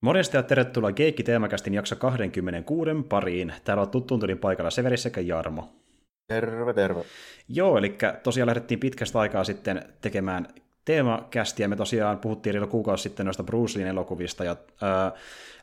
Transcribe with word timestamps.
Morjesta 0.00 0.36
ja 0.36 0.42
tervetuloa 0.42 0.92
Geekki 0.92 1.22
Teemakästin 1.22 1.74
jakso 1.74 1.96
26 1.96 2.90
pariin. 3.08 3.54
Täällä 3.64 3.82
on 3.82 3.90
tuttuun 3.90 4.20
tulin 4.20 4.38
paikalla 4.38 4.70
Severi 4.70 4.96
sekä 4.96 5.20
Jarmo. 5.20 5.68
Terve, 6.26 6.74
terve. 6.74 7.04
Joo, 7.48 7.78
eli 7.78 7.98
tosiaan 8.22 8.46
lähdettiin 8.46 8.80
pitkästä 8.80 9.20
aikaa 9.20 9.44
sitten 9.44 9.82
tekemään 10.00 10.48
teemakästiä. 10.84 11.68
Me 11.68 11.76
tosiaan 11.76 12.18
puhuttiin 12.18 12.54
reilu 12.54 12.66
kuukausi 12.66 13.02
sitten 13.02 13.26
noista 13.26 13.44
Bruce 13.44 13.78
Leen 13.78 13.88
elokuvista, 13.88 14.44
ja 14.44 14.56
äh, 14.82 15.12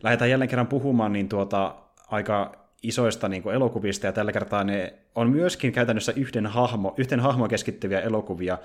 lähdetään 0.03 0.29
jälleen 0.29 0.49
kerran 0.49 0.67
puhumaan 0.67 1.13
niin 1.13 1.29
tuota, 1.29 1.75
aika 2.07 2.64
isoista 2.83 3.29
niin 3.29 3.43
kuin, 3.43 3.55
elokuvista, 3.55 4.05
ja 4.05 4.11
tällä 4.11 4.31
kertaa 4.31 4.63
ne 4.63 4.93
on 5.15 5.29
myöskin 5.29 5.71
käytännössä 5.71 6.13
yhden 6.15 6.45
hahmo, 6.45 6.93
yhteen 6.97 7.19
hahmo 7.19 7.47
keskittyviä 7.47 8.01
elokuvia, 8.01 8.57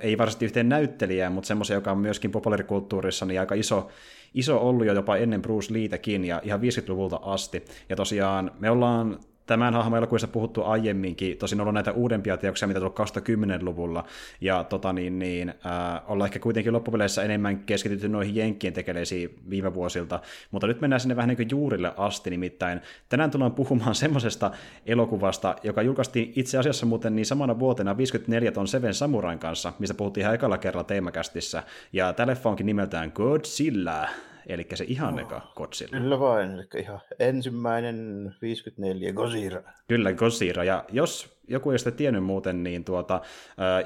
ei 0.00 0.18
varsinaisesti 0.18 0.44
yhteen 0.44 0.68
näyttelijään, 0.68 1.32
mutta 1.32 1.48
semmoisia, 1.48 1.76
joka 1.76 1.90
on 1.92 1.98
myöskin 1.98 2.30
populaarikulttuurissa 2.30 3.26
niin 3.26 3.40
aika 3.40 3.54
iso, 3.54 3.88
iso 4.34 4.68
ollut 4.68 4.86
jo 4.86 4.92
jopa 4.92 5.16
ennen 5.16 5.42
Bruce 5.42 5.74
Leetäkin, 5.74 6.24
ja 6.24 6.40
ihan 6.44 6.60
50-luvulta 6.60 7.20
asti. 7.22 7.64
Ja 7.88 7.96
tosiaan 7.96 8.50
me 8.58 8.70
ollaan 8.70 9.18
tämän 9.46 9.74
hahmon 9.74 9.98
elokuvissa 9.98 10.28
puhuttu 10.28 10.64
aiemminkin, 10.64 11.38
tosin 11.38 11.60
on 11.60 11.62
ollut 11.62 11.74
näitä 11.74 11.92
uudempia 11.92 12.36
teoksia, 12.36 12.68
mitä 12.68 12.80
tullut 12.80 12.98
2010-luvulla, 12.98 14.04
ja 14.40 14.64
tota, 14.64 14.92
niin, 14.92 15.18
niin, 15.18 15.48
äh, 15.48 16.02
ollaan 16.06 16.28
ehkä 16.28 16.38
kuitenkin 16.38 16.72
loppupeleissä 16.72 17.22
enemmän 17.22 17.58
keskitytty 17.58 18.08
noihin 18.08 18.36
jenkkien 18.36 18.72
tekeleisiin 18.72 19.38
viime 19.50 19.74
vuosilta, 19.74 20.20
mutta 20.50 20.66
nyt 20.66 20.80
mennään 20.80 21.00
sinne 21.00 21.16
vähän 21.16 21.28
niin 21.28 21.36
kuin 21.36 21.50
juurille 21.50 21.92
asti, 21.96 22.30
nimittäin 22.30 22.80
tänään 23.08 23.30
tullaan 23.30 23.52
puhumaan 23.52 23.94
semmoisesta 24.04 24.50
elokuvasta, 24.86 25.56
joka 25.62 25.82
julkaistiin 25.82 26.32
itse 26.36 26.58
asiassa 26.58 26.86
muuten 26.86 27.16
niin 27.16 27.26
samana 27.26 27.58
vuotena 27.58 27.96
54 27.96 28.52
ton 28.52 28.68
Seven 28.68 28.94
Samurain 28.94 29.38
kanssa, 29.38 29.72
mistä 29.78 29.94
puhuttiin 29.94 30.22
ihan 30.22 30.34
ekalla 30.34 30.58
kerralla 30.58 30.84
teemakästissä, 30.84 31.62
ja 31.92 32.12
tämä 32.12 32.26
leffa 32.26 32.50
onkin 32.50 32.66
nimeltään 32.66 33.12
Godzilla 33.14 34.08
eli 34.46 34.66
se 34.74 34.84
ihan 34.88 35.18
eka 35.18 35.52
Godzilla. 35.56 35.98
Kyllä 35.98 36.20
vain, 36.20 36.50
eli 36.50 36.66
ihan 36.78 37.00
ensimmäinen 37.18 38.34
54 38.42 39.12
Godzilla. 39.12 39.62
Kyllä, 39.88 40.12
Godzilla, 40.12 40.64
ja 40.64 40.84
jos 40.92 41.35
joku 41.48 41.70
ei 41.70 41.78
sitä 41.78 41.90
tiennyt 41.90 42.24
muuten, 42.24 42.62
niin 42.62 42.84
tuota, 42.84 43.20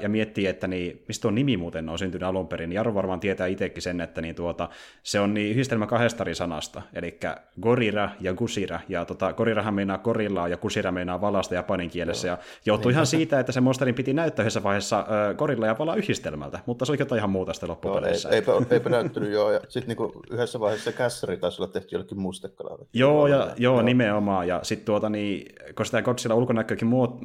ja 0.01 0.09
miettii, 0.09 0.45
että 0.45 0.67
niin, 0.67 1.03
mistä 1.07 1.21
tuo 1.21 1.31
nimi 1.31 1.57
muuten 1.57 1.89
on 1.89 1.99
syntynyt 1.99 2.27
alun 2.27 2.47
perin, 2.47 2.69
niin 2.69 2.75
Jaro 2.75 2.93
varmaan 2.93 3.19
tietää 3.19 3.47
itsekin 3.47 3.81
sen, 3.81 4.01
että 4.01 4.21
niin 4.21 4.35
tuota, 4.35 4.69
se 5.03 5.19
on 5.19 5.33
niin 5.33 5.51
yhdistelmä 5.51 5.87
kahdesta 5.87 6.23
eri 6.23 6.35
sanasta, 6.35 6.81
eli 6.93 7.19
Gorira 7.61 8.09
ja 8.19 8.33
Gusira, 8.33 8.79
ja 8.89 9.05
tota, 9.05 9.33
Gorirahan 9.33 9.73
meinaa 9.73 9.97
korillaa 9.97 10.47
ja 10.47 10.57
Gusira 10.57 10.91
meinaa 10.91 11.21
valasta 11.21 11.55
japanin 11.55 11.89
kielessä, 11.89 12.27
ja 12.27 12.37
johtui 12.65 12.91
ihan 12.91 13.05
siitä, 13.05 13.39
että 13.39 13.51
se 13.51 13.61
monsterin 13.61 13.95
piti 13.95 14.13
näyttää 14.13 14.43
yhdessä 14.43 14.63
vaiheessa 14.63 14.99
äh, 14.99 15.37
korilla 15.37 15.67
ja 15.67 15.75
vala 15.79 15.95
yhdistelmältä, 15.95 16.59
mutta 16.65 16.85
se 16.85 16.91
oli 16.91 16.99
jotain 16.99 17.17
ihan 17.17 17.29
muuta 17.29 17.53
sitten 17.53 17.69
loppupeleissä. 17.69 18.29
Joo, 18.29 18.33
ei, 18.33 18.39
eipä, 18.39 18.75
eipä 18.75 18.89
näyttänyt 18.89 19.31
joo, 19.31 19.51
ja 19.51 19.59
sitten 19.59 19.87
niinku 19.87 20.21
yhdessä 20.31 20.59
vaiheessa 20.59 20.91
kässäri 20.91 21.37
taisi 21.37 21.61
olla 21.61 21.71
tehty 21.71 21.95
jollekin 21.95 22.19
mustekalalle. 22.19 22.85
Joo, 22.93 23.27
ja, 23.27 23.35
joo, 23.35 23.47
joo, 23.57 23.81
nimenomaan, 23.81 24.47
ja 24.47 24.59
sitten 24.63 24.85
tuota, 24.85 25.09
niin, 25.09 25.55
kun 25.75 25.85
sitä 25.85 26.01
Godzilla 26.01 26.35
ulkonäköäkin 26.35 26.87
muot, 26.87 27.17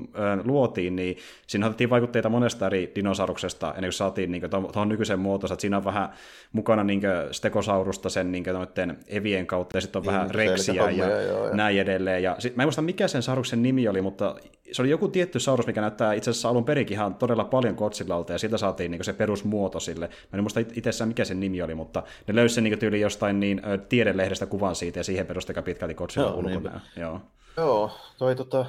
luotiin, 0.45 0.97
niin 0.97 1.17
siinä 1.47 1.67
otettiin 1.67 1.91
vaikutteita 1.91 2.29
monesta 2.29 2.67
eri 2.67 2.93
dinosauruksesta, 2.95 3.69
ennen 3.69 3.83
kuin 3.83 3.93
saatiin 3.93 4.31
niin 4.33 4.51
tuohon 4.51 4.89
nykyiseen 4.89 5.19
muotoon, 5.19 5.53
että 5.53 5.61
siinä 5.61 5.77
on 5.77 5.85
vähän 5.85 6.09
mukana 6.53 6.85
niin 6.85 7.01
stekosaurusta 7.31 8.09
sen 8.09 8.33
niin 8.33 8.45
noiden 8.53 8.99
evien 9.09 9.47
kautta, 9.47 9.77
ja 9.77 9.81
sitten 9.81 9.99
on 9.99 10.03
niin, 10.03 10.15
vähän 10.15 10.31
reksiä 10.31 10.91
ja 10.91 11.23
joo, 11.23 11.55
näin 11.55 11.81
edelleen. 11.81 12.23
Ja 12.23 12.37
sit, 12.39 12.57
mä 12.57 12.63
en 12.63 12.67
muista, 12.67 12.83
mikä 12.83 13.09
sen 13.09 13.23
sauruksen 13.23 13.63
nimi 13.63 13.89
oli, 13.89 14.03
mutta 14.03 14.35
se 14.73 14.83
oli 14.83 14.91
joku 14.91 15.09
tietty 15.09 15.41
saurus, 15.41 15.67
mikä 15.67 15.81
näyttää 15.81 16.13
itse 16.13 16.31
asiassa 16.31 16.49
alun 16.49 16.65
perinkin 16.65 16.95
ihan 16.95 17.15
todella 17.15 17.45
paljon 17.45 17.75
Godzillalta, 17.75 18.33
ja 18.33 18.39
siitä 18.39 18.59
saatiin 18.59 18.91
niin 18.91 19.05
se 19.05 19.13
perusmuoto 19.13 19.81
sille. 19.81 20.09
Mä 20.09 20.39
en 20.39 20.41
muista 20.41 20.61
itsessään, 20.61 21.09
mikä 21.09 21.25
sen 21.25 21.41
nimi 21.41 21.63
oli, 21.63 21.75
mutta 21.75 22.03
ne 22.27 22.35
löysi 22.35 22.55
sen 22.55 22.65
niin 22.65 22.79
tyyli 22.79 23.01
jostain 23.01 23.41
niin, 23.41 23.63
tiedelehdestä 23.89 24.47
kuvan 24.47 24.75
siitä, 24.75 25.01
ja 25.01 25.05
siihen 25.05 25.27
perusti 25.27 25.53
pitkälti 25.65 25.95
Godzilla 25.95 26.35
ulkonäön. 26.35 26.81
Joo. 26.97 27.21
Joo, 27.57 27.91
toi 28.19 28.37
tota, 28.37 28.67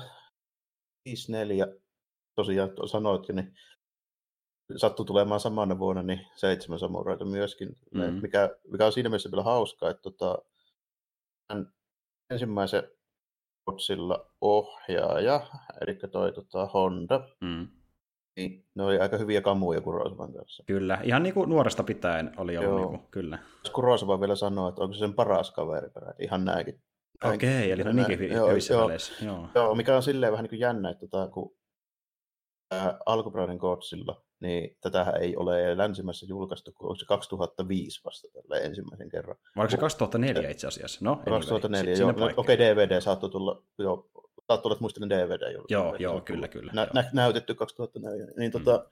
54, 1.07 1.67
tosiaan 2.35 2.69
sanoitkin, 2.85 3.35
niin 3.35 3.53
sattui 4.75 5.05
tulemaan 5.05 5.39
samana 5.39 5.79
vuonna 5.79 6.03
niin 6.03 6.27
seitsemän 6.35 6.79
samuraita 6.79 7.25
myöskin, 7.25 7.69
mm-hmm. 7.93 8.21
mikä, 8.21 8.49
mikä 8.71 8.85
on 8.85 8.91
siinä 8.91 9.09
mielessä 9.09 9.31
vielä 9.31 9.43
hauskaa, 9.43 9.89
että 9.89 10.01
tota, 10.01 10.37
ensimmäisen 12.29 12.83
Godzilla 13.65 14.31
ohjaaja, 14.41 15.47
eli 15.81 15.95
toi 16.11 16.33
tota, 16.33 16.65
Honda, 16.65 17.29
mm. 17.41 17.67
niin 18.37 18.65
ne 18.75 18.83
oli 18.83 18.99
aika 18.99 19.17
hyviä 19.17 19.41
kamuja 19.41 19.81
Kurosavan 19.81 20.33
kanssa. 20.33 20.63
Kyllä, 20.67 20.99
ihan 21.03 21.23
niin 21.23 21.33
kuin 21.33 21.49
nuoresta 21.49 21.83
pitäen 21.83 22.31
oli 22.37 22.57
ollut, 22.57 22.79
niin 22.79 22.99
kuin, 22.99 23.11
kyllä. 23.11 23.39
Kurosava 23.73 24.19
vielä 24.19 24.35
sanoa, 24.35 24.69
että 24.69 24.81
onko 24.81 24.93
se 24.93 24.99
sen 24.99 25.13
paras 25.13 25.51
kaveri, 25.51 25.87
ihan 26.19 26.45
näinkin 26.45 26.81
Okei, 27.23 27.49
okay, 27.49 27.71
eli 27.71 27.81
on 27.81 27.95
niinkin 27.95 28.19
hyvissä 28.19 28.73
joo, 28.73 28.83
väleissä. 28.83 29.25
Joo. 29.25 29.49
joo, 29.55 29.75
mikä 29.75 29.95
on 29.95 30.03
silleen 30.03 30.31
vähän 30.31 30.43
niin 30.43 30.49
kuin 30.49 30.59
jännä, 30.59 30.89
että 30.89 31.07
tota, 31.07 31.27
kun 31.27 31.55
ää, 32.71 32.99
alkuperäinen 33.05 33.57
Godzilla, 33.57 34.23
niin 34.39 34.77
tätä 34.81 35.13
ei 35.19 35.35
ole 35.35 35.77
länsimässä 35.77 36.25
julkaistu, 36.29 36.71
kun 36.71 36.89
onko 36.89 36.95
se 36.95 37.05
2005 37.05 38.01
vasta 38.05 38.27
tällä 38.33 38.59
ensimmäisen 38.59 39.09
kerran. 39.09 39.37
Vai 39.55 39.63
onko 39.63 39.71
se 39.71 39.77
2004 39.77 40.49
itse 40.49 40.67
asiassa? 40.67 40.99
No, 41.01 41.21
2004, 41.29 41.93
joo. 41.93 42.09
Okei, 42.09 42.33
okay, 42.37 42.57
DVD 42.57 43.01
saattoi 43.01 43.29
tulla, 43.29 43.63
joo, 43.77 44.09
saattoi 44.47 44.71
että 44.71 44.81
muistelen 44.81 45.09
DVD 45.09 45.51
julkaistu. 45.51 45.73
Joo, 45.73 45.95
joo, 45.95 46.21
kyllä, 46.21 46.47
kyllä. 46.47 46.71
Nä, 46.75 46.87
joo. 46.93 47.03
näytetty 47.13 47.55
2004. 47.55 48.25
Niin 48.37 48.51
mm. 48.51 48.63
tota, 48.63 48.89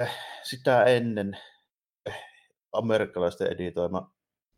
eh, 0.00 0.10
sitä 0.42 0.84
ennen 0.84 1.38
eh, 2.06 2.24
amerikkalaisten 2.72 3.52
editoima 3.52 4.12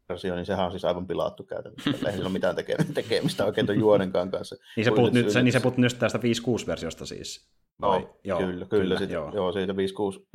versio, 0.09 0.35
niin 0.35 0.47
sehän 0.47 0.67
on 0.67 0.71
siis 0.71 0.85
aivan 0.85 1.07
pilattu 1.07 1.45
käytännössä. 1.45 1.91
Ei 1.91 2.13
sillä 2.13 2.27
ole 2.27 2.33
mitään 2.33 2.57
tekemistä 2.95 3.45
oikein 3.45 3.67
tuon 3.67 3.79
juonenkaan 3.79 4.31
kanssa. 4.31 4.57
niin, 4.77 4.85
se 4.85 4.91
puhut 4.91 5.13
nyt, 5.13 5.31
se, 5.31 5.43
niin 5.43 5.53
se 5.53 5.61
puhut 5.61 5.79
nyt 5.79 5.99
tästä 5.99 6.19
5.6-versiosta 6.19 7.07
siis? 7.07 7.49
Vai? 7.81 8.01
No, 8.01 8.17
joo, 8.25 8.39
kyllä, 8.39 8.53
kyllä, 8.53 8.67
kyllä 8.67 8.99
sit, 8.99 9.11
joo. 9.11 9.31
joo, 9.35 9.53
siitä 9.53 9.73
5.6, 9.73 9.79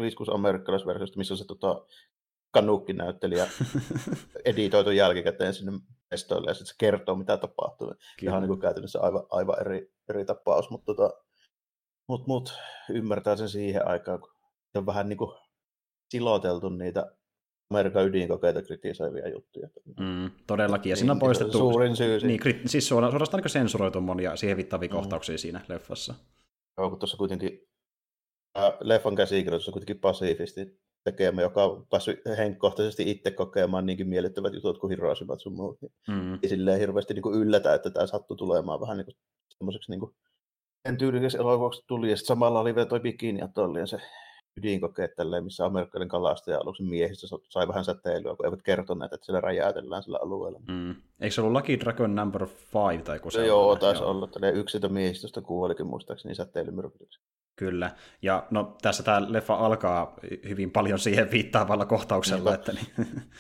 5.6 0.02 0.36
amerikkalaisversiosta, 0.36 1.18
missä 1.18 1.36
se 1.36 1.46
tota, 1.46 1.86
kanukki-näyttelijä 2.52 3.48
editoitu 4.46 4.92
jälkikäteen 4.92 5.54
sinne 5.54 5.72
mestoille 6.12 6.50
ja 6.50 6.54
sitten 6.54 6.68
se 6.68 6.76
kertoo, 6.78 7.16
mitä 7.16 7.38
tapahtuu. 7.38 7.88
Kyllä. 7.88 8.32
Ihan 8.32 8.42
niin 8.42 8.48
kuin 8.48 8.60
käytännössä 8.60 9.00
aivan, 9.02 9.24
aivan 9.30 9.60
eri, 9.62 9.94
eri 10.10 10.26
tapaus, 10.26 10.70
mutta 10.70 10.94
tota, 10.94 11.14
mut, 12.08 12.28
mut, 12.28 12.54
ymmärtää 12.90 13.36
sen 13.36 13.50
siihen 13.50 13.88
aikaan, 13.88 14.20
kun 14.20 14.30
on 14.76 14.86
vähän 14.86 15.10
niin 15.10 15.18
kuin 15.18 15.32
siloteltu 16.10 16.70
niitä 16.70 17.12
Amerikan 17.70 18.08
ydinkokeita 18.08 18.62
kritisoivia 18.62 19.30
juttuja. 19.30 19.70
Mm, 20.00 20.32
todellakin, 20.48 20.90
ja 20.90 20.96
siinä 20.96 21.12
on 21.12 21.16
niin, 21.16 21.20
poistettu... 21.20 21.58
Suurin 21.58 21.96
syy. 21.96 22.20
Niin, 22.20 22.40
kri, 22.40 22.62
siis 22.66 22.88
suorastaan 22.88 23.44
niin 23.44 23.50
sensuroitu 23.50 24.02
monia 24.02 24.36
siihen 24.36 24.58
viittaavia 24.58 24.90
mm. 24.90 24.96
kohtauksia 24.96 25.38
siinä 25.38 25.62
leffassa. 25.68 26.14
Joo, 26.78 26.90
kun 26.90 27.00
tuossa 27.00 27.18
kuitenkin 27.18 27.68
äh, 28.58 28.74
leffan 28.80 29.16
käsikirjoitus 29.16 29.68
on 29.68 29.72
kuitenkin 29.72 30.00
pasifisti 30.00 30.80
tekemä, 31.04 31.42
joka 31.42 31.64
on 31.64 31.88
päässyt 31.90 32.20
henkkohtaisesti 32.38 33.12
itse 33.12 33.32
kokemaan 33.32 33.86
niinkin 33.86 34.10
miellyttävät 34.10 34.54
jutut 34.54 34.78
kuin 34.78 34.92
Hiroshimat 34.92 35.40
sun 35.40 35.56
muut. 35.56 35.82
Niin 35.82 35.92
mm. 36.08 36.34
Ei 36.44 36.50
silleen 36.50 36.80
hirveästi 36.80 37.14
niin 37.14 37.24
kuin 37.24 37.40
yllätä, 37.40 37.74
että 37.74 37.90
tämä 37.90 38.08
sattui 38.08 38.38
tulemaan 38.38 38.82
vähän 38.82 38.98
niin 38.98 39.06
kuin 39.06 39.16
semmoiseksi 39.58 39.92
niin 39.92 40.00
kuin 40.00 40.16
en 40.86 40.98
tyylikäs 40.98 41.36
elokuvaksi 41.36 41.84
tuli, 41.88 42.10
ja 42.10 42.16
sitten 42.16 42.28
samalla 42.28 42.60
oli 42.60 42.76
vielä 42.76 42.90
toi 42.90 43.00
bikini 43.00 43.40
ja 43.80 43.86
se 43.86 43.98
ydinkokeet, 44.58 45.16
tälleen, 45.16 45.44
missä 45.44 45.66
amerikkalainen 45.66 46.10
kalastaja 46.10 46.58
aluksen 46.58 46.86
miehistä 46.86 47.28
sai 47.50 47.68
vähän 47.68 47.86
säteilyä, 47.86 48.36
kun 48.36 48.46
eivät 48.46 48.62
kertoneet, 48.62 49.14
että 49.14 49.26
siellä 49.26 49.42
räjäytellään 49.42 50.04
sillä 50.04 50.20
alueella. 50.22 50.60
Mm. 50.68 50.96
Eikö 51.20 51.36
se 51.36 51.42
ollut 51.42 51.54
Lucky 51.54 51.80
Dragon 51.80 52.16
number 52.16 52.48
5 52.92 53.04
tai 53.04 53.20
kun 53.20 53.32
se 53.32 53.46
Joo, 53.46 53.76
taisi 53.76 54.04
olla. 54.04 54.28
Tällä 54.28 54.50
yksi 54.50 54.80
miehistöstä 54.90 55.42
kuolikin 55.42 55.88
muistaakseni 55.88 56.36
säteilymyrkytyksen. 56.36 57.24
Kyllä. 57.56 57.92
Ja 58.22 58.48
no, 58.52 58.76
tässä 58.82 59.04
tämä 59.04 59.26
leffa 59.28 59.54
alkaa 59.54 60.16
hyvin 60.50 60.72
paljon 60.72 61.00
siihen 61.00 61.32
viittaavalla 61.32 61.86
kohtauksella, 61.86 62.52
Niinpä. 62.52 62.72
että 62.72 62.72
niin, 62.74 63.08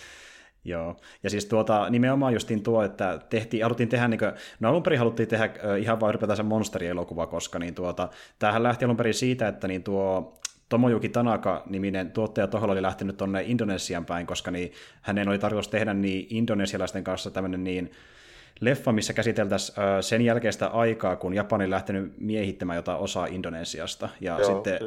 Joo, 0.64 0.96
ja 1.24 1.30
siis 1.30 1.46
tuota, 1.46 1.90
nimenomaan 1.90 2.34
justiin 2.34 2.64
tuo, 2.64 2.84
että 2.84 3.20
tehtiin, 3.29 3.64
haluttiin 3.64 3.90
tehdä, 3.90 4.08
niin 4.08 4.20
kuin, 4.20 4.32
no 4.59 4.70
alun 4.70 4.84
perin 4.84 5.00
haluttiin 5.00 5.29
tehdä 5.29 5.50
ihan 5.79 6.00
vain 6.00 6.09
ylipäätään 6.09 6.46
monsterielokuva, 6.46 7.28
koska 7.28 7.59
niin 7.59 7.76
tuota, 7.76 8.09
tämähän 8.40 8.64
lähti 8.64 8.85
alun 8.85 8.97
perin 8.97 9.14
siitä, 9.14 9.47
että 9.47 9.67
niin 9.67 9.84
tuo 9.84 10.34
Tomojuki 10.69 11.09
Tanaka-niminen 11.09 12.11
tuottaja 12.11 12.47
Toholla 12.47 12.73
oli 12.73 12.81
lähtenyt 12.81 13.17
tuonne 13.17 13.43
Indonesian 13.43 14.05
päin, 14.05 14.27
koska 14.27 14.51
niin, 14.51 14.71
hänen 15.01 15.29
oli 15.29 15.39
tarkoitus 15.39 15.67
tehdä 15.67 15.93
niin 15.93 16.27
indonesialaisten 16.29 17.03
kanssa 17.03 17.31
tämmöinen 17.31 17.63
niin 17.63 17.91
leffa, 18.59 18.91
missä 18.91 19.13
käsiteltäisiin 19.13 19.75
sen 20.01 20.21
jälkeistä 20.21 20.67
aikaa, 20.67 21.16
kun 21.16 21.33
Japani 21.33 21.69
lähtenyt 21.69 22.13
miehittämään 22.17 22.75
jotain 22.75 22.99
osaa 22.99 23.25
Indonesiasta. 23.25 24.09
Ja 24.21 24.39
Joo, 24.39 24.45
sitten 24.45 24.79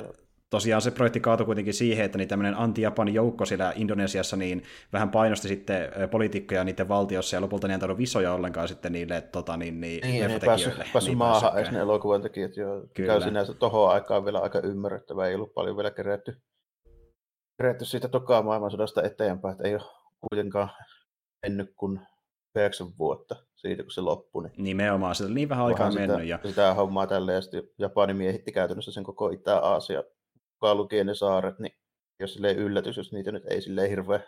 tosiaan 0.53 0.83
se 0.83 0.91
projekti 0.91 1.21
kaatui 1.21 1.47
kuitenkin 1.47 1.75
siihen, 1.75 2.05
että 2.05 2.19
niin 2.19 2.29
tämmöinen 2.29 2.55
anti-Japanin 2.55 3.15
joukko 3.15 3.45
siellä 3.45 3.73
Indonesiassa 3.77 4.37
niin 4.37 4.63
vähän 4.93 5.11
painosti 5.11 5.49
sitten 5.49 5.89
poliitikkoja 6.11 6.65
niiden 6.65 6.89
valtiossa, 6.89 7.37
ja 7.37 7.41
lopulta 7.41 7.69
ne 7.69 7.73
ei 7.73 7.75
antanut 7.75 7.99
visoja 7.99 8.33
ollenkaan 8.33 8.69
sitten 8.69 8.93
niille 8.93 9.21
tota, 9.21 9.57
niin, 9.57 9.81
niin, 9.81 10.03
niin 10.03 10.31
ei 10.31 10.41
päässyt, 10.41 10.75
päässyt 10.77 11.11
niin 11.11 11.19
maahan 11.19 11.59
edes 11.59 11.73
ne 11.73 11.79
elokuvan 11.79 12.23
tekijät, 12.23 12.57
jo 12.57 12.67
käy 12.95 13.21
sinänsä 13.21 13.55
tohon 13.55 13.91
aikaan 13.91 14.25
vielä 14.25 14.39
aika 14.39 14.59
ymmärrettävää, 14.59 15.29
ei 15.29 15.35
ollut 15.35 15.55
paljon 15.55 15.77
vielä 15.77 15.91
kerätty, 15.91 16.37
kerätty 17.59 17.85
siitä 17.85 18.09
tokaa 18.09 18.43
maailmansodasta 18.43 19.03
eteenpäin, 19.03 19.53
että 19.53 19.69
ei 19.69 19.75
ole 19.75 19.83
kuitenkaan 20.21 20.71
mennyt 21.43 21.73
kun 21.77 22.01
yhdeksän 22.57 22.89
vuotta 22.99 23.37
siitä, 23.55 23.83
kun 23.83 23.93
se 23.93 24.01
loppui. 24.01 24.43
Niin 24.43 24.53
Nimenomaan, 24.57 25.15
se 25.15 25.25
oli 25.25 25.35
niin 25.35 25.49
vähän 25.49 25.67
aikaa 25.67 25.91
sitä, 25.91 26.07
mennyt. 26.07 26.29
Ja... 26.29 26.39
Sitä 26.45 26.75
hommaa 26.75 27.07
tälleen, 27.07 27.37
ja 27.37 27.43
sitten 27.43 27.63
Japani 27.79 28.15
miehitti 28.15 28.53
käytännössä 28.53 28.93
sen 28.93 29.05
koko 29.05 29.29
Itä-Aasia, 29.29 30.03
mukaan 30.63 30.77
lukien 30.77 31.07
ne 31.07 31.15
saaret, 31.15 31.59
niin 31.59 31.73
jos 32.21 32.35
silleen 32.35 32.57
yllätys, 32.57 32.97
jos 32.97 33.13
niitä 33.13 33.33
nyt 33.33 33.45
ei 33.47 33.63
silleen 33.63 33.91
hirveän 33.91 34.25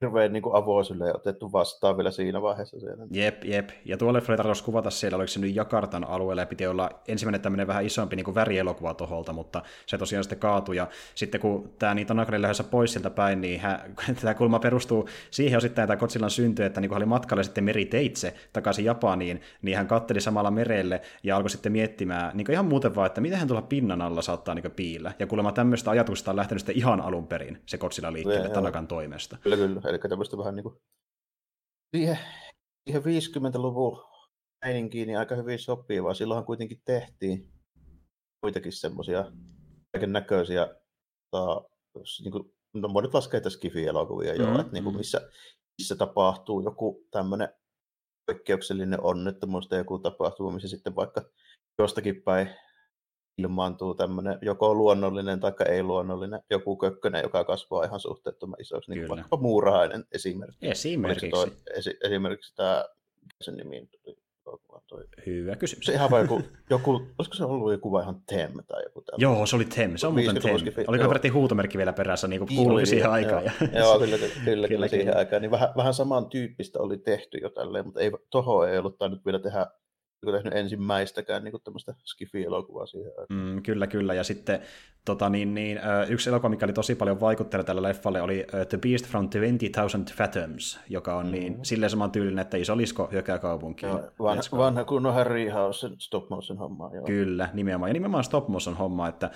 hirveän 0.00 0.32
niin 0.32 0.42
avoisille 0.52 1.14
otettu 1.14 1.52
vastaan 1.52 1.96
vielä 1.96 2.10
siinä 2.10 2.42
vaiheessa. 2.42 2.80
Siellä. 2.80 3.06
Jep, 3.10 3.44
jep. 3.44 3.70
Ja 3.84 3.96
tuolle 3.96 4.18
oli 4.18 4.36
tarkoitus 4.36 4.62
kuvata 4.62 4.90
siellä, 4.90 5.16
oliko 5.16 5.28
se 5.28 5.40
nyt 5.40 5.54
Jakartan 5.54 6.04
alueella, 6.04 6.42
ja 6.42 6.46
piti 6.46 6.66
olla 6.66 6.90
ensimmäinen 7.08 7.40
tämmöinen 7.40 7.66
vähän 7.66 7.86
isompi 7.86 8.16
niin 8.16 8.24
kuin 8.24 8.34
värielokuva 8.34 8.94
toholta, 8.94 9.32
mutta 9.32 9.62
se 9.86 9.98
tosiaan 9.98 10.24
sitten 10.24 10.38
kaatui. 10.38 10.76
Ja 10.76 10.88
sitten 11.14 11.40
kun 11.40 11.72
tämä 11.78 11.94
niin 11.94 12.06
Tanakarin 12.06 12.42
lähdössä 12.42 12.64
pois 12.64 12.92
sieltä 12.92 13.10
päin, 13.10 13.40
niin 13.40 13.60
hän, 13.60 13.80
tämä 14.20 14.34
kulma 14.34 14.58
perustuu 14.58 15.08
siihen 15.30 15.56
osittain 15.56 15.88
tämä 15.88 15.96
Kotsillan 15.96 16.30
synty, 16.30 16.64
että 16.64 16.80
niin 16.80 16.88
kun 16.88 16.94
hän 16.94 17.02
oli 17.02 17.06
matkalla 17.06 17.42
sitten 17.42 17.64
meriteitse 17.64 18.34
takaisin 18.52 18.84
Japaniin, 18.84 19.40
niin 19.62 19.76
hän 19.76 19.86
katteli 19.86 20.20
samalla 20.20 20.50
merelle 20.50 21.00
ja 21.22 21.36
alkoi 21.36 21.50
sitten 21.50 21.72
miettimään 21.72 22.30
niin 22.34 22.50
ihan 22.50 22.64
muuten 22.64 22.94
vaan, 22.94 23.06
että 23.06 23.20
miten 23.20 23.38
hän 23.38 23.48
tuolla 23.48 23.62
pinnan 23.62 24.02
alla 24.02 24.22
saattaa 24.22 24.54
niin 24.54 24.70
piillä. 24.70 25.12
Ja 25.18 25.26
kuulemma 25.26 25.52
tämmöistä 25.52 25.90
ajatusta 25.90 26.30
on 26.30 26.36
lähtenyt 26.36 26.60
sitten 26.60 26.76
ihan 26.76 27.00
alun 27.00 27.26
perin 27.26 27.58
se 27.66 27.78
Kotsilla 27.78 28.12
liikkeelle 28.12 28.48
Tanakan 28.48 28.86
toimesta. 28.86 29.36
Kyllä, 29.42 29.56
kyllä 29.56 29.80
eli 29.90 29.98
tämmöistä 29.98 30.38
vähän 30.38 30.56
niin 30.56 30.64
kuin 30.64 30.74
siihen, 31.96 32.18
siihen 32.84 33.02
50-luvun 33.02 34.04
meininkiin 34.64 35.06
niin 35.06 35.18
aika 35.18 35.34
hyvin 35.34 35.58
sopivaa. 35.58 36.14
Silloinhan 36.14 36.46
kuitenkin 36.46 36.82
tehtiin 36.84 37.52
kuitenkin 38.40 38.72
semmoisia 38.72 39.32
kaiken 39.92 40.12
näköisiä, 40.12 40.68
niin 42.20 42.32
kuin, 42.32 42.54
no 42.74 42.94
voi 42.94 43.02
nyt 43.02 43.14
laskea, 43.14 43.38
että 43.38 43.50
skifi-elokuvia 43.50 44.34
jo, 44.34 44.46
mm, 44.46 44.60
että 44.60 44.72
niin 44.72 44.84
kuin 44.84 44.94
mm. 44.94 44.98
missä, 44.98 45.30
missä 45.78 45.96
tapahtuu 45.96 46.60
joku 46.60 47.06
tämmöinen 47.10 47.48
poikkeuksellinen 48.26 49.00
onnettomuus 49.02 49.68
tai 49.68 49.78
joku 49.78 49.98
tapahtuu, 49.98 50.50
missä 50.50 50.68
sitten 50.68 50.96
vaikka 50.96 51.22
jostakin 51.78 52.22
päin 52.22 52.50
ilmaantuu 53.40 53.94
tämmöinen 53.94 54.38
joko 54.42 54.74
luonnollinen 54.74 55.40
tai 55.40 55.52
ei-luonnollinen 55.68 56.40
joku 56.50 56.76
kökkönen, 56.76 57.22
joka 57.22 57.44
kasvaa 57.44 57.84
ihan 57.84 58.00
suhteettoman 58.00 58.60
isoksi, 58.60 58.90
niin 58.90 59.08
vaikka 59.08 59.36
muurahainen 59.36 60.04
esimerkiksi. 60.12 60.68
Esimerkiksi. 60.68 61.30
Toi, 61.30 61.52
esi, 61.76 61.96
esimerkiksi 62.04 62.56
tämä, 62.56 62.84
sen 63.40 63.56
nimi 63.56 63.88
toi? 64.90 65.04
Hyvä 65.26 65.56
kysymys. 65.56 65.86
Se 65.86 65.92
ihan 65.92 66.10
joku, 66.20 66.42
joku, 66.70 66.90
olisiko 67.18 67.34
se 67.34 67.44
ollut 67.44 67.72
joku 67.72 67.92
vai 67.92 68.02
ihan 68.02 68.22
Tem 68.26 68.52
tai 68.66 68.82
joku 68.82 69.00
tämmöinen? 69.00 69.22
Joo, 69.22 69.46
se 69.46 69.56
oli 69.56 69.64
Tem, 69.64 69.96
se 69.96 70.06
on 70.06 70.14
muuten 70.14 70.42
Tem. 70.42 70.84
Oliko 70.88 71.08
peräti 71.08 71.28
huutomerkki 71.28 71.78
vielä 71.78 71.92
perässä, 71.92 72.28
niin 72.28 72.40
kuin 72.40 72.56
kuului 72.56 72.86
siihen 72.86 73.10
aikaan. 73.10 73.44
Joo, 73.44 73.52
ja... 73.72 73.78
joo 73.78 73.98
kyllä, 73.98 74.18
kyllä, 74.18 74.34
kyllä, 74.44 74.68
kyllä, 74.68 74.88
siihen 74.88 75.16
aikaan. 75.16 75.42
Niin 75.42 75.50
vähän, 75.50 75.68
vähän 75.76 75.94
samantyyppistä 75.94 76.78
oli 76.78 76.98
tehty 76.98 77.38
jo 77.38 77.50
tälleen, 77.50 77.84
mutta 77.84 78.00
ei, 78.00 78.10
toho 78.30 78.64
ei 78.64 78.78
ollut 78.78 78.98
tainnut 78.98 79.24
vielä 79.24 79.38
tehdä 79.38 79.66
tehnyt 80.20 80.54
ensimmäistäkään 80.54 81.44
niin 81.44 81.62
tämmöistä 81.64 81.94
skifi-elokuvaa 82.04 82.86
siihen. 82.86 83.12
Mm, 83.28 83.62
kyllä, 83.62 83.86
kyllä. 83.86 84.14
Ja 84.14 84.24
sitten 84.24 84.62
tota, 85.04 85.30
niin, 85.30 85.54
niin, 85.54 85.80
yksi 86.08 86.30
elokuva, 86.30 86.48
mikä 86.48 86.66
oli 86.66 86.72
tosi 86.72 86.94
paljon 86.94 87.20
vaikuttanut 87.20 87.66
tällä 87.66 87.82
leffalle, 87.82 88.22
oli 88.22 88.46
The 88.68 88.78
Beast 88.78 89.06
from 89.06 89.28
20,000 89.28 90.14
Fathoms, 90.14 90.80
joka 90.88 91.16
on 91.16 91.32
niin, 91.32 91.52
mm. 91.52 91.58
silleen 91.62 91.90
saman 91.90 92.10
tyylinen, 92.10 92.38
että 92.38 92.56
iso 92.56 92.76
lisko 92.76 93.08
hyökää 93.12 93.38
kaupunkiin. 93.38 93.90
Joo, 93.90 94.00
vanha, 94.18 94.42
vanha 94.52 94.84
kunnon 94.84 95.14
Harry 95.14 95.48
House 95.48 95.90
stop 95.98 96.30
motion 96.30 96.58
homma. 96.58 96.90
Joo. 96.94 97.04
Kyllä, 97.04 97.48
nimenomaan. 97.52 97.90
Ja 97.90 97.92
nimenomaan 97.92 98.24
stop 98.24 98.48
motion 98.48 98.76
homma. 98.76 99.08
Että, 99.08 99.30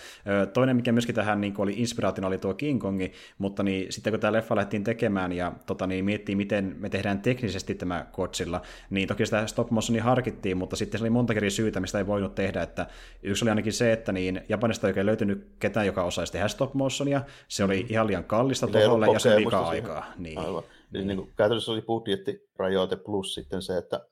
toinen, 0.52 0.76
mikä 0.76 0.92
myöskin 0.92 1.14
tähän 1.14 1.40
niin 1.40 1.54
oli 1.58 1.74
inspiraationa, 1.76 2.28
oli 2.28 2.38
tuo 2.38 2.54
King 2.54 2.80
Kongi, 2.80 3.12
mutta 3.38 3.62
niin, 3.62 3.92
sitten 3.92 4.12
kun 4.12 4.20
tämä 4.20 4.32
leffa 4.32 4.56
lähdettiin 4.56 4.84
tekemään 4.84 5.32
ja 5.32 5.52
tota, 5.66 5.86
niin, 5.86 6.04
miettii, 6.04 6.36
miten 6.36 6.76
me 6.78 6.88
tehdään 6.88 7.20
teknisesti 7.20 7.74
tämä 7.74 8.06
Godzilla, 8.12 8.62
niin 8.90 9.08
toki 9.08 9.26
sitä 9.26 9.46
stop 9.46 9.70
motionia 9.70 10.02
harkittiin, 10.02 10.56
mutta 10.56 10.76
sitten 10.76 10.98
se 10.98 11.04
oli 11.04 11.10
monta 11.10 11.32
eri 11.32 11.50
syytä, 11.50 11.80
mistä 11.80 11.98
ei 11.98 12.06
voinut 12.06 12.34
tehdä. 12.34 12.62
Että 12.62 12.86
yksi 13.22 13.44
oli 13.44 13.50
ainakin 13.50 13.72
se, 13.72 13.92
että 13.92 14.12
niin 14.12 14.42
Japanista 14.48 14.86
ei 14.86 14.90
oikein 14.90 15.06
löytynyt 15.06 15.53
ketään, 15.58 15.86
joka 15.86 16.04
osaisi 16.04 16.32
tehdä 16.32 16.48
stop 16.48 16.74
motionia. 16.74 17.22
Se 17.48 17.64
oli 17.64 17.82
mm. 17.82 17.86
ihan 17.90 18.06
liian 18.06 18.24
kallista 18.24 18.66
tuolle 18.66 19.06
ja 19.12 19.18
se 19.18 19.28
oli 19.28 19.36
liikaa 19.36 19.68
aikaa. 19.68 20.12
Niin. 20.16 20.38
Aivan. 20.38 20.62
Niin. 20.92 21.06
Niin 21.06 21.16
kuin, 21.18 21.32
käytännössä 21.36 21.72
oli 21.72 21.82
budjettirajoite 21.82 22.96
plus 22.96 23.34
sitten 23.34 23.62
se, 23.62 23.76
että 23.76 24.06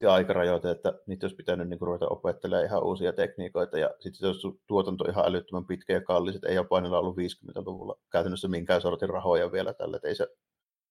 ja 0.00 0.12
aikarajoite, 0.12 0.70
että 0.70 0.92
niitä 1.06 1.24
olisi 1.26 1.36
pitänyt 1.36 1.68
niin 1.68 1.78
kuin, 1.78 1.86
ruveta 1.86 2.08
opettelemaan 2.08 2.66
ihan 2.66 2.84
uusia 2.84 3.12
tekniikoita, 3.12 3.78
ja 3.78 3.90
sitten 4.00 4.20
se 4.20 4.26
olisi 4.26 4.60
tuotanto 4.66 5.04
ihan 5.04 5.26
älyttömän 5.26 5.66
pitkä 5.66 5.92
ja 5.92 6.00
kallis, 6.00 6.34
että 6.34 6.48
ei 6.48 6.54
Japanilla 6.54 6.98
ollut 6.98 7.16
50-luvulla 7.16 7.98
käytännössä 8.12 8.48
minkään 8.48 8.80
sortin 8.80 9.08
rahoja 9.08 9.52
vielä 9.52 9.74
tälle, 9.74 9.96
että 9.96 10.08
ei 10.08 10.14
se 10.14 10.28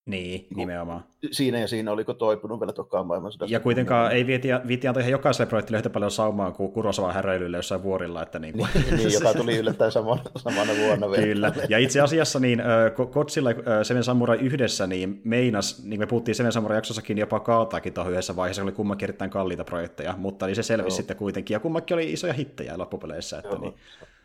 niin, 0.05 0.47
nimenomaan. 0.55 1.03
Siinä 1.31 1.59
ja 1.59 1.67
siinä 1.67 1.91
oliko 1.91 2.13
toipunut 2.13 2.59
vielä 2.59 2.73
tokaan 2.73 3.07
maailmansodasta. 3.07 3.53
Ja 3.53 3.59
kuitenkaan 3.59 4.11
ei 4.11 4.27
viiti, 4.27 4.47
viiti 4.67 4.87
antaa 4.87 5.01
ihan 5.01 5.11
jokaiselle 5.11 5.49
projektille 5.49 5.77
yhtä 5.77 5.89
paljon 5.89 6.11
saumaa 6.11 6.51
kuin 6.51 6.71
Kurosavan 6.71 7.13
häröilylle 7.13 7.57
jossain 7.57 7.83
vuorilla. 7.83 8.21
Että 8.21 8.39
niin, 8.39 8.57
kuin... 8.57 8.67
niin, 8.73 8.97
niin, 8.97 9.13
joka 9.13 9.33
tuli 9.41 9.57
yllättäen 9.57 9.91
samana, 9.91 10.21
samana 10.35 10.73
vuonna 10.77 11.11
vielä. 11.11 11.23
Kyllä, 11.23 11.53
ja 11.69 11.77
itse 11.77 12.01
asiassa 12.01 12.39
niin 12.39 12.63
Kotsilla 13.11 13.49
Seven 13.83 14.03
Samurai 14.03 14.37
yhdessä 14.37 14.87
niin 14.87 15.21
meinas, 15.23 15.83
niin 15.83 15.99
me 15.99 16.07
puhuttiin 16.07 16.35
Seven 16.35 16.51
Samurai 16.51 16.77
jaksossakin 16.77 17.17
jopa 17.17 17.39
kaataakin 17.39 17.93
tuohon 17.93 18.11
yhdessä 18.11 18.35
vaiheessa, 18.35 18.63
oli 18.63 18.71
kummankin 18.71 19.05
erittäin 19.05 19.31
kalliita 19.31 19.63
projekteja, 19.63 20.13
mutta 20.17 20.45
niin 20.45 20.55
se 20.55 20.63
selvisi 20.63 20.93
Joo. 20.93 20.97
sitten 20.97 21.17
kuitenkin, 21.17 21.55
ja 21.55 21.59
kummankin 21.59 21.95
oli 21.95 22.13
isoja 22.13 22.33
hittejä 22.33 22.77
loppupeleissä. 22.77 23.37
Että 23.37 23.57
niin. 23.57 23.73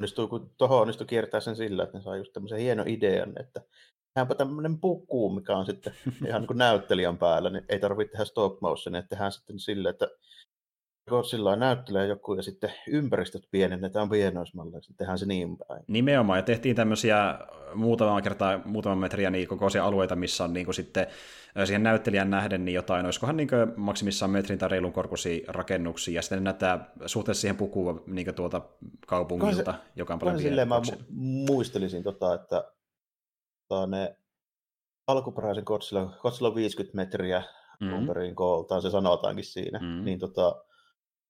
Onnistuu, 0.00 0.28
kun 0.28 0.50
tuohon 0.58 0.80
onnistui 0.80 1.06
kiertää 1.06 1.40
sen 1.40 1.56
sillä, 1.56 1.82
että 1.82 1.98
ne 1.98 2.02
saa 2.04 2.16
just 2.16 2.32
tämmöisen 2.32 2.58
hienon 2.58 2.88
idean, 2.88 3.32
että 3.40 3.60
tehdäänpä 4.14 4.34
tämmöinen 4.34 4.78
puku, 4.78 5.30
mikä 5.30 5.56
on 5.56 5.66
sitten 5.66 5.92
ihan 6.26 6.40
niin 6.40 6.46
kuin 6.46 6.58
näyttelijän 6.58 7.18
päällä, 7.18 7.50
niin 7.50 7.64
ei 7.68 7.78
tarvitse 7.78 8.12
tehdä 8.12 8.24
stop 8.24 8.60
motion, 8.60 8.94
että 8.94 9.08
tehdään 9.08 9.32
sitten 9.32 9.58
silleen, 9.58 9.90
että 9.90 10.08
sillä 11.30 11.56
näyttelee 11.56 12.06
joku 12.06 12.34
ja 12.34 12.42
sitten 12.42 12.72
ympäristöt 12.88 13.42
pienennetään 13.50 14.10
pienoismalleiksi, 14.10 14.94
tehdään 14.96 15.18
se 15.18 15.26
niin 15.26 15.56
päin. 15.56 15.84
Nimenomaan, 15.88 16.38
ja 16.38 16.42
tehtiin 16.42 16.76
tämmöisiä 16.76 17.38
muutama 17.74 18.22
kertaa, 18.22 18.60
muutaman 18.64 18.98
metriä 18.98 19.30
niin 19.30 19.48
kokoisia 19.48 19.84
alueita, 19.84 20.16
missä 20.16 20.44
on 20.44 20.52
niin 20.52 20.64
kuin 20.66 20.74
sitten 20.74 21.06
siihen 21.64 21.82
näyttelijän 21.82 22.30
nähden 22.30 22.64
niin 22.64 22.74
jotain, 22.74 23.04
olisikohan 23.04 23.36
niin 23.36 23.48
maksimissaan 23.76 24.30
metrin 24.30 24.58
tai 24.58 24.68
reilun 24.68 24.92
korkuisia 24.92 25.44
rakennuksia, 25.48 26.14
ja 26.14 26.22
sitten 26.22 26.44
näyttää 26.44 26.90
suhteessa 27.06 27.40
siihen 27.40 27.56
pukuun 27.56 28.02
niin 28.06 28.34
tuolta 28.34 28.60
kaupungilta, 29.06 29.72
se, 29.72 29.78
joka 29.96 30.14
on 30.14 30.20
paljon 30.20 30.40
Silleen 30.40 30.68
mä 30.68 30.80
muistelisin, 31.10 32.02
tota, 32.02 32.34
että 32.34 32.64
tota, 33.70 33.86
ne 33.86 34.16
alkuperäisen 35.06 35.64
Godzilla, 35.66 36.18
Godzilla 36.20 36.54
50 36.54 36.96
metriä 36.96 37.42
mm-hmm. 37.80 37.98
umperin 37.98 38.34
kooltaan, 38.34 38.82
se 38.82 38.90
sanotaankin 38.90 39.44
siinä, 39.44 39.78
mm-hmm. 39.78 40.04
niin 40.04 40.18
tota, 40.18 40.64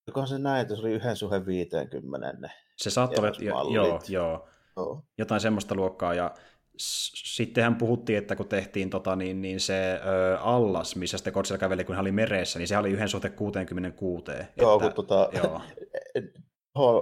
Jokohan 0.06 0.28
se 0.28 0.38
näin, 0.38 0.62
että 0.62 0.74
se 0.74 0.80
oli 0.80 0.92
yhden 0.92 1.16
suhde 1.16 1.46
50 1.46 2.32
ne 2.38 2.50
Se 2.76 2.90
saattoi 2.90 3.24
olla, 3.28 3.74
jo, 3.74 3.84
joo, 3.84 4.00
joo. 4.08 4.48
Oh. 4.76 5.04
Jotain 5.18 5.40
semmoista 5.40 5.74
luokkaa, 5.74 6.14
ja 6.14 6.34
sittenhän 6.76 7.76
puhuttiin, 7.76 8.18
että 8.18 8.36
kun 8.36 8.48
tehtiin 8.48 8.90
tota, 8.90 9.16
niin, 9.16 9.42
niin 9.42 9.60
se 9.60 10.00
ö, 10.06 10.38
allas, 10.38 10.96
missä 10.96 11.18
sitten 11.18 11.32
Godzilla 11.32 11.58
käveli, 11.58 11.84
kun 11.84 11.94
hän 11.94 12.02
oli 12.02 12.12
meressä, 12.12 12.58
niin 12.58 12.68
se 12.68 12.78
oli 12.78 12.90
yhden 12.90 13.08
suhte 13.08 13.30
66. 13.30 14.24
Joo, 14.56 14.74
että, 14.74 14.84
kun 14.84 15.06
tota, 15.06 15.28
joo. 15.32 15.60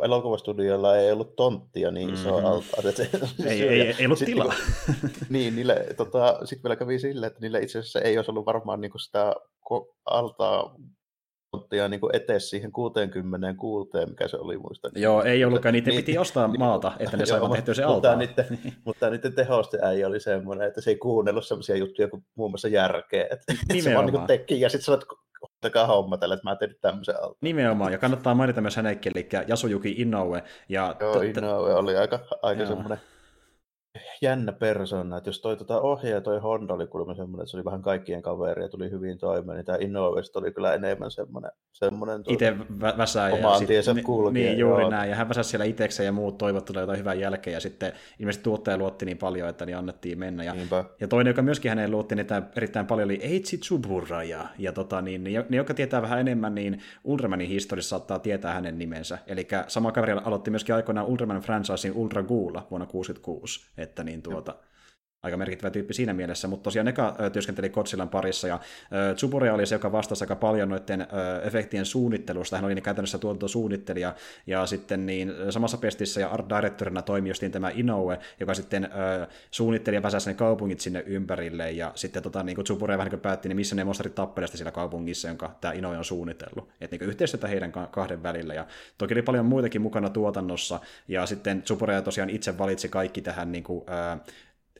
elokuvastudioilla 0.02 0.96
ei 0.96 1.12
ollut 1.12 1.36
tonttia 1.36 1.90
niin 1.90 2.14
iso 2.14 2.30
mm-hmm. 2.30 2.46
altaat. 2.46 2.98
ei, 2.98 3.08
ei, 3.46 3.68
ei, 3.68 3.94
ei 3.98 4.06
ollut 4.06 4.18
tilaa. 4.18 4.54
niin, 5.28 5.56
niille, 5.56 5.86
tota, 5.96 6.38
sitten 6.44 6.62
vielä 6.62 6.76
kävi 6.76 6.98
sille, 6.98 7.26
että 7.26 7.40
niille 7.40 7.60
itse 7.60 7.78
asiassa 7.78 8.00
ei 8.00 8.18
olisi 8.18 8.30
ollut 8.30 8.46
varmaan 8.46 8.80
niin 8.80 8.92
sitä 9.00 9.34
altaa 10.04 10.74
tonttia 11.50 11.88
niin 11.88 12.00
etes 12.12 12.50
siihen 12.50 12.72
66, 12.72 13.90
mikä 14.08 14.28
se 14.28 14.36
oli 14.36 14.58
muista. 14.58 14.90
Joo, 14.94 15.22
ei 15.22 15.44
ollutkaan, 15.44 15.72
niitä 15.72 15.90
niin, 15.90 16.04
piti 16.04 16.18
ostaa 16.18 16.48
niin, 16.48 16.58
maata, 16.58 16.92
että 16.98 17.16
ne 17.16 17.26
saivat 17.26 17.52
tehtyä 17.52 17.74
se 17.74 17.84
altaa. 17.84 18.16
Mutta 18.16 18.42
niiden, 18.42 18.76
mutta 18.84 19.10
niiden 19.10 19.34
tehoste 19.34 19.78
ei 19.92 20.04
oli 20.04 20.20
semmoinen, 20.20 20.68
että 20.68 20.80
se 20.80 20.90
ei 20.90 20.96
kuunnellut 20.96 21.46
semmoisia 21.46 21.76
juttuja 21.76 22.08
kuin 22.08 22.24
muun 22.34 22.50
muassa 22.50 22.68
järkeä. 22.68 23.22
Että, 23.22 23.52
että 23.70 23.82
se 23.82 23.94
vaan 23.94 24.06
niin 24.06 24.26
teki, 24.26 24.60
ja 24.60 24.68
sitten 24.68 24.84
sanoit, 24.84 25.04
ottakaa 25.40 25.86
homma 25.86 26.18
tälle, 26.18 26.34
että 26.34 26.50
mä 26.50 26.56
tein 26.56 26.74
tämmöisen 26.80 27.22
alta. 27.22 27.38
Nimenomaan, 27.40 27.92
ja 27.92 27.98
kannattaa 27.98 28.34
mainita 28.34 28.60
myös 28.60 28.76
hänenkin, 28.76 29.12
eli 29.14 29.28
Yasuyuki 29.48 29.94
Inoue. 29.98 30.44
Ja 30.68 30.96
Joo, 31.00 31.20
Inoue 31.20 31.74
oli 31.74 31.96
aika, 31.96 32.18
aika 32.42 32.66
semmoinen 32.66 33.00
jännä 34.22 34.52
persona, 34.52 35.16
että 35.16 35.28
jos 35.28 35.40
toi 35.40 35.56
tota 35.56 35.80
ohjaaja, 35.80 36.20
toi 36.20 36.38
Honda 36.38 36.74
oli 36.74 36.86
kuulemma 36.86 37.14
semmoinen, 37.14 37.42
että 37.42 37.50
se 37.50 37.56
oli 37.56 37.64
vähän 37.64 37.82
kaikkien 37.82 38.22
kaveri 38.22 38.62
ja 38.62 38.68
tuli 38.68 38.90
hyvin 38.90 39.18
toimeen, 39.18 39.56
niin 39.56 39.66
tämä 39.66 39.78
Innovest 39.80 40.36
oli 40.36 40.52
kyllä 40.52 40.74
enemmän 40.74 41.10
semmoinen, 41.10 41.50
semmoinen 41.72 42.22
tuota, 42.22 42.32
Itse 42.44 42.56
vä- 42.78 42.98
väsää 42.98 43.32
omaan 43.32 43.66
tiensä 43.66 43.94
kulkija. 44.04 44.44
Niin, 44.44 44.58
juuri 44.58 44.82
joo. 44.82 44.90
näin, 44.90 45.10
ja 45.10 45.16
hän 45.16 45.28
väsäsi 45.28 45.50
siellä 45.50 45.64
itsekseen 45.64 46.04
ja 46.04 46.12
muut 46.12 46.38
toivot 46.38 46.64
tulee 46.64 46.80
jotain 46.80 46.98
hyvää 46.98 47.14
jälkeen, 47.14 47.54
ja 47.54 47.60
sitten 47.60 47.92
ilmeisesti 48.18 48.44
tuottaja 48.44 48.78
luotti 48.78 49.04
niin 49.04 49.18
paljon, 49.18 49.48
että 49.48 49.66
niin 49.66 49.76
annettiin 49.76 50.18
mennä. 50.18 50.44
Ja, 50.44 50.54
ja 51.00 51.08
toinen, 51.08 51.30
joka 51.30 51.42
myöskin 51.42 51.68
häneen 51.68 51.90
luotti 51.90 52.14
niin 52.14 52.26
erittäin 52.56 52.86
paljon, 52.86 53.04
oli 53.04 53.20
Eiichi 53.22 53.58
Tsubura, 53.58 54.22
ja, 54.22 54.46
ja 54.58 54.72
tota, 54.72 55.02
niin, 55.02 55.24
ne, 55.24 55.30
ne, 55.48 55.56
jotka 55.56 55.74
tietää 55.74 56.02
vähän 56.02 56.20
enemmän, 56.20 56.54
niin 56.54 56.82
Ultramanin 57.04 57.48
historiassa 57.48 57.88
saattaa 57.88 58.18
tietää 58.18 58.54
hänen 58.54 58.78
nimensä. 58.78 59.18
Eli 59.26 59.48
sama 59.68 59.92
kaveri 59.92 60.12
aloitti 60.12 60.50
myöskin 60.50 60.74
aikoinaan 60.74 61.06
Ultraman 61.06 61.40
franchisein 61.40 61.94
Ultra 61.94 62.22
Ghoulla 62.22 62.66
vuonna 62.70 62.86
1966, 62.86 63.70
että 63.78 64.04
niin 64.08 64.22
tuota, 64.22 64.56
aika 65.22 65.36
merkittävä 65.36 65.70
tyyppi 65.70 65.94
siinä 65.94 66.14
mielessä, 66.14 66.48
mutta 66.48 66.64
tosiaan 66.64 66.86
Neka 66.86 67.16
työskenteli 67.32 67.68
Godzillan 67.68 68.08
parissa, 68.08 68.48
ja 68.48 68.60
Tsubure 69.14 69.52
oli 69.52 69.66
se, 69.66 69.74
joka 69.74 69.92
vastasi 69.92 70.24
aika 70.24 70.36
paljon 70.36 70.68
noiden 70.68 71.06
efektien 71.42 71.86
suunnittelusta, 71.86 72.56
hän 72.56 72.64
oli 72.64 72.74
niin 72.74 72.82
käytännössä 72.82 73.18
tuotantosuunnittelija, 73.18 74.14
ja 74.46 74.66
sitten 74.66 75.06
niin 75.06 75.32
samassa 75.50 75.78
pestissä 75.78 76.20
ja 76.20 76.28
art 76.28 76.46
directorina 76.48 77.02
toimi 77.02 77.28
justiin 77.28 77.52
tämä 77.52 77.70
Inoue, 77.74 78.18
joka 78.40 78.54
sitten 78.54 78.88
suunnitteli 79.50 79.96
ja 79.96 80.02
väsäsi 80.02 80.30
ne 80.30 80.34
kaupungit 80.34 80.80
sinne 80.80 81.04
ympärille, 81.06 81.70
ja 81.70 81.92
sitten 81.94 82.22
tota, 82.22 82.42
niin 82.42 82.64
Tsubure 82.64 82.98
vähän 82.98 83.10
niin 83.10 83.20
päätti, 83.20 83.48
niin 83.48 83.56
missä 83.56 83.76
ne 83.76 83.84
monsterit 83.84 84.14
tappeleista 84.14 84.56
siellä 84.56 84.72
kaupungissa, 84.72 85.28
jonka 85.28 85.56
tämä 85.60 85.74
Inoue 85.74 85.98
on 85.98 86.04
suunnitellut, 86.04 86.68
että 86.80 86.96
niin 86.96 87.08
yhteistyötä 87.10 87.48
heidän 87.48 87.72
kahden 87.90 88.22
välillä, 88.22 88.54
ja 88.54 88.66
toki 88.98 89.14
oli 89.14 89.22
paljon 89.22 89.46
muitakin 89.46 89.82
mukana 89.82 90.10
tuotannossa, 90.10 90.80
ja 91.08 91.26
sitten 91.26 91.62
Tsubure 91.62 92.02
tosiaan 92.02 92.30
itse 92.30 92.58
valitsi 92.58 92.88
kaikki 92.88 93.22
tähän 93.22 93.52
niin 93.52 93.64
kuin, 93.64 93.84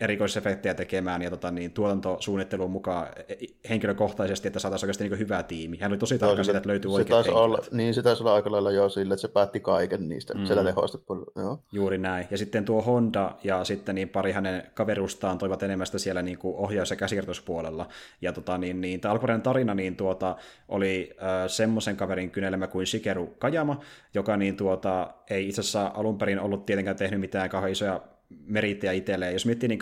erikoisefektejä 0.00 0.75
tekemään 0.75 1.23
ja 1.23 1.31
tota, 1.31 1.50
niin, 1.50 1.73
tuotantosuunnitteluun 1.73 2.71
mukaan 2.71 3.07
e, 3.28 3.35
henkilökohtaisesti, 3.69 4.49
että 4.49 4.59
saataisiin 4.59 4.87
oikeasti 4.87 5.09
niin 5.09 5.19
hyvä 5.19 5.43
tiimi. 5.43 5.78
Hän 5.78 5.93
oli 5.93 5.99
tosi 5.99 6.19
tarkka 6.19 6.45
siitä, 6.45 6.59
että 6.59 6.69
löytyy 6.69 6.93
oikeat 6.93 7.25
se 7.25 7.31
olla, 7.31 7.59
Niin, 7.71 7.95
se 7.95 8.02
taisi 8.02 8.23
olla 8.23 8.35
aika 8.35 8.50
lailla 8.50 8.71
jo 8.71 8.88
sille, 8.88 9.14
että 9.14 9.21
se 9.21 9.28
päätti 9.28 9.61
kaiken 9.61 10.09
niistä 10.09 10.35
mm. 10.35 10.47
siellä 10.47 10.64
tehoista. 10.64 10.99
Joo. 11.37 11.59
Juuri 11.73 11.99
näin. 11.99 12.26
Ja 12.31 12.38
sitten 12.38 12.64
tuo 12.64 12.83
Honda 12.83 13.35
ja 13.45 13.64
sitten 13.64 13.95
niin 13.95 14.09
pari 14.09 14.33
hänen 14.33 14.62
kaverustaan 14.75 15.38
toivat 15.38 15.62
enemmän 15.62 15.87
sitä 15.87 15.99
siellä 15.99 16.23
niin 16.23 16.38
kuin 16.38 16.57
ohjaus- 16.57 16.90
ja 16.90 16.97
käsikirjoituspuolella. 16.97 17.88
Ja 18.21 18.33
tota, 18.33 18.59
niin, 18.59 18.81
niin, 18.81 19.00
tämä 19.00 19.12
alkuperäinen 19.12 19.43
tarina 19.43 19.75
niin, 19.75 19.97
tuota, 19.97 20.37
oli 20.69 21.17
äh, 21.23 21.28
semmoisen 21.47 21.97
kaverin 21.97 22.31
kynelemä 22.31 22.67
kuin 22.67 22.87
Shigeru 22.87 23.26
Kajama, 23.38 23.81
joka 24.14 24.37
niin, 24.37 24.57
tuota, 24.57 25.14
ei 25.31 25.49
itse 25.49 25.61
asiassa 25.61 25.90
alun 25.95 26.19
perin 26.19 26.40
ollut 26.40 26.67
tietenkään 26.67 26.97
tehnyt 26.97 27.21
mitään 27.21 27.50
kauhean 27.50 27.73
isoja 27.73 28.00
merittejä 28.28 28.92
itselleen. 28.92 29.32
Jos 29.32 29.47
miettii 29.47 29.68
niin 29.68 29.78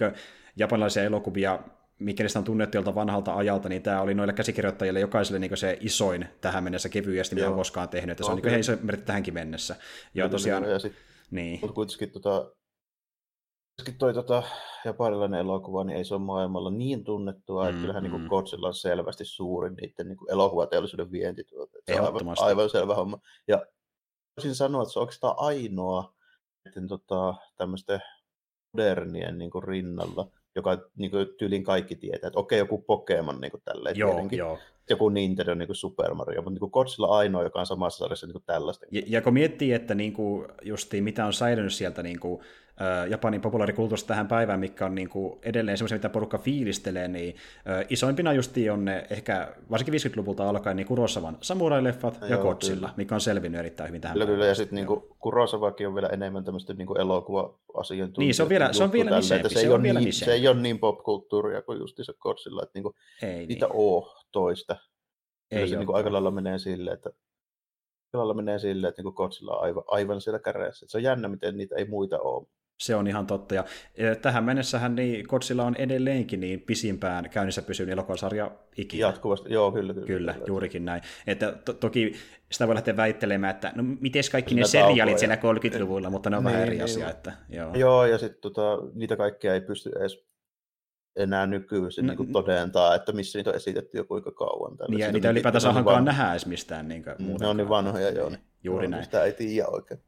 japanilaisia 0.57 1.05
elokuvia, 1.05 1.59
mikä 1.99 2.25
on 2.37 2.45
tunnettu 2.45 2.77
jolta 2.77 2.95
vanhalta 2.95 3.37
ajalta, 3.37 3.69
niin 3.69 3.83
tämä 3.83 4.01
oli 4.01 4.15
noille 4.15 4.33
käsikirjoittajille 4.33 5.01
jokaiselle 5.01 5.39
niin 5.39 5.57
se 5.57 5.79
isoin 5.81 6.29
tähän 6.41 6.65
mennessä 6.65 6.89
kevyesti, 6.89 7.35
mitä 7.35 7.49
on 7.49 7.57
koskaan 7.57 7.89
tehnyt. 7.89 8.11
Että 8.11 8.25
se 8.25 8.31
on 8.31 8.39
okay. 8.39 8.51
niin 8.51 8.61
iso 8.61 8.73
meritti 8.83 9.07
tähänkin 9.07 9.35
mennessä. 9.35 9.77
Ja 10.15 10.25
no, 10.25 10.31
tosiaan... 10.31 10.71
Ja 10.71 10.79
sit, 10.79 10.93
niin. 11.31 11.61
Mutta 11.61 11.75
kuitenkin 11.75 12.11
tota, 12.11 12.51
toi 13.99 14.15
tota, 14.15 14.43
japanilainen 14.85 15.41
elokuva, 15.41 15.85
niin 15.85 15.97
ei 15.97 16.05
se 16.05 16.15
ole 16.15 16.23
maailmalla 16.23 16.71
niin 16.71 17.05
tunnettua, 17.05 17.63
mm, 17.63 17.69
että 17.69 17.81
kyllähän 17.81 18.03
niin 18.03 18.13
mm. 18.13 18.19
niin 18.19 18.29
Godzilla 18.29 18.69
on 18.69 18.75
selvästi 18.75 19.25
suurin 19.25 19.75
niiden 19.75 20.09
niin 20.09 20.17
kuin 20.17 20.31
elokuvateollisuuden 20.31 21.13
vientituote. 21.13 21.79
Se 21.87 22.01
on 22.01 22.07
aivan, 22.07 22.37
aivan 22.39 22.71
selvä 22.71 22.95
homma. 22.95 23.19
Ja 23.49 23.67
voisin 24.37 24.55
sanoa, 24.55 24.83
että 24.83 24.93
se 24.93 24.99
on 24.99 25.03
oikeastaan 25.03 25.35
ainoa 25.37 26.17
että, 26.67 26.81
tota, 26.89 27.35
tämmöisten 27.57 28.01
modernien 28.77 29.39
niin 29.39 29.51
kuin 29.51 29.65
rinnalla, 29.65 30.31
joka 30.55 30.79
niin 30.97 31.11
kuin, 31.11 31.27
tyylin 31.39 31.65
kaikki 31.65 31.97
tietää, 31.97 32.29
että 32.29 32.39
okei, 32.39 32.59
joku 32.59 32.79
Pokemon 32.79 33.41
niin 33.41 33.51
kuin 33.51 33.63
tälleen 33.65 33.97
joo, 33.97 34.11
tietenkin. 34.11 34.39
Joo. 34.39 34.59
joku 34.91 35.09
Nintendo 35.09 35.55
niin 35.55 35.69
kuin 35.69 35.77
Super 35.77 36.15
Mario, 36.15 36.43
mutta 36.43 36.51
niin 36.51 36.61
kuin 36.61 36.71
Godzilla 36.71 37.19
ainoa, 37.19 37.43
joka 37.43 37.61
on 37.61 37.67
samassa 37.67 37.99
sarjassa 37.99 38.27
niin 38.27 38.33
kuin 38.33 38.45
tällaista. 38.47 38.87
Ja, 38.91 39.03
ja 39.07 39.23
kun 39.23 39.35
miettii, 39.35 39.73
että 39.73 39.95
niin 39.95 40.13
kuin, 40.13 40.47
justiin, 40.63 41.05
mitä 41.05 41.27
on 41.27 41.33
säilynyt 41.33 41.73
sieltä 41.73 42.03
niin 42.03 42.21
kuin, 42.21 42.43
Japanin 43.09 43.41
populaarikulttuurista 43.41 44.09
tähän 44.09 44.29
päivään, 44.29 44.61
mikä 44.61 44.87
on 44.87 44.95
niin 44.95 45.09
kuin 45.09 45.39
edelleen 45.43 45.79
semmoisia, 45.79 45.97
mitä 45.97 46.09
porukka 46.09 46.39
fiilistelee, 46.39 47.09
niin 47.09 47.37
isoimpina 47.89 48.33
justi 48.33 48.71
on 48.71 48.85
ne 48.85 49.07
ehkä 49.11 49.55
varsinkin 49.71 50.01
50-luvulta 50.01 50.49
alkaen 50.49 50.77
niin 50.77 50.87
Kurosavan 50.87 51.39
samurai-leffat 51.41 52.21
ja, 52.21 52.27
ja 52.27 52.37
Godzilla, 52.37 52.91
mikä 52.97 53.15
on 53.15 53.21
selvinnyt 53.21 53.59
erittäin 53.59 53.89
hyvin 53.89 54.01
tähän 54.01 54.15
Kyllä, 54.15 54.27
päivään. 54.27 54.37
kyllä, 54.37 54.47
ja 54.47 54.55
sitten 54.55 54.77
niin 54.77 54.87
Kurosavakin 55.19 55.89
on 55.89 55.95
vielä 55.95 56.09
enemmän 56.09 56.45
tämmöistä 56.45 56.75
niin 56.75 57.01
elokuva-asiantuntijaa. 57.01 58.27
Niin, 58.27 58.35
se 58.35 58.43
on 58.43 58.49
vielä, 58.49 58.73
se 58.73 58.85
on 58.85 58.93
vielä 58.93 59.17
nisempi, 59.17 59.49
se, 59.49 59.61
se, 59.61 59.71
on 59.71 59.83
vielä 59.83 60.01
niin, 60.01 60.13
se 60.13 60.33
ei 60.33 60.49
ole 60.49 60.61
niin 60.61 60.79
popkulttuuria 60.79 61.63
kuin 61.63 61.89
se 61.89 62.13
Godzilla, 62.19 62.63
että 62.63 62.73
niin 62.75 62.83
kuin, 62.83 62.95
ei, 63.23 63.47
niitä 63.47 63.67
niin. 63.67 63.77
ole 63.77 64.13
toista. 64.33 64.77
Ei 65.51 65.69
se 65.69 65.77
niin 65.77 65.95
aika 65.95 66.13
lailla 66.13 66.31
menee 66.31 66.59
silleen, 66.59 66.95
että 66.95 67.11
menee 68.35 68.59
silleen, 68.59 68.89
että 68.89 69.03
niin 69.03 69.13
Godzilla 69.17 69.57
on 69.57 69.63
aivan, 69.63 69.85
aivan 69.87 70.21
siellä 70.21 70.39
käreessä. 70.39 70.87
Se 70.89 70.99
on 70.99 71.03
jännä, 71.03 71.29
miten 71.29 71.57
niitä 71.57 71.75
ei 71.77 71.85
muita 71.85 72.21
ole. 72.21 72.47
Se 72.79 72.95
on 72.95 73.07
ihan 73.07 73.27
totta. 73.27 73.55
Ja 73.55 73.65
tähän 74.23 74.45
mennessähän 74.45 74.95
niin 74.95 75.27
Godzilla 75.29 75.65
on 75.65 75.77
edelleenkin 75.77 76.41
niin 76.41 76.61
pisimpään 76.61 77.31
käynnissä 77.31 77.63
pysynyt 77.63 77.93
elokuvasarja 77.93 78.51
ikinä. 78.77 79.01
Jatkuvasti, 79.01 79.53
joo, 79.53 79.73
kyllä. 79.73 79.95
Kyllä, 79.95 80.07
kyllä, 80.07 80.33
kyllä. 80.33 80.47
juurikin 80.47 80.85
näin. 80.85 81.03
Että 81.27 81.53
to- 81.65 81.73
toki 81.73 82.13
sitä 82.53 82.67
voi 82.67 82.75
lähteä 82.75 82.97
väittelemään, 82.97 83.55
että 83.55 83.73
no 83.75 83.83
miten 84.01 84.23
kaikki 84.33 84.55
ne 84.55 84.67
seriaalit 84.67 85.19
siellä 85.19 85.37
30-luvulla, 85.37 86.11
mutta 86.11 86.31
ne 86.31 86.37
on 86.37 86.45
niin, 86.45 86.53
vähän 86.53 86.67
eri 86.67 86.75
niin, 86.75 86.85
asia. 86.85 87.11
Että, 87.11 87.33
joo. 87.49 87.75
joo, 87.75 88.07
ja 88.07 88.19
sitten 88.19 88.41
tota, 88.41 88.79
niitä 88.95 89.17
kaikkia 89.17 89.55
ei 89.55 89.61
pysty 89.61 89.91
edes 90.01 90.27
enää 91.17 91.47
nykyisin 91.47 92.07
no, 92.07 92.15
niin 92.15 92.33
todentaa, 92.33 92.95
että 92.95 93.13
missä 93.13 93.39
niitä 93.39 93.51
on 93.51 93.57
esitetty 93.57 93.99
jo 93.99 94.05
kuinka 94.05 94.31
kauan. 94.33 94.77
Niin, 94.89 95.01
ja 95.01 95.13
niitä 95.13 95.31
ylipäätänsä 95.31 95.73
hankaan 95.73 95.97
van... 95.97 96.05
nähdä 96.05 96.31
edes 96.31 96.47
mistään. 96.47 96.89
Niin 96.89 97.05
kuin, 97.05 97.39
ne 97.41 97.47
on 97.47 97.57
niin 97.57 97.69
vanhoja, 97.69 98.11
joo. 98.11 98.29
Niin, 98.29 98.41
juuri 98.65 98.89
näin. 98.89 99.05
Sitä 99.05 99.25
ei 99.25 99.33
tiedä 99.33 99.69
oikein 99.69 100.01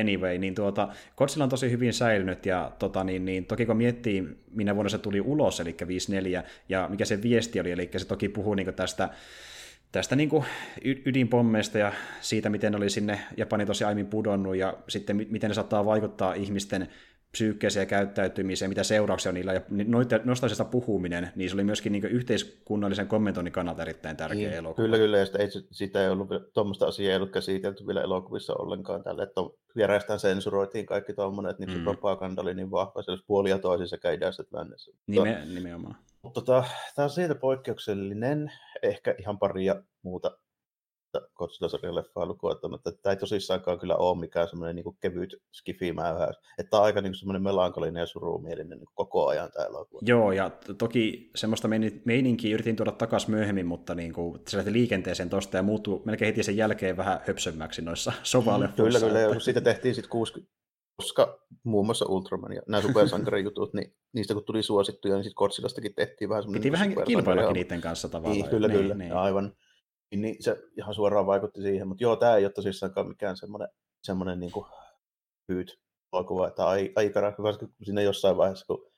anyway, 0.00 0.38
niin 0.38 0.54
tuota, 0.54 0.88
Godzilla 1.16 1.44
on 1.44 1.50
tosi 1.50 1.70
hyvin 1.70 1.92
säilynyt, 1.92 2.46
ja 2.46 2.72
tota, 2.78 3.04
niin, 3.04 3.24
niin, 3.24 3.46
toki 3.46 3.66
kun 3.66 3.76
miettii, 3.76 4.24
minä 4.50 4.74
vuonna 4.74 4.90
se 4.90 4.98
tuli 4.98 5.20
ulos, 5.20 5.60
eli 5.60 5.76
54, 5.86 6.44
ja 6.68 6.88
mikä 6.88 7.04
se 7.04 7.22
viesti 7.22 7.60
oli, 7.60 7.70
eli 7.70 7.90
se 7.96 8.06
toki 8.06 8.28
puhuu 8.28 8.54
niin 8.54 8.74
tästä 8.74 9.08
tästä 9.92 10.16
niin 10.16 10.30
ydinpommeista 10.84 11.78
ja 11.78 11.92
siitä, 12.20 12.50
miten 12.50 12.74
oli 12.74 12.90
sinne 12.90 13.20
Japani 13.36 13.66
tosi 13.66 13.84
aiemmin 13.84 14.06
pudonnut 14.06 14.56
ja 14.56 14.74
sitten 14.88 15.26
miten 15.30 15.50
ne 15.50 15.54
saattaa 15.54 15.84
vaikuttaa 15.84 16.34
ihmisten 16.34 16.88
psyykkeeseen 17.32 17.82
ja 17.82 17.86
käyttäytymiseen, 17.86 18.68
mitä 18.68 18.82
seurauksia 18.82 19.30
on 19.30 19.34
niillä, 19.34 19.52
ja 19.52 19.60
nostaisesta 20.24 20.64
puhuminen, 20.64 21.32
niin 21.36 21.50
se 21.50 21.56
oli 21.56 21.64
myöskin 21.64 21.92
niin 21.92 22.04
yhteiskunnallisen 22.04 23.08
kommentoinnin 23.08 23.52
kannalta 23.52 23.82
erittäin 23.82 24.16
tärkeä 24.16 24.48
niin, 24.48 24.52
elokuva. 24.52 24.84
Kyllä, 24.84 24.96
kyllä, 24.96 25.18
ja 25.18 25.26
sitä 25.26 25.38
ei, 25.38 25.48
sitä 25.70 26.02
ei 26.02 26.08
ollut, 26.08 26.28
tuommoista 26.52 26.86
asiaa 26.86 27.10
ei 27.10 27.16
ollut 27.16 27.30
käsitelty 27.30 27.86
vielä 27.86 28.02
elokuvissa 28.02 28.54
ollenkaan 28.54 29.02
tälle, 29.02 29.22
että 29.22 29.40
viereistään 29.76 30.20
sensuroitiin 30.20 30.86
kaikki 30.86 31.12
tuommoinen, 31.12 31.50
että 31.50 31.66
niin 31.66 31.78
mm. 31.78 31.84
propaganda 31.84 32.42
oli 32.42 32.54
niin 32.54 32.70
vahva, 32.70 33.02
se 33.02 33.10
olisi 33.10 33.24
puolia 33.26 33.58
toisin 33.58 33.88
sekä 33.88 34.10
idässä 34.10 34.42
että 34.42 34.56
lännessä. 34.56 34.92
Nime, 35.06 35.42
nimenomaan. 35.54 35.96
Mutta 36.22 36.40
tota, 36.40 36.64
tämä 36.94 37.04
on 37.04 37.10
siitä 37.10 37.34
poikkeuksellinen, 37.34 38.52
ehkä 38.82 39.14
ihan 39.18 39.38
paria 39.38 39.82
muuta 40.02 40.38
Godzilla-sarjan 41.34 41.94
leffaa 41.94 42.26
lukuun 42.26 42.52
ottamatta. 42.52 42.92
Tämä 42.92 43.12
ei 43.12 43.16
tosissaankaan 43.16 43.78
kyllä 43.78 43.96
ole 43.96 44.20
mikään 44.20 44.48
semmoinen 44.48 44.76
niin 44.76 44.96
kevyt 45.00 45.34
skifimäyhäys. 45.52 46.36
Että 46.58 46.70
tämä 46.70 46.80
on 46.80 46.84
aika 46.84 47.00
niin 47.00 47.14
semmoinen 47.14 47.42
melankolinen 47.42 48.00
ja 48.00 48.06
surumielinen 48.06 48.78
niin 48.78 48.88
koko 48.94 49.26
ajan 49.26 49.50
tämä 49.52 49.66
elokuva. 49.66 50.00
Joo, 50.04 50.32
ja 50.32 50.50
toki 50.78 51.30
semmoista 51.36 51.68
meininkiä 52.04 52.54
yritin 52.54 52.76
tuoda 52.76 52.92
takaisin 52.92 53.30
myöhemmin, 53.30 53.66
mutta 53.66 53.94
niin 53.94 54.12
kuin, 54.12 54.40
se 54.48 54.56
lähti 54.56 54.72
liikenteeseen 54.72 55.30
tosta 55.30 55.56
ja 55.56 55.62
muuttuu 55.62 56.02
melkein 56.04 56.26
heti 56.26 56.42
sen 56.42 56.56
jälkeen 56.56 56.96
vähän 56.96 57.20
höpsömmäksi 57.26 57.82
noissa. 57.82 58.12
Mm, 58.42 58.72
kyllä, 58.76 59.00
kyllä. 59.00 59.22
Että... 59.22 59.40
Siitä 59.40 59.60
tehtiin 59.60 59.94
sitten 59.94 60.10
60, 60.10 60.52
koska 60.96 61.46
muun 61.64 61.86
muassa 61.86 62.06
Ultraman 62.08 62.52
ja 62.52 62.62
nämä 62.68 62.82
supersankarijutut, 62.82 63.74
niin 63.74 63.94
niistä 64.12 64.34
kun 64.34 64.44
tuli 64.44 64.62
suosittuja, 64.62 65.14
niin 65.14 65.24
sitten 65.24 65.36
Godzillastakin 65.36 65.94
tehtiin 65.94 66.28
vähän 66.28 66.42
semmoinen... 66.42 66.62
Piti 66.62 66.72
vähän 66.72 67.04
kilpaillakin 67.06 67.54
niiden 67.54 67.80
kanssa 67.80 68.08
tavallaan. 68.08 68.40
Niin, 68.40 68.50
kyllä, 68.50 68.68
niin, 68.68 68.80
kyllä, 68.80 68.94
niin. 68.94 69.12
aivan 69.12 69.52
niin 70.20 70.36
se 70.40 70.56
ihan 70.76 70.94
suoraan 70.94 71.26
vaikutti 71.26 71.62
siihen. 71.62 71.88
Mutta 71.88 72.04
joo, 72.04 72.16
tämä 72.16 72.36
ei 72.36 72.44
ole 72.44 72.52
tosissaan 72.52 73.08
mikään 73.08 73.36
semmoinen, 73.36 73.68
semmoinen 74.02 74.40
niin 74.40 74.52
kuin 74.52 74.66
hyyt 75.48 75.78
elokuva, 76.12 76.48
että 76.48 76.66
aikana, 76.96 77.32
koska 77.32 77.66
siinä 77.82 78.02
jossain 78.02 78.36
vaiheessa, 78.36 78.66
kun 78.66 78.92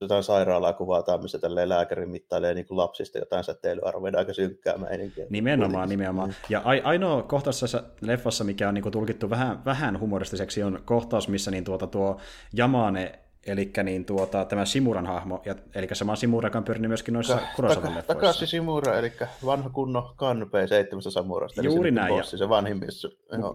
jotain 0.00 0.22
sairaalaa 0.22 0.72
kuvataan, 0.72 1.22
missä 1.22 1.38
tälleen 1.38 1.68
lääkäri 1.68 2.06
mittailee 2.06 2.54
niin 2.54 2.66
kuin 2.66 2.78
lapsista 2.78 3.18
jotain 3.18 3.44
säteilyarvoja, 3.44 4.18
aika 4.18 4.32
synkkää 4.32 4.78
meininkiä. 4.78 5.26
Nimenomaan, 5.30 5.88
nimenomaan. 5.88 6.28
Mm. 6.28 6.34
Ja 6.48 6.62
ainoa 6.84 7.22
kohtaus 7.22 7.60
tässä 7.60 7.82
leffassa, 8.00 8.44
mikä 8.44 8.68
on 8.68 8.74
niin 8.74 8.82
kuin 8.82 8.92
tulkittu 8.92 9.30
vähän, 9.30 9.64
vähän 9.64 10.00
humoristiseksi, 10.00 10.62
on 10.62 10.82
kohtaus, 10.84 11.28
missä 11.28 11.50
niin 11.50 11.64
tuota, 11.64 11.86
tuo 11.86 12.20
Jamane 12.52 13.18
Eli 13.46 13.70
niin 13.82 14.04
tuota, 14.04 14.44
tämä 14.44 14.64
Simuran 14.64 15.06
hahmo, 15.06 15.42
ja, 15.44 15.54
eli 15.74 15.88
sama 15.92 16.16
Simura, 16.16 16.46
joka 16.46 16.58
on 16.58 16.64
pyörinyt 16.64 16.88
myöskin 16.88 17.14
noissa 17.14 17.34
Ka- 17.34 17.46
Kurosavan 17.56 17.92
taka, 17.92 18.02
Takashi 18.02 18.46
Simura, 18.46 18.98
eli 18.98 19.12
vanha 19.44 19.70
kunno 19.70 20.12
Kanpei 20.16 20.68
seitsemästä 20.68 21.10
samurasta. 21.10 21.62
Juuri 21.62 21.90
näin. 21.90 22.14
Bossi, 22.14 22.38
se 22.38 22.48
vanhin 22.48 22.80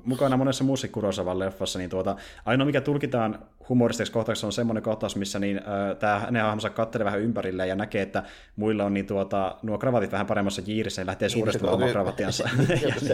Mukana 0.04 0.38
monessa 0.38 0.64
muussa 0.64 0.88
Kurosavan 0.88 1.40
leffassa, 1.40 1.80
niin 1.80 1.90
tuota, 1.90 2.16
ainoa 2.46 2.66
mikä 2.66 2.82
tulkitaan 2.82 3.40
humoristiseksi 3.70 4.14
kohtauksessa 4.14 4.48
on 4.48 4.54
semmoinen 4.54 4.84
kohtaus, 4.84 5.16
missä 5.16 5.40
niin, 5.40 5.58
äh, 5.58 5.98
tämä 6.00 6.20
hänen 6.20 6.44
hahmonsa 6.44 6.70
katselee 6.70 7.06
vähän 7.06 7.22
ympärille 7.22 7.68
ja 7.68 7.76
näkee, 7.76 8.02
että 8.02 8.24
muilla 8.56 8.84
on 8.86 8.94
niin, 8.94 9.08
tuota, 9.08 9.56
nuo 9.64 9.78
kravatit 9.78 10.12
vähän 10.12 10.28
paremmassa 10.28 10.62
jiirissä 10.66 11.02
ja 11.02 11.06
lähtee 11.06 11.28
niin, 11.28 11.34
suurestamaan 11.34 11.76
omaa 11.76 11.90
kravattiansa. 11.90 12.50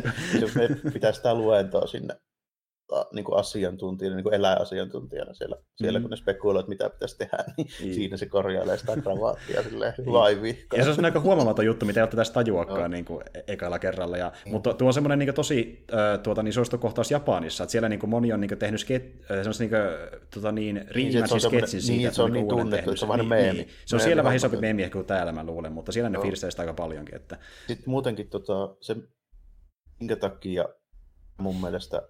Pitää 0.93 1.11
sitä 1.11 1.33
luentoa 1.33 1.87
sinne 1.87 2.15
niin 3.13 3.25
kuin 3.25 3.39
asiantuntijana, 3.39 4.15
niin 4.15 4.23
kuin 4.23 4.33
eläinasiantuntijana 4.33 5.33
siellä, 5.33 5.55
mm. 5.55 5.63
siellä 5.75 5.99
kun 5.99 6.09
ne 6.09 6.15
spekuloivat, 6.15 6.67
mitä 6.67 6.89
pitäisi 6.89 7.17
tehdä, 7.17 7.43
niin 7.57 7.67
mm. 7.67 7.93
siinä 7.93 8.17
se 8.17 8.25
korjailee 8.25 8.77
sitä 8.77 8.97
kravaattia 9.01 9.63
silleen 9.69 9.93
niin. 10.41 10.57
Ja 10.77 10.83
se 10.83 10.89
on 10.89 11.05
aika 11.05 11.19
huomaamaton 11.19 11.65
juttu, 11.65 11.85
mitä 11.85 11.99
ei 11.99 12.03
ole 12.03 12.09
tässä 12.09 12.33
tajuakaan 12.33 12.81
no. 12.81 12.87
niin 12.87 13.05
kuin 13.05 13.23
e- 13.33 13.43
ekalla 13.47 13.79
kerralla. 13.79 14.17
Ja, 14.17 14.31
mm. 14.45 14.51
Mutta 14.51 14.73
tuo 14.73 14.87
on 14.87 14.93
semmoinen 14.93 15.19
niin 15.19 15.33
tosi 15.33 15.85
äh, 15.93 16.19
tuota, 16.19 16.43
niin 16.43 16.53
suosittu 16.53 16.79
Japanissa, 17.09 17.63
että 17.63 17.71
siellä 17.71 17.89
niin 17.89 17.99
kuin 17.99 18.09
moni 18.09 18.33
on 18.33 18.41
niin 18.41 18.49
kuin, 18.49 18.59
tehnyt 18.59 18.79
sket, 18.79 19.03
äh, 19.31 19.59
niin 19.59 19.69
kuin, 19.69 19.81
tuota, 20.33 20.51
niin, 20.51 20.85
riimäisen 20.89 21.37
niin, 21.37 21.41
sketsin 21.41 21.81
siitä, 21.81 22.01
niin, 22.01 22.15
se 22.15 22.21
on 22.21 22.33
niin 22.33 22.47
tunnettu, 22.47 22.89
että 22.91 22.99
se 22.99 23.05
on 23.05 23.09
vähän 23.09 23.27
meemi. 23.27 23.57
Niin, 23.57 23.69
se 23.85 23.95
on 23.95 23.99
meemi 23.99 24.09
siellä 24.09 24.23
vähän 24.23 24.35
isompi 24.35 24.57
meemi 24.57 24.89
kuin 24.89 25.05
täällä 25.05 25.31
mä 25.31 25.43
luulen, 25.43 25.73
mutta 25.73 25.91
siellä 25.91 26.09
ne 26.09 26.17
no. 26.17 26.23
firsteistä 26.23 26.61
aika 26.61 26.73
paljonkin. 26.73 27.15
Että... 27.15 27.37
Sitten 27.67 27.89
muutenkin 27.89 28.29
tota, 28.29 28.75
se, 28.81 28.95
minkä 29.99 30.15
takia 30.15 30.65
mun 31.37 31.61
mielestä 31.61 32.01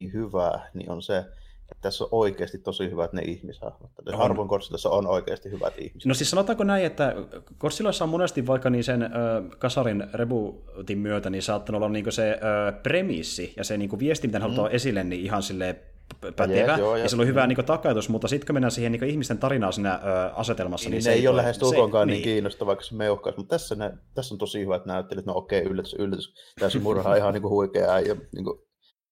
niin 0.00 0.12
hyvää, 0.12 0.70
niin 0.74 0.90
on 0.90 1.02
se, 1.02 1.24
että 1.72 1.82
tässä 1.82 2.04
on 2.04 2.08
oikeasti 2.12 2.58
tosi 2.58 2.90
hyvät 2.90 3.12
ne 3.12 3.22
ihmishahmot. 3.22 3.90
On. 4.06 4.18
Harvoin 4.18 4.48
Korsilassa 4.48 4.90
on 4.90 5.06
oikeasti 5.06 5.50
hyvät 5.50 5.78
ihmiset. 5.78 6.06
No 6.06 6.14
siis 6.14 6.30
sanotaanko 6.30 6.64
näin, 6.64 6.86
että 6.86 7.14
Korsilassa 7.58 8.04
on 8.04 8.08
monesti 8.08 8.46
vaikka 8.46 8.70
niin 8.70 8.84
sen 8.84 9.02
äh, 9.02 9.10
Kasarin 9.58 10.04
rebootin 10.12 10.98
myötä 10.98 11.30
niin 11.30 11.42
saattanut 11.42 11.82
olla 11.82 11.92
niin 11.92 12.12
se 12.12 12.30
äh, 12.30 12.82
premissi 12.82 13.54
ja 13.56 13.64
se 13.64 13.76
niin 13.76 13.98
viesti, 13.98 14.26
mitä 14.26 14.38
mm. 14.38 14.42
halutaan 14.42 14.72
esille, 14.72 15.04
niin 15.04 15.24
ihan 15.24 15.42
silleen 15.42 15.76
pätevä, 16.20 16.54
Jeet, 16.54 16.78
joo, 16.78 16.96
ja, 16.96 17.02
ja 17.02 17.08
se 17.08 17.16
on 17.16 17.26
hyvä 17.26 17.46
niin 17.46 17.64
takaitus, 17.66 18.08
mutta 18.08 18.28
sitten 18.28 18.46
kun 18.46 18.54
mennään 18.54 18.70
siihen 18.70 18.92
niin 18.92 19.04
ihmisten 19.04 19.38
tarinaan 19.38 19.72
siinä 19.72 19.94
ö, 19.94 20.34
asetelmassa, 20.34 20.88
niin, 20.88 20.92
niin 20.92 21.02
se 21.02 21.12
ei, 21.12 21.18
ei 21.18 21.28
ole 21.28 21.36
lähes 21.36 21.58
tulkoonkaan 21.58 22.08
niin, 22.08 22.14
niin 22.14 22.24
kiinnostava, 22.24 22.66
vaikka 22.66 22.84
se 22.84 22.94
meuhkaisi, 22.94 23.38
mutta 23.38 23.54
tässä, 23.54 23.74
ne, 23.74 23.92
tässä 24.14 24.34
on 24.34 24.38
tosi 24.38 24.60
hyvät 24.60 24.86
näyttelijät, 24.86 25.26
no 25.26 25.36
okei, 25.36 25.60
okay, 25.60 25.72
yllätys, 25.72 25.94
yllätys, 25.98 26.34
tässä 26.60 26.78
murha 26.78 27.10
on 27.10 27.16
ihan 27.22 27.34
niin 27.34 27.42
kuin 27.42 27.52
huikea 27.52 28.00
ja 28.00 28.16
niin 28.34 28.44
kuin, 28.44 28.58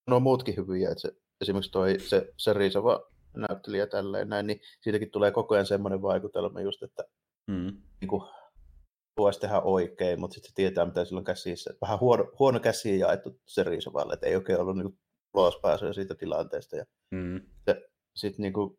no 0.07 0.21
muutkin 0.21 0.57
hyviä, 0.57 0.91
että 0.91 1.01
se, 1.01 1.13
esimerkiksi 1.41 1.73
toi, 1.73 2.01
se, 2.01 2.33
se 2.37 2.53
riisava 2.53 3.11
näyttelijä 3.37 3.87
tälleen 3.87 4.29
näin, 4.29 4.47
niin 4.47 4.61
siitäkin 4.81 5.11
tulee 5.11 5.31
koko 5.31 5.55
ajan 5.55 5.67
semmoinen 5.67 6.03
vaikutelma 6.03 6.61
just, 6.61 6.83
että 6.83 7.05
mm. 7.47 7.83
niin 8.01 8.09
kuin, 8.09 8.23
voisi 9.17 9.41
tehdä 9.41 9.61
oikein, 9.61 10.21
mutta 10.21 10.35
sitten 10.35 10.49
se 10.49 10.55
tietää, 10.55 10.87
mitä 10.87 11.05
sillä 11.05 11.19
on 11.19 11.25
käsissä. 11.25 11.75
Vähän 11.81 12.01
huono, 12.01 12.33
huono 12.39 12.61
käsi 12.61 12.99
jaettu 12.99 13.41
se 13.47 13.63
riisavalle, 13.63 14.15
että 14.15 14.27
ei 14.27 14.37
oikein 14.37 14.61
ollut 14.61 14.77
niin 14.77 14.99
ulospääsyä 15.35 15.93
siitä 15.93 16.15
tilanteesta. 16.15 16.77
Ja 16.77 16.85
mm. 17.11 17.41
sitten 18.17 18.43
niin 18.43 18.53
kuin, 18.53 18.79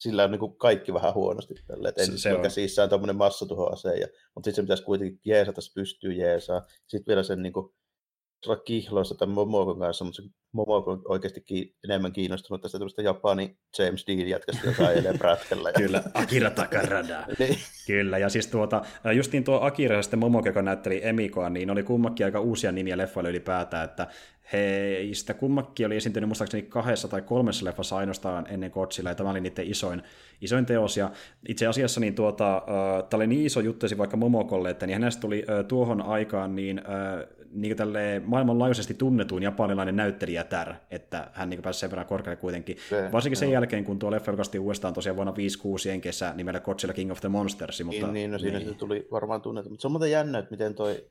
sillä 0.00 0.24
on 0.24 0.30
niin 0.30 0.40
kuin 0.40 0.56
kaikki 0.56 0.94
vähän 0.94 1.14
huonosti 1.14 1.54
tälle. 1.66 1.88
Että 1.88 2.06
se, 2.06 2.18
se 2.18 2.34
on 2.34 2.42
käsissään 2.42 2.88
tuommoinen 2.88 3.16
massatuhoase, 3.16 3.96
ja, 3.96 4.06
mutta 4.34 4.46
sitten 4.46 4.54
se 4.54 4.62
pitäisi 4.62 4.82
kuitenkin 4.82 5.20
jeesata, 5.24 5.60
se 5.60 5.72
pystyy 5.74 6.12
jeesaa. 6.12 6.62
Sitten 6.86 7.06
vielä 7.06 7.22
sen 7.22 7.42
niin 7.42 7.52
kuin, 7.52 7.74
olla 8.46 8.62
kihloissa 8.62 9.14
tämän 9.14 9.34
Momokon 9.34 9.78
kanssa, 9.78 10.04
mutta 10.04 10.22
se 10.22 10.28
Momoko 10.52 10.90
on 10.90 11.02
oikeasti 11.08 11.40
ki- 11.40 11.76
enemmän 11.84 12.12
kiinnostunut 12.12 12.62
tästä 12.62 12.78
tämmöistä 12.78 13.02
Japani 13.02 13.56
James 13.78 14.06
Dean 14.06 14.28
jätkästä, 14.28 14.66
joka 14.66 14.86
ajelee 14.86 15.18
prätkällä. 15.18 15.72
Kyllä, 15.72 16.02
Akira 16.14 16.50
Takarada. 16.50 17.26
niin. 17.38 17.58
Kyllä, 17.86 18.18
ja 18.18 18.28
siis 18.28 18.46
tuota, 18.46 18.82
justiin 19.14 19.44
tuo 19.44 19.60
Akira 19.60 19.96
ja 19.96 20.02
sitten 20.02 20.18
Momoko, 20.18 20.48
joka 20.48 20.62
näytteli 20.62 21.00
Emikoa, 21.02 21.50
niin 21.50 21.70
oli 21.70 21.82
kummakin 21.82 22.26
aika 22.26 22.40
uusia 22.40 22.72
nimiä 22.72 22.98
leffoille 22.98 23.30
ylipäätään, 23.30 23.84
että 23.84 24.06
heistä 24.52 25.34
kummakin 25.34 25.86
oli 25.86 25.96
esiintynyt 25.96 26.28
muistaakseni 26.28 26.62
kahdessa 26.62 27.08
tai 27.08 27.22
kolmessa 27.22 27.64
leffassa 27.64 27.96
ainoastaan 27.96 28.46
ennen 28.50 28.70
Godzilla, 28.70 29.10
ja 29.10 29.14
tämä 29.14 29.30
oli 29.30 29.40
niiden 29.40 29.66
isoin, 29.66 30.02
isoin 30.40 30.66
teos, 30.66 30.96
ja 30.96 31.10
itse 31.48 31.66
asiassa 31.66 32.00
niin 32.00 32.14
tuota, 32.14 32.56
äh, 32.56 32.62
tämä 33.10 33.18
oli 33.18 33.26
niin 33.26 33.46
iso 33.46 33.60
juttu 33.60 33.86
vaikka 33.98 34.16
Momokolle, 34.16 34.70
että 34.70 34.86
niin 34.86 34.94
hänestä 34.94 35.20
tuli 35.20 35.44
äh, 35.50 35.64
tuohon 35.64 36.02
aikaan 36.02 36.56
niin 36.56 36.78
äh, 36.78 37.28
niin 37.52 37.76
maailmanlaajuisesti 38.24 38.94
tunnetuin 38.94 39.42
japanilainen 39.42 39.96
näyttelijätär, 39.96 40.74
että 40.90 41.30
hän 41.32 41.50
niin 41.50 41.62
pääsi 41.62 41.80
sen 41.80 41.90
verran 41.90 42.06
korkealle 42.06 42.36
kuitenkin. 42.36 42.76
Se, 42.88 43.08
Varsinkin 43.12 43.36
sen 43.36 43.46
joo. 43.46 43.52
jälkeen, 43.52 43.84
kun 43.84 43.98
tuo 43.98 44.10
leffa 44.10 44.30
julkaistiin 44.30 44.60
uudestaan 44.60 44.94
tosiaan 44.94 45.16
vuonna 45.16 45.32
5-6 45.32 45.88
jenkessä 45.88 46.32
nimellä 46.36 46.60
Godzilla 46.60 46.94
King 46.94 47.12
of 47.12 47.20
the 47.20 47.28
Monsters. 47.28 47.84
Mutta, 47.84 48.06
niin, 48.06 48.14
niin, 48.14 48.30
no 48.30 48.38
siinä 48.38 48.58
niin. 48.58 48.68
se 48.68 48.74
tuli 48.74 49.08
varmaan 49.10 49.42
tunnettu. 49.42 49.70
Mutta 49.70 49.82
se 49.82 49.88
on 49.88 49.92
muuten 49.92 50.10
jännä, 50.10 50.38
että 50.38 50.50
miten 50.50 50.74
toi 50.74 51.04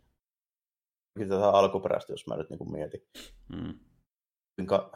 tätä 1.20 1.50
alkuperäistä, 1.50 2.14
jos 2.14 2.28
mä 2.28 2.38
nyt 2.38 2.50
niin 2.50 2.72
mietin. 2.72 3.02
Mm. 3.50 3.80
Kuinka 4.56 4.92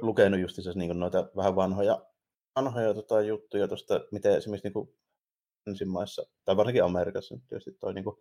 lukenut 0.00 0.40
just 0.40 0.58
niin 0.74 1.00
noita 1.00 1.28
vähän 1.36 1.56
vanhoja, 1.56 2.06
vanhoja 2.56 2.94
tota, 2.94 3.22
juttuja 3.22 3.68
tuosta, 3.68 4.00
miten 4.12 4.36
esimerkiksi 4.36 4.68
niin 4.68 4.88
ensimmäisessä, 5.66 6.22
tai 6.44 6.56
varsinkin 6.56 6.84
Amerikassa 6.84 7.38
tietysti 7.48 7.72
toi 7.80 7.94
niin 7.94 8.04
kuin, 8.04 8.16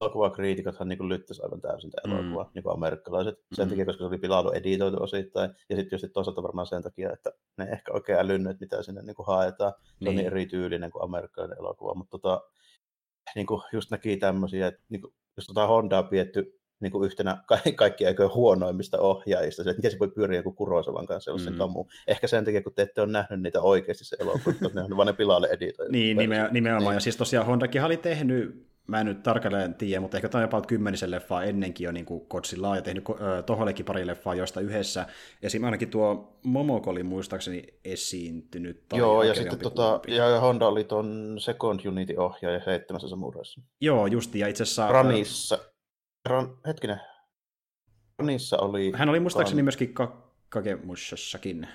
elokuvakriitikothan 0.00 0.88
niin 0.88 1.08
lyttäisi 1.08 1.42
aivan 1.42 1.60
täysin 1.60 1.90
tämä 1.90 2.14
mm. 2.14 2.20
elokuva, 2.20 2.50
niin 2.54 2.62
kuin 2.62 2.74
amerikkalaiset. 2.74 3.34
Sen 3.52 3.66
mm. 3.66 3.70
takia, 3.70 3.84
koska 3.84 3.98
se 3.98 4.06
oli 4.06 4.18
pilailu 4.18 4.50
editoitu 4.50 5.02
osittain, 5.02 5.50
ja 5.50 5.76
sitten 5.76 5.90
tietysti 5.90 6.08
toisaalta 6.08 6.42
varmaan 6.42 6.66
sen 6.66 6.82
takia, 6.82 7.12
että 7.12 7.32
ne 7.58 7.64
ehkä 7.64 7.92
oikein 7.92 8.18
älynnyt, 8.18 8.60
mitä 8.60 8.82
sinne 8.82 9.02
niin 9.02 9.16
kuin 9.16 9.26
haetaan. 9.26 9.72
Se 9.82 9.94
niin. 10.00 10.08
on 10.08 10.14
niin 10.14 10.26
erityylinen 10.26 10.90
kuin 10.90 11.04
amerikkalainen 11.04 11.58
elokuva, 11.58 11.94
mutta 11.94 12.10
tota, 12.10 12.40
niin 13.34 13.46
kuin 13.46 13.62
just 13.72 13.90
näki 13.90 14.16
tämmöisiä, 14.16 14.66
että 14.66 14.80
niin 14.88 15.00
kuin, 15.00 15.14
jos 15.36 15.46
tota 15.46 15.66
Hondaa 15.66 16.02
pietty 16.02 16.61
niin 16.82 16.92
kuin 16.92 17.06
yhtenä 17.06 17.42
ka- 17.46 17.58
kaikki 17.76 18.06
aikojen 18.06 18.34
huonoimmista 18.34 18.98
ohjaajista, 18.98 19.62
se, 19.62 19.70
että 19.70 19.78
miten 19.78 19.90
se 19.90 19.98
voi 19.98 20.08
pyöriä 20.08 20.38
joku 20.38 20.52
Kurosavan 20.52 21.06
kanssa 21.06 21.24
sellaisen 21.24 21.52
mm. 21.52 21.58
kamu. 21.58 21.84
Ehkä 22.06 22.26
sen 22.26 22.44
takia, 22.44 22.62
kun 22.62 22.74
te 22.74 22.82
ette 22.82 23.00
ole 23.00 23.12
nähnyt 23.12 23.42
niitä 23.42 23.60
oikeasti 23.60 24.04
se 24.04 24.16
elokuva, 24.20 24.70
ne 24.74 24.82
on 24.82 24.96
vain 24.96 25.06
ne 25.06 25.12
pilalle 25.12 25.48
editoja. 25.52 25.88
niin, 25.92 26.16
nimenomaan. 26.16 26.54
nimenomaan. 26.54 26.94
Ja 26.96 27.00
siis 27.00 27.16
tosiaan 27.16 27.46
Hondakin 27.46 27.84
oli 27.84 27.96
tehnyt 27.96 28.72
mä 28.86 29.00
en 29.00 29.06
nyt 29.06 29.22
tarkalleen 29.22 29.74
tiedä, 29.74 30.00
mutta 30.00 30.16
ehkä 30.16 30.28
tämä 30.28 30.40
on 30.40 30.44
jopa 30.44 30.60
kymmenisen 30.60 31.10
leffaa 31.10 31.44
ennenkin 31.44 31.84
jo 31.84 31.92
niin 31.92 32.06
Kotsillaan 32.28 32.76
ja 32.76 32.82
tehnyt 32.82 33.04
tohollekin 33.46 33.84
pari 33.84 34.06
leffaa, 34.06 34.34
joista 34.34 34.60
yhdessä 34.60 35.06
esim. 35.42 35.64
ainakin 35.64 35.90
tuo 35.90 36.38
Momoko 36.42 36.90
oli 36.90 37.02
muistaakseni 37.02 37.62
esiintynyt. 37.84 38.88
Tai 38.88 38.98
Joo, 38.98 39.22
ja 39.22 39.34
sitten 39.34 39.58
tota, 39.58 40.00
ja 40.08 40.40
Honda 40.40 40.66
oli 40.68 40.84
tuon 40.84 41.36
Second 41.38 41.80
Unity-ohjaaja 41.86 42.64
seitsemässä 42.64 43.08
samurassa. 43.08 43.60
Joo, 43.80 44.06
justi, 44.06 44.38
ja 44.38 44.48
itse 44.48 44.62
asiassa... 44.62 44.88
Ranissa. 44.88 45.58
Ran, 46.28 46.58
hetkinen. 46.66 47.00
Ranissa 48.18 48.58
oli... 48.58 48.92
Hän 48.94 49.08
oli 49.08 49.20
muistaakseni 49.20 49.58
kan... 49.58 49.64
myöskin 49.64 49.94
Kakemushassakin 50.48 51.68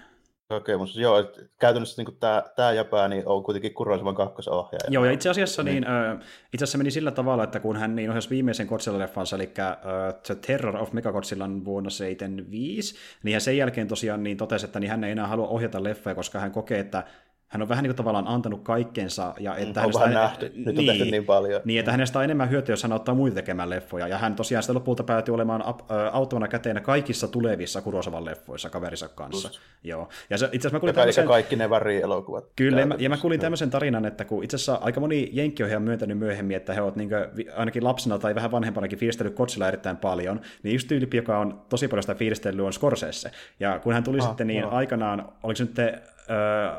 kokemus. 0.49 0.97
Joo, 0.97 1.19
että 1.19 1.41
käytännössä 1.59 2.03
niin 2.03 2.17
tämä, 2.19 2.43
tämä 2.55 3.07
niin 3.07 3.27
on 3.27 3.43
kuitenkin 3.43 3.73
Kurosavan 3.73 4.15
kakkosohjaaja. 4.15 4.89
Joo, 4.89 5.05
ja 5.05 5.11
itse 5.11 5.29
asiassa, 5.29 5.63
niin. 5.63 5.83
Niin, 5.83 6.21
itse 6.53 6.63
asiassa 6.63 6.77
meni 6.77 6.91
sillä 6.91 7.11
tavalla, 7.11 7.43
että 7.43 7.59
kun 7.59 7.77
hän 7.77 7.95
niin 7.95 8.09
ohjasi 8.09 8.29
viimeisen 8.29 8.67
Godzilla-leffansa, 8.67 9.35
eli 9.35 9.43
uh, 9.43 10.21
The 10.23 10.35
Terror 10.35 10.77
of 10.77 10.93
Mechagodzillan 10.93 11.65
vuonna 11.65 11.89
75, 11.89 12.95
niin 13.23 13.33
hän 13.33 13.41
sen 13.41 13.57
jälkeen 13.57 13.87
tosiaan 13.87 14.23
niin 14.23 14.37
totesi, 14.37 14.65
että 14.65 14.79
niin 14.79 14.91
hän 14.91 15.03
ei 15.03 15.11
enää 15.11 15.27
halua 15.27 15.47
ohjata 15.47 15.83
leffoja, 15.83 16.15
koska 16.15 16.39
hän 16.39 16.51
kokee, 16.51 16.79
että 16.79 17.03
hän 17.47 17.61
on 17.61 17.69
vähän 17.69 17.83
niin 17.83 17.89
kuin 17.89 17.97
tavallaan 17.97 18.27
antanut 18.27 18.63
kaikkensa. 18.63 19.33
Ja 19.39 19.55
että 19.55 19.81
on 19.81 19.93
vähän 19.93 20.13
nähty, 20.13 20.51
nyt 20.55 20.65
niin, 20.65 20.79
on 20.79 20.85
tehty 20.85 21.11
niin 21.11 21.25
paljon. 21.25 21.61
Niin, 21.65 21.79
että 21.79 21.91
hänestä 21.91 22.19
on 22.19 22.25
enemmän 22.25 22.49
hyötyä, 22.49 22.73
jos 22.73 22.83
hän 22.83 22.93
ottaa 22.93 23.15
muita 23.15 23.35
tekemään 23.35 23.69
leffoja. 23.69 24.07
Ja 24.07 24.17
hän 24.17 24.35
tosiaan 24.35 24.63
sitä 24.63 24.73
lopulta 24.73 25.03
päätyi 25.03 25.33
olemaan 25.33 25.63
auttavana 26.11 26.47
käteenä 26.47 26.81
kaikissa 26.81 27.27
tulevissa 27.27 27.81
Kurosavan 27.81 28.25
leffoissa 28.25 28.69
kaverinsa 28.69 29.09
kanssa. 29.09 29.49
Joo. 29.83 30.09
Ja 30.29 30.37
se, 30.37 30.45
itse 30.45 30.57
asiassa 30.57 30.75
mä 30.75 30.79
kuulin 30.79 30.95
tämmöisen... 30.95 31.27
kaikki 31.27 31.55
ne 31.55 31.69
värielokuvat. 31.69 32.45
Kyllä, 32.55 32.79
ja 32.79 32.85
mä, 32.85 32.95
ja 32.99 33.09
mä 33.09 33.17
kuulin 33.17 33.39
tämmöisen 33.39 33.69
tarinan, 33.69 34.05
että 34.05 34.25
kun 34.25 34.43
itse 34.43 34.55
asiassa 34.55 34.75
aika 34.75 34.99
moni 34.99 35.29
jenkki 35.33 35.63
on 35.63 35.81
myöntänyt 35.81 36.17
myöhemmin, 36.17 36.57
että 36.57 36.73
he 36.73 36.81
ovat 36.81 36.95
niin 36.95 37.09
ainakin 37.55 37.83
lapsena 37.83 38.19
tai 38.19 38.35
vähän 38.35 38.51
vanhempanakin 38.51 38.99
fiilistellyt 38.99 39.35
Kotsilla 39.35 39.67
erittäin 39.67 39.97
paljon, 39.97 40.41
niin 40.63 40.73
just 40.73 40.87
tyyppi, 40.87 41.17
joka 41.17 41.39
on 41.39 41.61
tosi 41.69 41.87
paljon 41.87 42.03
sitä 42.03 42.15
fiilistellyt, 42.15 42.65
on 42.65 42.73
Scorsese. 42.73 43.31
Ja 43.59 43.79
kun 43.79 43.93
hän 43.93 44.03
tuli 44.03 44.19
ah, 44.19 44.27
sitten 44.27 44.47
niin 44.47 44.61
no. 44.61 44.69
aikanaan, 44.71 45.29
oliko 45.43 45.55
se 45.55 45.63
nyt 45.63 45.73
te, 45.73 46.01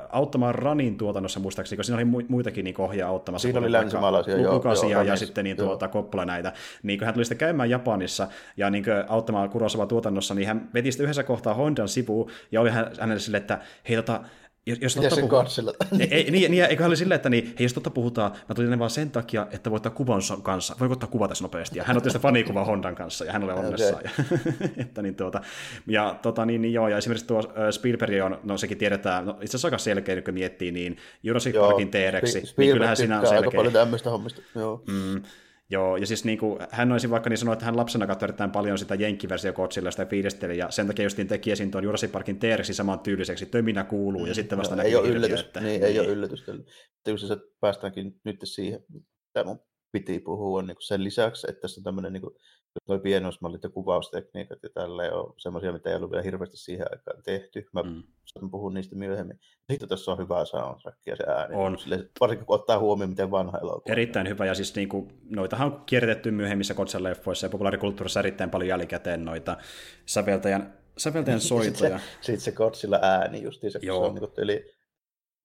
auttamaan 0.08 0.54
Ranin 0.54 0.98
tuotannossa 0.98 1.40
muistaakseni, 1.40 1.76
koska 1.76 1.96
siinä 1.96 2.14
oli 2.14 2.24
muitakin 2.28 2.64
niin 2.64 2.80
ohjaa 2.80 3.10
auttamassa. 3.10 3.46
Siinä 3.46 3.58
oli 3.58 3.72
länsimaalaisia, 3.72 4.36
joo. 4.36 4.54
Lukasia 4.54 4.88
joo, 4.88 5.02
ja 5.02 5.16
sitten 5.16 5.44
niin, 5.44 5.56
tuota, 5.56 5.88
Koppola 5.88 6.24
näitä. 6.24 6.52
Niin 6.82 6.98
kun 6.98 7.06
hän 7.06 7.14
tuli 7.14 7.24
sitten 7.24 7.38
käymään 7.38 7.70
Japanissa 7.70 8.28
ja 8.56 8.70
niin 8.70 8.84
auttamaan 9.08 9.50
Kurosawa 9.50 9.86
tuotannossa, 9.86 10.34
niin 10.34 10.48
hän 10.48 10.68
veti 10.74 10.92
sitten 10.92 11.04
yhdessä 11.04 11.22
kohtaa 11.22 11.54
Hondan 11.54 11.88
sivuun 11.88 12.30
ja 12.52 12.60
oli 12.60 12.70
hänelle 12.70 13.20
sille, 13.20 13.36
että 13.36 13.58
hei 13.88 13.96
tota, 13.96 14.20
jos 14.80 14.94
totta 14.94 15.14
sen 15.14 15.28
puhutaan, 15.28 15.46
ei, 16.00 16.08
ei, 16.10 16.30
niin, 16.30 16.50
niin, 16.50 16.64
eikö 16.64 16.86
oli 16.86 16.96
silleen, 16.96 17.16
että 17.16 17.30
niin, 17.30 17.44
hei, 17.44 17.64
jos 17.64 17.72
totta 17.72 17.90
puhutaan, 17.90 18.32
mä 18.48 18.54
tulin 18.54 18.66
tänne 18.66 18.78
vaan 18.78 18.90
sen 18.90 19.10
takia, 19.10 19.46
että 19.50 19.70
voi 19.70 19.76
ottaa 19.76 19.92
kuvan 19.92 20.20
kanssa. 20.42 20.76
Voiko 20.80 20.92
ottaa 20.92 21.08
kuva 21.08 21.28
tässä 21.28 21.44
nopeasti? 21.44 21.78
Ja 21.78 21.84
hän 21.84 21.96
otti 21.96 22.10
sitä 22.10 22.18
fanikuvaa 22.18 22.64
Hondan 22.64 22.94
kanssa, 22.94 23.24
ja 23.24 23.32
hän 23.32 23.44
oli 23.44 23.52
onnessaan. 23.52 24.02
Okay. 24.20 24.38
Ja, 24.60 24.66
että 24.82 25.02
niin, 25.02 25.14
tuota, 25.14 25.40
ja, 25.86 26.18
tota, 26.22 26.46
niin, 26.46 26.62
niin, 26.62 26.74
joo, 26.74 26.88
ja 26.88 26.98
esimerkiksi 26.98 27.26
tuo 27.26 27.42
Spielberg 27.70 28.24
on, 28.24 28.38
no 28.44 28.58
sekin 28.58 28.78
tiedetään, 28.78 29.26
no, 29.26 29.32
itse 29.32 29.44
asiassa 29.44 29.68
aika 29.68 29.78
selkeä, 29.78 30.22
kun 30.22 30.34
miettii, 30.34 30.72
niin 30.72 30.96
Jurassic 31.22 31.60
Parkin 31.60 31.90
T-Rexi, 31.90 32.42
niin 32.56 32.72
kyllähän 32.72 32.96
siinä 32.96 33.20
on 33.20 33.26
selkeä. 33.26 33.38
aika 33.38 33.56
paljon 33.56 33.72
tämmöistä 33.72 34.10
hommista, 34.10 34.42
joo. 34.54 34.82
Mm, 34.86 35.22
Joo, 35.70 35.96
ja 35.96 36.06
siis 36.06 36.24
niin 36.24 36.38
kuin, 36.38 36.58
hän 36.70 36.92
olisi 36.92 37.10
vaikka 37.10 37.30
niin 37.30 37.38
sanonut, 37.38 37.52
että 37.52 37.66
hän 37.66 37.76
lapsena 37.76 38.06
katsoi 38.06 38.26
erittäin 38.26 38.50
paljon 38.50 38.78
sitä 38.78 38.94
jenkkiversio 38.94 39.52
Godzilla 39.52 39.90
sitä 39.90 40.06
fiilisteli, 40.06 40.58
ja 40.58 40.70
sen 40.70 40.86
takia 40.86 41.02
justiin 41.02 41.28
teki 41.28 41.50
esiin 41.50 41.70
tuon 41.70 41.84
Jurassic 41.84 42.12
Parkin 42.12 42.38
T-Rexin 42.38 42.74
saman 42.74 43.00
tyyliseksi, 43.00 43.46
töminä 43.46 43.84
kuuluu, 43.84 44.26
ja 44.26 44.34
sitten 44.34 44.58
vasta 44.58 44.76
no, 44.76 44.82
ei 44.82 44.96
ole 44.96 45.08
yllätys, 45.08 45.40
että... 45.40 45.60
Niin, 45.60 45.80
niin, 45.80 45.84
ei 45.84 45.98
ole 45.98 46.08
yllätys. 46.08 46.44
Tietysti 47.04 47.28
se 47.28 47.36
päästäänkin 47.60 48.20
nyt 48.24 48.36
siihen. 48.44 48.80
Tämä 49.32 49.44
mun 49.44 49.60
piti 49.92 50.20
puhua 50.20 50.62
niin 50.62 50.76
sen 50.80 51.04
lisäksi, 51.04 51.46
että 51.50 51.60
tässä 51.60 51.80
on 51.80 51.84
tämmöinen 51.84 52.12
niin 52.12 52.22
kuin, 52.86 52.94
noi 52.94 53.02
pienoismallit 53.02 53.62
ja 53.62 53.68
kuvaustekniikat 53.68 54.58
ja 54.62 54.68
tällä 54.74 55.02
on 55.02 55.34
semmoisia, 55.36 55.72
mitä 55.72 55.90
ei 55.90 55.96
ollut 55.96 56.10
vielä 56.10 56.22
hirveästi 56.22 56.56
siihen 56.56 56.86
aikaan 56.90 57.22
tehty. 57.22 57.66
Mä 57.72 57.82
mm. 57.82 58.50
puhun 58.50 58.74
niistä 58.74 58.96
myöhemmin. 58.96 59.38
Sitten 59.70 59.88
tässä 59.88 60.12
on 60.12 60.18
hyvä 60.18 60.44
soundtrack 60.44 60.98
ja 61.06 61.16
se 61.16 61.24
ääni. 61.26 61.54
On. 61.56 61.78
Sille, 61.78 62.08
varsinkin 62.20 62.46
kun 62.46 62.54
ottaa 62.54 62.78
huomioon, 62.78 63.10
miten 63.10 63.30
vanha 63.30 63.58
elokuva. 63.58 63.92
Erittäin 63.92 64.28
hyvä, 64.28 64.46
ja 64.46 64.54
siis 64.54 64.74
niin 64.74 64.88
kuin, 64.88 65.08
noitahan 65.30 65.72
on 65.72 65.82
kierrätetty 65.86 66.30
myöhemmissä 66.30 66.74
Kotsan-leffoissa 66.74 67.46
ja 67.46 67.50
populaarikulttuurissa 67.50 68.20
erittäin 68.20 68.50
paljon 68.50 68.68
jälkikäteen 68.68 69.24
noita 69.24 69.56
säveltäjän, 70.06 70.74
säveltäjän 70.98 71.40
soitoja. 71.40 71.98
Sitten 71.98 72.00
se, 72.20 72.32
sit 72.32 72.40
se 72.40 72.52
Kotsilla 72.52 72.98
ääni 73.02 73.42
justiinsa, 73.42 73.78
Joo. 73.82 74.00
se 74.00 74.06
on 74.08 74.14
niin 74.14 74.30
kuin, 74.34 74.77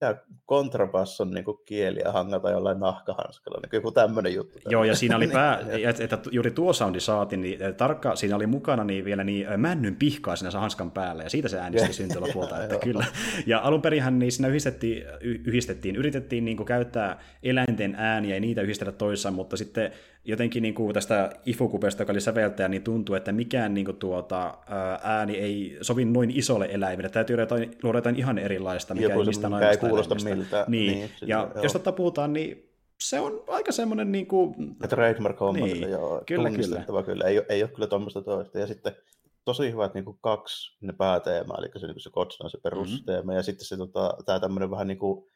eli 0.02 0.14
kontrabasson 0.46 1.30
niin 1.30 1.44
kuin 1.44 1.58
kieliä 1.64 2.12
hangata 2.12 2.50
jollain 2.50 2.80
nahkahanskalla, 2.80 3.60
niin 3.62 3.70
joku 3.72 3.90
tämmöinen 3.90 4.34
juttu. 4.34 4.58
Joo, 4.68 4.84
ja 4.84 4.94
siinä 4.94 5.16
oli 5.16 5.28
pää, 5.38 5.60
että 6.00 6.18
juuri 6.30 6.50
tuo 6.50 6.72
soundi 6.72 7.00
saatiin, 7.00 7.40
niin 7.40 7.58
tarkka, 7.76 8.16
siinä 8.16 8.36
oli 8.36 8.46
mukana 8.46 8.84
niin 8.84 9.04
vielä 9.04 9.24
niin 9.24 9.46
männyn 9.60 9.96
pihkaa 9.96 10.36
siinä 10.36 10.60
hanskan 10.60 10.90
päällä, 10.90 11.22
ja 11.22 11.30
siitä 11.30 11.48
se 11.48 11.58
äänisti 11.58 11.92
syntyi 11.92 12.20
lopulta, 12.20 12.60
että 12.64 12.78
kyllä. 12.78 13.04
Ja 13.46 13.60
alun 13.60 13.82
perinhän 13.82 14.18
niin 14.18 14.32
siinä 14.32 14.48
yhdistettiin, 14.48 15.04
yhdistettiin 15.20 15.96
yritettiin 15.96 16.44
niin 16.44 16.56
kuin 16.56 16.66
käyttää 16.66 17.20
eläinten 17.42 17.94
ääniä 17.98 18.34
ja 18.34 18.40
niitä 18.40 18.62
yhdistellä 18.62 18.92
toissaan, 18.92 19.34
mutta 19.34 19.56
sitten 19.56 19.92
jotenkin 20.24 20.62
niin 20.62 20.74
kuin 20.74 20.94
tästä 20.94 21.30
Ifukupesta, 21.46 22.02
joka 22.02 22.12
oli 22.12 22.20
säveltäjä, 22.20 22.68
niin 22.68 22.82
tuntuu, 22.82 23.14
että 23.14 23.32
mikään 23.32 23.74
niin 23.74 23.84
kuin 23.84 23.96
tuota, 23.96 24.58
ääni 25.02 25.36
ei 25.36 25.78
sovi 25.80 26.04
noin 26.04 26.30
isolle 26.30 26.68
eläimelle. 26.70 27.08
Täytyy 27.08 27.40
jotain, 27.40 27.76
luoda 27.82 27.98
jotain 27.98 28.16
ihan 28.16 28.38
erilaista, 28.38 28.94
mikä 28.94 29.14
ei 29.14 29.24
mistään 29.24 29.62
ei 29.62 29.76
kuulosta 29.76 30.14
miltä. 30.14 30.64
Niin, 30.68 30.92
niin 30.92 31.10
ja 31.26 31.50
joo. 31.54 31.62
jos 31.62 31.72
totta 31.72 31.92
puhutaan, 31.92 32.32
niin 32.32 32.70
se 33.00 33.20
on 33.20 33.44
aika 33.46 33.72
semmoinen 33.72 34.12
niin 34.12 34.26
kuin... 34.26 34.54
Trademark 34.88 35.40
homma, 35.40 35.66
niin, 35.66 35.90
joo, 35.90 36.22
kyllä, 36.26 36.50
kyllä. 36.50 37.02
kyllä. 37.02 37.24
Ei, 37.24 37.42
ei 37.48 37.62
ole 37.62 37.70
kyllä 37.70 37.86
tuommoista 37.86 38.22
toista. 38.22 38.58
Ja 38.58 38.66
sitten 38.66 38.96
tosi 39.44 39.72
hyvät 39.72 39.94
niin 39.94 40.04
kuin 40.04 40.18
kaksi 40.20 40.76
ne 40.80 40.92
pääteemaa, 40.92 41.58
eli 41.58 41.68
se, 41.76 41.86
niin 41.86 42.00
se 42.00 42.10
Kotsana 42.10 42.48
se 42.48 42.58
perusteema, 42.62 43.22
mm-hmm. 43.22 43.36
ja 43.36 43.42
sitten 43.42 43.66
se, 43.66 43.76
tota, 43.76 44.16
tämä 44.26 44.40
tämmöinen 44.40 44.70
vähän 44.70 44.86
niin 44.86 44.98
kuin 44.98 45.26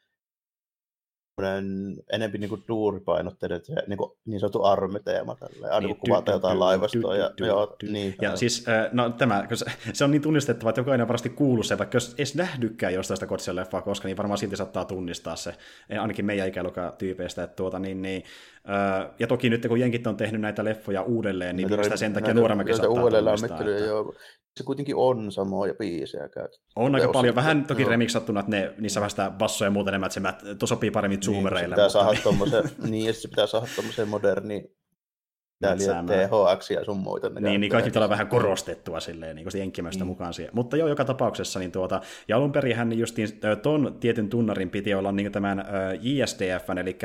enempi 2.11 2.37
niin 2.37 2.49
kuin 2.49 2.63
duuripainotteinen, 2.67 3.61
niin, 3.87 3.97
kuin, 3.97 4.11
niin 4.25 4.39
sanottu 4.39 4.63
armiteema, 4.63 5.35
tälleen, 5.35 5.73
aina 5.73 5.87
niin, 5.87 5.97
kun 5.97 6.09
kuvataan 6.09 6.35
jotain 6.35 6.59
laivastoa. 6.59 7.15
Ja, 7.15 7.31
joo, 7.39 7.75
niin, 7.89 8.15
ja 8.21 8.35
siis, 8.35 8.65
no 8.91 9.09
tämä, 9.09 9.47
se, 9.93 10.03
on 10.03 10.11
niin 10.11 10.21
tunnistettava, 10.21 10.69
että 10.69 10.81
jokainen 10.81 11.03
on 11.03 11.07
varmasti 11.07 11.29
kuullut 11.29 11.65
se, 11.65 11.77
vaikka 11.77 11.95
jos 11.95 12.15
edes 12.17 12.35
nähdykään 12.35 12.93
jostain 12.93 13.17
sitä 13.17 13.27
Kotsia 13.27 13.55
leffaa, 13.55 13.81
koska 13.81 14.07
niin 14.07 14.17
varmaan 14.17 14.37
silti 14.37 14.55
saattaa 14.55 14.85
tunnistaa 14.85 15.35
se, 15.35 15.55
ainakin 15.99 16.25
meidän 16.25 16.47
ikäluokan 16.47 16.93
tyypeistä, 16.97 17.43
että 17.43 17.55
tuota, 17.55 17.79
niin, 17.79 18.01
niin, 18.01 18.23
ja 19.19 19.27
toki 19.27 19.49
nyt 19.49 19.67
kun 19.67 19.79
jenkit 19.79 20.07
on 20.07 20.17
tehnyt 20.17 20.41
näitä 20.41 20.63
leffoja 20.63 21.01
uudelleen, 21.01 21.55
niin 21.55 21.69
sitä 21.83 21.97
sen 21.97 22.13
takia 22.13 22.33
nuoremmakin 22.33 22.75
saattaa 22.75 23.09
tunnistaa. 23.09 23.59
Että... 23.59 23.71
Joo, 23.71 24.13
se 24.57 24.63
kuitenkin 24.63 24.95
on 24.95 25.31
samoja 25.31 25.73
biisejä 25.73 26.29
käytetty. 26.29 26.65
On 26.75 26.95
aika 26.95 27.07
paljon, 27.07 27.35
vähän 27.35 27.65
toki 27.65 27.83
no. 27.83 27.89
remiksattuna, 27.89 28.39
että 28.39 28.51
ne, 28.51 28.73
niissä 28.77 28.99
vähän 28.99 29.09
sitä 29.09 29.31
bassoja 29.31 29.67
ja 29.67 29.71
muuta 29.71 29.91
enemmän, 29.91 30.09
että 30.25 30.45
se 30.59 30.67
sopii 30.67 30.91
paremmin 30.91 31.23
zoomereille. 31.23 31.75
Niin, 31.75 31.89
se 31.89 31.99
pitää 31.99 32.31
mutta... 32.31 32.51
saada 32.51 32.69
niin. 32.81 32.91
niin, 32.91 33.13
se 33.13 33.27
pitää 33.27 33.47
saada 33.47 33.67
tuommoisen 35.59 35.95
moderni 35.95 36.27
THX 36.27 36.71
ja 36.71 36.85
sun 36.85 36.97
muita. 36.97 37.29
Niin, 37.29 37.61
niin 37.61 37.71
kaikki 37.71 37.89
pitää 37.89 37.99
olla 37.99 38.09
vähän 38.09 38.27
korostettua 38.27 38.99
silleen, 38.99 39.35
niin 39.35 39.43
kuin 39.51 39.59
jenkkimästä 39.59 40.03
mm. 40.03 40.07
mukaan 40.07 40.33
siihen. 40.33 40.55
Mutta 40.55 40.77
joo, 40.77 40.87
joka 40.87 41.05
tapauksessa, 41.05 41.59
niin 41.59 41.71
tuota, 41.71 42.01
ja 42.27 42.37
alun 42.37 42.51
perin 42.51 42.75
hän 42.75 42.99
justiin 42.99 43.29
ton 43.61 43.97
tietyn 43.99 44.29
tunnarin 44.29 44.69
piti 44.69 44.93
olla 44.93 45.11
niin 45.11 45.31
tämän 45.31 45.65
JSDF, 46.01 46.69
eli 46.69 46.97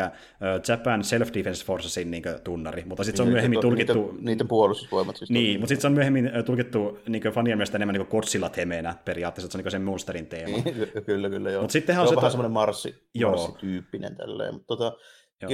Japan 0.68 1.00
Self-Defense 1.00 1.66
Forcesin 1.66 2.10
niin 2.10 2.22
tunnari, 2.44 2.84
mutta 2.86 3.04
sitten 3.04 3.16
se 3.16 3.22
on 3.22 3.26
niin, 3.26 3.34
myöhemmin 3.34 3.60
tulkittu... 3.60 4.06
Niiden, 4.06 4.24
niiden 4.24 4.48
puolustusvoimat 4.48 5.16
siis. 5.16 5.30
Niin, 5.30 5.60
mutta 5.60 5.68
sitten 5.68 5.82
se 5.82 5.86
on 5.86 5.92
myöhemmin 5.92 6.30
tulkittu 6.46 6.98
niin 7.08 7.22
fanien 7.22 7.58
mielestä 7.58 7.78
enemmän 7.78 7.94
niin 7.94 8.08
Godzilla 8.10 8.48
temeenä 8.48 8.94
periaatteessa, 9.04 9.46
että 9.46 9.52
se 9.52 9.58
on 9.58 9.64
niin 9.64 9.70
sen 9.70 9.82
monsterin 9.82 10.26
teema. 10.26 10.56
Niin, 10.56 11.04
kyllä, 11.06 11.30
kyllä, 11.30 11.50
joo. 11.50 11.62
Mut 11.62 11.70
sittenhän 11.70 12.02
on, 12.02 12.08
se 12.08 12.14
on 12.14 12.16
vähän 12.16 12.30
semmoinen 12.30 12.52
marssi, 12.52 13.08
marssityyppinen 13.22 14.16
tälleen, 14.16 14.54
mutta 14.54 14.66
tota, 14.66 14.96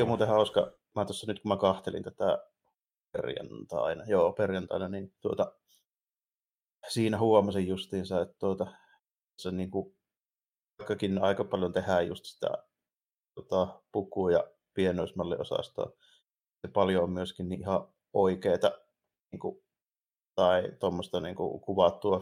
on 0.02 0.08
muuten 0.08 0.28
hauska, 0.28 0.72
mä 0.96 1.04
tuossa 1.04 1.26
nyt 1.26 1.40
kun 1.40 1.48
mä 1.48 1.56
kahtelin 1.56 2.02
tätä 2.02 2.38
perjantaina, 3.12 4.04
joo 4.06 4.32
perjantaina, 4.32 4.88
niin 4.88 5.14
tuota, 5.20 5.52
siinä 6.88 7.18
huomasin 7.18 7.68
justiinsa, 7.68 8.20
että 8.20 8.34
tuota, 8.38 8.66
se 9.36 9.50
niin 9.50 9.70
kuin, 9.70 9.96
vaikkakin 10.78 11.22
aika 11.22 11.44
paljon 11.44 11.72
tehdään 11.72 12.06
just 12.06 12.24
sitä 12.24 12.48
tuota, 13.34 13.82
puku- 13.92 14.28
ja 14.28 14.50
pienoismalliosastoa, 14.74 15.92
se 16.60 16.68
paljon 16.68 17.04
on 17.04 17.10
myöskin 17.10 17.52
ihan 17.52 17.88
oikeita 18.12 18.72
niin 19.32 19.40
kuin, 19.40 19.64
tai 20.34 20.72
tuommoista 20.80 21.20
niin 21.20 21.36
kuin, 21.36 21.60
kuvattua 21.60 22.20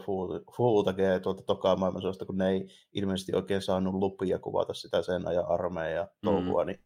full 0.55 0.83
tuolta 1.23 1.43
tokaa 1.43 1.75
maailmansodasta, 1.75 2.25
kun 2.25 2.37
ne 2.37 2.49
ei 2.49 2.67
ilmeisesti 2.93 3.35
oikein 3.35 3.61
saanut 3.61 3.93
lupia 3.93 4.39
kuvata 4.39 4.73
sitä 4.73 5.01
sen 5.01 5.27
ajan 5.27 5.47
armeija 5.47 6.07
touhua, 6.23 6.63
mm. 6.63 6.67
niin 6.67 6.83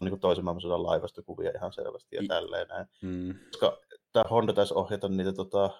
niin 0.00 0.20
toisen 0.20 0.44
maailmansodan 0.44 0.82
laivastokuvia 0.82 1.50
ihan 1.56 1.72
selvästi 1.72 2.16
ja 2.16 2.22
I, 2.22 2.28
tälleen 2.28 2.68
näin. 2.68 2.86
Mm. 3.02 3.34
Koska 3.50 3.78
tämä 4.12 4.24
Honda 4.30 4.52
taisi 4.52 4.74
ohjata 4.74 5.08
niitä 5.08 5.32
tota, 5.32 5.70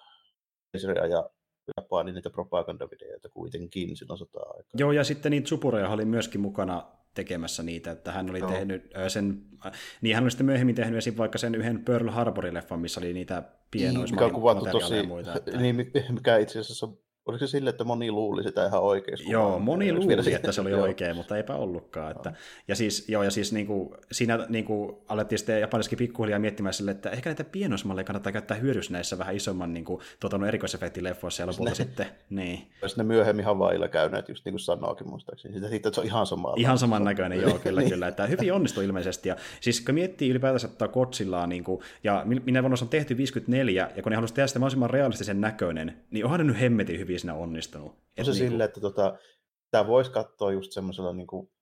ja 1.11 1.31
Japanin 1.77 2.15
niitä 2.15 2.31
propagandavideoita 2.31 3.29
kuitenkin 3.29 3.97
silloin 3.97 4.19
sota-aikaa. 4.19 4.71
Joo, 4.75 4.93
ja 4.93 5.05
sitten 5.05 5.31
niitä 5.31 5.49
supureja 5.49 5.89
oli 5.89 6.05
myöskin 6.05 6.41
mukana 6.41 6.87
tekemässä 7.15 7.63
niitä, 7.63 7.91
että 7.91 8.13
hän 8.13 8.31
oli 8.31 8.39
Joo. 8.39 8.51
tehnyt 8.51 8.91
sen, 9.09 9.43
niin 10.01 10.15
hän 10.15 10.25
oli 10.25 10.31
sitten 10.31 10.47
myöhemmin 10.47 10.75
tehnyt 10.75 10.99
esim. 10.99 11.17
vaikka 11.17 11.39
sen 11.39 11.55
yhden 11.55 11.85
Pearl 11.85 12.09
Harbor-leffan, 12.09 12.77
missä 12.77 13.01
oli 13.01 13.13
niitä 13.13 13.43
niin, 13.75 14.33
kuvattu 14.35 14.65
tosi, 14.73 15.07
muita, 15.07 15.35
että... 15.35 15.57
niin, 15.61 15.77
mikä 16.11 16.37
itse 16.37 16.59
asiassa 16.59 16.89
Oliko 17.27 17.39
se 17.39 17.47
sille, 17.47 17.71
että 17.71 17.85
moni 17.85 18.11
luuli 18.11 18.43
sitä 18.43 18.67
ihan 18.67 18.83
oikein? 18.83 19.19
Joo, 19.29 19.59
moni 19.59 19.93
luuli, 19.93 20.35
että 20.35 20.53
se 20.53 20.61
oli 20.61 20.75
oikein, 20.75 21.17
mutta 21.17 21.37
eipä 21.37 21.55
ollutkaan. 21.55 22.17
Että, 22.17 22.33
ja 22.69 22.77
siis, 22.77 23.09
joo, 23.09 23.23
ja 23.23 23.31
siis 23.31 23.53
niin 23.53 23.67
kuin, 23.67 23.91
siinä 24.13 24.47
niin 24.49 24.65
kuin, 24.65 24.97
alettiin 25.09 25.39
sitten 25.39 25.61
japaniskin 25.61 25.99
pikkuhiljaa 25.99 26.39
miettimään 26.39 26.75
sille, 26.75 26.91
että 26.91 27.11
ehkä 27.11 27.31
näitä 27.31 27.45
pienoismalleja 27.45 28.05
kannattaa 28.05 28.33
käyttää 28.33 28.57
hyödyssä 28.57 28.93
näissä 28.93 29.19
vähän 29.19 29.37
isomman 29.37 29.75
niin 29.75 29.85
kuin, 29.85 30.01
tuota, 30.21 30.47
erikoisefektileffoissa 30.49 31.43
ja 31.43 31.47
lopulta 31.47 31.71
ne, 31.71 31.75
sitten, 31.75 32.07
niin. 32.31 32.67
Jos 32.83 32.97
ne 32.97 33.05
myöhemmin 33.05 33.45
Havailla 33.45 33.89
käyneet, 33.89 34.29
just 34.29 34.45
niin 34.45 34.53
kuin 34.53 34.61
sanoakin 34.61 35.09
muistaakseni, 35.09 35.55
sitä 35.55 35.69
siitä, 35.69 35.89
että 35.89 35.95
se 35.95 36.01
on 36.01 36.07
ihan 36.07 36.27
sama. 36.27 36.55
Ihan 36.57 36.79
saman 36.79 37.05
näköinen, 37.05 37.41
joo, 37.41 37.59
kyllä, 37.59 37.81
niin. 37.81 37.91
kyllä. 37.91 38.09
Että 38.09 38.27
hyvin 38.27 38.53
onnistui 38.53 38.85
ilmeisesti. 38.85 39.29
Ja 39.29 39.37
siis 39.61 39.81
kun 39.81 39.95
miettii 39.95 40.31
ylipäätänsä 40.31 40.69
tätä 40.69 40.89
Godzillaa, 40.89 41.47
niin 41.47 41.65
kuin, 41.65 41.81
ja 42.05 42.23
minä 42.45 42.63
vuonna 42.63 42.77
on 42.83 42.89
tehty 42.89 43.17
54, 43.17 43.91
ja 43.97 44.03
kun 44.03 44.11
ne 44.11 44.17
halusivat 44.17 44.35
tehdä 44.35 44.47
sitä 44.47 44.59
mahdollisimman 44.59 44.91
realistisen 44.91 45.41
näköinen, 45.41 45.97
niin 46.11 46.25
onhan 46.25 46.41
ne 46.41 46.45
nyt 46.45 46.61
hemmetin 46.61 46.99
hyvin 46.99 47.14
siinä 47.19 47.35
onnistunut. 47.35 47.93
On 48.19 48.25
se 48.25 48.31
niin 48.31 48.35
silleen, 48.35 48.69
että 48.69 48.81
tota, 48.81 49.19
tämä 49.71 49.87
voisi 49.87 50.11
katsoa 50.11 50.53
just 50.53 50.73
semmoisella, 50.73 51.13
niin 51.13 51.27
kuin, 51.27 51.53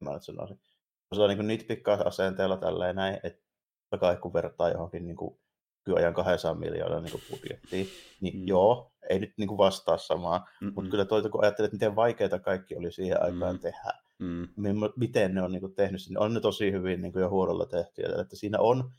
mä 0.00 0.12
nyt 0.12 0.22
sanoisin, 0.22 0.60
semmoisella 1.08 1.34
niin 1.34 1.46
nitpikka-asenteella 1.46 2.56
tälleen 2.56 2.96
näin, 2.96 3.20
että 3.22 3.98
kai 4.00 4.16
kun 4.16 4.32
vertaa 4.32 4.70
johonkin 4.70 5.06
niin 5.06 5.16
kuin, 5.16 5.40
nykyajan 5.86 6.14
200 6.14 6.54
miljoonaa 6.54 7.00
niin 7.00 7.22
budjettiin, 7.30 7.88
niin 8.20 8.38
mm. 8.38 8.46
joo, 8.46 8.92
ei 9.10 9.18
nyt 9.18 9.32
niin 9.36 9.48
kuin 9.48 9.58
vastaa 9.58 9.98
samaa, 9.98 10.48
Mm-mm. 10.60 10.72
mutta 10.74 10.90
kyllä 10.90 11.04
toita, 11.04 11.28
kun 11.28 11.44
ajattelet, 11.44 11.72
miten 11.72 11.96
vaikeita 11.96 12.38
kaikki 12.38 12.76
oli 12.76 12.92
siihen 12.92 13.22
aikaan 13.22 13.56
mm. 13.56 13.60
tehdä, 13.60 13.92
mm. 14.18 14.48
miten 14.96 15.34
ne 15.34 15.42
on 15.42 15.52
niin 15.52 15.60
kuin, 15.60 15.74
tehnyt 15.74 16.02
sen, 16.02 16.18
on 16.18 16.34
ne 16.34 16.40
tosi 16.40 16.72
hyvin 16.72 17.00
niin 17.00 17.12
kuin, 17.12 17.20
jo 17.20 17.30
huorolla 17.30 17.66
tehty, 17.66 18.02
että 18.20 18.36
siinä 18.36 18.58
on, 18.60 18.90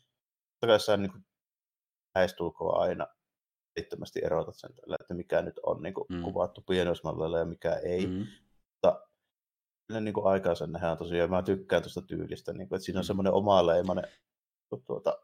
totta 0.60 0.78
kai 0.88 0.98
niin 0.98 1.12
kuin, 1.12 1.26
lähestulkoon 2.16 2.82
aina 2.82 3.08
välittömästi 3.76 4.22
erotat 4.24 4.56
sen 4.58 4.72
että 5.02 5.14
mikä 5.14 5.42
nyt 5.42 5.60
on 5.64 5.84
niin 5.84 5.94
kuin, 5.94 6.06
mm. 6.10 6.22
kuvattu 6.22 6.62
pienoismallilla 6.62 7.40
ja 7.40 7.46
mikä 7.46 7.74
ei. 7.74 8.08
Mm. 8.08 8.28
Mutta 8.74 9.08
niin 10.02 10.14
kuin 10.14 10.28
aikaisemmin 10.28 10.74
nähdään 10.74 10.98
tosiaan, 10.98 11.30
mä 11.30 11.44
tykkään 11.44 11.82
tuosta 11.82 12.02
tyylistä, 12.02 12.54
niin 12.54 12.70
kuin, 12.70 12.76
että 12.76 12.86
siinä 12.86 13.00
on 13.00 13.04
mm. 13.04 13.08
semmoinen 13.08 13.34
omaleimainen 13.34 14.08
tuota, 14.88 15.18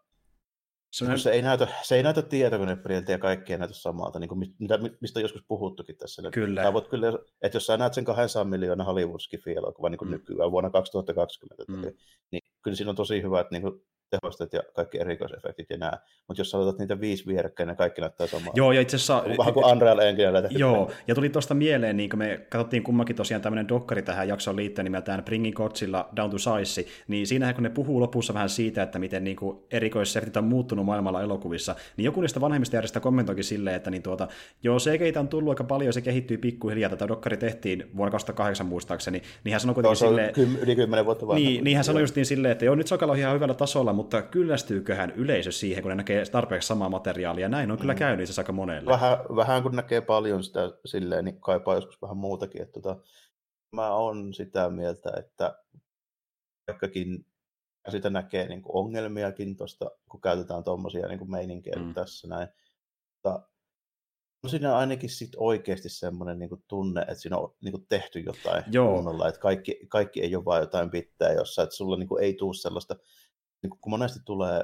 se, 0.91 1.17
se, 1.17 1.31
ei 1.31 1.41
näytä, 1.41 1.67
se 1.81 1.95
ei 1.95 2.03
näytä 2.03 2.21
tietokonepeliiltä 2.21 3.11
ja 3.11 3.17
kaikki 3.17 3.53
ei 3.53 3.59
näytä 3.59 3.73
samalta, 3.73 4.19
niin 4.19 4.27
kuin 4.27 4.55
mitä, 4.59 4.79
mistä 5.01 5.19
on 5.19 5.21
joskus 5.21 5.43
puhuttukin 5.47 5.97
tässä. 5.97 6.21
Kyllä. 6.33 6.63
Sä 6.63 6.73
voit 6.73 6.87
kyllä. 6.87 7.07
Että 7.41 7.55
jos 7.55 7.65
sä 7.65 7.77
näet 7.77 7.93
sen 7.93 8.05
200 8.05 8.43
miljoonaa 8.43 8.85
hollywood 8.85 9.19
skifi 9.19 9.53
elokuva 9.53 9.89
niin 9.89 9.99
mm. 10.01 10.11
nykyään 10.11 10.51
vuonna 10.51 10.69
2020, 10.69 11.63
mm. 11.67 11.81
niin 12.31 12.41
kyllä 12.61 12.77
siinä 12.77 12.89
on 12.89 12.95
tosi 12.95 13.21
hyvät 13.21 13.51
niin 13.51 13.61
kuin, 13.61 13.81
tehosteet 14.09 14.53
ja 14.53 14.61
kaikki 14.75 14.99
erikoisefektit 14.99 15.69
ja 15.69 15.77
nämä. 15.77 15.93
Mutta 16.27 16.41
jos 16.41 16.51
sä 16.51 16.57
otat 16.57 16.79
niitä 16.79 17.01
viisi 17.01 17.27
vierekkäin, 17.27 17.67
ne 17.67 17.75
kaikki 17.75 18.01
näyttää 18.01 18.27
samaa. 18.27 18.53
Joo, 18.55 18.71
ja 18.71 18.81
itse 18.81 18.95
asiassa... 18.95 19.23
Vähän 19.37 19.53
kuin 19.53 19.65
Unreal 19.65 19.99
Engine. 19.99 20.49
Joo, 20.49 20.91
ja 21.07 21.15
tuli 21.15 21.29
tuosta 21.29 21.53
mieleen, 21.53 21.97
niin 21.97 22.09
kun 22.09 22.19
me 22.19 22.45
katsottiin 22.49 22.83
kummakin 22.83 23.15
tosiaan 23.15 23.41
tämmöinen 23.41 23.67
dokkari 23.67 24.01
tähän 24.01 24.27
jaksoon 24.27 24.55
liittyen 24.55 24.83
nimeltään 24.83 25.23
Bringing 25.23 25.55
Godzilla 25.55 26.09
Down 26.15 26.29
to 26.29 26.37
Size, 26.37 26.85
niin 27.07 27.27
siinähän 27.27 27.55
kun 27.55 27.63
ne 27.63 27.69
puhuu 27.69 27.99
lopussa 27.99 28.33
vähän 28.33 28.49
siitä, 28.49 28.83
että 28.83 28.99
miten 28.99 29.23
niin 29.23 29.37
erikoisefektit 29.71 30.37
on 30.37 30.43
muuttunut 30.43 30.85
maailmalla 30.85 31.21
elokuvissa, 31.21 31.75
niin 31.97 32.05
joku 32.05 32.21
niistä 32.21 32.41
vanhemmista 32.41 32.75
järjestä 32.75 32.99
kommentoikin 32.99 33.43
silleen, 33.43 33.75
että 33.75 33.91
niin 33.91 34.03
tuota, 34.03 34.27
joo, 34.63 34.77
CGI 34.77 35.19
on 35.19 35.27
tullut 35.27 35.49
aika 35.49 35.63
paljon, 35.63 35.93
se 35.93 36.01
kehittyy 36.01 36.37
pikkuhiljaa, 36.37 36.89
tätä 36.89 37.07
dokkari 37.07 37.37
tehtiin 37.37 37.91
vuonna 37.97 38.11
2008 38.11 38.65
muistaakseni, 38.65 39.21
niin 39.43 39.53
hän 39.53 39.59
sanoi 39.59 39.73
kuitenkin 39.73 39.97
silleen... 39.97 40.33
yli 40.61 40.75
kymmenen 40.75 41.05
vuotta 41.05 41.27
vanha. 41.27 41.39
Niin, 41.39 41.63
niin 41.63 41.77
hän 41.77 41.83
sanoi 41.83 42.01
justiin 42.01 42.25
silleen, 42.25 42.51
että 42.51 42.65
joo, 42.65 42.75
nyt 42.75 42.87
Sokala 42.87 43.11
on 43.11 43.17
ihan 43.17 43.35
hyvällä 43.35 43.53
tasolla, 43.53 43.93
mutta 43.97 44.21
kyllästyyköhän 44.21 45.11
yleisö 45.11 45.51
siihen, 45.51 45.83
kun 45.83 45.89
ne 45.89 45.95
näkee 45.95 46.25
tarpeeksi 46.25 46.67
samaa 46.67 46.89
materiaalia, 46.89 47.49
näin 47.49 47.71
on 47.71 47.77
kyllä 47.77 47.93
mm. 47.93 47.99
käynyt 47.99 48.29
se 48.29 48.41
aika 48.41 48.51
monelle. 48.51 48.91
Vähän, 48.91 49.17
vähän 49.35 49.63
kun 49.63 49.75
näkee 49.75 50.01
paljon 50.01 50.43
sitä 50.43 50.59
silleen, 50.85 51.25
niin 51.25 51.41
kaipaa 51.41 51.75
joskus 51.75 52.01
vähän 52.01 52.17
muutakin, 52.17 52.61
että 52.61 52.81
tota, 52.81 53.01
mä 53.75 53.91
on 53.91 54.33
sitä 54.33 54.69
mieltä, 54.69 55.13
että 55.17 55.63
vaikkakin 56.67 57.25
sitä 57.89 58.09
näkee 58.09 58.47
niin 58.47 58.61
kuin 58.61 58.75
ongelmiakin 58.75 59.57
tuosta, 59.57 59.91
kun 60.09 60.21
käytetään 60.21 60.63
tuommoisia 60.63 61.07
niin 61.07 61.31
meininkejä 61.31 61.75
mm. 61.79 61.93
tässä 61.93 62.27
näin, 62.27 62.47
mutta 63.13 63.47
No 64.43 64.49
siinä 64.49 64.71
on 64.71 64.77
ainakin 64.77 65.09
sit 65.09 65.31
oikeasti 65.37 65.89
semmoinen 65.89 66.39
niin 66.39 66.63
tunne, 66.67 67.01
että 67.01 67.15
siinä 67.15 67.37
on 67.37 67.55
niin 67.61 67.71
kuin 67.71 67.85
tehty 67.89 68.19
jotain 68.19 68.63
Joo. 68.71 68.95
kunnolla, 68.95 69.27
että 69.27 69.41
kaikki, 69.41 69.79
kaikki 69.87 70.21
ei 70.21 70.35
ole 70.35 70.45
vain 70.45 70.61
jotain 70.61 70.89
pitää 70.89 71.33
jossain, 71.33 71.63
että 71.63 71.75
sulla 71.75 71.97
niin 71.97 72.07
kuin 72.07 72.23
ei 72.23 72.33
tule 72.33 72.53
sellaista, 72.53 72.95
niin 73.63 73.69
kun 73.69 73.89
monesti 73.89 74.19
tulee 74.25 74.63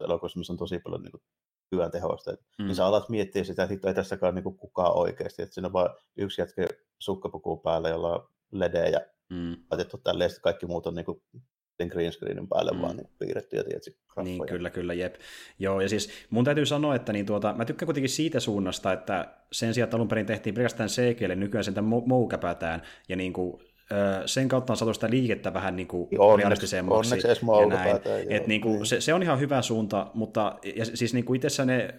elokuvissa, 0.00 0.38
missä 0.38 0.52
on 0.52 0.58
tosi 0.58 0.78
paljon 0.78 1.02
niin 1.02 1.10
kuin, 1.10 1.22
työn 1.70 1.90
tehosta, 1.90 2.30
mm. 2.30 2.66
niin 2.66 2.74
sä 2.74 2.86
alat 2.86 3.08
miettiä 3.08 3.44
sitä, 3.44 3.62
että 3.62 3.88
ei 3.88 3.94
tässäkään 3.94 4.34
niin 4.34 4.42
kuin, 4.42 4.56
kukaan 4.56 4.96
oikeasti, 4.96 5.42
että 5.42 5.54
siinä 5.54 5.66
on 5.66 5.72
vain 5.72 5.90
yksi 6.16 6.40
jätkä 6.40 6.66
sukkapuku 6.98 7.56
päällä, 7.56 7.88
jolla 7.88 8.14
on 8.14 8.28
ledejä 8.52 9.00
mm. 9.30 9.56
laitettu 9.70 9.98
tälleen, 9.98 10.30
ja 10.30 10.40
kaikki 10.42 10.66
muut 10.66 10.86
on 10.86 10.94
niin 10.94 11.04
kuin, 11.04 11.22
sen 11.76 11.88
green 11.88 12.12
screenin 12.12 12.48
päälle 12.48 12.72
mm. 12.72 12.80
vaan 12.80 12.96
niin 12.96 13.08
piirrettyjä 13.18 13.64
tietysti 13.64 13.98
Niin, 14.22 14.46
kyllä, 14.46 14.70
kyllä, 14.70 14.94
jep. 14.94 15.14
Joo, 15.58 15.80
ja 15.80 15.88
siis 15.88 16.10
mun 16.30 16.44
täytyy 16.44 16.66
sanoa, 16.66 16.94
että 16.94 17.12
niin 17.12 17.26
tuota, 17.26 17.54
mä 17.54 17.64
tykkään 17.64 17.86
kuitenkin 17.86 18.10
siitä 18.10 18.40
suunnasta, 18.40 18.92
että 18.92 19.34
sen 19.52 19.74
sijaan, 19.74 19.86
että 19.86 19.96
alun 19.96 20.08
perin 20.08 20.26
tehtiin 20.26 20.54
pelkästään 20.54 20.88
CGlle, 20.88 21.34
nykyään 21.34 21.64
sen 21.64 21.84
moukäpätään, 21.84 22.82
ja 23.08 23.16
niin 23.16 23.32
kuin, 23.32 23.62
sen 24.26 24.48
kautta 24.48 24.72
on 24.72 24.76
saatu 24.76 24.94
sitä 24.94 25.10
liikettä 25.10 25.54
vähän 25.54 25.76
niin 25.76 25.88
kuin 25.88 26.08
realistisemmaksi. 26.36 27.14
Onneksi 27.14 27.28
edes. 27.28 28.26
Et 28.28 28.46
niin 28.46 28.60
kuin, 28.60 28.86
se, 28.86 29.00
se, 29.00 29.14
on 29.14 29.22
ihan 29.22 29.40
hyvä 29.40 29.62
suunta, 29.62 30.10
mutta 30.14 30.58
ja 30.76 30.84
siis 30.84 31.14
niin 31.14 31.24
kuin 31.24 31.36
itsessä 31.36 31.64
ne 31.64 31.94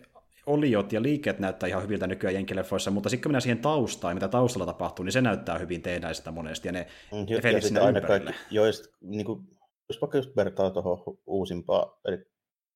oliot 0.46 0.94
ja 0.94 1.02
liikkeet 1.02 1.40
näyttää 1.40 1.70
ihan 1.70 1.84
hyviltä 1.84 2.08
nykyään 2.08 2.34
jenkkileffoissa, 2.34 2.92
mutta 2.92 3.10
sitten 3.10 3.24
kun 3.24 3.30
mennään 3.30 3.42
siihen 3.42 3.62
taustaan, 3.62 4.16
mitä 4.16 4.28
taustalla 4.28 4.66
tapahtuu, 4.66 5.06
niin 5.06 5.14
se 5.14 5.22
näyttää 5.22 5.58
hyvin 5.58 5.82
tehdään 5.82 6.16
sitä 6.16 6.32
monesti, 6.32 6.68
ja 6.68 6.72
ne 6.72 6.88
mm, 7.12 7.38
efektit 7.38 7.64
sinne 7.64 7.80
aina 7.80 8.02
kaikki, 8.02 8.34
joista, 8.52 8.98
niin 9.02 9.26
kuin, 9.26 9.48
jos 9.90 10.02
vaikka 10.02 10.18
just 10.18 10.36
vertaa 10.36 10.72
tuohon 10.72 11.18
uusimpaan, 11.26 11.92
eli 12.06 12.18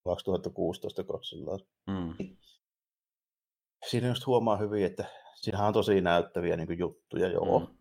2016 0.03 1.03
Godzilla, 1.03 1.57
mm. 1.87 2.35
Siinä 3.89 4.07
just 4.07 4.25
huomaa 4.25 4.57
hyvin, 4.57 4.85
että 4.85 5.05
siinähän 5.35 5.67
on 5.67 5.73
tosi 5.73 6.01
näyttäviä 6.01 6.57
niin 6.57 6.67
kuin, 6.67 6.79
juttuja, 6.79 7.27
joo. 7.27 7.59
Mm. 7.59 7.76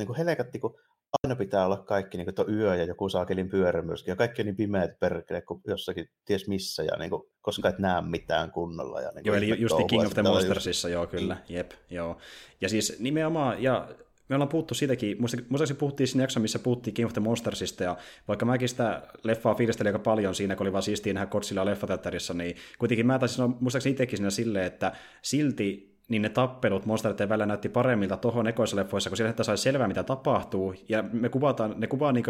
Niin 0.00 0.06
kuin 0.06 0.16
helkatti, 0.16 0.58
kun 0.58 0.74
aina 1.22 1.36
pitää 1.36 1.66
olla 1.66 1.76
kaikki, 1.76 2.18
niin 2.18 2.34
kuin, 2.34 2.46
on 2.48 2.54
yö 2.54 2.76
ja 2.76 2.84
joku 2.84 3.08
saakelin 3.08 3.48
pyörä 3.48 3.82
myöskin, 3.82 4.12
ja 4.12 4.16
kaikki 4.16 4.42
on 4.42 4.46
niin 4.46 4.56
pimeät 4.56 5.00
perkele 5.00 5.42
kuin 5.42 5.60
jossakin 5.66 6.08
ties 6.24 6.48
missä, 6.48 6.82
ja 6.82 6.96
niin 6.98 7.10
kuin, 7.10 7.22
koska 7.40 7.68
et 7.68 7.78
näe 7.78 8.02
mitään 8.02 8.50
kunnolla. 8.50 9.00
Ja, 9.00 9.10
niin 9.14 9.24
joo, 9.24 9.36
eli 9.36 9.60
just 9.60 9.76
King 9.88 10.06
of 10.06 10.14
the 10.14 10.22
Monstersissa, 10.22 10.88
just... 10.88 10.94
joo, 10.94 11.06
kyllä, 11.06 11.34
mm. 11.34 11.54
jep, 11.54 11.70
joo. 11.90 12.18
Ja 12.60 12.68
siis 12.68 12.96
nimenomaan, 13.00 13.62
ja 13.62 13.88
me 14.28 14.34
ollaan 14.36 14.48
puhuttu 14.48 14.74
siitäkin, 14.74 15.16
muistaakseni 15.20 15.78
puhuttiin 15.78 16.06
siinä 16.06 16.22
jaksossa, 16.22 16.40
missä 16.40 16.58
puhuttiin 16.58 16.94
King 16.94 17.06
of 17.06 17.12
the 17.12 17.20
Monstersista, 17.20 17.84
ja 17.84 17.96
vaikka 18.28 18.46
mäkin 18.46 18.68
sitä 18.68 19.02
leffaa 19.22 19.54
fiilistelin 19.54 19.88
aika 19.88 19.98
paljon 19.98 20.34
siinä, 20.34 20.56
kun 20.56 20.64
oli 20.64 20.72
vaan 20.72 20.82
siistiä 20.82 21.12
nähdä 21.12 21.26
Godzilla 21.26 21.64
leffateatterissa, 21.64 22.34
niin 22.34 22.56
kuitenkin 22.78 23.06
mä 23.06 23.18
taisin 23.18 23.36
sanoa 23.36 23.56
muistaakseni 23.60 23.92
itsekin 23.92 24.16
siinä 24.16 24.30
silleen, 24.30 24.66
että 24.66 24.92
silti 25.22 25.89
niin 26.10 26.22
ne 26.22 26.28
tappelut 26.28 26.86
monstereiden 26.86 27.28
välillä 27.28 27.46
näytti 27.46 27.68
paremmilta 27.68 28.16
tuohon 28.16 28.46
ekoissa 28.46 28.76
leffoissa, 28.76 29.10
kun 29.10 29.16
siellä 29.16 29.30
että 29.30 29.42
sai 29.42 29.58
selvää, 29.58 29.88
mitä 29.88 30.02
tapahtuu, 30.02 30.74
ja 30.88 31.02
me 31.12 31.28
kuvataan, 31.28 31.74
ne 31.78 31.86
kuvaa 31.86 32.12
niin 32.12 32.24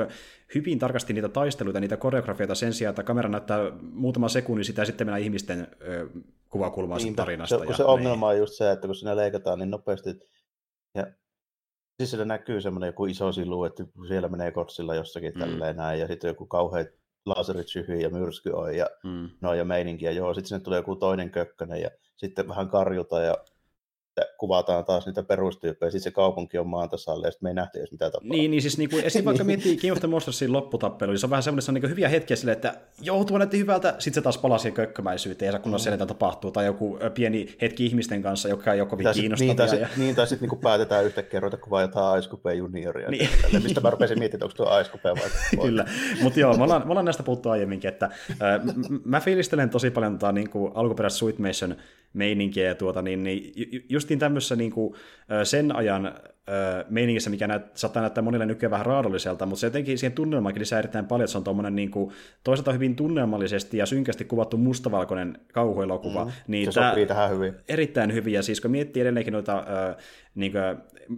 hyvin 0.54 0.78
tarkasti 0.78 1.12
niitä 1.12 1.28
taisteluita, 1.28 1.80
niitä 1.80 1.96
koreografioita 1.96 2.54
sen 2.54 2.72
sijaan, 2.72 2.90
että 2.90 3.02
kamera 3.02 3.28
näyttää 3.28 3.60
muutama 3.82 4.28
sekunnin 4.28 4.64
sitä, 4.64 4.82
ja 4.82 4.86
sitten 4.86 5.06
mennään 5.06 5.22
ihmisten 5.22 5.66
ö, 5.82 6.08
kuvakulmaan 6.48 7.02
Niinpä. 7.02 7.22
tarinasta. 7.22 7.58
Se, 7.58 7.64
ja 7.64 7.76
se 7.76 7.84
ongelma 7.84 8.28
on 8.28 8.38
just 8.38 8.54
se, 8.54 8.70
että 8.70 8.86
kun 8.86 8.94
sinä 8.94 9.16
leikataan 9.16 9.58
niin 9.58 9.70
nopeasti, 9.70 10.10
ja 10.94 11.06
Siis 12.00 12.10
siellä 12.10 12.24
näkyy 12.24 12.60
semmoinen 12.60 12.86
joku 12.86 13.06
iso 13.06 13.32
silu, 13.32 13.64
että 13.64 13.84
siellä 14.08 14.28
menee 14.28 14.50
kotsilla 14.50 14.94
jossakin 14.94 15.32
mm. 15.34 15.40
tälleen 15.40 15.76
näin, 15.76 16.00
ja 16.00 16.06
sitten 16.06 16.28
joku 16.28 16.46
kauhean 16.46 16.86
laserit 17.26 17.68
syhyi 17.68 18.02
ja 18.02 18.10
myrsky 18.10 18.50
on 18.50 18.76
ja 18.76 18.86
mm. 19.04 19.30
no 19.40 19.54
ja 19.54 19.64
meininki, 19.64 20.04
ja 20.04 20.10
joo, 20.10 20.34
sitten 20.34 20.48
sinne 20.48 20.60
tulee 20.60 20.78
joku 20.78 20.96
toinen 20.96 21.30
kökkönen, 21.30 21.80
ja 21.80 21.90
sitten 22.16 22.48
vähän 22.48 22.68
karjuta, 22.68 23.20
ja 23.20 23.36
that 24.20 24.29
kuvataan 24.40 24.84
taas 24.84 25.06
niitä 25.06 25.22
perustyyppejä, 25.22 25.90
sitten 25.90 26.04
se 26.04 26.10
kaupunki 26.10 26.58
on 26.58 26.66
maan 26.66 26.88
tasalla, 26.88 27.26
ja 27.26 27.30
sitten 27.30 27.46
me 27.46 27.50
ei 27.50 27.54
nähty 27.54 27.78
edes 27.78 27.92
mitä 27.92 28.04
tapahtuu. 28.04 28.30
Niin, 28.30 28.50
niin 28.50 28.62
siis 28.62 28.78
niin 28.78 28.90
kuin, 28.90 29.04
esim. 29.04 29.24
vaikka 29.24 29.44
miettii 29.44 29.76
King 29.76 29.92
of 29.92 30.00
the 30.00 30.08
Monstersin 30.08 30.52
lopputappelu, 30.52 31.10
niin 31.10 31.18
se 31.18 31.26
on 31.26 31.30
vähän 31.30 31.42
semmoinen, 31.42 31.62
se 31.62 31.70
on 31.70 31.74
niin 31.74 31.90
hyviä 31.90 32.08
hetkiä 32.08 32.36
silleen, 32.36 32.56
että 32.56 32.74
joo, 33.00 33.24
tuo 33.24 33.38
näytti 33.38 33.58
hyvältä, 33.58 33.94
sitten 33.98 34.14
se 34.14 34.22
taas 34.22 34.38
palaa 34.38 34.58
siihen 34.58 34.74
kökkömäisyyteen, 34.74 35.52
ja 35.52 35.58
kun 35.58 35.72
mm. 35.72 35.78
siellä 35.78 36.06
tapahtuu, 36.06 36.50
tai 36.50 36.66
joku 36.66 36.98
pieni 37.14 37.56
hetki 37.60 37.86
ihmisten 37.86 38.22
kanssa, 38.22 38.48
joka 38.48 38.72
ei 38.72 38.80
ole 38.80 38.88
kovin 38.88 39.06
kiinnostavia. 39.14 39.54
Niin, 39.54 39.56
tai, 39.56 39.80
ja... 39.80 39.88
niin, 39.96 40.14
tai 40.14 40.26
sitten 40.26 40.48
niin 40.48 40.60
päätetään 40.60 41.04
yhtäkkiä 41.04 41.40
ruveta 41.40 41.56
kuvaa 41.56 41.82
jotain 41.82 42.20
Ice 42.20 42.30
Coupé 42.30 42.52
junioria, 42.52 43.10
niin. 43.10 43.28
Tälle, 43.42 43.60
mistä 43.60 43.80
mä 43.80 43.90
rupesin 43.90 44.18
miettimään, 44.18 44.44
onko 44.44 44.56
tuo 44.56 44.80
Ice 44.80 44.90
Coupé 44.90 45.20
vai 45.20 45.30
Kyllä, 45.66 45.84
mutta 46.22 46.40
joo, 46.40 46.56
me 46.56 46.64
ollaan, 46.64 46.82
me 46.84 46.90
ollaan 46.90 47.04
näistä 47.04 47.22
puhuttu 47.22 47.48
aiemminkin, 47.48 47.88
että 47.88 48.06
äh, 48.06 48.74
mä 49.04 49.20
fiilistelen 49.20 49.70
tosi 49.70 49.90
paljon 49.90 50.18
tota, 50.18 50.32
niin 50.32 50.50
kuin 50.50 50.72
alkuperäistä 50.74 51.18
Sweet 51.18 51.38
Mason 51.38 51.76
meininkiä 52.12 52.68
ja 52.68 52.74
tuota, 52.74 53.02
niin, 53.02 53.22
niin 53.22 53.52
justiin 53.88 54.18
tämmöisessä 54.30 54.56
niin 54.56 54.70
kuin, 54.70 54.94
sen 55.44 55.76
ajan 55.76 56.14
meiningissä, 56.88 57.30
mikä 57.30 57.46
näyt, 57.46 57.62
saattaa 57.74 58.00
näyttää 58.02 58.22
monille 58.22 58.46
nykyään 58.46 58.70
vähän 58.70 58.86
raadolliselta, 58.86 59.46
mutta 59.46 59.60
se 59.60 59.66
jotenkin 59.66 59.98
siihen 59.98 60.12
tunnelmaankin 60.12 60.60
lisää 60.60 60.78
erittäin 60.78 61.06
paljon, 61.06 61.24
että 61.24 61.32
se 61.32 61.38
on 61.38 61.44
tuommoinen 61.44 61.76
niin 61.76 61.90
kuin, 61.90 62.12
toisaalta 62.44 62.72
hyvin 62.72 62.96
tunnelmallisesti 62.96 63.76
ja 63.78 63.86
synkästi 63.86 64.24
kuvattu 64.24 64.56
mustavalkoinen 64.56 65.38
kauhuelokuva. 65.52 66.24
Mm, 66.24 66.30
niin 66.46 66.72
se 66.72 66.88
sopii 66.88 67.06
tähän 67.06 67.30
hyvin. 67.30 67.54
Erittäin 67.68 68.14
hyvin, 68.14 68.32
ja 68.32 68.42
siis 68.42 68.60
kun 68.60 68.70
miettii 68.70 69.00
edelleenkin 69.00 69.32
noita 69.32 69.58
äh, 69.58 69.96
niin 70.34 70.52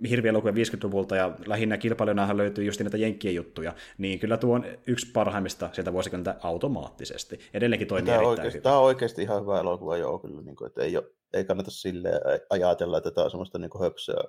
hirvielokuvia 0.09 0.65
50-luvulta, 0.65 1.17
ja 1.17 1.33
lähinnä 1.47 1.79
kilpailijoinahan 1.79 2.37
löytyy 2.37 2.65
just 2.65 2.81
näitä 2.81 2.97
jenkkien 2.97 3.35
juttuja, 3.35 3.73
niin 3.99 4.19
kyllä 4.19 4.37
tuo 4.37 4.55
on 4.55 4.65
yksi 4.87 5.13
parhaimmista 5.13 5.69
sieltä 5.73 5.93
vuosikymmentä 5.93 6.37
automaattisesti. 6.43 7.41
Edelleenkin 7.55 7.89
toimii 7.89 8.07
tämä 8.07 8.17
erittäin 8.17 8.31
oikeasti, 8.31 8.53
hyvin. 8.53 8.63
Tämä 8.63 8.79
on 8.79 8.85
oikeasti 8.85 9.23
ihan 9.23 9.43
hyvä 9.43 9.61
elokuva, 9.61 9.97
joo, 9.97 10.19
kyllä, 10.19 10.43
niin 10.43 10.57
kuin, 10.57 10.67
että 10.67 10.83
ei, 10.83 10.97
ole, 10.97 11.05
ei 11.33 11.45
kannata 11.45 11.71
sille 11.71 12.11
ajatella, 12.51 12.99
että 12.99 13.11
tämä 13.11 13.25
on 13.25 13.31
semmoista 13.31 13.59
niin 13.59 13.71
höpsöä 13.81 14.25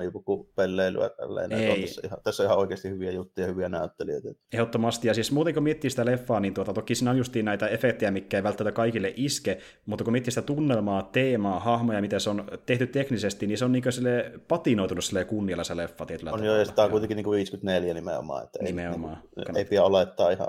joku 0.00 0.50
pelleilyä 0.54 1.10
tälleen. 1.10 1.52
Ei. 1.52 1.70
On 1.70 1.80
tässä, 1.80 2.00
ihan, 2.04 2.18
tässä 2.24 2.42
on 2.42 2.46
ihan 2.46 2.58
oikeasti 2.58 2.88
hyviä 2.90 3.10
juttuja, 3.10 3.46
hyviä 3.46 3.68
näyttelijöitä. 3.68 4.28
Ehdottomasti, 4.52 5.08
ja 5.08 5.14
siis 5.14 5.32
muuten 5.32 5.54
kun 5.54 5.62
miettii 5.62 5.90
sitä 5.90 6.04
leffaa, 6.04 6.40
niin 6.40 6.54
tuota, 6.54 6.72
toki 6.72 6.94
siinä 6.94 7.10
on 7.10 7.18
justiin 7.18 7.44
näitä 7.44 7.68
efektejä, 7.68 8.10
mikä 8.10 8.36
ei 8.36 8.42
välttämättä 8.42 8.76
kaikille 8.76 9.12
iske, 9.16 9.58
mutta 9.86 10.04
kun 10.04 10.12
miettii 10.12 10.30
sitä 10.30 10.42
tunnelmaa, 10.42 11.02
teemaa, 11.02 11.60
hahmoja, 11.60 12.00
miten 12.00 12.20
se 12.20 12.30
on 12.30 12.44
tehty 12.66 12.86
teknisesti, 12.86 13.46
niin 13.46 13.58
se 13.58 13.64
on 13.64 13.72
niin 13.72 13.92
sille 13.92 14.32
patinoitunut 14.48 15.04
sille 15.04 15.24
kunnialla 15.24 15.64
se 15.64 15.76
leffa 15.76 16.06
tietyllä 16.06 16.32
On 16.32 16.44
joo, 16.44 16.56
ja 16.56 16.64
tämä 16.66 16.84
on 16.84 16.90
kuitenkin 16.90 17.16
niin 17.16 17.24
kuin 17.24 17.36
54 17.36 17.94
nimenomaan. 17.94 18.44
Että 18.44 18.58
nimenomaan. 18.62 19.16
Ei, 19.16 19.44
niin, 19.44 19.56
ei 19.56 19.64
pidä 19.64 19.84
olettaa 19.84 20.30
ihan 20.30 20.48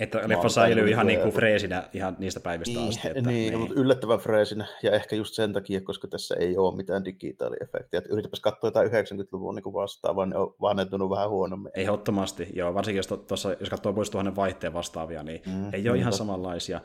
että 0.00 0.20
leffa 0.26 0.48
säilyy 0.48 0.88
ihan 0.88 1.06
niin 1.06 1.20
kuin 1.20 1.32
freesinä 1.32 1.88
ihan 1.92 2.16
niistä 2.18 2.40
päivistä 2.40 2.78
niin, 2.78 2.88
asti. 2.88 3.08
Että, 3.08 3.20
niin, 3.20 3.50
niin, 3.50 3.58
mutta 3.58 3.80
yllättävän 3.80 4.18
freesinä, 4.18 4.66
ja 4.82 4.92
ehkä 4.92 5.16
just 5.16 5.34
sen 5.34 5.52
takia, 5.52 5.80
koska 5.80 6.08
tässä 6.08 6.34
ei 6.38 6.56
ole 6.56 6.76
mitään 6.76 7.04
digitaaliefektiä. 7.04 8.02
Yritäpäs 8.08 8.40
katsoa 8.40 8.68
jotain 8.68 8.90
90-luvun 8.90 9.54
niin 9.54 9.74
vastaavaa, 9.74 10.26
ne 10.26 10.36
on 10.36 10.54
vanhentunut 10.60 11.10
vähän 11.10 11.30
huonommin. 11.30 11.72
Ehdottomasti, 11.74 12.48
joo. 12.52 12.74
Varsinkin 12.74 12.98
jos, 12.98 13.06
tuossa, 13.06 13.54
jos 13.60 13.70
katsoo 13.70 13.92
pois 13.92 14.10
tuohon 14.10 14.36
vaihteen 14.36 14.72
vastaavia, 14.72 15.22
niin 15.22 15.42
mm, 15.46 15.74
ei 15.74 15.88
ole 15.88 15.98
ihan 15.98 16.12
samanlaisia. 16.12 16.80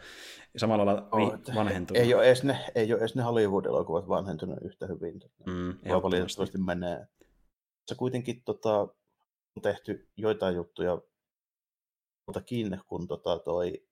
Samalla 0.58 0.86
lailla 0.86 1.10
vi- 1.18 1.56
vanhentunut. 1.56 2.04
Ei 2.04 2.14
ole 2.14 2.24
edes 2.24 2.44
ne, 2.44 2.58
ei 2.76 2.94
ole 2.94 3.00
edes 3.00 3.16
ne 3.16 3.24
Hollywood-elokuvat 3.24 4.08
vanhentunut 4.08 4.58
yhtä 4.62 4.88
hyvin. 4.88 5.22
Mm, 5.46 5.76
valitettavasti 6.04 6.58
menee. 6.58 7.08
Se 7.88 7.96
kuitenkin 7.96 8.42
tota, 8.46 8.80
on 9.56 9.62
tehty 9.62 10.08
joitain 10.18 10.56
juttuja 10.56 11.02
muutakin 12.28 12.82
kuin 12.88 13.08
tota 13.08 13.40
toi 13.40 13.84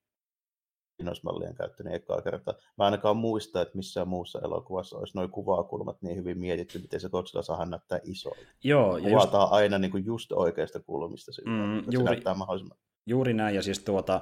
innosmallien 0.99 1.55
käyttänyt 1.55 1.93
ekaa 1.93 2.21
kertaa. 2.21 2.53
Mä 2.77 2.85
ainakaan 2.85 3.17
muista, 3.17 3.61
että 3.61 3.77
missään 3.77 4.07
muussa 4.07 4.39
elokuvassa 4.43 4.97
olisi 4.97 5.17
noin 5.17 5.31
kuvakulmat 5.31 6.01
niin 6.01 6.15
hyvin 6.15 6.39
mietitty, 6.39 6.79
miten 6.79 6.99
se 6.99 7.09
Godzilla 7.09 7.41
saa 7.41 7.65
näyttää 7.65 7.99
iso. 8.03 8.31
Joo, 8.63 8.97
ja 8.97 9.09
Kuvataan 9.09 9.43
just... 9.43 9.53
aina 9.53 9.77
niin 9.77 9.91
kuin 9.91 10.05
just 10.05 10.31
oikeasta 10.31 10.79
kulmista 10.79 11.33
sillä, 11.33 11.49
mm, 11.49 11.75
juuri... 11.75 11.97
se 11.97 12.03
näyttää 12.03 12.33
mahdollisimman 12.33 12.77
Juuri 13.07 13.33
näin, 13.33 13.55
ja 13.55 13.61
siis 13.61 13.79
tuota, 13.79 14.21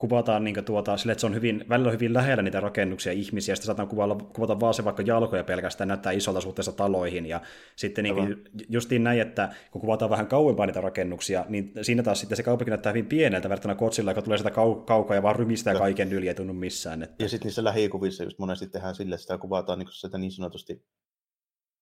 kuvataan 0.00 0.44
niin 0.44 0.64
tuota, 0.64 0.96
sille, 0.96 1.12
että 1.12 1.20
se 1.20 1.26
on 1.26 1.34
hyvin, 1.34 1.64
välillä 1.68 1.86
on 1.88 1.92
hyvin 1.92 2.14
lähellä 2.14 2.42
niitä 2.42 2.60
rakennuksia 2.60 3.12
ihmisiä, 3.12 3.52
ja 3.52 3.56
sitten 3.56 3.66
saataan 3.66 3.88
kuvata, 3.88 4.24
kuvata 4.24 4.60
vaan 4.60 4.74
se 4.74 4.84
vaikka 4.84 5.02
jalkoja 5.02 5.44
pelkästään, 5.44 5.88
näyttää 5.88 6.12
isolta 6.12 6.40
suhteessa 6.40 6.72
taloihin, 6.72 7.26
ja 7.26 7.40
sitten 7.76 8.04
niin 8.04 8.44
justiin 8.68 9.04
näin, 9.04 9.20
että 9.20 9.54
kun 9.70 9.80
kuvataan 9.80 10.10
vähän 10.10 10.26
kauempaa 10.26 10.66
niitä 10.66 10.80
rakennuksia, 10.80 11.44
niin 11.48 11.72
siinä 11.82 12.02
taas 12.02 12.20
sitten 12.20 12.36
se 12.36 12.42
kaupunki 12.42 12.70
näyttää 12.70 12.92
hyvin 12.92 13.06
pieneltä 13.06 13.48
verrattuna 13.48 13.74
Kotsilla, 13.74 14.10
joka 14.10 14.22
tulee 14.22 14.38
sitä 14.38 14.50
kau- 14.50 14.84
kaukaa 14.84 15.14
ja 15.14 15.22
vaan 15.22 15.36
rymistää 15.36 15.74
kaiken 15.74 16.12
yli, 16.12 16.28
ei 16.28 16.34
tunnu 16.34 16.52
missään. 16.52 17.02
Että... 17.02 17.24
Ja 17.24 17.28
sitten 17.28 17.46
niissä 17.46 17.64
lähikuvissa 17.64 18.24
just 18.24 18.38
monesti 18.38 18.68
tehdään 18.68 18.94
sille, 18.94 19.14
että 19.14 19.22
sitä 19.22 19.38
kuvataan 19.38 19.78
niin 19.78 19.88
sitä 19.92 20.18
niin 20.18 20.32
sanotusti 20.32 20.84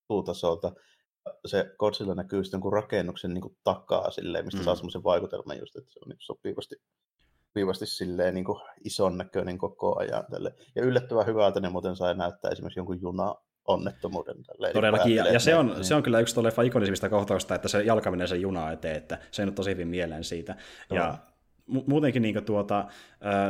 tuutasolta, 0.08 0.72
se 1.46 1.74
Godzilla 1.78 2.14
näkyy 2.14 2.44
sitten 2.44 2.60
kuin 2.60 2.72
rakennuksen 2.72 3.34
niin 3.34 3.42
kuin 3.42 3.56
takaa 3.64 4.10
silleen, 4.10 4.44
mistä 4.44 4.60
mm. 4.60 4.64
saa 4.64 4.74
semmoisen 4.74 5.04
vaikutelman 5.04 5.58
just, 5.58 5.76
että 5.76 5.92
se 5.92 5.98
on 6.02 6.08
niin 6.08 6.18
sopivasti 6.20 6.76
sopivasti 7.48 7.86
silleen 7.86 8.34
niin 8.34 8.44
kuin 8.44 8.60
ison 8.84 9.18
näköinen 9.18 9.58
koko 9.58 9.98
ajan. 9.98 10.24
Tälle. 10.30 10.54
Ja 10.76 10.82
yllättävän 10.82 11.26
hyvältä 11.26 11.60
ne 11.60 11.68
muuten 11.68 11.96
sai 11.96 12.14
näyttää 12.14 12.50
esimerkiksi 12.50 12.78
jonkun 12.78 13.00
juna 13.02 13.34
onnettomuuden. 13.64 14.42
Tälleen, 14.42 14.72
Todellakin, 14.72 15.14
ja, 15.16 15.32
ja 15.32 15.40
se, 15.40 15.54
on, 15.54 15.66
niin. 15.66 15.84
se 15.84 15.94
on 15.94 16.02
kyllä 16.02 16.20
yksi 16.20 16.34
tuolle 16.34 16.52
ikonisimmista 16.66 17.08
kohtauksista, 17.08 17.54
että 17.54 17.68
se 17.68 17.82
jalka 17.82 18.10
menee 18.10 18.26
sen 18.26 18.40
juna 18.40 18.72
eteen, 18.72 18.96
että 18.96 19.18
se 19.30 19.42
on 19.42 19.54
tosi 19.54 19.70
hyvin 19.70 19.88
mieleen 19.88 20.24
siitä. 20.24 20.56
Ja 20.90 21.18
muutenkin 21.86 22.22
niin 22.22 22.44
tuota, 22.44 22.84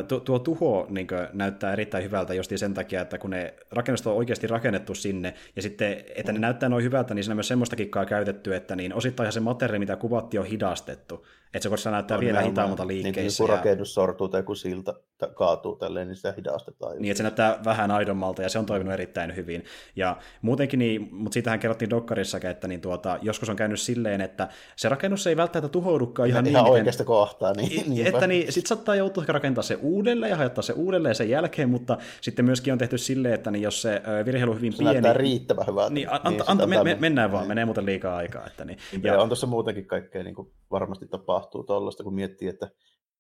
tuo, 0.08 0.20
tuo 0.20 0.38
tuho 0.38 0.86
niin 0.90 1.06
näyttää 1.32 1.72
erittäin 1.72 2.04
hyvältä 2.04 2.34
just 2.34 2.52
sen 2.56 2.74
takia, 2.74 3.00
että 3.00 3.18
kun 3.18 3.30
ne 3.30 3.54
rakennukset 3.70 4.06
on 4.06 4.16
oikeasti 4.16 4.46
rakennettu 4.46 4.94
sinne, 4.94 5.34
ja 5.56 5.62
sitten, 5.62 6.04
että 6.16 6.32
ne 6.32 6.38
näyttää 6.38 6.68
noin 6.68 6.84
hyvältä, 6.84 7.14
niin 7.14 7.24
siinä 7.24 7.32
on 7.32 7.36
myös 7.36 7.48
semmoista 7.48 7.76
kikkaa 7.76 8.06
käytetty, 8.06 8.54
että 8.54 8.76
niin 8.76 8.94
osittain 8.94 9.32
se 9.32 9.40
materiaali, 9.40 9.78
mitä 9.78 9.96
kuvattiin, 9.96 10.40
on 10.40 10.46
hidastettu. 10.46 11.26
Että 11.54 11.62
se 11.62 11.68
koska 11.68 11.90
näyttää 11.90 12.16
on 12.16 12.24
vielä 12.24 12.40
hitaammalta 12.40 12.86
liikkeissä. 12.86 13.42
Niin, 13.42 13.48
kun 13.48 13.56
rakennus 13.56 13.94
sortuu 13.94 14.28
tai 14.28 14.42
kun 14.42 14.56
silta 14.56 14.94
kaatuu 15.34 15.76
tälleen, 15.76 16.08
niin 16.08 16.16
sitä 16.16 16.34
hidastetaan. 16.36 16.98
Niin, 16.98 17.10
että 17.10 17.16
se 17.16 17.22
näyttää 17.22 17.58
vähän 17.64 17.90
aidommalta, 17.90 18.42
ja 18.42 18.48
se 18.48 18.58
on 18.58 18.66
toiminut 18.66 18.94
erittäin 18.94 19.36
hyvin. 19.36 19.64
Ja 19.96 20.16
muutenkin, 20.42 20.78
niin, 20.78 21.08
mutta 21.12 21.34
siitähän 21.34 21.58
kerrottiin 21.58 21.90
Dokkarissakin, 21.90 22.50
että 22.50 22.68
niin 22.68 22.80
tuota, 22.80 23.18
joskus 23.22 23.48
on 23.48 23.56
käynyt 23.56 23.80
silleen, 23.80 24.20
että 24.20 24.48
se 24.76 24.88
rakennus 24.88 25.26
ei 25.26 25.36
välttämättä 25.36 25.72
tuhoudukaan 25.72 26.28
ihan, 26.28 26.36
ihan 26.36 26.44
niin, 26.44 26.52
ihan 26.52 26.70
oikeasta 26.70 27.04
kohtaa. 27.04 27.52
Niin, 27.52 28.06
että 28.06 28.26
niin, 28.26 28.52
sitten 28.52 28.68
saattaa 28.68 28.94
joutua 28.94 29.24
rakentamaan 29.28 29.64
se 29.64 29.78
uudelleen 29.82 30.30
ja 30.30 30.36
hajottaa 30.36 30.62
se 30.62 30.72
uudelleen 30.72 31.14
sen 31.14 31.30
jälkeen, 31.30 31.70
mutta 31.70 31.98
sitten 32.20 32.44
myöskin 32.44 32.72
on 32.72 32.78
tehty 32.78 32.98
silleen, 32.98 33.34
että 33.34 33.50
niin 33.50 33.62
jos 33.62 33.82
se 33.82 34.02
virhe 34.24 34.44
on 34.44 34.56
hyvin 34.56 34.72
se 34.72 34.78
pieni... 34.78 35.02
Se 35.02 35.12
riittävän 35.12 35.66
hyvältä. 35.66 35.94
Niin, 35.94 36.12
anta, 36.12 36.30
niin, 36.30 36.42
anta, 36.46 36.66
me, 36.66 36.84
me, 36.84 36.96
mennään 37.00 37.32
vaan, 37.32 37.46
menee 37.46 37.64
muuten 37.64 37.86
liikaa 37.86 38.16
aikaa. 38.16 38.46
Että 38.46 38.64
niin. 38.64 38.78
Ja, 39.02 39.12
ja 39.12 39.22
on 39.22 39.28
tuossa 39.28 39.46
muutenkin 39.46 39.86
kaikkea 39.86 40.22
niin 40.22 40.34
kuin 40.34 40.52
varmasti 40.70 41.06
tapahtuu 41.38 41.64
tuollaista, 41.64 42.04
kun 42.04 42.14
miettii, 42.14 42.48
että 42.48 42.70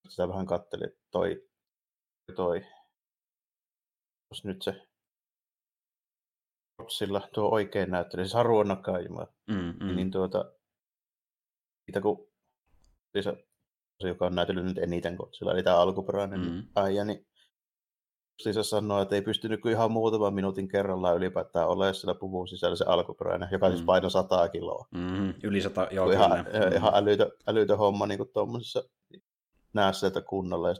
sitä 0.08 0.28
vähän 0.28 0.46
katteli 0.46 0.84
toi, 1.10 1.48
toi 2.36 2.66
jos 4.30 4.44
nyt 4.44 4.62
se 4.62 4.88
sillä 6.88 7.28
tuo 7.34 7.48
oikein 7.50 7.90
näyttely, 7.90 8.24
siis 8.24 8.34
Haru 8.34 8.62
Nakajima, 8.62 9.26
mm, 9.46 9.74
mm. 9.80 9.96
niin 9.96 10.10
tuota, 10.10 10.52
mitä 11.86 12.00
kun 12.00 12.28
siis 13.12 13.24
se, 14.00 14.08
joka 14.08 14.26
on 14.26 14.34
näytellyt 14.34 14.64
nyt 14.64 14.78
eniten 14.78 15.14
Godzilla, 15.14 15.52
eli 15.52 15.62
tämä 15.62 15.80
alkuperäinen 15.80 16.40
mm. 16.40 16.68
äijä, 16.76 17.04
niin 17.04 17.27
se 18.40 18.62
sanoo, 18.62 19.02
että 19.02 19.14
ei 19.14 19.22
pystynyt 19.22 19.60
kuin 19.60 19.72
ihan 19.72 19.92
muutaman 19.92 20.34
minuutin 20.34 20.68
kerrallaan 20.68 21.16
ylipäätään 21.16 21.68
olemaan 21.68 21.94
sillä 21.94 22.14
puvun 22.14 22.48
sisällä 22.48 22.76
se 22.76 22.84
alkuperäinen, 22.84 23.48
joka 23.52 23.66
siis 23.66 23.74
mm. 23.74 23.78
siis 23.78 23.86
painoi 23.86 24.10
100 24.10 24.48
kiloa. 24.48 24.86
Mm, 24.90 25.34
yli 25.42 25.60
100, 25.60 25.88
joo, 25.90 26.10
ihan, 26.10 26.30
mm. 26.30 26.76
ihan 26.76 26.94
älytö, 26.94 27.30
älytö 27.46 27.76
homma 27.76 28.06
niin 28.06 28.18
kuin 28.18 28.30
tuommoisessa 28.32 28.84
näässä, 29.72 30.06
että 30.06 30.20
kunnolla, 30.20 30.68
ja 30.68 30.74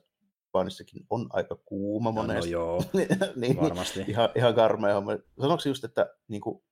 Japanissakin 0.48 1.06
on 1.10 1.26
aika 1.30 1.56
kuuma 1.64 2.10
monesti. 2.10 2.52
No, 2.52 2.58
no 2.58 2.64
joo, 2.64 2.82
niin, 3.36 3.56
varmasti. 3.60 4.04
Ihan, 4.08 4.28
ihan 4.34 4.54
karmea 4.54 4.94
homma. 4.94 5.12
Sanoiko 5.40 5.62
just, 5.66 5.84
että 5.84 6.14
niin 6.28 6.40
kuin, 6.40 6.62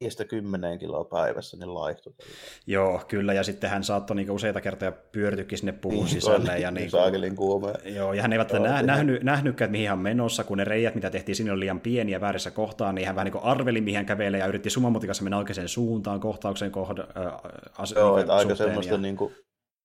miestä 0.00 0.24
kymmeneen 0.24 0.78
kiloa 0.78 1.04
päivässä, 1.04 1.56
niin 1.56 1.74
laihtui. 1.74 2.12
Joo, 2.66 3.00
kyllä, 3.08 3.32
ja 3.32 3.42
sitten 3.42 3.70
hän 3.70 3.84
saattoi 3.84 4.16
niinku 4.16 4.34
useita 4.34 4.60
kertoja 4.60 4.92
pyörtykin 4.92 5.58
sinne 5.58 5.72
puun 5.72 5.94
niin, 5.94 6.08
sisälle. 6.08 6.58
Ja 6.58 6.70
niinku, 6.70 6.90
saakelin 6.90 7.36
kuumea. 7.36 7.74
Joo, 7.84 8.12
ja 8.12 8.22
hän 8.22 8.32
eivät 8.32 8.52
nä- 8.52 8.82
nähnyt, 8.82 9.22
nähnytkään, 9.22 9.66
että 9.66 9.72
mihin 9.72 9.88
hän 9.88 9.98
on 9.98 10.02
menossa, 10.02 10.44
kun 10.44 10.58
ne 10.58 10.64
reijät, 10.64 10.94
mitä 10.94 11.10
tehtiin 11.10 11.36
sinne, 11.36 11.52
oli 11.52 11.60
liian 11.60 11.80
pieniä 11.80 12.20
väärissä 12.20 12.50
kohtaan, 12.50 12.94
niin 12.94 13.06
hän 13.06 13.16
vähän 13.16 13.32
niin 13.32 13.42
arveli, 13.42 13.80
mihin 13.80 13.96
hän 13.96 14.06
kävelee, 14.06 14.40
ja 14.40 14.46
yritti 14.46 14.70
summamutikassa 14.70 15.22
mennä 15.22 15.38
oikeaan 15.38 15.68
suuntaan 15.68 16.20
kohtauksen 16.20 16.70
kohda, 16.70 17.06
äh, 17.16 17.32
as- 17.78 17.92
Joo, 17.92 18.16
niin, 18.16 18.30
aika 18.30 18.54
semmoista, 18.54 18.94
ja... 18.94 19.00
niin 19.00 19.16
kuin, 19.16 19.34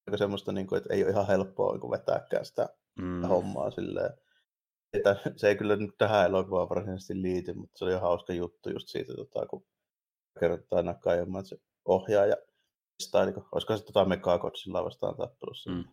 aika 0.08 0.18
semmoista 0.18 0.52
niin 0.52 0.68
kuin, 0.68 0.78
että 0.78 0.94
ei 0.94 1.04
ole 1.04 1.12
ihan 1.12 1.28
helppoa 1.28 1.78
niin 1.78 1.92
vetääkään 1.92 2.46
sitä 2.46 2.70
mm. 3.02 3.22
hommaa 3.22 3.72
silleen. 3.72 4.14
Että 4.94 5.16
se 5.36 5.48
ei 5.48 5.56
kyllä 5.56 5.76
nyt 5.76 5.92
tähän 5.98 6.26
elokuvaan 6.26 6.70
varsinaisesti 6.70 7.22
liity, 7.22 7.54
mutta 7.54 7.78
se 7.78 7.86
oli 7.86 7.94
hauska 7.94 8.34
juttu 8.34 8.70
just 8.70 8.88
siitä, 8.88 9.14
tota, 9.14 9.46
kun 9.46 9.66
kertaa 10.40 10.80
että 10.80 11.50
se 11.50 11.58
ohjaaja 11.86 12.36
tai 13.12 13.26
niin 13.26 13.46
olisiko 13.52 13.78
se 13.78 13.84
tota 13.84 14.06
Megagodzilla 14.06 14.86
vastaan 14.86 15.16
tappelussa. 15.18 15.70
Mm. 15.70 15.84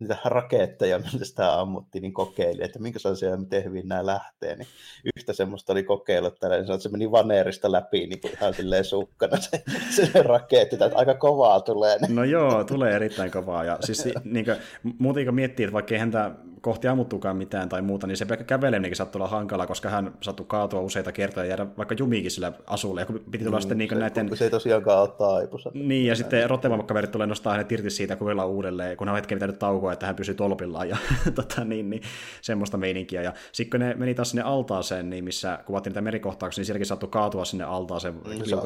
Niitä 0.00 0.18
raketteja, 0.24 0.98
mitä 0.98 1.24
sitä 1.24 1.60
ammuttiin, 1.60 2.02
niin 2.02 2.12
kokeili, 2.12 2.64
että 2.64 2.78
minkä 2.78 2.98
sellaisia, 2.98 3.36
miten 3.36 3.64
hyvin 3.64 3.88
nämä 3.88 4.06
lähtee. 4.06 4.56
Niin 4.56 4.68
yhtä 5.16 5.32
semmoista 5.32 5.72
oli 5.72 5.82
kokeillut 5.82 6.38
tällä, 6.40 6.56
niin 6.56 6.80
se 6.80 6.88
meni 6.88 7.10
vaneerista 7.10 7.72
läpi 7.72 8.06
niin 8.06 8.20
kuin 8.20 8.32
ihan 8.32 8.54
silleen 8.54 8.84
sukkana 8.84 9.36
se, 9.36 9.62
se 9.90 10.22
raketti, 10.22 10.76
että 10.76 10.90
aika 10.94 11.14
kovaa 11.14 11.60
tulee. 11.60 11.98
Niin. 11.98 12.14
No 12.14 12.24
joo, 12.24 12.64
tulee 12.64 12.96
erittäin 12.96 13.30
kovaa. 13.30 13.64
Ja 13.64 13.78
siis 13.80 14.04
niin 14.24 14.44
kuin, 14.44 14.56
muuten 14.98 15.24
kun 15.24 15.34
miettii, 15.34 15.64
että 15.64 15.74
vaikka 15.74 15.94
ei 15.94 16.00
häntä 16.00 16.30
kohti 16.60 16.88
ammuttukaan 16.88 17.36
mitään 17.36 17.68
tai 17.68 17.82
muuta, 17.82 18.06
niin 18.06 18.16
se 18.16 18.24
pelkkä 18.24 18.44
käveleminen 18.44 18.96
sattui 18.96 19.18
olla 19.18 19.28
hankala, 19.28 19.66
koska 19.66 19.88
hän 19.88 20.12
sattui 20.20 20.46
kaatua 20.48 20.80
useita 20.80 21.12
kertoja 21.12 21.44
ja 21.44 21.48
jäädä 21.48 21.66
vaikka 21.76 21.94
jumiikin 21.98 22.30
sillä 22.30 22.52
asulle, 22.66 23.00
ja 23.00 23.06
kun 23.06 23.20
piti 23.30 23.44
tulla 23.44 23.58
mm, 23.58 23.60
sitten 23.60 23.78
niin 23.78 23.88
se, 23.88 23.94
näiden... 23.94 24.36
Se 24.36 24.44
ei 24.44 24.50
tosiaankaan 24.50 25.00
ole 25.00 25.08
taipussa. 25.08 25.70
Niin, 25.74 26.06
ja 26.06 26.14
sitten 26.14 26.50
rottevammakkaverit 26.50 27.10
tulee 27.10 27.26
nostaa 27.26 27.52
hänet 27.52 27.72
irti 27.72 27.90
siitä 27.90 28.16
kuvilla 28.16 28.46
uudelleen, 28.46 28.96
kun 28.96 29.06
hän 29.06 29.12
on 29.12 29.16
hetken 29.16 29.36
pitänyt 29.36 29.58
taukoa, 29.58 29.92
että 29.92 30.06
hän 30.06 30.16
pysyy 30.16 30.34
tolpillaan 30.34 30.88
ja 30.88 30.96
tota, 31.34 31.64
niin, 31.64 31.90
niin, 31.90 32.02
semmoista 32.42 32.76
meininkiä. 32.76 33.22
Ja 33.22 33.32
sitten 33.52 33.80
kun 33.80 33.88
ne 33.88 33.94
meni 33.94 34.14
taas 34.14 34.30
sinne 34.30 34.42
altaaseen, 34.42 35.10
niin 35.10 35.24
missä 35.24 35.58
kuvattiin 35.66 35.90
niitä 35.90 36.00
merikohtauksia, 36.00 36.60
niin 36.60 36.66
sielläkin 36.66 36.86
sattui 36.86 37.08
kaatua 37.08 37.44
sinne 37.44 37.64
altaaseen. 37.64 38.14
Mm, 38.14 38.22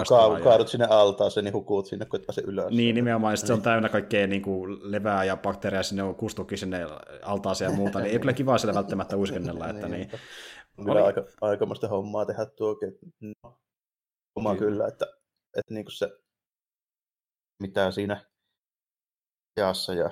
ka- 0.08 0.34
ja... 0.38 0.44
Kaadut 0.44 0.68
sinne 0.68 0.86
altaaseen, 0.90 1.44
niin 1.44 1.54
hukut 1.54 1.86
sinne, 1.86 2.06
kun 2.06 2.20
et 2.20 2.44
ylös. 2.46 2.70
Niin, 2.70 2.94
nimenomaan, 2.94 3.32
ja 3.32 3.36
se 3.36 3.52
on 3.52 3.62
täynnä 3.62 3.88
kaikkea 3.88 4.26
niin 4.26 4.42
kuin 4.42 4.78
levää 4.82 5.24
ja 5.24 5.36
bakteereja, 5.36 5.82
sinne 5.82 6.02
on 6.02 6.14
kustukin 6.14 6.58
sinne 6.58 6.86
altaaseen 7.22 7.70
ja 7.70 7.76
muuta, 7.76 7.83
niin 7.84 8.12
ei 8.12 8.18
kyllä 8.18 8.32
kiva 8.32 8.58
siellä 8.58 8.74
välttämättä 8.74 9.16
uskennella. 9.16 9.68
Että 9.68 9.88
niin. 9.88 10.10
On 10.78 10.84
kyllä 10.84 11.04
aika, 11.04 11.24
aikamoista 11.40 11.88
hommaa 11.88 12.26
tehdä 12.26 12.46
tuokin. 12.46 12.98
No, 13.20 13.58
homma 14.36 14.56
kyllä. 14.56 14.70
kyllä, 14.70 14.88
että, 14.88 15.06
että 15.58 15.74
niin 15.74 15.84
kuin 15.84 15.92
se, 15.92 16.08
mitä 17.62 17.90
siinä 17.90 18.24
jaassa 19.56 19.94
ja 19.94 20.10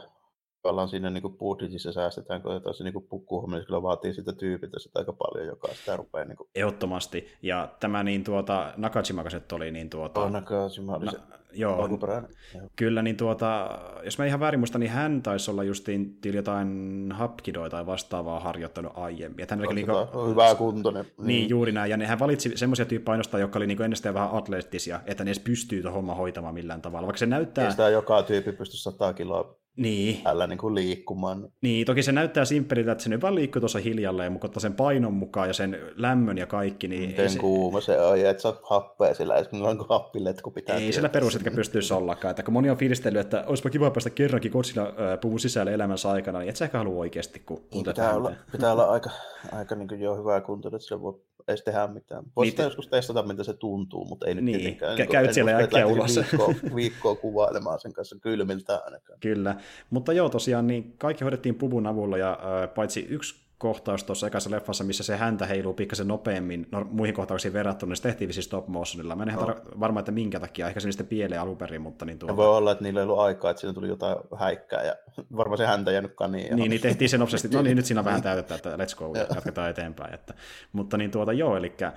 ollaan 0.65 0.89
siinä 0.89 1.11
niin 1.11 1.23
kuin 1.23 1.39
budjetissa 1.39 1.93
säästetään, 1.93 2.43
kun 2.43 2.53
otetaan 2.53 2.75
se 2.75 2.85
niin 2.85 3.09
pukkuhommia, 3.09 3.59
niin 3.59 3.67
kyllä 3.67 3.83
vaatii 3.83 4.15
sitä 4.15 4.33
tyypiltä 4.33 4.79
sitä 4.79 4.99
aika 4.99 5.13
paljon, 5.13 5.47
joka 5.47 5.69
sitä 5.75 5.97
rupeaa 5.97 6.25
niin 6.25 6.37
kuin... 6.37 6.49
Ehdottomasti. 6.55 7.33
Ja 7.43 7.75
tämä 7.81 8.03
niin 8.03 8.25
tuota, 8.25 8.75
Nakajima 8.77 9.25
oli 9.53 9.71
niin 9.71 9.91
tuota... 9.91 10.21
Oh, 10.21 10.31
Nakajima 10.31 10.97
oli 10.97 11.05
na- 11.05 11.13
se 11.13 11.19
Joo, 11.55 11.83
alkuperäinen. 11.83 12.31
Kyllä, 12.77 13.03
niin 13.03 13.17
tuota, 13.17 13.79
jos 14.05 14.19
mä 14.19 14.25
ihan 14.25 14.41
väärin 14.41 14.61
muistan, 14.61 14.81
niin 14.81 14.91
hän 14.91 15.23
taisi 15.23 15.51
olla 15.51 15.65
justiin 15.65 16.19
jotain 16.25 17.13
hapkidoa 17.15 17.71
tai 17.71 17.87
vastaavaa 17.87 18.41
harjoittanut 18.41 18.93
aiemmin. 18.95 19.43
Että 19.43 19.55
hän 19.55 19.67
oli 19.67 19.75
niin 19.75 19.87
kuin, 19.87 20.31
hyvää 20.31 20.55
kuntoinen. 20.55 21.05
Niin, 21.05 21.27
niin, 21.27 21.49
juuri 21.49 21.73
näin. 21.73 21.91
Ja 21.91 22.07
hän 22.07 22.19
valitsi 22.19 22.53
semmoisia 22.55 22.85
tyyppejä 22.85 23.13
ainoastaan, 23.13 23.41
jotka 23.41 23.59
oli 23.59 23.67
niin 23.67 23.83
ennestään 23.83 24.15
vähän 24.15 24.31
atleettisia, 24.33 25.01
että 25.07 25.25
ne 25.25 25.29
edes 25.29 25.43
pystyy 25.43 25.83
tuon 25.83 25.95
homma 25.95 26.15
hoitamaan 26.15 26.55
millään 26.55 26.83
tavalla. 26.83 27.07
Vaikka 27.07 27.19
se 27.19 27.27
näyttää... 27.27 27.65
Ei 27.65 27.71
sitä 27.71 27.89
joka 27.89 28.23
tyyppi 28.23 28.53
pysty 28.53 28.77
100 28.77 29.13
kiloa 29.13 29.62
niin. 29.77 30.23
Tällä 30.23 30.47
niin 30.47 30.59
kuin 30.59 30.75
liikkumaan. 30.75 31.49
Niin, 31.61 31.87
toki 31.87 32.03
se 32.03 32.13
näyttää 32.13 32.45
simppeliltä, 32.45 32.93
että 32.93 33.05
se 33.05 33.11
nyt 33.11 33.23
vaan 33.23 33.35
liikkuu 33.35 33.61
tuossa 33.61 33.79
hiljalleen, 33.79 34.33
mutta 34.33 34.61
sen 34.61 34.75
painon 34.75 35.15
mukaan 35.15 35.49
ja 35.49 35.55
sen 35.55 35.79
lämmön 35.97 36.39
ja 36.39 36.47
kaikki, 36.47 36.89
niin... 36.89 37.11
Miten 37.11 37.31
se... 37.31 37.39
kuuma 37.39 37.81
se 37.81 38.01
on, 38.01 38.21
ja 38.21 38.31
et 38.31 38.41
saa 38.41 38.61
happea 38.63 39.15
sillä, 39.15 39.39
jos 39.39 39.49
on 39.53 39.79
kuin 39.79 39.89
happiletku 39.89 40.51
pitää... 40.51 40.77
Ei 40.77 40.93
sillä 40.93 41.09
perusetkä 41.09 41.51
pystyisi 41.51 41.95
ollakaan, 41.95 42.31
että 42.31 42.43
kun 42.43 42.55
moni 42.55 42.71
on 42.71 42.77
fiilistellyt, 42.77 43.21
että 43.21 43.45
olisipa 43.47 43.71
kiva 43.71 43.91
päästä 43.91 44.11
kerrankin 44.11 44.53
kotsilla 44.53 44.93
puvun 45.21 45.41
sisälle 45.41 45.75
elämänsä 45.75 46.11
aikana, 46.11 46.39
niin 46.39 46.49
et 46.49 46.57
sä 46.57 46.65
ehkä 46.65 46.79
halua 46.79 47.01
oikeasti, 47.01 47.41
kun... 47.41 47.65
Niin, 47.73 47.85
pitää, 47.85 48.15
olla, 48.15 48.33
pitää 48.53 48.73
olla 48.73 48.85
aika, 48.85 49.11
aika 49.53 49.75
niin 49.75 50.01
jo 50.01 50.17
hyvää 50.17 50.41
kuntoa, 50.41 50.69
että 50.69 50.89
se 50.89 51.01
voi 51.01 51.21
edes 51.49 51.63
tehdä 51.63 51.87
mitään. 51.87 52.25
Voisi 52.37 52.57
niin, 52.57 52.65
joskus 52.65 52.89
testata, 52.89 53.23
mitä 53.23 53.45
se 53.45 53.53
tuntuu, 53.53 54.05
mutta 54.05 54.27
ei 54.27 54.35
nyt 54.35 54.45
niin, 54.45 54.59
tietenkään. 54.59 54.99
Kä- 54.99 55.07
käyt 55.07 55.33
siellä 55.33 55.57
äkkiä 55.57 55.87
ulos. 55.87 56.17
Viikkoa, 56.17 56.55
viikkoa 56.75 57.15
kuvailemaan 57.15 57.81
sen 57.81 57.93
kanssa 57.93 58.17
kylmiltä 58.21 58.83
ainakaan. 58.85 59.21
Kyllä, 59.21 59.57
mutta 59.91 60.13
joo 60.13 60.29
tosiaan, 60.29 60.67
niin 60.67 60.95
kaikki 60.99 61.25
hoidettiin 61.25 61.55
puvun 61.55 61.87
avulla 61.87 62.19
ja 62.19 62.31
äh, 62.33 62.75
paitsi 62.75 63.07
yksi 63.11 63.43
kohtaus 63.63 64.05
tuossa 64.05 64.27
ekassa 64.27 64.51
leffassa, 64.51 64.85
missä 64.85 65.03
se 65.03 65.17
häntä 65.17 65.47
heiluu 65.47 65.75
pikkasen 65.75 66.09
nopeammin 66.09 66.67
no, 66.73 66.87
muihin 66.91 67.15
kohtauksiin 67.15 67.53
verrattuna, 67.53 67.91
niin 67.91 67.97
se 67.97 68.03
tehtiin 68.03 68.33
siis 68.33 68.47
stop 68.47 68.69
motionilla. 68.69 69.17
Mä 69.17 69.23
en 69.23 69.29
ihan 69.29 69.49
tar- 69.49 69.81
varma, 69.81 70.01
että 70.01 70.13
minkä 70.13 70.41
takia, 70.41 70.69
ehkä 70.69 70.81
se 70.81 70.87
niistä 70.87 71.05
pieleen 71.05 71.41
alun 71.41 71.57
perin, 71.57 71.83
mutta 71.83 72.05
niin 72.05 72.19
tuota... 72.19 72.37
Voi 72.37 72.47
olla, 72.47 72.73
että 72.73 72.85
niillä 72.85 73.01
ei 73.01 73.05
ollut 73.05 73.19
aikaa, 73.19 73.51
että 73.51 73.61
siinä 73.61 73.75
tuli 73.75 73.89
jotain 73.89 74.17
häikkää 74.39 74.83
ja 74.83 74.97
varmaan 75.37 75.59
se 75.59 75.67
häntä 75.67 75.93
jäänyt 75.93 76.15
kaniin. 76.15 76.57
Niin, 76.57 76.71
niin 76.71 76.83
tehtiin 76.83 77.09
sen 77.09 77.23
obsesti, 77.23 77.49
no 77.49 77.63
niin, 77.63 77.77
nyt 77.77 77.87
siinä 77.87 78.01
on 78.01 78.05
vähän 78.05 78.23
täytettä, 78.23 78.55
että 78.55 78.77
let's 78.77 78.97
go, 78.97 79.15
ja 79.15 79.27
jatketaan 79.35 79.71
eteenpäin. 79.71 80.15
Että, 80.15 80.35
mutta 80.73 80.97
niin 80.97 81.11
tuota, 81.11 81.33
joo, 81.33 81.57
eli 81.57 81.75
äh, 81.83 81.93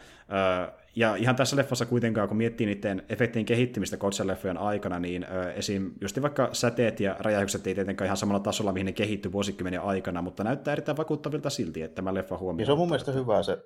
ja 0.95 1.15
ihan 1.15 1.35
tässä 1.35 1.55
leffassa 1.55 1.85
kuitenkaan, 1.85 2.27
kun 2.27 2.37
miettii 2.37 2.67
niiden 2.67 3.03
efektien 3.09 3.45
kehittymistä 3.45 3.97
Kotsan-leffojen 3.97 4.57
aikana, 4.57 4.99
niin 4.99 5.23
ö, 5.23 5.53
esim. 5.53 5.91
just 6.01 6.21
vaikka 6.21 6.49
säteet 6.53 6.99
ja 6.99 7.15
räjähdykset 7.19 7.67
ei 7.67 7.75
tietenkään 7.75 8.05
ihan 8.05 8.17
samalla 8.17 8.39
tasolla, 8.39 8.71
mihin 8.71 8.85
ne 8.85 8.91
kehittyi 8.91 9.31
vuosikymmenen 9.31 9.81
aikana, 9.81 10.21
mutta 10.21 10.43
näyttää 10.43 10.71
erittäin 10.71 10.97
vakuuttavilta 10.97 11.49
silti, 11.49 11.81
että 11.81 11.95
tämä 11.95 12.13
leffa 12.13 12.37
huomioon. 12.37 12.59
Ja 12.59 12.65
se 12.65 12.71
on 12.71 12.77
mun 12.77 12.89
mielestä 12.89 13.11
hyvä 13.11 13.43
se, 13.43 13.57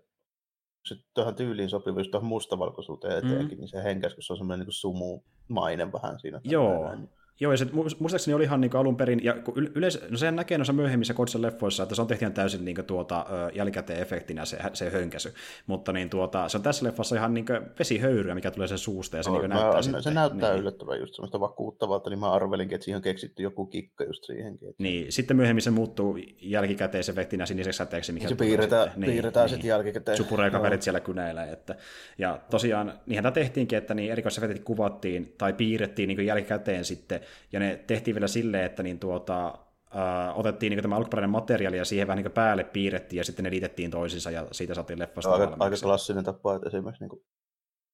se 0.85 0.95
tuohon 1.13 1.35
tyyliin 1.35 1.69
sopiva, 1.69 1.99
just 1.99 2.11
tuohon 2.11 2.27
mustavalkoisuuteen 2.29 3.17
eteenkin, 3.17 3.57
mm. 3.57 3.59
niin 3.59 3.67
se 3.67 3.83
henkäs, 3.83 4.13
kun 4.13 4.23
se 4.23 4.33
on 4.33 4.37
semmoinen 4.37 4.65
niin 4.65 4.73
sumumainen 4.73 5.93
vähän 5.93 6.19
siinä. 6.19 6.41
Joo, 6.43 6.85
näin. 6.85 7.09
Joo, 7.41 7.51
ja 7.51 7.57
se 7.57 7.67
muistaakseni 7.99 8.35
oli 8.35 8.43
ihan 8.43 8.61
niin 8.61 8.75
alun 8.75 8.97
perin, 8.97 9.23
ja 9.23 9.35
yleensä, 9.75 9.99
no 10.09 10.17
sehän 10.17 10.35
näkee 10.35 10.57
noissa 10.57 10.73
myöhemmissä 10.73 11.13
Kodsen 11.13 11.41
leffoissa, 11.41 11.83
että 11.83 11.95
se 11.95 12.01
on 12.01 12.07
tehty 12.07 12.25
ihan 12.25 12.33
täysin 12.33 12.65
niin 12.65 12.85
tuota, 12.87 13.25
jälkikäteen 13.53 14.01
efektinä 14.01 14.45
se, 14.45 14.57
se 14.73 14.89
hönkäsy, 14.89 15.33
mutta 15.67 15.93
niin, 15.93 16.09
tuota, 16.09 16.49
se 16.49 16.57
on 16.57 16.63
tässä 16.63 16.85
leffassa 16.85 17.15
ihan 17.15 17.33
niin 17.33 17.45
vesihöyryä, 17.79 18.35
mikä 18.35 18.51
tulee 18.51 18.67
sen 18.67 18.77
suusta, 18.77 19.17
ja 19.17 19.23
se, 19.23 19.29
no, 19.29 19.39
niin 19.39 19.49
näyttää 19.49 19.73
mä, 19.73 19.81
sitten, 19.81 20.03
Se 20.03 20.11
näyttää 20.11 20.51
niin. 20.51 20.61
yllättävän 20.61 20.99
just 20.99 21.15
semmoista 21.15 21.39
vakuuttavalta, 21.39 22.09
niin 22.09 22.19
mä 22.19 22.31
arvelinkin, 22.31 22.75
että 22.75 22.85
siihen 22.85 22.97
on 22.97 23.01
keksitty 23.01 23.43
joku 23.43 23.65
kikka 23.65 24.03
just 24.03 24.23
siihenkin. 24.23 24.69
Että... 24.69 24.83
Niin, 24.83 25.11
sitten 25.11 25.37
myöhemmin 25.37 25.61
se 25.61 25.71
muuttuu 25.71 26.17
jälkikäteisefektinä 26.41 27.45
siniseksi 27.45 27.77
säteeksi, 27.77 28.11
mikä 28.11 28.27
se 28.27 28.35
piirretään, 28.35 28.91
niin, 28.95 29.11
piirretään 29.11 29.43
niin, 29.43 29.49
sitten 29.49 29.69
jälkikäteen. 29.69 30.17
Supuree 30.17 30.49
kaverit 30.49 30.81
siellä 30.81 30.99
kynäillä, 30.99 31.45
että, 31.45 31.75
ja 32.17 32.39
tosiaan, 32.49 32.93
niinhän 33.05 33.23
tämä 33.23 33.31
tehtiinkin, 33.31 33.77
että 33.77 33.93
niin 33.93 34.11
erikoisefektit 34.11 34.63
kuvattiin 34.63 35.35
tai 35.37 35.53
piirrettiin 35.53 36.07
niin 36.07 36.25
jälkikäteen 36.25 36.85
sitten, 36.85 37.21
ja 37.51 37.59
ne 37.59 37.83
tehtiin 37.87 38.15
vielä 38.15 38.27
silleen, 38.27 38.65
että 38.65 38.83
niin 38.83 38.99
tuota, 38.99 39.57
Uh, 39.95 40.39
otettiin 40.39 40.69
niin 40.69 40.81
tämä 40.81 40.95
alkuperäinen 40.95 41.29
materiaali 41.29 41.77
ja 41.77 41.85
siihen 41.85 42.07
vähän 42.07 42.23
niin 42.23 42.31
päälle 42.31 42.63
piirrettiin 42.63 43.17
ja 43.17 43.23
sitten 43.23 43.43
ne 43.43 43.51
liitettiin 43.51 43.91
toisiinsa 43.91 44.31
ja 44.31 44.47
siitä 44.51 44.73
saatiin 44.73 44.99
leffasta 44.99 45.31
aika, 45.31 45.57
aika 45.59 45.75
klassinen 45.81 46.23
tapa, 46.23 46.55
että 46.55 46.67
esimerkiksi 46.69 47.03
niin 47.03 47.09
kuin 47.09 47.25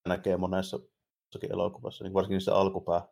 näkee 0.08 0.38
monessa 0.38 0.80
elokuvassa, 1.50 2.04
niin 2.04 2.14
varsinkin 2.14 2.36
niissä 2.36 2.56
alkupää 2.56 3.08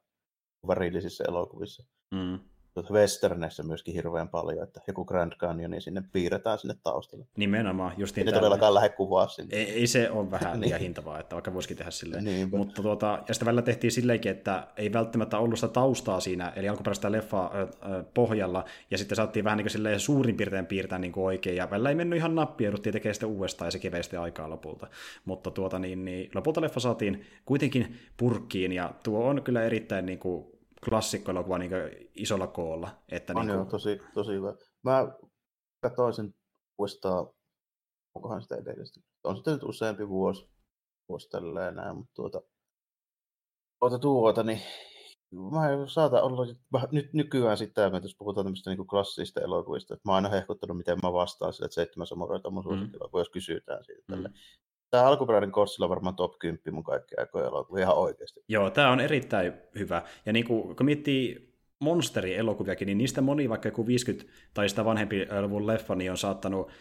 värillisissä 0.68 1.24
elokuvissa. 1.28 1.84
Mm 2.12 2.40
westerneissä 2.92 3.64
myöskin 3.64 3.94
hirveän 3.94 4.30
paljon, 4.30 4.64
että 4.64 4.82
joku 4.88 5.06
Grand 5.06 5.34
Canyon, 5.34 5.72
niin 5.72 5.82
sinne 5.82 6.04
piirretään 6.12 6.58
sinne 6.58 6.76
taustalle. 6.84 7.26
Nimenomaan, 7.38 7.94
just 7.98 8.16
niin. 8.16 8.26
Ne 8.26 8.32
todellakaan 8.32 8.74
lähde 8.74 8.90
kuvaa 8.90 9.28
sinne. 9.28 9.58
Ei, 9.58 9.72
ei 9.72 9.88
se 9.88 10.10
ole 10.10 10.32
vähän 10.32 10.60
liian 10.62 10.80
niin. 10.80 10.84
hintavaa, 10.84 11.20
että 11.20 11.36
vaikka 11.36 11.54
voisikin 11.54 11.78
tehdä 11.78 11.92
silleen. 11.92 12.24
Niinpä. 12.24 12.58
Mutta 12.58 12.82
tuota, 12.82 13.24
ja 13.28 13.34
sitä 13.34 13.46
välillä 13.46 13.62
tehtiin 13.62 13.92
silleenkin, 13.92 14.32
että 14.32 14.68
ei 14.78 14.94
välttämättä 14.94 15.38
ollut 15.38 15.60
sitä 15.60 15.74
taustaa 15.74 16.20
siinä, 16.20 16.54
eli 16.56 16.70
alkuperäistä 16.70 17.12
leffa 17.12 17.46
äh, 17.46 18.06
pohjalla, 18.14 18.66
ja 18.92 18.98
sitten 18.98 19.16
saatiin 19.16 19.46
vähän 19.46 19.58
niin 19.58 19.68
kuin 19.72 20.00
suurin 20.00 20.38
piirtein 20.38 20.66
piirtää 20.66 21.00
niin 21.00 21.12
kuin 21.12 21.26
oikein, 21.26 21.56
ja 21.56 21.70
välillä 21.70 21.90
ei 21.90 21.96
mennyt 21.96 22.18
ihan 22.18 22.36
nappia, 22.36 22.66
jouduttiin 22.66 22.94
tekemään 22.94 23.14
sitä 23.14 23.28
uudestaan, 23.28 23.68
ja 23.68 23.72
se 23.72 23.80
kevei 23.80 24.02
aikaa 24.22 24.50
lopulta. 24.50 24.88
Mutta 25.26 25.52
tuota, 25.52 25.80
niin, 25.80 26.06
niin, 26.06 26.30
lopulta 26.36 26.62
leffa 26.62 26.80
saatiin 26.80 27.26
kuitenkin 27.46 28.00
purkkiin, 28.18 28.72
ja 28.72 28.94
tuo 29.04 29.26
on 29.26 29.44
kyllä 29.44 29.64
erittäin 29.64 30.06
niin 30.06 30.20
kuin, 30.20 30.53
klassikkoelokuva 30.90 31.58
niin 31.58 31.72
isolla 32.16 32.48
koolla. 32.48 32.90
Että 33.12 33.34
on 33.36 33.46
niin 33.46 33.48
kuin... 33.48 33.56
joo, 33.56 33.66
tosi, 33.66 34.02
tosi 34.14 34.32
hyvä. 34.32 34.54
Mä 34.84 35.08
katsoin 35.82 36.14
sen 36.14 36.36
uudestaan, 36.78 37.28
onkohan 38.16 38.42
sitä 38.42 38.56
edellistä. 38.56 39.00
On 39.24 39.36
sitten 39.36 39.54
nyt 39.54 39.64
useampi 39.64 40.10
vuosi, 40.10 40.50
vuosi 41.10 41.30
tälleen 41.30 41.76
näin, 41.76 41.98
mutta 41.98 42.14
tuota, 42.14 42.42
tuota, 43.80 44.00
tuota 44.00 44.44
niin 44.44 44.62
mä 45.34 45.88
saatan 45.88 46.24
olla 46.24 46.46
nyt 46.92 47.14
nykyään 47.14 47.58
sitä, 47.58 47.86
että 47.86 48.00
jos 48.02 48.16
puhutaan 48.18 48.46
tämmöistä 48.46 48.70
niin 48.70 48.88
klassisista 48.88 49.42
elokuvista, 49.42 49.94
että 49.94 50.10
mä 50.10 50.12
oon 50.12 50.16
aina 50.26 50.36
hehkuttanut, 50.36 50.78
miten 50.78 50.98
mä 51.04 51.14
vastaan 51.14 51.54
sille, 51.54 51.66
että 51.66 51.76
seitsemän 51.76 52.08
samureita 52.08 52.48
on 52.48 52.54
mun 52.54 52.64
mm. 52.80 53.20
jos 53.20 53.30
kysytään 53.30 53.84
siitä. 53.86 54.16
Mm 54.16 54.34
tämä 54.94 55.06
alkuperäinen 55.06 55.52
Korsilla 55.52 55.86
on 55.86 55.90
varmaan 55.90 56.16
top 56.16 56.40
10 56.40 56.62
mun 56.72 56.84
kaikkea 56.84 57.20
aikoja 57.20 57.46
elokuva, 57.46 57.80
ihan 57.80 57.98
oikeasti. 57.98 58.44
Joo, 58.48 58.70
tämä 58.70 58.92
on 58.92 59.00
erittäin 59.00 59.54
hyvä. 59.80 60.02
Ja 60.26 60.34
niin 60.34 60.46
kuin, 60.46 60.76
kun 60.76 60.86
miettii 60.86 61.54
monsteri-elokuviakin, 61.80 62.86
niin 62.86 62.98
niistä 62.98 63.22
moni, 63.22 63.50
vaikka 63.50 63.68
joku 63.68 63.88
50 63.88 64.32
tai 64.54 64.70
sitä 64.70 64.86
vanhempi 64.86 65.28
luvun 65.42 65.68
leffa, 65.68 65.96
niin 65.96 66.12
on 66.12 66.18
saattanut 66.18 66.72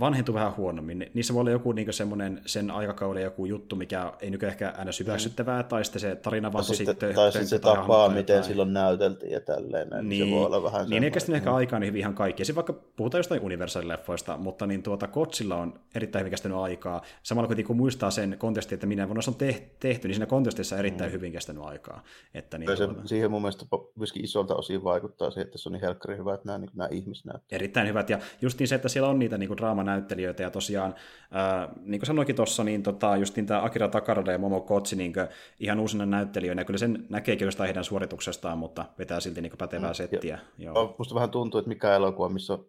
vanhentu 0.00 0.34
vähän 0.34 0.56
huonommin. 0.56 1.10
Niissä 1.14 1.34
voi 1.34 1.40
olla 1.40 1.50
joku 1.50 1.72
niin 1.72 1.92
semmoinen 1.92 2.40
sen 2.46 2.70
aikakauden 2.70 3.22
joku 3.22 3.46
juttu, 3.46 3.76
mikä 3.76 4.12
ei 4.20 4.30
nykyään 4.30 4.52
ehkä 4.52 4.74
aina 4.78 4.90
hyväksyttävää, 5.00 5.62
mm. 5.62 5.68
tai 5.68 5.84
sitten 5.84 6.00
se 6.00 6.16
tarina 6.16 6.52
vaan 6.52 6.64
tosi 6.66 6.86
sitten, 6.86 7.14
Tai 7.14 7.32
sitten 7.32 7.48
se 7.48 7.58
tapaa, 7.58 8.08
miten 8.08 8.40
tai... 8.40 8.48
silloin 8.48 8.72
näyteltiin 8.72 9.32
ja 9.32 9.40
tälleen. 9.40 9.88
Niin, 9.90 10.08
niin 10.08 10.28
se 10.28 10.34
voi 10.34 10.46
olla 10.46 10.62
vähän 10.62 10.90
Niin 10.90 11.04
ei 11.04 11.10
kestänyt 11.10 11.36
ehkä 11.36 11.54
aikaa 11.54 11.78
niin 11.78 11.88
hyvin 11.88 12.00
ihan 12.00 12.14
kaikki. 12.14 12.42
Ja 12.48 12.54
vaikka 12.54 12.72
puhutaan 12.72 13.18
jostain 13.18 13.40
Universal-leffoista, 13.42 14.36
mutta 14.38 14.66
niin 14.66 14.82
tuota, 14.82 15.08
Kotsilla 15.08 15.56
on 15.56 15.80
erittäin 15.94 16.20
hyvin 16.20 16.30
kestänyt 16.30 16.58
aikaa. 16.58 17.02
Samalla 17.22 17.46
kun 17.46 17.56
niinku 17.56 17.74
muistaa 17.74 18.10
sen 18.10 18.36
kontestin, 18.38 18.76
että 18.76 18.86
minä 18.86 19.08
vuonna 19.08 19.22
se 19.22 19.30
on 19.30 19.36
tehty, 19.80 20.08
niin 20.08 20.14
siinä 20.14 20.26
kontestissa 20.26 20.78
erittäin 20.78 21.10
mm. 21.10 21.12
hyvin 21.12 21.32
kestänyt 21.32 21.62
aikaa. 21.62 22.02
Että 22.34 22.58
niin 22.58 22.76
se, 22.76 22.86
tuota... 22.86 23.08
Siihen 23.08 23.30
mun 23.30 23.42
mielestä 23.42 23.64
myöskin 23.96 24.24
isolta 24.24 24.54
osin 24.54 24.84
vaikuttaa 24.84 25.30
se, 25.30 25.40
että 25.40 25.58
se 25.58 25.68
on 25.68 25.72
niin 25.72 25.80
helkkari 25.80 26.16
hyvä, 26.16 26.34
että 26.34 26.46
nämä, 26.46 26.58
niin 26.58 26.70
nämä 26.74 26.88
ihmisnäyttelijät. 26.92 27.62
Erittäin 27.62 27.88
hyvät. 27.88 28.10
Ja 28.10 28.18
just 28.42 28.58
niin 28.58 28.68
se, 28.68 28.74
että 28.74 28.88
siellä 28.88 29.08
on 29.08 29.18
niitä 29.18 29.38
niin 29.38 29.56
draama 29.56 29.83
näyttelijöitä, 29.84 30.42
ja 30.42 30.50
tosiaan, 30.50 30.94
ää, 31.30 31.68
niin 31.84 32.00
kuin 32.00 32.06
sanoikin 32.06 32.36
tuossa, 32.36 32.64
niin 32.64 32.82
tota, 32.82 33.16
just 33.16 33.36
niin 33.36 33.46
tämä 33.46 33.64
Akira 33.64 33.88
Takarada 33.88 34.32
ja 34.32 34.38
Momo 34.38 34.60
Kotsi 34.60 34.96
niin 34.96 35.12
ihan 35.60 35.80
uusina 35.80 36.06
näyttelijöinä, 36.06 36.60
ja 36.60 36.64
kyllä 36.64 36.78
sen 36.78 37.06
näkeekin 37.08 37.44
jostain 37.46 37.66
heidän 37.66 37.84
suorituksestaan, 37.84 38.58
mutta 38.58 38.84
vetää 38.98 39.20
silti 39.20 39.40
niin 39.40 39.52
pätevää 39.58 39.90
mm, 39.90 39.94
settiä. 39.94 40.38
Ja, 40.58 40.64
joo. 40.64 40.94
Musta 40.98 41.14
vähän 41.14 41.30
tuntuu, 41.30 41.58
että 41.58 41.68
mikä 41.68 41.94
elokuva, 41.94 42.28
missä 42.28 42.52
on 42.52 42.66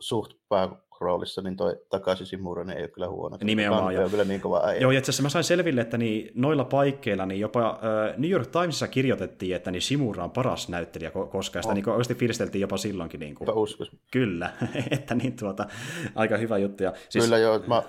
suht 0.00 0.32
pää 0.48 0.68
roolissa, 1.00 1.42
niin 1.42 1.56
toi 1.56 1.76
takaisin 1.90 2.26
Simuranen 2.26 2.66
niin 2.66 2.78
ei 2.78 2.82
ole 2.82 2.90
kyllä 2.90 3.08
huono. 3.08 3.38
Nimenomaan. 3.42 3.94
Jo. 3.94 4.04
On 4.04 4.10
kyllä 4.10 4.24
niin 4.24 4.40
kova 4.40 4.62
äijä. 4.64 4.80
Joo, 4.80 4.90
itse 4.90 5.10
asiassa 5.10 5.22
mä 5.22 5.28
sain 5.28 5.44
selville, 5.44 5.80
että 5.80 5.98
niin, 5.98 6.30
noilla 6.34 6.64
paikkeilla 6.64 7.26
niin 7.26 7.40
jopa 7.40 7.70
äh, 7.70 8.18
New 8.18 8.30
York 8.30 8.46
Timesissa 8.46 8.88
kirjoitettiin, 8.88 9.56
että 9.56 9.70
niin 9.70 9.82
Simura 9.82 10.24
on 10.24 10.30
paras 10.30 10.68
näyttelijä 10.68 11.10
koska 11.10 11.62
sitä 11.62 11.74
niin 11.74 11.88
oikeasti 11.88 12.14
fiilisteltiin 12.14 12.60
jopa 12.60 12.76
silloinkin. 12.76 13.20
Niin 13.20 13.34
kuin, 13.34 13.48
Kyllä, 14.12 14.50
että 14.90 15.14
niin 15.14 15.36
tuota, 15.36 15.66
aika 16.14 16.36
hyvä 16.36 16.58
juttu. 16.58 16.82
Ja, 16.82 16.92
siis... 17.08 17.24
Kyllä 17.24 17.38
joo, 17.38 17.58
mä, 17.58 17.82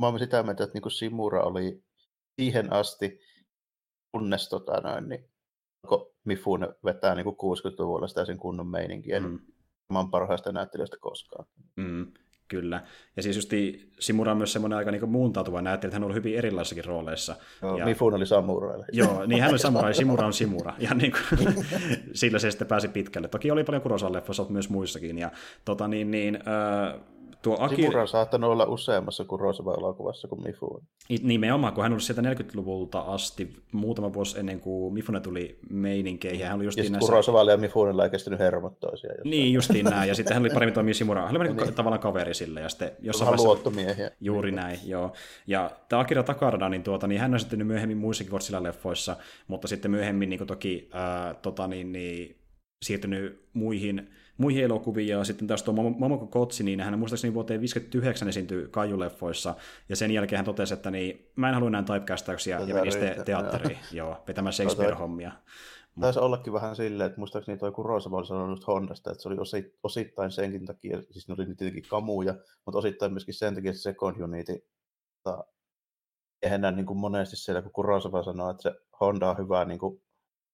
mä 0.00 0.06
olen 0.06 0.18
sitä 0.18 0.42
mieltä, 0.42 0.64
että 0.64 0.74
niin 0.74 0.82
kuin 0.82 0.92
Simura 0.92 1.42
oli 1.42 1.82
siihen 2.40 2.72
asti, 2.72 3.20
kunnes 4.12 4.48
tota 4.48 4.80
noin, 4.80 5.08
niin 5.08 5.30
Mifune 6.24 6.68
vetää 6.84 7.14
niin 7.14 7.24
kuin 7.24 7.36
60-luvulla 7.36 8.08
sitä 8.08 8.24
sen 8.24 8.38
kunnon 8.38 8.66
meininkiä, 8.66 9.20
niin 9.20 9.30
mm. 9.30 9.38
niin 9.38 9.55
maailman 9.88 10.10
parhaista 10.10 10.52
näyttelijöistä 10.52 10.96
koskaan. 11.00 11.46
Mm. 11.76 12.06
Kyllä. 12.48 12.82
Ja 13.16 13.22
siis 13.22 13.36
just 13.36 13.50
Simura 14.00 14.32
on 14.32 14.38
myös 14.38 14.52
semmoinen 14.52 14.78
aika 14.78 14.90
niin 14.90 15.08
muuntautuva 15.08 15.62
näyttelijä, 15.62 15.88
että 15.88 15.94
hän 15.96 16.02
on 16.02 16.04
ollut 16.04 16.16
hyvin 16.16 16.38
erilaisissakin 16.38 16.84
rooleissa. 16.84 17.36
Joo, 17.62 17.78
ja... 17.78 17.84
Mifun 17.84 18.14
oli 18.14 18.26
samurai. 18.26 18.84
Joo, 18.92 19.26
niin 19.26 19.42
hän 19.42 19.50
oli 19.50 19.58
samurai, 19.68 19.94
Simura 19.94 20.26
on 20.26 20.32
Simura. 20.32 20.74
Ja 20.78 20.94
niin 20.94 21.12
kuin, 21.12 21.54
sillä 22.12 22.38
se 22.38 22.50
sitten 22.50 22.68
pääsi 22.68 22.88
pitkälle. 22.88 23.28
Toki 23.28 23.50
oli 23.50 23.64
paljon 23.64 23.82
Kurosan-leffoissa, 23.82 24.46
myös 24.48 24.70
muissakin. 24.70 25.18
Ja 25.18 25.30
tota 25.64 25.88
niin, 25.88 26.10
niin 26.10 26.36
äh, 26.36 27.00
Tuo 27.46 27.56
Akira... 27.60 27.76
Simura 27.76 28.02
on 28.02 28.08
saattanut 28.08 28.50
olla 28.50 28.64
useammassa 28.64 29.24
kuin 29.24 29.40
Rosava-elokuvassa 29.40 30.28
kuin 30.28 30.42
Mifune. 30.42 30.86
Nimenomaan, 31.22 31.72
kun 31.72 31.82
hän 31.82 31.92
oli 31.92 32.00
sieltä 32.00 32.22
40-luvulta 32.22 33.00
asti, 33.00 33.56
muutama 33.72 34.12
vuosi 34.12 34.38
ennen 34.38 34.60
kuin 34.60 34.94
Mifune 34.94 35.20
tuli 35.20 35.58
meininkeihin. 35.70 36.46
Hän 36.46 36.56
oli 36.56 36.64
just 36.64 36.78
ja 36.78 36.82
näissä... 36.82 36.98
kun 36.98 37.08
Rosavalla 37.08 37.50
ja 37.50 37.56
Mifunella 37.56 38.04
ei 38.04 38.10
kestänyt 38.10 38.38
hermot 38.38 38.80
toisia. 38.80 39.10
Niin, 39.24 39.52
justiin 39.52 39.84
näin. 39.84 40.08
Ja 40.08 40.14
sitten 40.14 40.34
hän 40.34 40.42
oli 40.42 40.50
paremmin 40.50 40.74
toimia 40.74 40.94
Simura. 40.94 41.26
Hän 41.26 41.36
oli 41.36 41.48
niin. 41.54 41.74
tavallaan 41.74 42.00
kaveri 42.00 42.34
sille. 42.34 42.60
Ja 42.60 42.68
sitten 42.68 42.92
jossain 43.00 43.26
vaiheessa... 43.26 43.48
luottomiehiä. 43.48 44.10
Juuri 44.20 44.52
näin, 44.52 44.78
joo. 44.84 45.12
Ja 45.46 45.70
tämä 45.88 46.00
Akira 46.00 46.22
Takarada, 46.22 46.68
niin, 46.68 46.82
tuota, 46.82 47.06
niin 47.06 47.20
hän 47.20 47.34
on 47.34 47.40
sitten 47.40 47.66
myöhemmin 47.66 47.98
muissakin 47.98 48.32
Godzilla-leffoissa, 48.32 49.16
mutta 49.48 49.68
sitten 49.68 49.90
myöhemmin 49.90 50.28
niin 50.28 50.46
toki 50.46 50.88
ää, 50.92 51.34
tota, 51.34 51.66
niin, 51.66 51.92
niin, 51.92 52.36
siirtynyt 52.82 53.48
muihin 53.52 54.10
muihin 54.38 54.64
elokuviin, 54.64 55.08
ja 55.08 55.24
sitten 55.24 55.48
taas 55.48 55.62
tuo 55.62 55.74
Momoko 55.74 56.26
Kotsi, 56.26 56.64
niin 56.64 56.80
hän 56.80 56.98
muistaakseni 56.98 57.34
vuoteen 57.34 57.60
59 57.60 58.28
esiintyi 58.28 58.68
Kaijuleffoissa, 58.70 59.54
ja 59.88 59.96
sen 59.96 60.10
jälkeen 60.10 60.38
hän 60.38 60.44
totesi, 60.44 60.74
että 60.74 60.90
niin, 60.90 61.30
mä 61.36 61.48
en 61.48 61.54
halua 61.54 61.68
enää 61.68 61.82
typecastauksia, 61.82 62.60
ja 62.60 62.74
meni 62.74 62.92
sitten 62.92 63.24
teatteriin, 63.24 63.78
joo, 63.92 64.24
vetämään 64.28 64.52
Shakespeare-hommia. 64.52 65.32
Taisi 66.00 66.18
ollakin 66.18 66.52
vähän 66.52 66.76
silleen, 66.76 67.06
että 67.06 67.20
muistaakseni 67.20 67.58
toi 67.58 67.72
Kurosawa 67.72 68.18
oli 68.18 68.26
sanonut 68.26 68.66
Hondasta, 68.66 69.10
että 69.10 69.22
se 69.22 69.28
oli 69.28 69.36
osittain 69.82 70.30
senkin 70.30 70.66
takia, 70.66 71.02
siis 71.10 71.28
ne 71.28 71.34
oli 71.38 71.44
tietenkin 71.44 71.90
kamuja, 71.90 72.34
mutta 72.66 72.78
osittain 72.78 73.12
myöskin 73.12 73.34
sen 73.34 73.54
takia, 73.54 73.70
että 73.70 73.82
Second 73.82 74.20
Unity, 74.20 74.66
eihän 76.42 76.60
näin 76.60 76.76
niin 76.76 76.86
kuin 76.86 76.98
monesti 76.98 77.36
siellä, 77.36 77.62
kun 77.62 77.72
Kurosawa 77.72 78.22
sanoo, 78.22 78.50
että 78.50 78.62
se 78.62 78.74
Honda 79.00 79.30
on 79.30 79.38
hyvä 79.38 79.64
niin 79.64 79.78
kuin 79.78 80.02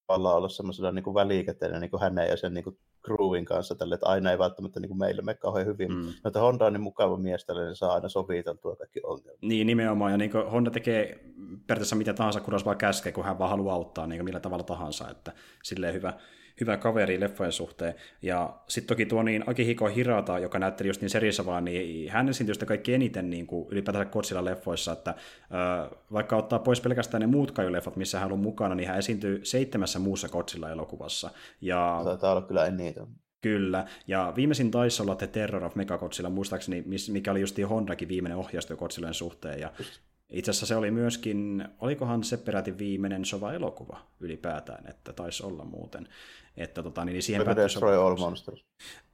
tavallaan 0.07 0.37
olla 0.37 0.49
semmoisena 0.49 0.93
niin 0.93 1.15
välikätenä 1.15 1.81
niin 1.81 1.91
hänen 2.01 2.29
ja 2.29 2.37
sen 2.37 2.55
niin 2.55 2.65
kuin 2.65 2.79
crewin 3.07 3.45
kanssa 3.45 3.75
tälle, 3.75 3.95
että 3.95 4.07
aina 4.07 4.31
ei 4.31 4.39
välttämättä 4.39 4.81
niin 4.81 4.89
kuin 4.89 4.99
meille 4.99 5.23
mene 5.23 5.39
kauhean 5.39 5.67
hyvin. 5.67 5.93
Mm. 5.93 6.13
Mutta 6.25 6.41
Honda 6.41 6.67
on 6.67 6.73
niin 6.73 6.81
mukava 6.81 7.17
mies 7.17 7.45
tälle, 7.45 7.65
niin 7.65 7.77
saa 7.77 7.95
aina 7.95 8.09
soviteltua 8.09 8.77
kaikki 8.77 9.01
ongelmat. 9.03 9.43
Niin, 9.43 9.67
nimenomaan. 9.67 10.13
Ja 10.13 10.19
niin 10.19 10.31
kuin 10.31 10.51
Honda 10.51 10.71
tekee 10.71 11.25
periaatteessa 11.67 11.97
mitä 11.97 12.15
tahansa, 12.15 12.41
kun 12.41 12.55
vaan 12.65 12.77
käskee, 12.77 13.13
kun 13.13 13.25
hän 13.25 13.39
vaan 13.39 13.51
haluaa 13.51 13.75
auttaa 13.75 14.07
niin 14.07 14.19
kuin 14.19 14.25
millä 14.25 14.41
tavalla 14.41 14.65
tahansa. 14.65 15.11
Että 15.11 15.33
silleen 15.63 15.95
hyvä, 15.95 16.13
hyvä 16.61 16.77
kaveri 16.77 17.21
leffojen 17.21 17.53
suhteen. 17.53 17.95
Ja 18.23 18.55
sitten 18.69 18.89
toki 18.89 19.07
tuo 19.07 19.23
niin 19.23 19.45
Akihiko 19.51 19.87
Hirata, 19.87 20.39
joka 20.39 20.59
näytteli 20.59 20.89
just 20.89 21.01
niin 21.01 21.11
serissä 21.11 21.47
vaan, 21.47 21.65
niin 21.65 22.11
hän 22.11 22.29
esiintyi 22.29 22.55
sitä 22.55 22.67
kaikki 22.67 22.95
eniten 22.95 23.31
niin 23.31 23.47
kuin 23.47 23.69
ylipäätään 23.71 24.09
Godzilla 24.13 24.45
leffoissa, 24.45 24.93
että 24.93 25.11
äh, 25.11 25.91
vaikka 26.13 26.37
ottaa 26.37 26.59
pois 26.59 26.81
pelkästään 26.81 27.21
ne 27.21 27.27
muut 27.27 27.59
leffat, 27.69 27.97
missä 27.97 28.21
hän 28.21 28.33
on 28.33 28.39
mukana, 28.39 28.75
niin 28.75 28.89
hän 28.89 28.99
esiintyy 28.99 29.41
seitsemässä 29.45 29.99
muussa 29.99 30.29
Godzilla-elokuvassa. 30.29 31.31
Ja... 31.61 32.01
Taitaa 32.05 32.33
olla 32.33 32.43
kyllä 32.43 32.67
eniten. 32.67 33.07
Kyllä, 33.41 33.85
ja 34.07 34.33
viimeisin 34.37 34.71
taisi 34.71 35.03
olla 35.03 35.15
The 35.15 35.27
Terror 35.27 35.65
of 35.65 35.75
Megagodzilla, 35.75 36.31
muistaakseni, 36.31 36.85
mikä 37.11 37.31
oli 37.31 37.41
just 37.41 37.57
Hondakin 37.71 38.09
viimeinen 38.09 38.39
ohjaustyö 38.39 38.77
Godzillan 38.77 39.15
suhteen, 39.15 39.61
ja 39.61 39.73
itse 40.33 40.51
asiassa 40.51 40.67
se 40.67 40.77
oli 40.77 40.91
myöskin, 40.91 41.69
olikohan 41.81 42.25
se 42.25 42.37
peräti 42.37 42.79
viimeinen 42.79 43.25
sova-elokuva 43.25 43.99
ylipäätään, 44.21 44.87
että 44.89 45.13
taisi 45.13 45.47
olla 45.47 45.65
muuten. 45.65 46.09
Että 46.57 46.83
tota, 46.83 47.05
niin 47.05 47.23
siihen 47.23 47.45
päättyi 47.45 47.65
Destroy 47.65 47.97
All 47.97 48.17
Monsters? 48.17 48.65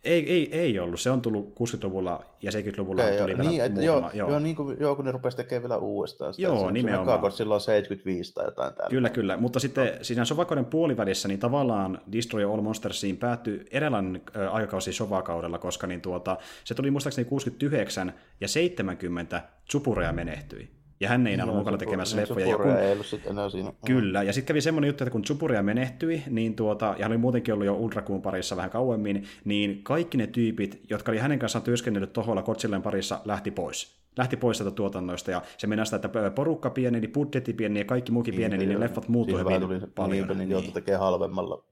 Ei, 0.04 0.32
ei, 0.32 0.58
ei 0.58 0.78
ollut. 0.78 1.00
Se 1.00 1.10
on 1.10 1.22
tullut 1.22 1.54
60-luvulla 1.60 2.24
ja 2.42 2.50
70-luvulla 2.50 3.02
okay, 3.02 3.18
tuli 3.18 3.38
vielä 3.38 3.68
niin, 3.68 3.84
joo, 3.84 4.10
joo. 4.14 4.30
joo, 4.30 4.38
niin 4.38 4.56
kuin, 4.56 4.76
joo, 4.80 4.96
kun 4.96 5.04
ne 5.04 5.12
rupesi 5.12 5.36
tekemään 5.36 5.62
vielä 5.62 5.76
uudestaan. 5.76 6.34
Sitä, 6.34 6.48
joo, 6.48 6.66
se, 6.66 6.72
nimenomaan. 6.72 7.32
Se 7.32 7.36
silloin 7.36 7.60
75 7.60 8.34
tai 8.34 8.44
jotain 8.44 8.74
täällä. 8.74 8.90
Kyllä, 8.90 9.10
kyllä. 9.10 9.36
Mutta 9.36 9.60
sitten 9.60 9.86
no. 9.86 9.92
siinä 10.02 10.24
Sovakauden 10.24 10.64
puolivälissä 10.64 11.28
niin 11.28 11.40
tavallaan 11.40 12.00
Destroy 12.12 12.44
All 12.44 12.62
Monstersiin 12.62 13.16
päättyi 13.16 13.66
erilainen 13.70 14.22
äh, 14.36 14.54
aikakausi 14.54 14.92
Sovakaudella, 14.92 15.58
koska 15.58 15.86
niin 15.86 16.00
tuota, 16.00 16.36
se 16.64 16.74
tuli 16.74 16.90
muistaakseni 16.90 17.28
69 17.28 18.14
ja 18.40 18.48
70 18.48 19.42
Tsupurea 19.68 20.12
menehtyi. 20.12 20.77
Ja 21.00 21.08
hän 21.08 21.26
ei 21.26 21.34
enää 21.34 21.46
ollut 21.46 21.58
mukana 21.58 21.78
tekemässä 21.78 22.16
niin, 22.16 22.20
leffoja. 22.22 22.46
Ja 22.46 22.56
kun... 22.56 22.70
ei 22.70 22.92
ollut 22.92 23.06
sitten 23.06 23.30
enää 23.30 23.50
siinä. 23.50 23.72
Kyllä, 23.86 24.22
ja 24.22 24.32
sitten 24.32 24.46
kävi 24.46 24.60
semmoinen 24.60 24.88
juttu, 24.88 25.04
että 25.04 25.12
kun 25.12 25.24
Zupuria 25.24 25.62
menehtyi, 25.62 26.22
niin 26.30 26.56
tuota, 26.56 26.94
ja 26.98 27.04
hän 27.04 27.12
oli 27.12 27.18
muutenkin 27.18 27.54
ollut 27.54 27.66
jo 27.66 27.74
Ultrakuun 27.74 28.22
parissa 28.22 28.56
vähän 28.56 28.70
kauemmin, 28.70 29.24
niin 29.44 29.82
kaikki 29.82 30.18
ne 30.18 30.26
tyypit, 30.26 30.80
jotka 30.90 31.12
oli 31.12 31.18
hänen 31.18 31.38
kanssaan 31.38 31.62
työskennellyt 31.62 32.12
toholla 32.12 32.42
Kotsilleen 32.42 32.82
parissa, 32.82 33.20
lähti 33.24 33.50
pois 33.50 33.98
lähti 34.18 34.36
pois 34.36 34.56
sieltä 34.56 34.74
tuotannoista, 34.74 35.30
ja 35.30 35.42
se 35.58 35.66
meni 35.66 35.84
sitä, 35.86 35.96
että 35.96 36.30
porukka 36.34 36.70
pieni, 36.70 37.08
budjetti 37.08 37.52
pieni 37.52 37.78
ja 37.78 37.84
kaikki 37.84 38.12
muukin 38.12 38.34
pieni, 38.34 38.58
niin, 38.58 38.68
niin 38.68 38.80
leffat 38.80 39.08
muuttui 39.08 39.40
hyvin 39.40 39.60
tuli, 39.60 39.80
paljon. 39.94 40.28
Niin, 40.28 40.38
niin, 40.38 40.48
niin. 40.48 40.72
tekee 40.72 40.96
halvemmalla. 40.96 41.64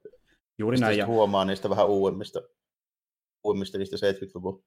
Juuri 0.59 0.79
näin. 0.79 0.99
Ja... 0.99 1.07
huomaa 1.07 1.45
niistä 1.45 1.71
vähän 1.71 1.89
uudemmista, 1.89 2.43
uudemmista 3.45 3.79
niistä 3.79 3.97
70-luvun 3.97 4.65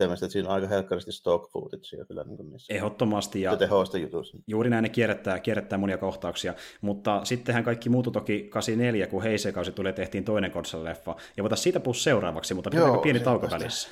tämmöistä, 0.00 0.26
että 0.26 0.32
siinä 0.32 0.48
on 0.48 0.54
aika 0.54 0.66
helkkaristi 0.66 1.12
stock 1.12 1.52
footagea 1.52 2.04
kyllä 2.04 2.24
niin 2.24 2.50
niissä. 2.50 2.74
Ehdottomasti. 2.74 3.40
Ja 3.40 3.56
tehoista 3.56 3.98
jutuissa. 3.98 4.38
Juuri 4.46 4.70
näin 4.70 4.82
ne 4.82 4.88
kierrättää, 4.88 5.38
kierrättää 5.38 5.78
monia 5.78 5.98
kohtauksia, 5.98 6.54
mutta 6.80 7.24
sittenhän 7.24 7.64
kaikki 7.64 7.88
muutu 7.88 8.10
toki 8.10 8.48
84, 8.50 9.06
kun 9.06 9.22
Heisekausi 9.22 9.72
tuli 9.72 9.92
tehtiin 9.92 10.24
toinen 10.24 10.52
leffa 10.82 11.16
ja 11.36 11.42
voitaisiin 11.42 11.62
siitä 11.62 11.80
puhua 11.80 11.94
seuraavaksi, 11.94 12.54
mutta 12.54 12.70
pitääkö 12.70 12.98
pieni 12.98 13.20
tauko 13.20 13.50
välissä? 13.50 13.88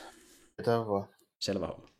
Pitää 0.57 0.87
vaan. 0.87 1.09
Selvä 1.39 1.67
homma. 1.67 1.98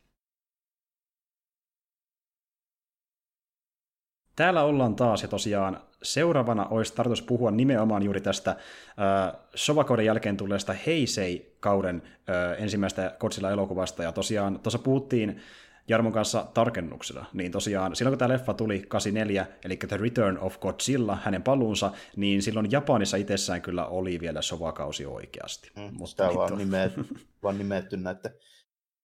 Täällä 4.39 4.63
ollaan 4.63 4.95
taas, 4.95 5.21
ja 5.21 5.27
tosiaan 5.27 5.81
seuraavana 6.03 6.65
olisi 6.65 6.95
tarkoitus 6.95 7.25
puhua 7.25 7.51
nimenomaan 7.51 8.03
juuri 8.03 8.21
tästä 8.21 8.51
äh, 8.51 9.39
Sovakauden 9.55 10.05
jälkeen 10.05 10.37
tulleesta 10.37 10.75
Heisei-kauden 10.85 12.01
äh, 12.05 12.63
ensimmäistä 12.63 13.15
Godzilla-elokuvasta, 13.19 14.03
ja 14.03 14.11
tosiaan 14.11 14.59
tuossa 14.59 14.79
puhuttiin 14.79 15.41
Jarmon 15.87 16.13
kanssa 16.13 16.45
tarkennuksena, 16.53 17.25
niin 17.33 17.51
tosiaan 17.51 17.95
silloin 17.95 18.11
kun 18.11 18.19
tämä 18.19 18.29
leffa 18.29 18.53
tuli 18.53 18.79
84, 18.87 19.45
eli 19.65 19.77
The 19.77 19.97
Return 19.97 20.37
of 20.37 20.59
Godzilla, 20.59 21.17
hänen 21.23 21.43
paluunsa, 21.43 21.91
niin 22.15 22.41
silloin 22.41 22.71
Japanissa 22.71 23.17
itsessään 23.17 23.61
kyllä 23.61 23.85
oli 23.85 24.19
vielä 24.19 24.41
sovakausi 24.41 25.05
oikeasti. 25.05 25.71
Mm, 25.75 25.89
Mutta 25.91 26.15
tämä 26.15 26.29
on 26.29 26.35
vaan, 26.35 26.57
nimet, 26.57 26.93
vaan 27.43 27.57
nimetty 27.57 27.97
näiden 27.97 28.31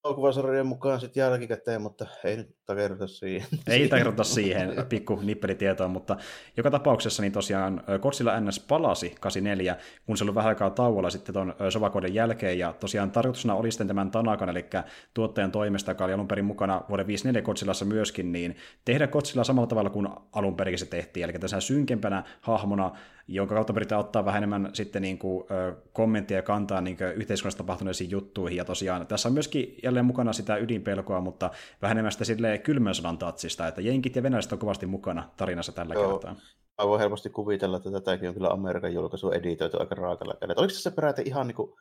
elokuvasarjojen 0.06 0.68
mukaan 0.68 1.00
sitten 1.00 1.22
jälkikäteen, 1.22 1.82
mutta 1.82 2.06
ei 2.24 2.38
nyt 2.38 2.56
takerrota 2.66 3.08
siihen. 3.08 3.48
Ei 3.68 3.88
takerrota 3.88 4.24
siihen, 4.24 4.74
pikku 4.90 5.20
nippelitietoa, 5.24 5.88
mutta 5.88 6.18
joka 6.58 6.72
tapauksessa 6.72 7.22
niin 7.22 7.32
tosiaan 7.32 7.84
Godzilla 8.02 8.40
NS 8.40 8.60
palasi 8.60 9.16
84, 9.20 9.76
kun 10.06 10.18
se 10.18 10.24
oli 10.24 10.36
vähän 10.36 10.50
aikaa 10.50 10.70
tauolla 10.70 11.10
sitten 11.10 11.34
tuon 11.34 11.56
Sovakoiden 11.70 12.14
jälkeen, 12.14 12.60
ja 12.60 12.74
tosiaan 12.74 13.12
tarkoituksena 13.12 13.56
oli 13.56 13.72
sitten 13.72 13.88
tämän 13.88 14.12
Tanakan, 14.12 14.50
eli 14.50 14.66
tuottajan 15.14 15.52
toimesta, 15.52 15.92
joka 15.92 16.06
oli 16.06 16.14
alun 16.14 16.28
perin 16.28 16.46
mukana 16.46 16.82
vuoden 16.90 17.08
54 17.08 17.46
Godzillassa 17.46 17.86
myöskin, 17.86 18.32
niin 18.32 18.56
tehdä 18.86 19.08
Godzilla 19.08 19.44
samalla 19.44 19.68
tavalla 19.68 19.90
kuin 19.90 20.08
alun 20.32 20.56
perin 20.56 20.80
se 20.80 20.86
tehtiin, 20.86 21.24
eli 21.24 21.34
tässä 21.34 21.60
synkempänä 21.60 22.24
hahmona, 22.42 22.92
jonka 23.28 23.56
kautta 23.56 23.74
pyritään 23.74 24.00
ottaa 24.00 24.26
vähän 24.26 24.38
enemmän 24.38 24.70
sitten 24.74 25.02
niin 25.02 25.18
kuin, 25.18 25.46
kommenttia 25.94 26.38
ja 26.38 26.42
kantaa 26.42 26.82
niin 26.82 26.98
yhteiskunnassa 27.16 27.58
tapahtuneisiin 27.58 28.12
juttuihin. 28.12 28.58
Ja 28.58 28.66
tosiaan 28.66 29.08
tässä 29.08 29.30
on 29.30 29.34
myöskin 29.34 29.76
jälleen 29.96 30.06
mukana 30.06 30.34
sitä 30.34 30.58
ydinpelkoa, 30.58 31.22
mutta 31.22 31.52
vähän 31.82 31.96
enemmän 31.98 32.12
sitä 32.12 32.26
silleen 32.26 32.62
kylmän 32.62 32.96
sodan 32.96 33.18
tatsista, 33.18 33.68
että 33.68 33.82
jenkit 33.82 34.16
ja 34.16 34.24
venäläiset 34.24 34.52
on 34.52 34.60
kovasti 34.60 34.86
mukana 34.86 35.30
tarinassa 35.38 35.72
tällä 35.72 35.94
Joo. 35.94 36.12
kertaa. 36.12 36.36
Mä 36.82 36.88
voin 36.88 37.00
helposti 37.00 37.30
kuvitella, 37.30 37.78
että 37.78 37.92
tätäkin 37.92 38.30
on 38.30 38.34
kyllä 38.34 38.50
Amerikan 38.50 38.94
julkaisu 38.94 39.32
editoitu 39.32 39.80
aika 39.80 39.96
raakalla 39.96 40.34
kädellä. 40.40 40.60
Oliko 40.60 40.74
se 40.74 40.92
peräti 40.92 41.22
ihan 41.26 41.48
niin 41.48 41.56
kuin 41.56 41.74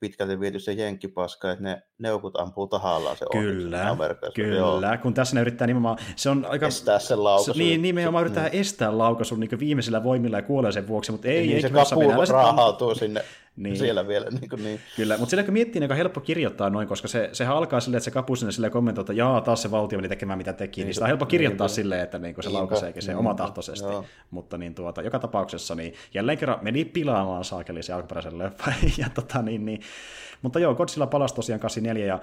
pitkälti 0.00 0.40
viety 0.40 0.58
se 0.58 0.72
jenkkipaska, 0.72 1.50
että 1.52 1.64
ne 1.64 1.82
neukut 1.98 2.40
ampuu 2.40 2.66
tahallaan 2.66 3.16
se 3.16 3.26
Kyllä, 3.32 3.96
kyllä. 4.34 4.56
Joo. 4.56 4.98
kun 5.02 5.14
tässä 5.14 5.34
ne 5.34 5.40
yrittää 5.40 5.66
nimenomaan, 5.66 5.98
se 6.16 6.30
on 6.30 6.46
aika... 6.48 6.66
Estää 6.66 6.98
sen 6.98 7.24
laukaisun. 7.24 7.58
Niin, 7.58 7.82
nimenomaan 7.82 8.22
yrittää 8.24 8.48
niin. 8.48 8.60
estää 8.60 8.98
laukaisun 8.98 9.40
niin 9.40 9.58
viimeisillä 9.58 10.04
voimilla 10.04 10.36
ja 10.36 10.42
kuolee 10.42 10.72
sen 10.72 10.88
vuoksi, 10.88 11.12
mutta 11.12 11.28
ei, 11.28 11.46
niin, 11.46 11.56
ei 11.56 11.62
se 11.62 11.70
kapu 11.70 12.00
raahautuu 12.32 12.94
sinne 12.94 13.24
niin. 13.56 13.76
siellä 13.76 14.08
vielä. 14.08 14.30
Niin, 14.30 14.48
kuin 14.48 14.64
niin. 14.64 14.80
Kyllä, 14.96 15.18
mutta 15.18 15.30
sillä 15.30 15.42
kun 15.42 15.52
miettii, 15.52 15.80
niin 15.80 15.90
on 15.90 15.96
helppo 15.96 16.20
kirjoittaa 16.20 16.70
noin, 16.70 16.88
koska 16.88 17.08
se, 17.08 17.28
sehän 17.32 17.56
alkaa 17.56 17.80
silleen, 17.80 17.96
että 17.96 18.04
se 18.04 18.10
kapu 18.10 18.36
sinne 18.36 18.52
silleen 18.52 18.72
kommentoi, 18.72 19.02
että 19.02 19.12
jaa, 19.12 19.40
taas 19.40 19.62
se 19.62 19.70
valtio 19.70 19.98
meni 19.98 20.08
tekemään 20.08 20.38
mitä 20.38 20.52
teki, 20.52 20.80
niin, 20.80 20.86
niin 20.86 20.94
sitä 20.94 21.04
on 21.04 21.08
helppo 21.08 21.26
kirjoittaa 21.26 21.66
niin, 21.66 21.74
silleen, 21.74 22.00
että 22.00 22.18
niin, 22.18 22.34
se 22.40 22.48
laukaiseekin 22.48 23.02
se 23.02 23.16
omatahtoisesti. 23.16 23.88
Joo. 23.88 24.04
Mutta 24.30 24.58
niin, 24.58 24.74
tuota, 24.74 25.02
joka 25.02 25.18
tapauksessa 25.18 25.74
niin 25.74 25.94
jälleen 26.14 26.38
kerran 26.38 26.58
meni 26.62 26.84
pilaamaan 26.84 27.44
saakeli 27.44 27.82
se 27.82 27.92
alkuperäisen 27.92 28.38
leffa. 28.38 28.72
ja, 28.98 29.08
tota, 29.14 29.42
niin, 29.42 29.64
niin, 29.64 29.80
mutta 30.44 30.58
joo, 30.58 30.74
Godzilla 30.74 31.06
palasi 31.06 31.34
tosiaan 31.34 31.60
84 31.60 32.06
ja 32.06 32.20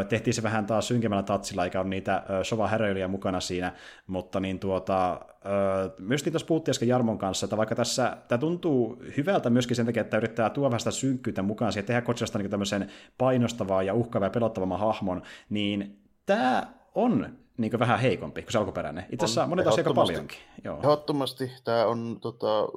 ö, 0.00 0.04
tehtiin 0.04 0.34
se 0.34 0.42
vähän 0.42 0.66
taas 0.66 0.88
synkemmällä 0.88 1.22
tatsilla, 1.22 1.64
eikä 1.64 1.80
ole 1.80 1.88
niitä 1.88 2.22
ö, 2.30 2.44
sova 2.44 2.68
häröilijä 2.68 3.08
mukana 3.08 3.40
siinä, 3.40 3.72
mutta 4.06 4.40
niin 4.40 4.58
tuota, 4.58 5.12
ö, 5.12 5.90
myös 5.98 6.22
tuossa 6.22 6.46
puhuttiin 6.46 6.72
äsken 6.72 6.88
Jarmon 6.88 7.18
kanssa, 7.18 7.46
että 7.46 7.56
vaikka 7.56 7.74
tässä 7.74 8.16
tämä 8.28 8.38
tuntuu 8.38 9.02
hyvältä 9.16 9.50
myöskin 9.50 9.76
sen 9.76 9.86
takia, 9.86 10.00
että 10.00 10.16
yrittää 10.16 10.50
tuoda 10.50 10.70
vähän 10.70 10.80
sitä 10.80 10.90
synkkyyttä 10.90 11.42
mukaan 11.42 11.72
siihen, 11.72 11.86
tehdä 11.86 12.02
Godzillasta 12.02 12.38
niin 12.38 12.50
tämmöisen 12.50 12.90
painostavaa 13.18 13.82
ja 13.82 13.94
uhkaavaa 13.94 14.26
ja 14.26 14.30
pelottavamman 14.30 14.78
hahmon, 14.80 15.22
niin 15.50 16.02
tämä 16.26 16.66
on 16.94 17.36
niin 17.56 17.78
vähän 17.78 18.00
heikompi 18.00 18.42
kuin 18.42 18.52
se 18.52 18.58
alkuperäinen. 18.58 19.04
Itse 19.12 19.24
asiassa 19.24 19.46
monet 19.46 19.66
asiat 19.66 19.86
aika 19.86 19.94
paljonkin. 19.94 20.38
Joo. 20.64 20.78
Ehdottomasti 20.78 21.50
tämä 21.64 21.86
on 21.86 22.18
tota, 22.20 22.68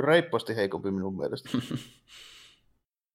reippaasti 0.00 0.56
heikompi 0.56 0.90
minun 0.90 1.16
mielestä. 1.16 1.48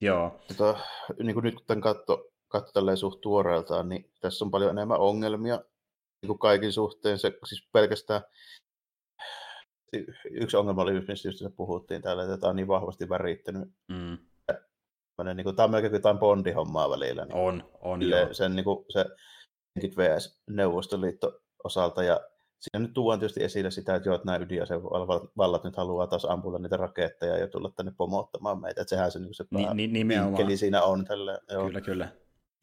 Joo. 0.01 0.39
Tota, 0.47 0.79
niin 1.23 1.33
kuin 1.33 1.43
nyt 1.43 1.55
kun 1.55 1.65
tämän 1.67 1.81
katso, 1.81 2.27
katso 2.47 2.71
tälleen 2.71 2.97
suht 2.97 3.21
tuoreeltaan, 3.21 3.89
niin 3.89 4.11
tässä 4.21 4.45
on 4.45 4.51
paljon 4.51 4.71
enemmän 4.71 4.99
ongelmia 4.99 5.55
niin 6.21 6.27
kuin 6.27 6.39
kaikin 6.39 6.73
suhteen. 6.73 7.19
Se, 7.19 7.31
siis 7.45 7.69
pelkästään 7.73 8.21
yksi 10.31 10.57
ongelma 10.57 10.81
oli 10.81 10.95
just, 10.95 11.07
mistä 11.07 11.49
puhuttiin 11.49 12.01
täällä, 12.01 12.23
että 12.23 12.37
tämä 12.37 12.49
on 12.49 12.55
niin 12.55 12.67
vahvasti 12.67 13.09
värittänyt. 13.09 13.69
Mm. 13.87 14.17
Niin 15.35 15.43
kuin, 15.43 15.55
tämä 15.55 15.63
on 15.63 15.71
melkein 15.71 15.93
jotain 15.93 16.19
Bondi-hommaa 16.19 16.89
välillä. 16.89 17.25
Niin 17.25 17.37
on, 17.37 17.71
on 17.81 18.01
joo. 18.01 18.33
Sen, 18.33 18.55
niin 18.55 18.63
kuin, 18.63 18.85
se 18.89 19.05
VS 19.97 20.41
Neuvostoliitto 20.49 21.39
osalta 21.63 22.03
ja 22.03 22.19
siinä 22.59 22.79
nyt 22.79 22.93
tuodaan 22.93 23.19
tietysti 23.19 23.43
esille 23.43 23.71
sitä, 23.71 23.95
että, 23.95 24.09
joo, 24.09 24.15
että 24.15 24.25
nämä 24.25 24.37
ydinasevallat 24.37 25.63
nyt 25.63 25.75
haluaa 25.75 26.07
taas 26.07 26.25
ampulla 26.25 26.59
niitä 26.59 26.77
raketteja 26.77 27.37
ja 27.37 27.47
tulla 27.47 27.71
tänne 27.75 27.91
pomottamaan 27.97 28.61
meitä. 28.61 28.81
Että 28.81 28.89
sehän 28.89 29.11
se, 29.11 29.19
niin 29.19 29.33
se 29.33 29.45
ni, 29.51 29.67
ni, 29.73 29.87
siinä 30.57 30.83
on. 30.83 31.05
Tälle, 31.05 31.39
joo. 31.51 31.65
Kyllä, 31.65 31.81
kyllä 31.81 32.09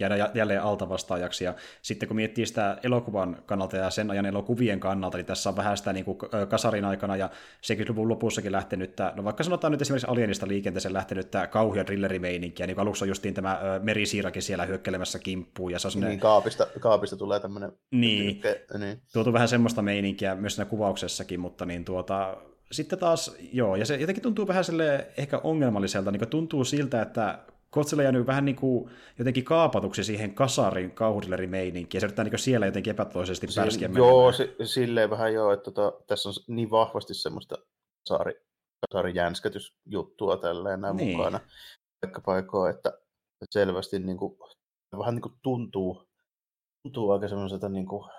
jäädä 0.00 0.30
jälleen 0.34 0.62
altavastaajaksi. 0.62 1.44
Ja 1.44 1.54
sitten 1.82 2.08
kun 2.08 2.16
miettii 2.16 2.46
sitä 2.46 2.78
elokuvan 2.82 3.42
kannalta 3.46 3.76
ja 3.76 3.90
sen 3.90 4.10
ajan 4.10 4.26
elokuvien 4.26 4.80
kannalta, 4.80 5.18
niin 5.18 5.26
tässä 5.26 5.50
on 5.50 5.56
vähän 5.56 5.76
sitä 5.76 5.92
niin 5.92 6.04
kuin 6.04 6.18
kasarin 6.48 6.84
aikana 6.84 7.16
ja 7.16 7.30
70-luvun 7.62 8.08
lopussakin 8.08 8.52
lähtenyt, 8.52 8.94
no 9.14 9.24
vaikka 9.24 9.44
sanotaan 9.44 9.70
nyt 9.70 9.82
esimerkiksi 9.82 10.06
Alienista 10.10 10.48
liikenteeseen 10.48 10.94
lähtenyt 10.94 11.30
tämä 11.30 11.46
kauhia 11.46 11.86
drillerimeininkiä, 11.86 12.66
niin 12.66 12.74
kuin 12.74 12.82
alussa 12.82 13.06
justiin 13.06 13.34
tämä 13.34 13.60
merisiirakin 13.82 14.42
siellä 14.42 14.66
hyökkelemässä 14.66 15.18
kimppuun. 15.18 15.72
Ja 15.72 15.78
se 15.78 15.88
on 15.88 16.00
niin, 16.00 16.20
kaapista, 16.20 16.66
kaapista 16.80 17.16
tulee 17.16 17.40
tämmöinen... 17.40 17.72
Niin, 17.90 18.40
niin, 18.78 19.02
tuotu 19.12 19.32
vähän 19.32 19.48
semmoista 19.48 19.82
meininkiä 19.82 20.34
myös 20.34 20.54
siinä 20.54 20.70
kuvauksessakin, 20.70 21.40
mutta 21.40 21.66
niin 21.66 21.84
tuota, 21.84 22.36
sitten 22.72 22.98
taas, 22.98 23.36
joo, 23.52 23.76
ja 23.76 23.86
se 23.86 23.96
jotenkin 23.96 24.22
tuntuu 24.22 24.48
vähän 24.48 24.64
sille 24.64 25.06
ehkä 25.16 25.40
ongelmalliselta, 25.44 26.10
niin 26.10 26.28
tuntuu 26.28 26.64
siltä, 26.64 27.02
että 27.02 27.38
Godzilla 27.74 28.02
jäänyt 28.02 28.26
vähän 28.26 28.44
niin 28.44 28.56
kuin 28.56 28.90
jotenkin 29.18 29.44
kaapatuksi 29.44 30.04
siihen 30.04 30.34
kasarin 30.34 30.90
kauhudillerimeininkiin, 30.90 31.96
ja 31.96 32.00
se 32.00 32.06
yrittää 32.06 32.24
niin 32.24 32.38
siellä 32.38 32.66
jotenkin 32.66 32.90
epätoisesti 32.90 33.46
pärskiä 33.56 33.90
Joo, 33.94 34.32
si- 34.32 34.56
silleen 34.64 35.10
vähän 35.10 35.34
joo, 35.34 35.52
että 35.52 35.70
tota, 35.70 35.92
tässä 36.06 36.28
on 36.28 36.34
niin 36.46 36.70
vahvasti 36.70 37.14
semmoista 37.14 37.56
kasari, 38.08 38.34
kasarijänskätysjuttua 38.90 40.36
tälleen 40.36 40.80
näin 40.80 40.96
niin. 40.96 41.16
mukana 41.16 41.40
paikka 42.00 42.20
paikoin, 42.20 42.74
että 42.74 42.92
selvästi 43.50 43.98
niin 43.98 44.16
kuin, 44.18 44.38
vähän 44.98 45.14
niin 45.14 45.22
kuin 45.22 45.34
tuntuu, 45.42 46.08
tuntuu 46.82 47.10
aika 47.10 47.28
semmoiselta 47.28 47.68
niin 47.68 47.86
kuin, 47.86 48.10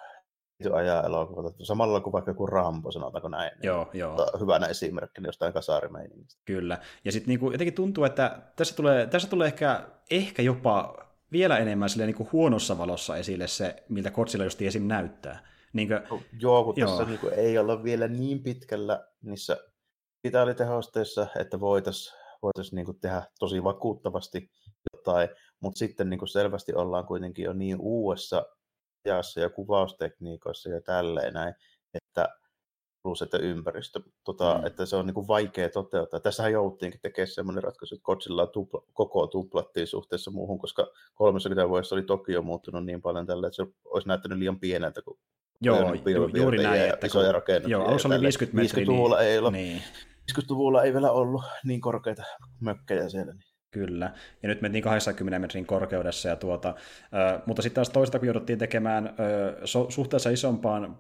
ajan 0.74 1.06
elokuvalta, 1.06 1.66
samalla 1.66 2.02
kuin 2.02 2.14
vaikka 2.14 2.32
joku 2.32 2.46
Rambo, 2.46 2.92
sanotaanko 2.92 3.30
näin. 3.30 3.52
Niin 3.52 3.68
joo, 3.68 3.90
niin, 3.94 4.00
joo. 4.00 4.18
Hyvänä 4.40 4.68
esimerkkinä 4.68 5.28
jostain 5.28 5.54
kasarimeiningistä. 5.54 6.42
Kyllä, 6.46 6.78
ja 7.06 7.12
sitten 7.12 7.28
niinku, 7.28 7.52
jotenkin 7.52 7.74
tuntuu, 7.74 8.04
että 8.04 8.42
tässä 8.56 8.76
tulee, 8.76 9.08
tässä 9.08 9.30
tulee 9.30 9.48
ehkä, 9.48 9.88
ehkä 10.12 10.42
jopa 10.42 10.98
vielä 11.32 11.58
enemmän 11.58 11.90
silleen, 11.90 12.08
niin 12.08 12.18
kuin 12.18 12.30
huonossa 12.32 12.78
valossa 12.78 13.18
esille 13.18 13.48
se, 13.48 13.84
miltä 13.90 14.12
Kotsilla 14.12 14.46
just 14.46 14.62
esim. 14.62 14.84
näyttää. 14.84 15.40
Niin 15.74 15.88
kuin, 15.88 16.22
joo, 16.40 16.64
kun 16.64 16.74
joo. 16.78 16.90
tässä 16.90 17.06
niin 17.06 17.20
kuin, 17.20 17.34
ei 17.34 17.58
olla 17.58 17.84
vielä 17.84 18.08
niin 18.08 18.44
pitkällä 18.44 19.08
niissä 19.22 19.58
digitaalitehosteissa, 20.24 21.28
että 21.40 21.60
voitaisiin 21.60 22.16
voitais, 22.42 22.74
niin 22.74 22.86
kuin, 22.86 23.00
tehdä 23.00 23.24
tosi 23.40 23.64
vakuuttavasti 23.64 24.50
jotain, 24.94 25.30
mutta 25.60 25.80
sitten 25.80 26.10
niin 26.10 26.20
kuin 26.20 26.30
selvästi 26.30 26.74
ollaan 26.74 27.06
kuitenkin 27.06 27.46
jo 27.46 27.54
niin 27.54 27.78
uudessa 27.80 28.46
ajassa 29.14 29.40
ja 29.40 29.50
kuvaustekniikoissa 29.50 30.70
ja 30.70 30.82
tälleen 30.82 31.34
näin, 31.34 31.54
että 31.94 32.30
plus 33.04 33.22
että 33.22 33.38
ympäristö, 33.38 34.00
tota, 34.24 34.58
mm. 34.58 34.66
että 34.68 34.86
se 34.86 34.96
on 34.96 35.06
niin 35.06 35.14
kuin 35.14 35.28
vaikea 35.28 35.70
toteuttaa. 35.70 36.20
Tässähän 36.20 36.52
jouduttiinkin 36.52 37.02
tekemään 37.02 37.28
sellainen 37.28 37.64
ratkaisu, 37.64 37.96
että 37.96 38.04
Godzilla 38.06 38.48
tupla, 38.48 38.82
koko 38.94 39.28
tuplattiin 39.28 39.88
suhteessa 39.88 40.32
muuhun, 40.32 40.60
koska 40.60 40.88
30 41.16 41.70
vuodessa 41.70 41.96
oli 41.96 42.04
Tokio 42.04 42.42
muuttunut 42.42 42.86
niin 42.86 43.02
paljon 43.02 43.26
tällä, 43.26 43.48
että 43.48 43.56
se 43.56 43.66
olisi 43.86 44.08
näyttänyt 44.08 44.38
liian 44.38 44.60
pieneltä, 44.60 45.02
kun 45.02 45.18
Joo, 45.62 45.94
ju, 45.94 46.30
juuri 46.34 46.64
näin. 46.64 46.82
Että 46.82 47.08
isoja 47.08 47.32
rakennuksia. 47.32 47.78
Joo, 47.78 47.88
alussa 47.88 48.08
oli 48.08 48.22
50 48.22 48.62
metriä. 48.62 48.86
50-luvulla, 48.86 49.18
niin, 49.18 49.30
ei 49.30 49.38
ollut, 49.38 49.54
niin. 49.54 49.82
50-luvulla 50.32 50.84
ei 50.84 50.94
vielä 50.94 51.12
ollut 51.12 51.44
niin 51.64 51.82
korkeita 51.82 52.24
mökkejä 52.62 53.10
siellä. 53.10 53.34
Niin. 53.34 53.55
Kyllä, 53.76 54.12
ja 54.44 54.50
nyt 54.50 54.62
mentiin 54.62 54.84
80 54.84 55.40
metrin 55.40 55.66
korkeudessa, 55.66 56.30
ja 56.30 56.36
tuota, 56.36 56.70
äh, 56.70 57.42
mutta 57.46 57.62
sitten 57.62 57.76
taas 57.76 57.90
toista, 57.90 58.20
kun 58.20 58.28
jouduttiin 58.28 58.60
tekemään 58.60 59.08
äh, 59.08 59.14
so, 59.66 59.86
suhteessa 59.90 60.30
isompaan 60.30 60.98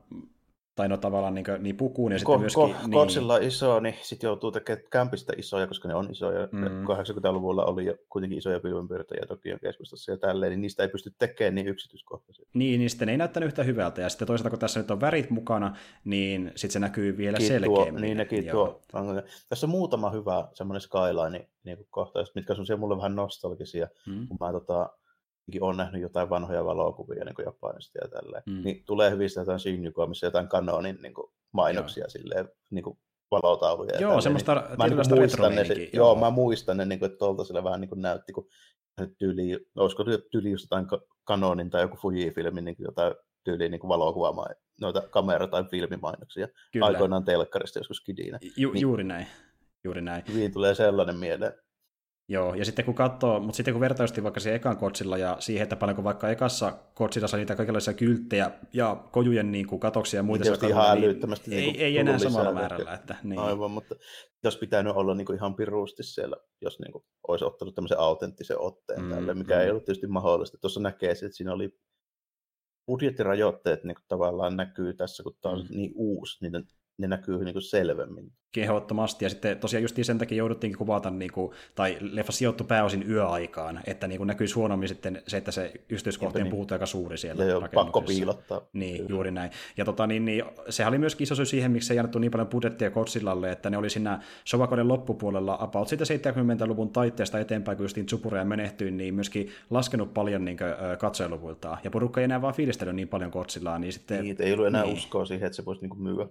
tai 0.76 0.90
no 0.90 0.98
tavallaan 0.98 1.34
niin, 1.34 1.46
niin 1.60 1.78
pukuun 1.78 2.12
ja 2.12 2.16
ko- 2.16 2.20
sitten 2.20 2.40
myöskin... 2.40 2.64
Ko- 2.64 2.82
niin... 2.82 2.92
Kotsilla 2.92 3.38
iso, 3.38 3.80
niin 3.80 3.96
sitten 4.02 4.28
joutuu 4.28 4.52
tekemään 4.52 4.86
kämpistä 4.92 5.34
isoja, 5.38 5.68
koska 5.68 5.88
ne 5.88 5.96
on 5.96 6.12
isoja. 6.12 6.48
Mm. 6.52 6.66
80-luvulla 6.66 7.66
oli 7.66 7.86
jo 7.86 7.96
kuitenkin 8.10 8.38
isoja 8.38 8.60
pilvenpiirtäjiä 8.60 9.26
Tokion 9.28 9.60
keskustassa 9.60 10.12
ja 10.12 10.18
tälleen, 10.18 10.50
niin 10.50 10.62
niistä 10.62 10.84
ei 10.84 10.90
pysty 10.90 11.14
tekemään 11.20 11.56
niin 11.56 11.68
yksityiskohtaisesti. 11.68 12.52
Niin, 12.54 12.80
niin 12.80 12.90
sitten 12.90 13.10
ei 13.10 13.18
näyttänyt 13.18 13.48
yhtä 13.48 13.64
hyvältä. 13.64 14.02
Ja 14.02 14.10
sitten 14.10 14.28
toisaalta, 14.28 14.50
kun 14.50 14.60
tässä 14.60 14.80
nyt 14.80 14.92
on 14.92 15.02
värit 15.02 15.30
mukana, 15.30 15.76
niin 16.06 16.52
sitten 16.56 16.74
se 16.74 16.80
näkyy 16.80 17.18
vielä 17.18 17.38
Kiit 17.38 17.48
selkeämmin. 17.48 17.94
Tuo, 17.94 18.00
niin, 18.00 18.18
nekin 18.18 18.50
tuo. 18.52 18.82
Tässä 19.50 19.66
on 19.66 19.70
muutama 19.70 20.10
hyvä 20.10 20.48
semmoinen 20.54 20.82
skyline 20.82 21.48
niin 21.64 21.88
kohtaus, 21.90 22.36
mitkä 22.36 22.54
on 22.54 22.80
mulle 22.80 22.98
vähän 22.98 23.16
nostalgisia, 23.16 23.88
mm. 24.08 24.28
kun 24.28 24.38
mä 24.40 24.52
tota, 24.52 24.90
on 25.62 25.78
nähnyt 25.78 26.02
jotain 26.02 26.30
vanhoja 26.30 26.66
valokuvia 26.66 27.26
niin 27.26 27.36
kuin 27.36 27.46
Japanista 27.46 28.00
ja 28.02 28.08
tälleen, 28.08 28.44
mm. 28.46 28.62
niin 28.64 28.84
tulee 28.86 29.12
hyvistä 29.12 29.42
jotain 29.42 29.60
Shinjukoa, 29.60 30.08
missä 30.08 30.28
jotain 30.28 30.48
kanonin 30.48 31.00
niin 31.02 31.14
kuin 31.14 31.32
mainoksia 31.54 32.04
Joo. 32.04 32.10
silleen, 32.10 32.50
niin 32.70 32.84
kuin 32.84 32.98
valotauluja. 33.32 34.00
Joo, 34.00 34.22
semmoista 34.22 34.54
niin, 34.56 34.78
mä 34.78 34.88
niin 34.88 35.20
muistan 35.20 35.56
ne, 35.56 35.66
se, 35.66 35.74
joo. 35.74 35.90
joo, 35.94 36.16
mä 36.16 36.30
muistan 36.30 36.78
ne, 36.78 36.86
niin 36.86 37.00
kuin, 37.00 37.08
että 37.08 37.18
tuolta 37.18 37.44
sillä 37.44 37.64
vähän 37.64 37.82
niin 37.82 37.90
kuin 37.90 38.02
näytti, 38.02 38.34
kun 38.34 38.48
tyyli, 39.18 39.66
olisiko 39.76 40.04
tyyli 40.32 40.52
just 40.52 40.64
jotain 40.64 40.88
kanonin 41.24 41.70
tai 41.70 41.82
joku 41.82 41.98
Fuji-filmin 41.98 42.66
niin 42.66 42.76
jotain 42.80 43.14
tyyliin 43.44 43.72
niin 43.72 43.88
valokuvaamaan 43.88 44.56
noita 44.82 45.02
kamera- 45.02 45.48
tai 45.48 45.64
filmimainoksia. 45.64 46.48
Kyllä. 46.74 46.86
Aikoinaan 46.86 47.26
telkkarista 47.26 47.80
joskus 47.80 48.02
kidinä. 48.02 48.40
Ju- 48.58 48.74
niin, 48.74 48.82
juuri 48.82 49.04
näin. 49.04 49.28
Juuri 49.84 50.02
näin. 50.02 50.24
Hyvin 50.34 50.54
tulee 50.54 50.76
sellainen 50.76 51.16
mieleen. 51.16 51.54
Joo, 52.28 52.56
ja 52.56 52.66
sitten 52.66 52.86
kun 52.86 52.96
katsoo, 52.96 53.40
mutta 53.40 53.58
sitten 53.58 53.74
kun 53.74 53.82
vertausti 53.82 54.24
vaikka 54.24 54.40
se 54.40 54.56
ekan 54.56 54.78
kotsilla 54.78 55.18
ja 55.18 55.38
siihen, 55.40 55.64
että 55.64 55.76
paljonko 55.76 56.04
vaikka 56.04 56.30
ekassa 56.30 56.74
kotsilla 56.94 57.28
sai 57.28 57.40
niitä 57.40 57.56
kaikenlaisia 57.56 57.94
kylttejä 57.94 58.52
ja 58.74 58.96
kojujen 59.12 59.52
niin 59.52 59.68
kuin, 59.68 59.80
katoksia 59.80 60.18
ja 60.18 60.24
muita 60.24 60.44
sellaista, 60.44 60.68
ihan 60.68 61.02
niin, 61.02 61.20
niin 61.48 61.60
ei, 61.60 61.66
niin 61.66 61.82
ei 61.82 61.98
enää 61.98 62.18
samalla 62.20 62.54
määrällä. 62.54 62.94
Että, 62.94 63.16
niin. 63.24 63.40
Aivan, 63.40 63.72
mutta 63.72 63.96
jos 64.44 64.58
pitänyt 64.58 64.96
olla 64.96 65.16
niin 65.16 65.26
kuin 65.26 65.36
ihan 65.36 65.56
pirusti 65.56 66.04
siellä, 66.04 66.38
jos 66.62 66.80
niin 66.80 66.92
kuin, 66.92 67.04
olisi 67.28 67.46
ottanut 67.46 67.76
tämmöisen 67.76 68.00
autenttisen 68.00 68.60
otteen 68.60 69.02
mm, 69.02 69.10
tälle, 69.10 69.34
mikä 69.34 69.56
mm. 69.56 69.62
ei 69.62 69.70
ollut 69.70 69.86
tietysti 69.86 70.08
mahdollista. 70.08 70.58
Tuossa 70.62 70.80
näkee, 70.80 71.12
että 71.12 71.30
siinä 71.32 71.54
oli 71.54 71.70
budjettirajoitteet 72.88 73.84
niin 73.84 73.96
kuin, 73.96 74.06
tavallaan 74.08 74.58
näkyy 74.58 74.94
tässä, 74.94 75.24
kun 75.24 75.38
tämä 75.42 75.56
on 75.56 75.62
mm. 75.62 75.78
niin 75.78 75.92
uusi, 75.96 76.38
niin 76.42 76.68
ne 76.98 77.08
näkyy 77.08 77.44
niin 77.44 77.54
kuin 77.54 77.64
selvemmin. 77.64 78.32
Kehottomasti, 78.52 79.26
ja 79.26 79.30
sitten 79.30 79.60
tosiaan 79.60 79.82
just 79.82 79.96
sen 80.02 80.18
takia 80.18 80.38
jouduttiinkin 80.38 80.78
kuvata, 80.78 81.10
niin 81.10 81.32
kuin, 81.32 81.52
tai 81.76 81.98
leffa 82.02 82.32
sijoittui 82.32 82.68
pääosin 82.68 83.10
yöaikaan, 83.10 83.82
että 83.86 84.08
niin 84.08 84.18
kuin 84.18 84.28
näkyisi 84.28 84.56
huonommin 84.56 84.90
sitten 84.90 85.22
se, 85.28 85.38
että 85.38 85.52
se 85.52 85.74
yksityiskohtien 85.90 86.44
niin. 86.44 86.52
puute 86.52 86.76
aika 86.76 86.86
suuri 86.86 87.18
siellä 87.18 87.46
ja 87.46 87.70
pakko 87.74 88.02
piilottaa. 88.02 88.62
Niin, 88.74 88.98
Kyllä. 88.98 89.10
juuri 89.10 89.32
näin. 89.32 89.52
Ja 89.78 89.86
tota, 89.86 90.08
niin, 90.08 90.26
niin, 90.26 90.44
sehän 90.70 90.92
oli 90.92 90.98
myöskin 90.98 91.24
iso 91.24 91.36
syy 91.36 91.46
siihen, 91.46 91.72
miksi 91.72 91.94
ei 91.94 92.00
annettu 92.00 92.20
niin 92.20 92.32
paljon 92.32 92.48
budjettia 92.48 92.92
Kotsillalle, 92.92 93.52
että 93.52 93.70
ne 93.70 93.78
oli 93.78 93.90
siinä 93.90 94.20
Sovakoden 94.46 94.88
loppupuolella, 94.88 95.58
about 95.60 95.88
siitä 95.88 96.04
70-luvun 96.04 96.90
taitteesta 96.90 97.40
eteenpäin, 97.40 97.78
kun 97.78 97.84
justiin 97.84 98.06
Tsupureja 98.06 98.46
menehtyi, 98.46 98.92
niin 98.92 99.14
myöskin 99.14 99.50
laskenut 99.70 100.14
paljon 100.14 100.46
niin 100.46 100.58
katsojaluvuiltaan. 101.00 101.78
Ja 101.84 101.92
porukka 101.92 102.22
ei 102.22 102.26
enää 102.26 102.42
vaan 102.42 102.54
fiilistellyt 102.54 102.96
niin 102.96 103.08
paljon 103.08 103.32
Kotsillaan. 103.32 103.82
Niin, 103.82 103.94
sitten, 103.94 104.24
niin, 104.24 104.36
ei 104.40 104.54
ollut 104.54 104.68
enää 104.68 104.84
niin. 104.84 104.94
uskoa 104.94 105.26
siihen, 105.26 105.46
että 105.46 105.56
se 105.56 105.66
voisi 105.66 105.82
niin 105.82 106.02
myyä 106.04 106.28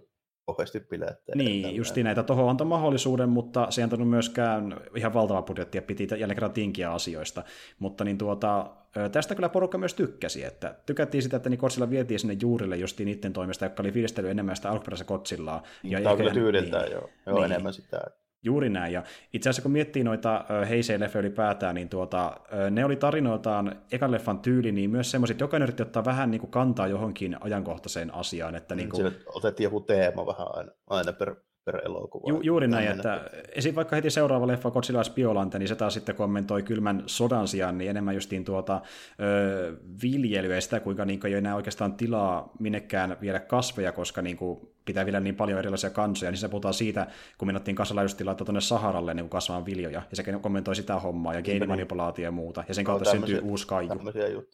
kauheasti 0.47 0.81
bilettejä. 0.81 1.37
Niin, 1.37 1.77
justi 1.77 2.03
näitä. 2.03 2.23
Tuohon 2.23 2.51
antoi 2.51 2.67
mahdollisuuden, 2.67 3.29
mutta 3.29 3.67
se 3.71 3.81
ei 3.81 3.83
antanut 3.83 4.09
myöskään 4.09 4.81
ihan 4.97 5.15
valtava 5.15 5.43
budjetti 5.43 5.79
ja 5.79 5.83
piti 5.83 6.09
jälleen 6.11 6.35
kerran 6.35 6.53
tinkiä 6.53 6.93
asioista. 6.93 7.45
Mutta 7.79 8.05
niin 8.05 8.19
tuota, 8.19 8.71
tästä 9.13 9.35
kyllä 9.35 9.49
porukka 9.49 9.79
myös 9.79 9.95
tykkäsi, 9.95 10.45
että 10.45 10.75
tykättiin 10.87 11.23
sitä, 11.23 11.37
että 11.37 11.51
niin 11.51 11.59
Kotsilla 11.59 11.91
vietiin 11.91 12.21
sinne 12.21 12.37
juurille 12.41 12.77
justiin 12.77 13.07
niiden 13.07 13.33
toimesta, 13.33 13.65
jotka 13.65 13.83
oli 13.83 13.93
fiilistely 13.93 14.31
enemmän 14.31 14.57
sitä 14.57 14.71
alkuperäistä 14.71 15.05
Kotsillaa. 15.05 15.63
Ja 15.83 15.99
Tämä 15.99 16.11
on 16.11 16.17
kyllä 16.17 16.33
tyyliltään 16.33 16.85
niin, 16.85 16.93
joo, 16.93 17.11
joo 17.27 17.37
niin. 17.37 17.45
enemmän 17.45 17.73
sitä. 17.73 18.01
Juuri 18.45 18.71
näin, 18.71 18.93
ja 18.93 19.03
itse 19.33 19.51
asiassa 19.51 19.63
kun 19.63 19.73
miettii 19.73 20.05
noita 20.05 20.45
Heisei-leffejä 20.69 21.21
ylipäätään, 21.21 21.75
niin 21.75 21.89
tuota, 21.89 22.37
ne 22.71 22.85
oli 22.85 22.97
tarinoiltaan 22.97 23.77
ekan 23.93 24.11
leffan 24.11 24.39
tyyli, 24.39 24.73
niin 24.73 24.91
myös 24.91 25.11
semmoiset, 25.11 25.41
joka 25.41 25.57
yritti 25.57 25.83
ottaa 25.83 26.05
vähän 26.05 26.31
niin 26.31 26.41
kuin 26.41 26.51
kantaa 26.51 26.87
johonkin 26.87 27.37
ajankohtaiseen 27.41 28.15
asiaan. 28.15 28.55
Että 28.55 28.75
niin 28.75 28.89
kuin... 28.89 28.97
Sille 28.97 29.13
otettiin 29.27 29.65
joku 29.65 29.81
teema 29.81 30.27
vähän 30.27 30.47
aina, 30.51 30.73
aina 30.87 31.13
per, 31.13 31.37
per 31.65 31.81
elokuva. 31.85 32.29
Ju, 32.29 32.41
juuri 32.41 32.69
näin, 32.69 32.89
että 32.89 33.31
esim. 33.55 33.75
vaikka 33.75 33.97
heti 33.97 34.11
seuraava 34.11 34.47
leffa 34.47 34.71
Godzilla 34.71 35.05
Spiolante, 35.05 35.59
niin 35.59 35.69
se 35.69 35.75
taas 35.75 35.95
sitten 35.95 36.15
kommentoi 36.15 36.63
kylmän 36.63 37.03
sodan 37.07 37.49
sijaan, 37.49 37.79
niin 37.79 37.91
enemmän 37.91 38.15
justiin 38.15 38.45
tuota 38.45 38.81
ö, 39.21 39.77
viljelyä 40.03 40.55
ja 40.55 40.61
sitä, 40.61 40.81
kuinka 40.81 41.05
niin 41.05 41.21
kuin 41.21 41.33
ei 41.33 41.39
enää 41.39 41.57
oikeastaan 41.57 41.95
tilaa 41.95 42.51
minnekään 42.59 43.17
viedä 43.21 43.41
kasveja, 43.41 43.93
koska 43.93 44.23
niin 44.23 44.37
kuin 44.37 44.69
pitää 44.85 45.05
vielä 45.05 45.21
niin 45.21 45.37
paljon 45.37 45.59
erilaisia 45.59 45.91
kansoja, 45.91 46.31
niin 46.31 46.39
se 46.39 46.49
puhutaan 46.49 46.75
siitä, 46.75 47.07
kun 47.39 47.49
mennettiin 47.49 47.75
kasalla 47.75 48.03
just 48.03 48.21
laittaa 48.21 48.45
tuonne 48.45 48.61
Saharalle 48.61 49.15
niin 49.15 49.29
kasvamaan 49.29 49.67
viljoja, 49.67 50.03
ja 50.11 50.17
se 50.17 50.23
kommentoi 50.43 50.77
sitä 50.77 51.01
hommaa, 51.01 51.33
ja 51.33 51.39
niin. 51.39 51.45
geenimanipulaatio 51.45 52.25
ja 52.25 52.31
muuta, 52.31 52.65
ja 52.69 52.75
sen 52.75 52.85
kautta 52.85 53.11
no, 53.11 53.13
syntyy 53.13 53.41
uusi 53.43 53.67
kaiju. 53.67 53.91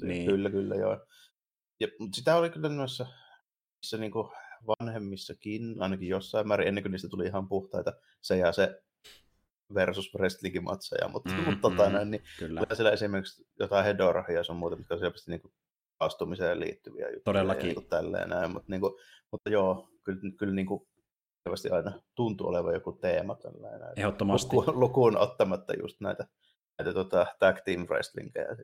Niin. 0.03 0.27
Kyllä, 0.27 0.51
kyllä, 0.51 0.75
joo. 0.75 1.07
Ja, 1.81 1.89
mutta 1.99 2.17
sitä 2.17 2.37
oli 2.37 2.51
kyllä 2.51 2.69
noissa 2.69 3.07
missä 3.83 3.97
niin 3.97 4.13
kuin 4.13 4.29
vanhemmissakin, 4.67 5.83
ainakin 5.83 6.09
jossain 6.09 6.49
määrin, 6.49 6.69
ennen 6.69 6.85
kuin 6.85 6.93
niistä 6.93 7.09
tuli 7.09 7.27
ihan 7.27 7.49
puhtaita 7.49 7.93
se 8.21 8.37
ja 8.37 8.53
se 8.53 8.83
versus 9.75 10.15
wrestlingin 10.15 10.65
matseja, 10.65 11.09
mutta, 11.09 11.31
mm, 11.31 11.45
mutta 11.45 11.61
tota, 11.61 11.87
mm, 11.87 11.93
näin, 11.93 12.11
niin 12.11 12.23
kyllä. 12.39 12.63
siellä 12.73 12.91
esimerkiksi 12.91 13.47
jotain 13.59 13.85
hedorahia 13.85 14.37
ja 14.37 14.45
sun 14.45 14.57
muuta, 14.57 14.77
mitkä 14.77 14.95
on 14.95 15.01
selvästi 15.01 15.31
niin 15.31 15.53
astumiseen 16.01 16.61
liittyviä 16.61 17.07
juttuja. 17.07 17.23
Todellakin. 17.25 17.69
Ja 17.69 17.75
niin 17.75 17.89
tälleen 17.89 18.29
näin, 18.29 18.51
mutta, 18.51 18.71
niin 18.71 18.81
kuin, 18.81 18.93
mutta 19.33 19.51
joo, 19.51 19.91
kyllä, 20.05 20.21
kyllä 20.39 20.55
niin 20.55 20.67
kuin, 20.67 20.89
selvästi 21.43 21.71
aina 21.71 22.03
tuntuu 22.15 22.47
olevan 22.49 22.75
joku 22.75 22.93
teema 22.93 23.35
tällainen. 23.35 23.89
Ehdottomasti. 23.97 24.57
Lukuun, 24.57 24.81
lukuun 24.81 25.17
ottamatta 25.17 25.73
just 25.81 26.01
näitä, 26.01 26.27
näitä 26.79 26.93
tota, 26.93 27.27
tag 27.39 27.57
team 27.65 27.87
wrestlingejä. 27.87 28.57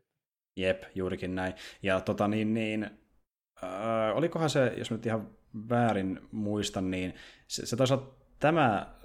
Jep, 0.57 0.83
juurikin 0.95 1.35
näin. 1.35 1.55
Ja 1.83 2.01
tota 2.01 2.29
niin, 2.29 2.55
niin 2.55 2.85
äh, 3.65 4.17
olikohan 4.17 4.51
se, 4.51 4.73
jos 4.77 4.91
nyt 4.91 5.07
ihan 5.07 5.31
väärin 5.69 6.21
muistan, 6.33 6.91
niin 6.91 7.15
se, 7.49 7.67
se 7.67 7.77
taisi 7.77 7.95
tämä 8.41 8.97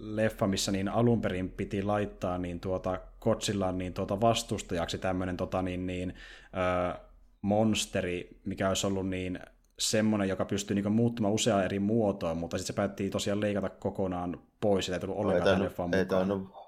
leffa, 0.00 0.46
missä 0.46 0.72
niin 0.72 0.88
alun 0.88 1.20
perin 1.20 1.50
piti 1.50 1.82
laittaa 1.82 2.38
niin 2.38 2.60
tuota 2.60 3.00
Godzillan 3.20 3.78
niin 3.78 3.94
tuota 3.94 4.20
vastustajaksi 4.20 4.98
tämmöinen 4.98 5.36
tota 5.36 5.62
niin, 5.62 5.86
niin, 5.86 6.14
äh, 6.56 7.00
monsteri, 7.42 8.40
mikä 8.44 8.68
olisi 8.68 8.86
ollut 8.86 9.08
niin 9.08 9.40
semmoinen, 9.78 10.28
joka 10.28 10.44
pystyy 10.44 10.74
niin 10.74 10.92
muuttumaan 10.92 11.34
useaan 11.34 11.64
eri 11.64 11.78
muotoon, 11.78 12.36
mutta 12.36 12.58
sitten 12.58 12.74
se 12.74 12.76
päätti 12.76 13.10
tosiaan 13.10 13.40
leikata 13.40 13.68
kokonaan 13.68 14.40
pois, 14.60 14.88
ja 14.88 14.94
ei 14.94 15.00
tullut 15.00 15.16
ollenkaan 15.16 15.58
no, 15.58 15.68
tähän 15.68 15.70
mukaan. 15.70 15.94
Ei 15.94 16.06
tainnut 16.06 16.59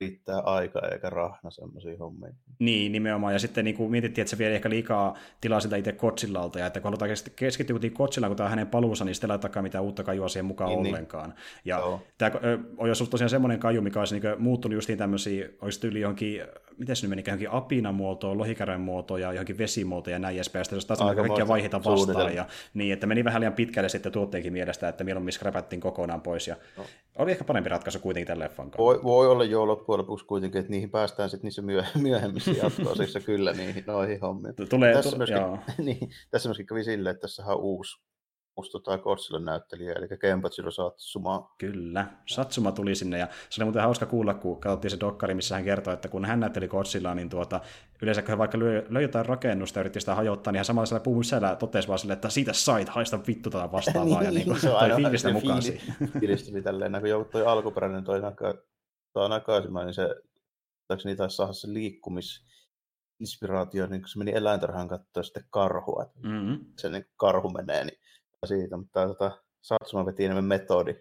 riittää 0.00 0.40
aikaa 0.40 0.88
eikä 0.92 1.10
rahna 1.10 1.50
semmoisia 1.50 1.98
hommia. 1.98 2.30
Niin, 2.58 2.92
nimenomaan. 2.92 3.32
Ja 3.32 3.38
sitten 3.38 3.64
niin 3.64 3.76
kuin 3.76 3.90
mietittiin, 3.90 4.22
että 4.22 4.30
se 4.30 4.38
vie 4.38 4.54
ehkä 4.54 4.70
liikaa 4.70 5.14
tilaa 5.40 5.60
siltä 5.60 5.76
itse 5.76 5.92
Kotsillalta, 5.92 6.58
ja 6.58 6.66
että 6.66 6.80
kun 6.80 6.88
halutaan 6.88 7.10
keskittyä 7.36 7.74
kuitenkin 7.74 7.96
Kotsillaan, 7.96 8.30
kun 8.30 8.36
tämä 8.36 8.44
on 8.44 8.50
hänen 8.50 8.66
paluunsa, 8.66 9.04
niin 9.04 9.14
sitten 9.14 9.30
ei 9.56 9.62
mitään 9.62 9.84
uutta 9.84 10.04
kajua 10.04 10.28
siihen 10.28 10.44
mukaan 10.44 10.70
niin, 10.70 10.82
niin. 10.82 10.94
ollenkaan. 10.94 11.28
Niin. 11.28 11.38
Ja 11.64 11.78
Joo. 11.78 12.00
tämä 12.18 12.30
on 12.76 12.88
jos 12.88 13.08
tosiaan 13.10 13.30
semmoinen 13.30 13.58
kaju, 13.58 13.82
mikä 13.82 13.98
olisi 13.98 14.20
niin 14.20 14.42
muuttunut 14.42 14.74
justiin 14.74 14.98
tämmöisiä, 14.98 15.48
olisi 15.62 15.80
tyyli 15.80 16.00
johonkin, 16.00 16.42
miten 16.78 16.96
se 16.96 17.06
nyt 17.06 17.10
meni, 17.10 17.22
johonkin 17.26 17.50
apinamuotoon, 17.50 18.38
lohikärän 18.38 18.80
muotoon 18.80 19.20
ja 19.20 19.32
johonkin 19.32 19.58
vesimuotoon 19.58 20.12
ja 20.12 20.18
näin 20.18 20.36
edespäin, 20.36 20.64
sitten 20.64 20.86
taas 20.86 21.16
kaikkia 21.16 21.48
vaiheita 21.48 21.84
vastaan. 21.84 22.34
Ja, 22.34 22.46
niin, 22.74 22.92
että 22.92 23.06
meni 23.06 23.24
vähän 23.24 23.40
liian 23.40 23.52
pitkälle 23.52 23.88
sitten 23.88 24.12
tuotteenkin 24.12 24.52
mielestä, 24.52 24.88
että 24.88 25.04
mieluummin 25.04 25.32
skräpättiin 25.32 25.80
kokonaan 25.80 26.20
pois. 26.20 26.48
Ja 26.48 26.56
no. 26.76 26.84
Oli 27.18 27.30
ehkä 27.30 27.44
parempi 27.44 27.68
ratkaisu 27.70 27.98
kuitenkin 27.98 28.26
tälle 28.26 28.44
leffan 28.44 28.70
Voi, 28.78 29.00
voi 29.02 29.28
olla 29.28 29.44
jo 29.44 29.62
loppujen 29.88 29.98
lopuksi 29.98 30.26
kuitenkin, 30.26 30.58
että 30.58 30.70
niihin 30.70 30.90
päästään 30.90 31.30
sitten 31.30 31.46
niissä 31.46 31.62
myö- 31.62 31.84
myöhemmissä 32.08 32.50
jatkoosissa 32.50 33.20
kyllä 33.20 33.52
niihin 33.52 33.84
noihin 33.86 34.20
hommiin. 34.20 34.54
Tulee, 34.70 34.94
tässä, 34.94 35.16
myöskin, 35.16 35.38
niin, 35.86 36.10
tässä 36.30 36.48
myöskin 36.48 36.66
kävi 36.66 36.84
silleen, 36.84 37.14
että 37.14 37.20
tässä 37.20 37.44
on 37.46 37.56
uusi 37.56 38.08
uusi 38.56 38.70
tota 38.70 38.98
Godzilla 38.98 39.40
näyttelijä, 39.40 39.92
eli 39.92 40.08
Kenpachiro 40.20 40.70
Satsuma. 40.70 41.54
Kyllä, 41.58 42.06
Satsuma 42.26 42.72
tuli 42.72 42.94
sinne, 42.94 43.18
ja 43.18 43.28
se 43.50 43.60
oli 43.62 43.64
muuten 43.64 43.82
hauska 43.82 44.06
kuulla, 44.06 44.34
kun 44.34 44.60
katsottiin 44.60 44.90
se 44.90 45.00
dokkari, 45.00 45.34
missä 45.34 45.54
hän 45.54 45.64
kertoi, 45.64 45.94
että 45.94 46.08
kun 46.08 46.24
hän 46.24 46.40
näytteli 46.40 46.68
Godzillaa, 46.68 47.14
niin 47.14 47.28
tuota, 47.28 47.60
yleensä 48.02 48.22
kun 48.22 48.28
hän 48.28 48.38
vaikka 48.38 48.58
löi, 48.58 48.86
löi 48.88 49.02
jotain 49.02 49.26
rakennusta 49.26 49.78
ja 49.78 49.80
yritti 49.80 50.00
sitä 50.00 50.14
hajottaa, 50.14 50.52
niin 50.52 50.58
hän 50.58 50.64
samalla 50.64 50.86
siellä 50.86 51.02
puhui 51.02 51.24
sisällä 51.24 51.56
totesi 51.56 51.88
vaan 51.88 51.98
sille, 51.98 52.12
että 52.12 52.30
siitä 52.30 52.52
sait, 52.52 52.88
haista 52.88 53.20
vittu 53.26 53.50
tätä 53.50 53.72
vastaavaa, 53.72 54.22
ja 54.22 54.30
niin, 54.38 54.46
kuin, 54.46 54.60
se 54.60 54.68
toi 54.68 54.96
fiilistä 54.96 55.32
mukaan 55.32 55.62
siihen. 55.62 55.94
Fiilistä 56.20 56.52
oli 56.52 56.62
tälleen, 56.62 56.92
kun 56.92 57.26
toi 57.32 57.46
alkuperäinen 57.46 58.04
toi 58.04 58.20
toi 59.18 59.28
nakaisemaan, 59.28 59.86
niin 59.86 59.94
se 59.94 60.02
muistaakseni 60.02 61.16
taisi 61.16 61.36
saada 61.36 61.52
se 61.52 61.68
liikkumis 61.72 62.44
inspiraatio, 63.20 63.86
niin 63.86 64.02
kun 64.02 64.08
se 64.08 64.18
meni 64.18 64.32
eläintarhaan 64.34 64.88
katsoa 64.88 65.22
sitten 65.22 65.44
karhua, 65.50 66.10
mm-hmm. 66.22 66.64
se 66.78 66.88
niin 66.88 67.06
karhu 67.16 67.50
menee, 67.50 67.84
niin 67.84 67.98
siitä, 68.46 68.76
mutta 68.76 69.06
tota, 69.06 69.42
Satsuma 69.62 70.06
veti 70.06 70.24
enemmän 70.24 70.44
metodi 70.44 70.94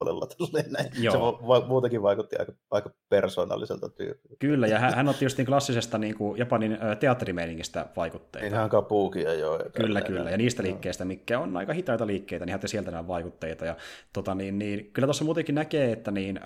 puolella 0.00 0.26
näin. 0.78 0.90
Joo. 1.04 1.12
Se 1.12 1.46
va- 1.48 1.66
muutenkin 1.66 2.02
vaikutti 2.02 2.36
aika, 2.38 2.52
aika 2.70 2.90
persoonalliselta 3.08 3.88
tyypiltä. 3.88 4.36
Kyllä, 4.38 4.66
ja 4.66 4.78
hän, 4.78 4.94
hän 4.94 5.08
otti 5.08 5.24
just 5.24 5.38
niin 5.38 5.46
klassisesta 5.50 5.98
niin 5.98 6.14
kuin 6.14 6.38
Japanin 6.38 6.78
teatterimeiningistä 7.00 7.86
vaikutteita. 7.96 8.46
Niin 8.46 8.54
hän 8.54 8.70
kapuukia 8.70 9.34
joo. 9.34 9.58
Kyllä, 9.76 10.00
kyllä, 10.00 10.30
ja 10.30 10.36
niistä 10.36 10.62
liikkeistä, 10.62 11.04
mikä 11.04 11.38
on 11.38 11.56
aika 11.56 11.72
hitaita 11.72 12.06
liikkeitä, 12.06 12.46
niin 12.46 12.52
hän 12.52 12.68
sieltä 12.68 12.90
nämä 12.90 13.08
vaikutteita. 13.08 13.64
Ja, 13.64 13.76
tota, 14.12 14.34
niin, 14.34 14.58
niin, 14.58 14.90
kyllä 14.92 15.06
tuossa 15.06 15.24
muutenkin 15.24 15.54
näkee, 15.54 15.92
että 15.92 16.10
niin, 16.10 16.40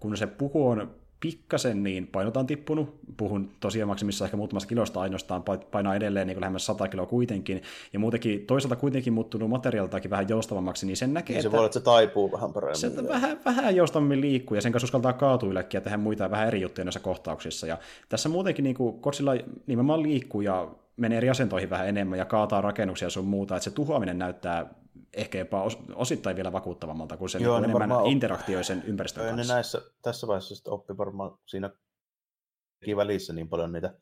kun 0.00 0.16
se 0.16 0.26
puhu 0.26 0.68
on 0.68 0.94
pikkasen 1.20 1.82
niin 1.82 2.06
painot 2.06 2.36
on 2.36 2.46
tippunut, 2.46 2.94
puhun 3.16 3.50
tosiaan 3.60 3.88
maksimissa 3.88 4.24
ehkä 4.24 4.36
muutamasta 4.36 4.68
kilosta 4.68 5.00
ainoastaan, 5.00 5.44
painaa 5.70 5.94
edelleen 5.94 6.26
niin 6.26 6.40
lähemmäs 6.40 6.66
100 6.66 6.88
kiloa 6.88 7.06
kuitenkin, 7.06 7.62
ja 7.92 7.98
muutenkin 7.98 8.46
toisaalta 8.46 8.76
kuitenkin 8.76 9.12
muuttunut 9.12 9.50
materiaalitakin 9.50 10.10
vähän 10.10 10.28
joustavammaksi, 10.28 10.86
niin 10.86 10.96
sen 10.96 11.14
näkee, 11.14 11.34
niin 11.34 11.42
se 11.42 11.48
että 11.48 11.52
voi 11.52 11.58
olla, 11.58 11.66
että 11.66 11.78
se 11.78 11.84
taipuu 11.84 12.32
vähän 12.32 12.52
paremmin. 12.52 12.76
Se 12.76 13.08
vähän, 13.08 13.40
vähän 13.44 13.76
joustavammin 13.76 14.20
liikkuu, 14.20 14.54
ja 14.54 14.60
sen 14.60 14.72
kanssa 14.72 14.84
uskaltaa 14.84 15.12
kaatua 15.12 15.52
ja 15.72 15.80
tehdä 15.80 15.96
muita 15.96 16.30
vähän 16.30 16.48
eri 16.48 16.60
juttuja 16.60 16.84
näissä 16.84 17.00
kohtauksissa, 17.00 17.66
ja 17.66 17.78
tässä 18.08 18.28
muutenkin 18.28 18.62
niin 18.62 18.76
kuin 18.76 19.00
Kotsilla 19.00 19.34
nimenomaan 19.66 20.02
liikkuu, 20.02 20.40
ja 20.40 20.68
menee 20.96 21.18
eri 21.18 21.30
asentoihin 21.30 21.70
vähän 21.70 21.88
enemmän, 21.88 22.18
ja 22.18 22.24
kaataa 22.24 22.60
rakennuksia 22.60 23.10
sun 23.10 23.24
muuta, 23.24 23.56
että 23.56 23.64
se 23.64 23.70
tuhoaminen 23.70 24.18
näyttää 24.18 24.74
ehkä 25.14 25.38
jopa 25.38 25.66
osittain 25.94 26.36
vielä 26.36 26.52
vakuuttavammalta, 26.52 27.16
kun 27.16 27.30
se 27.30 27.38
Joo, 27.38 27.60
niin 27.60 27.70
enemmän 27.70 27.92
op... 27.92 28.06
interaktio 28.06 28.62
sen 28.62 28.82
ympäristön 28.86 29.24
kanssa. 29.26 29.52
Ne 29.52 29.54
näissä, 29.54 29.82
tässä 30.02 30.26
vaiheessa 30.26 30.54
sitten 30.54 30.72
oppi 30.72 30.96
varmaan 30.96 31.38
siinä 31.46 31.70
välissä 32.96 33.32
niin 33.32 33.48
paljon 33.48 33.72
niitä 33.72 33.94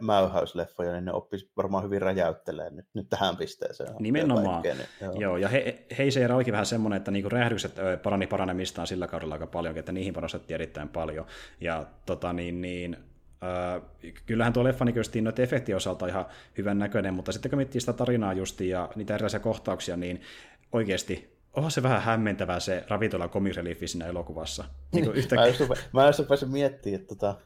mäyhäysleffoja, 0.00 0.92
niin 0.92 1.04
ne 1.04 1.12
oppisi 1.12 1.52
varmaan 1.56 1.84
hyvin 1.84 2.02
räjäyttelee 2.02 2.70
nyt, 2.70 2.86
nyt 2.94 3.06
tähän 3.10 3.36
pisteeseen. 3.36 3.94
Nimenomaan. 3.98 4.62
Kaikkeen, 4.62 4.76
niin, 4.76 4.88
joo. 5.00 5.14
joo. 5.20 5.36
ja 5.36 5.48
he, 5.48 5.86
Heiseera 5.98 6.36
olikin 6.36 6.52
vähän 6.52 6.66
semmoinen, 6.66 6.96
että 6.96 7.10
niinku 7.10 7.28
räjähdykset 7.28 7.74
parani 8.02 8.26
paranemistaan 8.26 8.86
sillä 8.86 9.06
kaudella 9.06 9.34
aika 9.34 9.46
paljon, 9.46 9.78
että 9.78 9.92
niihin 9.92 10.14
panostettiin 10.14 10.54
erittäin 10.54 10.88
paljon. 10.88 11.26
Ja 11.60 11.86
tota, 12.06 12.32
niin, 12.32 12.60
niin, 12.60 12.96
Äh, 13.42 13.82
kyllähän 14.26 14.52
tuo 14.52 14.64
leffa 14.64 14.84
niin 14.84 15.24
noiden 15.24 15.42
efektien 15.42 15.76
osalta 15.76 16.04
on 16.04 16.08
ihan 16.08 16.26
hyvän 16.58 16.78
näköinen, 16.78 17.14
mutta 17.14 17.32
sitten 17.32 17.50
kun 17.50 17.56
miettii 17.56 17.80
sitä 17.80 17.92
tarinaa 17.92 18.32
justiin 18.32 18.70
ja 18.70 18.88
niitä 18.96 19.14
erilaisia 19.14 19.40
kohtauksia, 19.40 19.96
niin 19.96 20.20
oikeasti 20.72 21.38
onhan 21.52 21.70
se 21.70 21.82
vähän 21.82 22.02
hämmentävää 22.02 22.60
se 22.60 22.84
ravintola 22.88 23.28
comic 23.28 23.88
siinä 23.88 24.06
elokuvassa. 24.06 24.64
Niin 24.92 25.12
yhtäkkiä... 25.12 25.66
mä 25.92 26.06
just 26.06 26.18
rupesin 26.18 26.50
miettimään, 26.50 27.00
että 27.00 27.14
tota, 27.14 27.36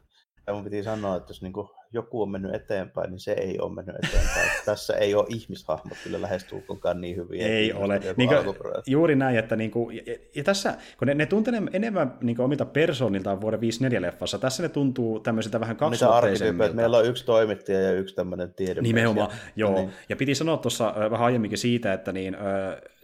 mun 0.53 0.65
piti 0.65 0.83
sanoa, 0.83 1.17
että 1.17 1.31
jos 1.31 1.43
niin 1.43 1.53
kuin 1.53 1.69
joku 1.93 2.23
on 2.23 2.31
mennyt 2.31 2.55
eteenpäin, 2.55 3.11
niin 3.11 3.21
se 3.21 3.33
ei 3.33 3.59
ole 3.61 3.75
mennyt 3.75 3.97
eteenpäin. 4.05 4.51
Tässä 4.67 4.95
ei 4.95 5.15
ole 5.15 5.27
ihmishahmot 5.29 5.99
kyllä 6.05 6.23
lähestulkoonkaan 6.23 7.01
niin 7.01 7.17
hyviä. 7.17 7.47
Ei 7.47 7.73
ole. 7.73 8.01
Niin 8.17 8.29
kuin, 8.29 8.57
juuri 8.87 9.17
näin, 9.17 9.39
että 9.39 9.57
niin 9.57 9.71
kuin, 9.71 9.97
ja, 9.97 10.03
ja 10.35 10.45
tässä, 10.45 10.75
kun 10.99 11.09
ne, 11.09 11.15
ne 11.15 11.27
tuntee 11.27 11.63
enemmän 11.73 12.19
niin 12.21 12.37
kuin 12.37 12.45
omilta 12.45 12.65
persooniltaan 12.65 13.41
vuoden 13.41 13.61
54-leffassa, 13.61 14.39
tässä 14.41 14.63
ne 14.63 14.69
tuntuu 14.69 15.21
tämmöisiltä 15.21 15.61
vähän 15.61 15.77
kaksisuhteisemmilta. 15.77 16.75
Meillä 16.75 16.99
on 16.99 17.07
yksi 17.07 17.27
toimittaja 17.27 17.81
ja 17.81 17.93
yksi 17.93 18.15
tämmöinen 18.15 18.55
tiedemies. 18.55 18.95
Nimenomaan, 18.95 19.31
ja, 19.31 19.37
joo. 19.57 19.75
Niin. 19.75 19.91
Ja 20.09 20.17
piti 20.17 20.35
sanoa 20.35 20.57
tuossa 20.57 20.95
vähän 21.11 21.27
aiemminkin 21.27 21.59
siitä, 21.59 21.93
että 21.93 22.13
niin, 22.13 22.37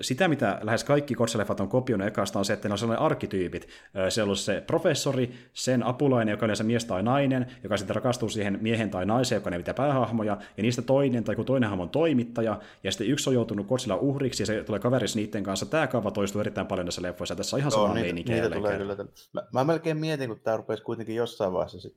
sitä, 0.01 0.29
mitä 0.29 0.59
lähes 0.63 0.85
kaikki 0.85 1.15
kotseleffat 1.15 1.61
on 1.61 1.69
kopioinut 1.69 2.09
ekasta, 2.09 2.39
on 2.39 2.45
se, 2.45 2.53
että 2.53 2.69
ne 2.69 2.73
on 2.73 2.79
sellainen 2.79 3.05
arkkityypit. 3.05 3.69
Se 4.09 4.23
on 4.23 4.37
se 4.37 4.63
professori, 4.67 5.31
sen 5.53 5.83
apulainen, 5.83 6.33
joka 6.33 6.47
on 6.47 6.57
se 6.57 6.65
mies 6.65 6.85
tai 6.85 7.03
nainen, 7.03 7.47
joka 7.63 7.77
sitten 7.77 7.97
rakastuu 7.97 8.29
siihen 8.29 8.59
miehen 8.73 8.91
tai 8.91 9.07
naiseen, 9.07 9.37
joka 9.37 9.51
ne 9.51 9.59
pitää 9.59 9.75
päähahmoja, 9.75 10.39
ja 10.57 10.63
niistä 10.63 10.83
toinen 10.83 11.25
tai 11.25 11.37
kun 11.37 11.45
toinen 11.45 11.69
hahmo 11.69 11.83
on 11.83 11.91
toimittaja, 11.91 12.61
ja 12.85 12.93
sitten 12.93 13.07
yksi 13.07 13.31
on 13.31 13.35
joutunut 13.35 13.67
Godzilla 13.67 13.97
uhriksi, 13.97 14.43
ja 14.43 14.47
se 14.47 14.65
tulee 14.65 14.81
kaverissa 14.81 15.19
niiden 15.19 15.43
kanssa. 15.43 15.67
Tämä 15.67 15.87
kaava 15.87 16.11
toistuu 16.11 16.41
erittäin 16.41 16.67
paljon 16.67 16.87
näissä 16.87 17.03
leffoissa, 17.03 17.37
tässä 17.37 17.57
on 17.57 17.61
ihan 17.61 17.73
sama 17.73 17.95
meininki. 17.95 18.33
Niitä 18.33 18.51
tulee 18.51 18.79
kyllä. 18.79 18.97
Mä, 19.33 19.43
mä, 19.53 19.65
melkein 19.65 19.97
mietin, 19.97 20.29
kun 20.29 20.41
tämä 20.41 20.57
rupesi 20.57 20.83
kuitenkin 20.83 21.17
jossain 21.17 21.53
vaiheessa, 21.53 21.81
sit, 21.81 21.97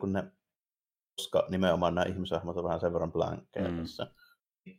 kun 0.00 0.12
ne, 0.12 0.24
koska 1.16 1.46
nimenomaan 1.50 1.94
nämä 1.94 2.04
ihmishahmot 2.04 2.56
on 2.56 2.64
vähän 2.64 2.80
sen 2.80 2.92
verran 2.92 3.12
blankkeja 3.12 3.68
mm. 3.68 3.80
tässä, 3.80 4.06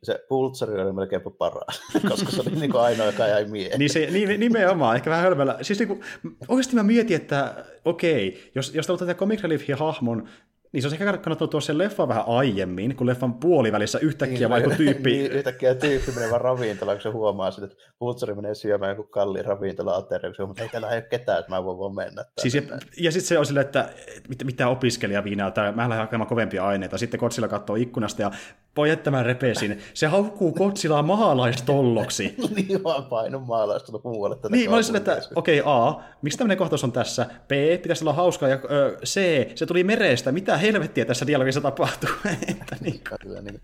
se 0.04 0.26
Pultsari 0.30 0.82
oli 0.82 0.94
melkein 0.94 1.22
paras, 1.38 1.82
koska 2.10 2.32
se 2.32 2.42
oli 2.42 2.60
niin 2.60 2.72
kuin 2.72 2.82
ainoa, 2.82 3.06
joka 3.06 3.28
jäi 3.28 3.46
mieleen. 3.46 3.80
niin, 3.80 3.90
se, 3.90 4.08
niin, 4.12 4.40
nimenomaan, 4.40 4.96
ehkä 4.96 5.10
vähän 5.10 5.24
hölmällä. 5.24 5.58
Siis 5.62 5.80
niin 5.80 5.88
kuin, 5.88 6.02
oikeasti 6.48 6.76
mä 6.76 6.84
mietin, 6.84 7.16
että 7.16 7.66
okei, 7.86 8.52
jos, 8.56 8.76
jos 8.76 8.88
te 8.88 8.92
otatte 8.92 9.14
Comic 9.14 9.42
Relief-hahmon 9.42 10.28
niin 10.72 10.82
se 10.82 10.88
olisi 10.88 10.96
ehkä 10.96 11.06
kannattanut 11.06 11.50
tuoda 11.50 11.66
sen 11.66 11.78
leffa 11.78 12.08
vähän 12.08 12.24
aiemmin, 12.28 12.96
kun 12.96 13.08
leffan 13.08 13.34
puolivälissä 13.34 14.00
yhtäkkiä 14.00 14.40
niin, 14.40 14.50
vaikka 14.50 14.76
tyyppi... 14.78 15.12
Niin, 15.12 15.32
yhtäkkiä 15.32 15.76
tyyppi 15.76 16.12
menee 16.12 16.30
vaan 16.30 16.42
ravintolaan, 16.42 16.98
kun 16.98 17.02
se 17.02 17.10
huomaa 17.10 17.50
että 17.50 17.76
Pultsari 18.00 18.36
menee 18.36 18.56
syömään 18.56 18.90
joku 18.90 19.04
kalliin 19.04 19.46
ravintola 19.46 19.96
ateria, 19.96 20.34
kun 20.34 20.56
se 20.56 20.64
ei 20.64 20.70
täällä 20.70 20.88
ole 20.88 21.02
ketään, 21.02 21.40
että 21.40 21.52
mä 21.52 21.64
voin 21.64 21.80
vaan 21.80 21.96
mennä. 21.96 22.26
Siis 22.42 22.56
ja, 22.56 22.62
ja 22.98 23.12
sitten 23.12 23.28
se 23.28 23.40
on 23.40 23.46
silleen, 23.46 23.66
että 23.66 23.90
mit, 24.30 24.44
mitä 24.44 24.68
opiskelijaviinaa, 24.68 25.52
tai 25.52 25.72
mä 25.72 25.90
lähden 25.90 26.06
hakemaan 26.06 26.28
kovempia 26.28 26.68
aineita. 26.68 26.98
Sitten 26.98 27.20
Kotsilla 27.20 27.48
katsoo 27.48 27.76
ikkunasta 27.76 28.22
ja 28.22 28.32
voi 28.78 28.90
jättämään 28.90 29.26
repesin. 29.26 29.82
Se 29.94 30.08
haukkuu 30.08 30.52
Kotsilaa 30.52 31.04
maalaistolloksi. 31.04 32.36
niin 32.56 32.84
vaan 32.84 33.06
painun 33.06 33.48
maalaistollo 33.48 34.02
muualle. 34.04 34.38
Niin, 34.50 34.70
mä 34.70 34.76
olisin, 34.76 34.96
että 34.96 35.22
okei, 35.36 35.62
okay, 35.62 35.74
A, 35.74 35.96
miksi 36.22 36.38
tämmöinen 36.38 36.58
kohtaus 36.58 36.84
on 36.84 36.92
tässä? 36.92 37.26
B, 37.26 37.82
pitäisi 37.82 38.04
olla 38.04 38.14
hauskaa. 38.14 38.50
Ja 38.50 38.60
ö, 38.72 38.98
C, 39.06 39.48
se 39.56 39.66
tuli 39.66 39.84
merestä. 39.84 40.32
Mitä 40.32 40.58
helvettiä 40.58 41.06
tässä 41.06 41.28
dialogissa 41.28 41.62
tapahtuu? 41.62 42.10
että 42.52 42.76
niin. 42.82 43.02
Kyllä, 43.22 43.42
niin. 43.42 43.62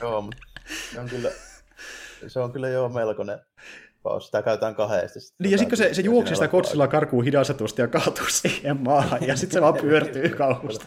Joo, 0.00 0.22
mutta 0.22 0.42
se 0.92 1.00
on 1.00 1.08
kyllä, 1.08 1.30
se 2.26 2.40
on 2.40 2.52
kyllä 2.52 2.68
jo 2.68 2.88
melkoinen 2.88 3.38
paus. 4.02 4.26
Sitä 4.26 4.42
käytetään 4.42 4.74
kahdesti. 4.74 5.18
Niin, 5.38 5.50
ja 5.50 5.58
sitten 5.58 5.76
se, 5.76 5.94
se 5.94 6.02
juoksi 6.02 6.34
sitä 6.34 6.48
kotsilla 6.48 6.88
karkuun 6.88 7.24
hidastetusti 7.24 7.82
ja 7.82 7.88
kaatuu 7.88 8.26
siihen 8.28 8.80
maahan, 8.80 9.26
ja 9.26 9.36
sitten 9.36 9.54
se 9.54 9.60
vaan 9.60 9.74
pyörtyy 9.74 10.28
kauhusta. 10.38 10.86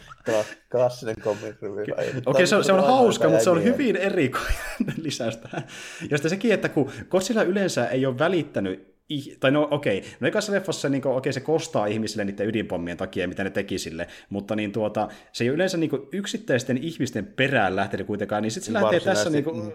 Klassinen 0.71 1.15
comic 1.15 1.55
Okei, 1.63 2.21
okay, 2.25 2.45
se 2.45 2.55
on, 2.55 2.63
se 2.63 2.73
on 2.73 2.83
hauska, 2.83 3.29
mutta 3.29 3.43
se 3.43 3.49
on 3.49 3.63
hyvin 3.63 3.95
erikoinen 3.95 4.95
lisäys 5.03 5.37
tähän. 5.37 5.67
Ja 6.09 6.17
sitten 6.17 6.29
sekin, 6.29 6.53
että 6.53 6.69
kun 6.69 6.91
Godzilla 7.09 7.43
yleensä 7.43 7.87
ei 7.87 8.05
ole 8.05 8.19
välittänyt 8.19 8.95
tai 9.39 9.51
no 9.51 9.67
okei, 9.71 9.97
okay. 9.97 10.09
no 10.19 10.27
ekassa 10.27 10.51
leffassa 10.51 10.89
niin 10.89 11.07
okei, 11.07 11.17
okay, 11.17 11.33
se 11.33 11.39
kostaa 11.39 11.85
ihmisille 11.85 12.25
niiden 12.25 12.47
ydinpommien 12.47 12.97
takia, 12.97 13.27
mitä 13.27 13.43
ne 13.43 13.49
teki 13.49 13.77
sille, 13.77 14.07
mutta 14.29 14.55
niin 14.55 14.71
tuota, 14.71 15.07
se 15.31 15.43
ei 15.43 15.47
yleensä 15.47 15.77
niin 15.77 15.91
yksittäisten 16.11 16.77
ihmisten 16.77 17.25
perään 17.25 17.75
lähtenyt 17.75 18.07
kuitenkaan, 18.07 18.43
niin 18.43 18.51
sitten 18.51 18.73
se 18.73 18.81
lähtee 18.81 18.99
tässä 18.99 19.29
niin 19.29 19.43
kuin, 19.43 19.73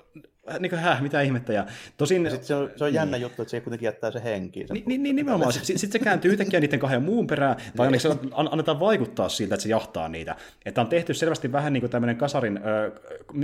niin 0.59 0.71
kuin, 0.71 0.81
häh, 0.81 1.03
mitä 1.03 1.21
ihmettä. 1.21 1.53
Ja 1.53 1.67
tosin, 1.97 2.25
ja 2.25 2.31
sit 2.31 2.45
se, 2.45 2.55
on, 2.55 2.71
se 2.77 2.85
on 2.85 2.95
jännä 2.95 3.17
niin. 3.17 3.23
juttu, 3.23 3.43
että 3.43 3.51
se 3.51 3.61
kuitenkin 3.61 3.87
jättää 3.87 4.11
se 4.11 4.25
henkiin. 4.25 4.67
Niin, 4.71 4.85
niin, 4.87 5.03
niin 5.03 5.17
nimenomaan. 5.17 5.53
Sitten 5.53 5.79
sit 5.79 5.93
se 5.93 5.99
kääntyy 5.99 6.31
yhtäkkiä 6.31 6.61
niiden 6.61 6.79
kahden 6.79 7.03
muun 7.03 7.27
perään, 7.27 7.57
tai 7.77 7.91
niin. 7.91 8.31
annetaan 8.35 8.81
vaikuttaa 8.81 9.29
siltä, 9.29 9.55
että 9.55 9.63
se 9.63 9.69
jahtaa 9.69 10.09
niitä. 10.09 10.37
Että 10.67 10.81
on 10.81 10.87
tehty 10.87 11.15
selvästi 11.15 11.53
vähän 11.53 11.73
niin 11.73 11.81
kuin 11.81 11.91
tämmöinen 11.91 12.17
kasarin 12.17 12.57
äh, 12.57 12.63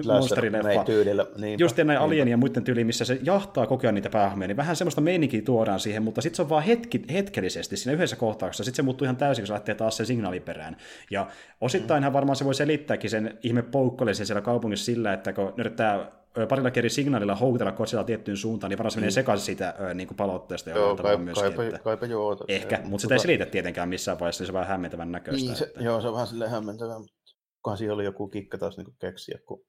monsterileffa. 0.06 0.84
tyylillä. 0.84 1.26
Niinpä, 1.36 1.64
Just 1.64 1.76
näin 1.76 1.98
alien 1.98 2.28
ja 2.28 2.36
muiden 2.36 2.64
tyyliin, 2.64 2.86
missä 2.86 3.04
se 3.04 3.18
jahtaa 3.22 3.66
koko 3.66 3.86
ajan 3.86 3.94
niitä 3.94 4.10
päähahmoja, 4.10 4.48
niin 4.48 4.56
vähän 4.56 4.76
semmoista 4.76 5.00
meininkiä 5.00 5.42
tuodaan 5.42 5.80
siihen, 5.80 6.02
mutta 6.02 6.20
sitten 6.20 6.36
se 6.36 6.42
on 6.42 6.48
vaan 6.48 6.62
hetki, 6.62 7.04
hetkellisesti 7.12 7.76
siinä 7.76 7.94
yhdessä 7.94 8.16
kohtauksessa. 8.16 8.64
Sitten 8.64 8.76
se 8.76 8.82
muuttuu 8.82 9.04
ihan 9.04 9.16
täysin, 9.16 9.42
kun 9.42 9.46
se 9.46 9.52
lähtee 9.52 9.74
taas 9.74 9.96
sen 9.96 10.06
signaaliperään. 10.06 10.76
Ja 11.10 11.26
osittainhan 11.60 12.12
varmaan 12.12 12.36
se 12.36 12.44
voi 12.44 12.54
selittääkin 12.54 13.10
sen 13.10 13.38
ihme 13.42 13.62
poukkollisen 13.62 14.26
siellä 14.26 14.40
kaupungissa 14.40 14.84
sillä, 14.84 15.12
että 15.12 15.32
kun 15.32 15.54
yrittää 15.56 16.06
parilla 16.48 16.70
eri 16.74 16.90
signaalilla 16.90 17.34
houkutella 17.34 17.72
Godzilla 17.72 18.04
tiettyyn 18.04 18.36
suuntaan, 18.36 18.70
niin 18.70 18.78
varmaan 18.78 18.90
se 18.90 18.98
menee 18.98 19.10
mm. 19.10 19.14
sekaisin 19.14 19.46
siitä 19.46 19.74
niin 19.94 20.06
kuin 20.06 20.16
paloitteesta. 20.16 20.70
Joo, 20.70 20.96
kai, 20.96 21.16
myöskin, 21.16 21.42
kaipa, 21.42 21.64
että... 21.64 21.78
kaipa 21.78 22.06
joo. 22.06 22.36
Ehkä, 22.48 22.80
mutta 22.84 23.02
sitä 23.02 23.14
ei 23.14 23.18
selitä 23.18 23.46
tietenkään 23.46 23.88
missään 23.88 24.20
vaiheessa, 24.20 24.42
niin 24.42 24.46
se 24.46 24.50
on 24.50 24.54
vähän 24.54 24.68
hämmentävän 24.68 25.12
näköistä. 25.12 25.46
Niin, 25.46 25.56
se, 25.56 25.64
että... 25.64 25.82
Joo, 25.82 26.00
se 26.00 26.08
on 26.08 26.14
vähän 26.14 26.26
silleen 26.26 26.50
hämmentävän, 26.50 27.00
mutta 27.00 27.14
kunhan 27.62 27.78
siinä 27.78 27.94
oli 27.94 28.04
joku 28.04 28.28
kikka 28.28 28.58
taas 28.58 28.76
niin 28.76 28.96
keksiä, 28.98 29.38
kun 29.46 29.64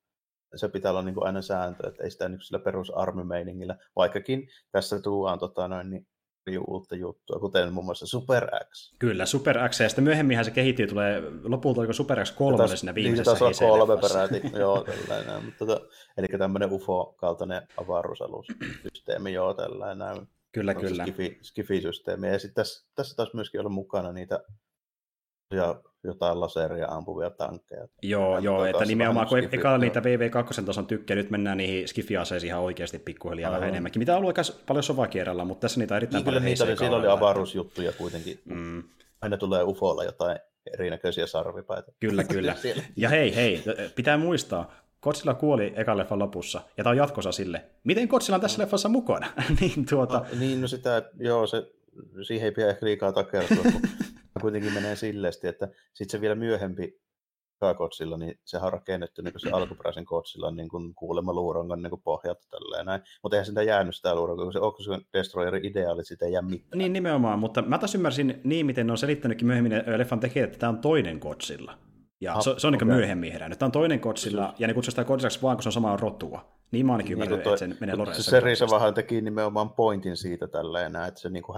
se 0.56 0.70
pitää 0.70 0.92
olla 0.92 1.02
niin 1.02 1.16
kuin 1.16 1.26
aina 1.26 1.42
sääntö, 1.42 1.88
että 1.88 2.04
ei 2.04 2.12
sitä 2.12 2.30
niin 2.30 2.42
sillä 2.42 2.60
perusarmimeiningillä, 2.60 3.78
vaikkakin 3.96 4.48
tässä 4.72 5.00
tuodaan 5.00 5.40
tota, 5.40 5.68
noin, 5.68 5.90
niin 5.90 6.08
uutta 6.68 6.96
juttua, 6.96 7.40
kuten 7.40 7.74
muun 7.74 7.86
muassa 7.86 8.06
Super 8.06 8.48
X. 8.74 8.94
Kyllä, 9.00 9.26
Super 9.26 9.70
X, 9.70 9.80
ja 9.80 9.90
sitten 9.90 10.04
myöhemminhän 10.04 10.46
se 10.46 10.52
kehittyy, 10.52 10.88
tulee 10.88 11.24
lopulta 11.44 11.82
oliko 11.82 11.94
Super 11.94 12.26
X 12.26 12.32
3 12.32 12.58
taas, 12.58 12.80
siinä 12.80 12.96
viimeisessä 12.96 13.32
niin, 13.32 13.40
taas 13.40 13.62
on 13.62 13.70
kolme 13.70 13.98
peräti, 14.02 14.42
joo, 14.60 14.84
tällainen. 14.84 15.46
Mutta 15.46 15.66
tota, 15.66 15.86
eli 16.18 16.28
tämmöinen 16.28 16.72
UFO-kaltainen 16.72 17.68
avaruusalussysteemi, 17.78 19.34
joo, 19.34 19.54
tällainen. 19.54 20.28
Kyllä, 20.52 20.74
kyllä. 20.74 21.04
Skifi, 21.04 21.40
Skifi-systeemi. 21.42 22.28
Ja 22.28 22.40
sitten 22.40 22.56
tässä, 22.56 22.88
tässä 22.96 23.16
taas 23.16 23.34
myöskin 23.34 23.60
olla 23.60 23.70
mukana 23.70 24.12
niitä 24.12 24.40
ja 25.52 25.82
jotain 26.04 26.40
laseria 26.40 26.88
ampuvia 26.90 27.30
tankkeja. 27.30 27.88
Joo, 28.02 28.40
joo 28.40 28.66
että 28.66 28.86
nimenomaan 28.86 29.28
kun 29.28 29.38
eka 29.52 29.78
niitä 29.78 30.00
VV2 30.00 30.66
tason 30.66 30.88
tykkejä, 30.88 31.16
nyt 31.16 31.30
mennään 31.30 31.58
niihin 31.58 31.88
skifiaseisiin 31.88 32.50
ihan 32.50 32.62
oikeasti 32.62 33.00
pikkuhiljaa 33.00 33.52
vähän 33.52 33.70
enemmänkin, 33.70 34.00
mitä 34.00 34.14
on 34.14 34.18
ollut 34.18 34.38
aika 34.38 34.52
paljon 34.68 34.84
sovakierralla, 34.84 35.46
mutta 35.46 35.62
tässä 35.62 35.80
niitä 35.80 35.98
erittäin 35.98 36.20
niin, 36.20 36.26
paljon 36.26 36.46
niitä 36.46 36.64
oli, 36.64 36.78
siellä 36.78 36.98
oli 36.98 37.08
avaruusjuttuja 37.08 37.92
kuitenkin. 37.92 38.40
Mm. 38.46 38.84
Aina 39.22 39.38
tulee 39.38 39.64
ufolla 39.64 40.04
jotain 40.04 40.40
erinäköisiä 40.74 41.28
sarvipaita. 41.28 41.92
Kyllä, 42.00 42.24
kyllä. 42.34 42.56
ja 42.96 43.10
hei, 43.10 43.36
hei, 43.36 43.64
pitää 43.96 44.18
muistaa, 44.18 44.72
Godzilla 45.02 45.34
kuoli 45.34 45.74
ekan 45.76 45.98
leffan 45.98 46.20
lopussa, 46.20 46.62
ja 46.78 46.84
tämä 46.84 46.92
on 46.92 46.98
jatkossa 46.98 47.32
sille. 47.32 47.66
Miten 47.84 48.08
Godzilla 48.08 48.36
on 48.36 48.42
tässä 48.42 48.62
leffassa 48.62 48.90
mukana? 48.90 49.28
niin, 49.60 49.86
tuota... 49.90 50.18
no, 50.18 50.26
niin, 50.40 50.62
no 50.62 50.68
sitä, 50.68 51.10
joo, 51.20 51.48
se, 51.48 51.72
siihen 52.28 52.46
ei 52.46 52.52
pidä 52.52 52.70
ehkä 52.70 52.86
liikaa 52.86 53.12
takertua, 53.12 53.64
kun 53.64 53.82
kuitenkin 54.42 54.74
menee 54.74 54.96
silleesti, 54.96 55.48
että 55.48 55.68
sitten 55.94 56.12
se 56.18 56.22
vielä 56.22 56.36
myöhempi 56.36 57.00
Kotsilla, 57.78 58.18
niin 58.18 58.40
se 58.46 58.58
on 58.58 58.74
rakennettu 58.74 59.22
niin 59.22 59.34
se 59.38 59.50
alkuperäisen 59.50 60.06
Kotsilla 60.06 60.52
niin 60.52 60.70
kuin 60.70 60.96
kuulemma 60.96 61.34
luurongan 61.34 61.82
niin 61.82 62.02
pohjalta 62.04 62.48
tälleen 62.50 62.86
näin. 62.86 63.02
Mutta 63.24 63.36
eihän 63.36 63.46
sitä 63.46 63.64
jäänyt 63.64 63.96
sitä 63.96 64.16
luurongan, 64.16 64.46
kun 64.46 64.54
se 64.54 64.60
Oxygen 64.60 65.02
Destroyerin 65.14 65.66
ideaali, 65.66 66.06
sitä 66.06 66.26
ei 66.26 66.32
jää 66.32 66.42
mitään. 66.42 66.78
Niin 66.78 66.94
nimenomaan, 66.94 67.40
mutta 67.40 67.62
mä 67.62 67.78
taas 67.78 67.96
ymmärsin 67.96 68.42
niin, 68.44 68.66
miten 68.66 68.88
ne 68.88 68.92
on 68.92 68.98
selittänytkin 68.98 69.48
myöhemmin 69.48 69.84
leffan 69.98 70.20
tekijät, 70.20 70.48
että 70.48 70.60
tämä 70.60 70.70
on 70.70 70.80
toinen 70.80 71.20
Kotsilla. 71.20 71.78
Ja 72.22 72.34
ha, 72.34 72.42
se, 72.42 72.54
se 72.58 72.68
on 72.68 72.76
okay. 72.76 72.88
niin 72.88 72.96
myöhemmin 72.96 73.32
herännyt. 73.32 73.60
Tämä 73.60 73.68
on 73.68 73.72
toinen 73.72 74.00
Godzilla, 74.00 74.54
ja 74.60 74.68
ne 74.68 74.74
kutsuu 74.74 74.92
sitä 74.92 75.04
Godzillaksi 75.04 75.42
vaan, 75.42 75.58
kun 75.58 75.64
se 75.64 75.70
on 75.70 75.74
samaa 75.74 75.98
rotua. 75.98 76.58
Niin 76.72 76.86
mä 76.86 76.92
ainakin 76.92 77.20
niin, 77.20 77.24
ymmärrän, 77.24 77.54
että 77.54 77.58
se 77.58 77.80
menee 77.80 77.96
Lorensa. 77.96 78.24
Se 78.24 78.40
Risa 78.40 78.68
vähän 78.72 78.94
teki 78.94 79.22
nimenomaan 79.22 79.70
pointin 79.70 80.18
siitä 80.18 80.48
tälleen, 80.48 80.96
että 81.08 81.20
se 81.20 81.30
niin 81.30 81.44
kuin 81.44 81.58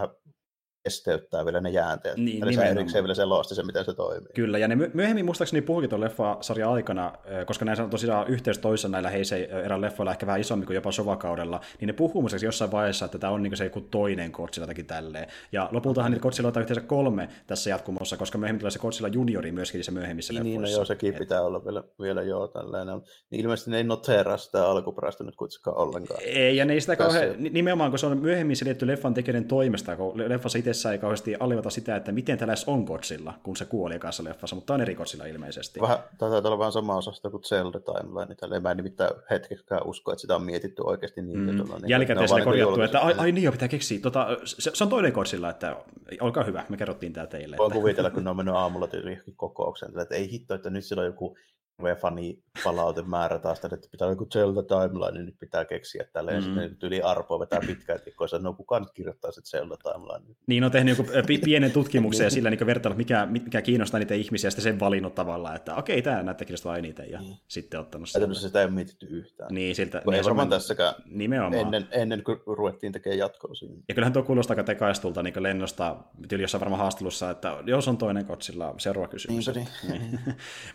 esteyttää 0.85 1.45
vielä 1.45 1.61
ne 1.61 1.69
jäänteet. 1.69 2.17
Niin, 2.17 2.43
Eli 2.43 2.53
se 2.53 2.61
erikseen 2.61 3.03
vielä 3.03 3.15
selosti 3.15 3.55
se, 3.55 3.63
miten 3.63 3.85
se 3.85 3.93
toimii. 3.93 4.33
Kyllä, 4.35 4.57
ja 4.57 4.67
ne 4.67 4.75
myöhemmin 4.93 5.25
muistaakseni 5.25 5.61
puhukin 5.61 5.89
tuon 5.89 6.01
leffa-sarjan 6.01 6.71
aikana, 6.71 7.13
koska 7.45 7.65
näissä 7.65 7.83
on 7.83 7.89
tosiaan 7.89 8.27
yhteys 8.27 8.57
toissa 8.57 8.87
näillä 8.87 9.09
heisei 9.09 9.51
erään 9.51 9.81
leffoilla 9.81 10.11
ehkä 10.11 10.25
vähän 10.25 10.41
isommin 10.41 10.65
kuin 10.65 10.75
jopa 10.75 10.91
sovakaudella, 10.91 11.61
niin 11.79 11.87
ne 11.87 11.93
puhuu 11.93 12.21
muistaakseni 12.21 12.47
jossain 12.47 12.71
vaiheessa, 12.71 13.05
että 13.05 13.17
tämä 13.17 13.33
on 13.33 13.43
niin 13.43 13.57
se 13.57 13.63
joku 13.63 13.81
toinen 13.81 14.31
Godzilla 14.31 14.67
tai 14.67 14.83
tälleen. 14.83 15.27
Ja 15.51 15.69
lopultahan 15.71 16.11
niitä 16.11 16.23
Godzilla 16.23 16.51
on 16.55 16.61
yhteensä 16.61 16.81
kolme 16.81 17.29
tässä 17.47 17.69
jatkumossa, 17.69 18.17
koska 18.17 18.37
myöhemmin 18.37 18.59
tulee 18.59 18.71
se 18.71 18.79
Godzilla 18.79 19.07
juniori 19.07 19.51
myöskin 19.51 19.77
niissä 19.79 19.91
myöhemmissä 19.91 20.33
niin, 20.33 20.39
leffoissa. 20.39 20.61
Niin, 20.61 20.71
no 20.71 20.77
joo, 20.77 20.85
sekin 20.85 21.13
Et... 21.13 21.19
pitää 21.19 21.41
olla 21.41 21.65
vielä, 21.65 21.83
vielä 22.01 22.21
joo 22.21 22.47
tällainen. 22.47 23.01
Niin 23.29 23.41
ilmeisesti 23.41 23.71
ne 23.71 23.77
ei 23.77 23.83
noteraa 23.83 24.37
sitä 24.37 24.67
alkuperäistä 24.67 25.23
nyt 25.23 25.35
kuitenkaan 25.35 25.77
ollenkaan. 25.77 26.19
Ei, 26.23 26.57
ja 26.57 26.65
ne 26.65 26.73
ei 26.73 26.81
sitä 26.81 26.95
kauhean, 26.95 27.35
nimenomaan 27.37 27.91
kun 27.91 27.99
se 27.99 28.05
on 28.05 28.17
myöhemmin 28.17 28.55
selitetty 28.55 28.87
leffan 28.87 29.13
tekijöiden 29.13 29.45
toimesta, 29.47 29.95
kun 29.95 30.29
leffassa 30.29 30.59
itsessään 30.69 30.93
ei 30.93 30.99
kauheasti 30.99 31.35
alleviivata 31.39 31.69
sitä, 31.69 31.95
että 31.95 32.11
miten 32.11 32.37
tällä 32.37 32.53
on 32.67 32.83
Godzilla, 32.83 33.33
kun 33.43 33.57
se 33.57 33.65
kuoli 33.65 33.99
kanssa 33.99 34.23
leffassa, 34.23 34.55
mutta 34.55 34.73
on 34.73 34.81
eri 34.81 34.95
Godzilla 34.95 35.25
ilmeisesti. 35.25 35.81
Vähän, 35.81 35.97
taitaa 36.17 36.37
olla 36.37 36.59
vähän 36.59 36.71
sama 36.71 36.97
osasta 36.97 37.29
kuin 37.29 37.43
Zelda 37.43 37.79
Timeline. 37.79 38.35
Tällä 38.35 38.59
mä 38.59 38.71
en 38.71 38.77
nimittäin 38.77 39.11
hetkekään 39.29 39.81
usko, 39.85 40.11
että 40.11 40.21
sitä 40.21 40.35
on 40.35 40.43
mietitty 40.43 40.81
oikeasti 40.85 41.21
niin. 41.21 41.39
Mm. 41.39 41.57
Tuolla, 41.57 41.79
niin 41.79 41.89
Jälkikäteen 41.89 42.27
sinne 42.27 42.39
niinku 42.39 42.49
korjattu, 42.49 42.81
että 42.81 42.99
ai, 42.99 43.13
ai 43.17 43.31
niin 43.31 43.43
jo, 43.43 43.51
pitää 43.51 43.67
keksiä. 43.67 43.99
Tota, 43.99 44.27
se, 44.43 44.71
se, 44.73 44.83
on 44.83 44.89
toinen 44.89 45.13
Godzilla, 45.13 45.49
että 45.49 45.75
olkaa 46.21 46.43
hyvä, 46.43 46.65
me 46.69 46.77
kerrottiin 46.77 47.13
tämä 47.13 47.27
teille. 47.27 47.57
Voin 47.57 47.71
että... 47.71 47.79
kuvitella, 47.79 48.09
kun 48.09 48.23
ne 48.23 48.29
on 48.29 48.37
mennyt 48.37 48.55
aamulla 48.55 48.87
tyyliin 48.87 49.21
kokoukseen, 49.35 49.99
että 49.99 50.15
ei 50.15 50.31
hitto, 50.31 50.53
että 50.53 50.69
nyt 50.69 50.85
sillä 50.85 51.01
on 51.01 51.05
joku 51.05 51.37
fani 52.01 52.43
palautemäärä 52.63 53.39
taas, 53.39 53.65
että 53.65 53.87
pitää 53.91 54.09
joku 54.09 54.25
Zelda 54.25 54.63
timeline, 54.63 55.11
niin 55.11 55.25
nyt 55.25 55.39
pitää 55.39 55.65
keksiä 55.65 56.05
tälle, 56.13 56.31
mm. 56.31 56.37
ja 56.37 56.41
sitten 56.41 56.87
yli 56.87 57.01
arpoa 57.01 57.39
vetää 57.39 57.59
pitkään 57.67 57.99
tikkoa, 58.01 58.27
no 58.41 58.53
kukaan 58.53 58.81
nyt 58.81 58.91
kirjoittaa 58.91 59.31
sitten 59.31 59.49
Zelda 59.49 59.75
timeline. 59.77 60.35
Niin, 60.47 60.63
on 60.63 60.71
tehnyt 60.71 60.97
joku 60.97 61.11
pienen 61.45 61.71
tutkimuksen 61.71 62.23
ja 62.23 62.29
sillä 62.29 62.49
niin 62.49 62.65
vertailla, 62.65 62.97
mikä, 62.97 63.25
mikä 63.25 63.61
kiinnostaa 63.61 63.99
niitä 63.99 64.13
ihmisiä, 64.13 64.47
ja 64.47 64.51
sitten 64.51 64.63
sen 64.63 64.79
valinnut 64.79 65.15
tavallaan, 65.15 65.55
että 65.55 65.75
okei, 65.75 66.01
tämä 66.01 66.23
näyttää 66.23 66.45
kiinnostaa 66.45 66.77
eniten, 66.77 67.11
ja 67.11 67.19
mm. 67.19 67.35
sitten 67.47 67.79
ottanut 67.79 68.09
sen. 68.09 68.35
sitä 68.35 68.59
ei 68.59 68.65
ole 68.65 68.73
mietitty 68.73 69.05
yhtään. 69.05 69.53
Niin, 69.53 69.75
siltä, 69.75 70.01
niin, 70.05 70.13
ei 70.13 70.23
varmaan 70.23 70.49
tässäkään 70.49 70.93
nimenomaan. 71.05 71.55
Ennen, 71.55 71.87
ennen 71.91 72.23
kuin 72.23 72.39
ruvettiin 72.45 72.93
tekemään 72.93 73.19
jatkoa 73.19 73.55
siinä. 73.55 73.75
Ja 73.87 73.95
kyllähän 73.95 74.13
tuo 74.13 74.23
kuulostaa 74.23 74.53
aika 74.53 74.63
tekaistulta 74.63 75.23
niin 75.23 75.43
lennosta, 75.43 75.95
tyyli 76.27 76.43
jossain 76.43 76.59
varmaan 76.59 76.81
haastelussa, 76.81 77.29
että 77.29 77.57
jos 77.65 77.87
on 77.87 77.97
toinen 77.97 78.25
kotsilla, 78.25 78.75
seuraava 78.77 79.07
kysymys. 79.07 79.47
Niin, 79.47 79.67
niin. 79.89 80.19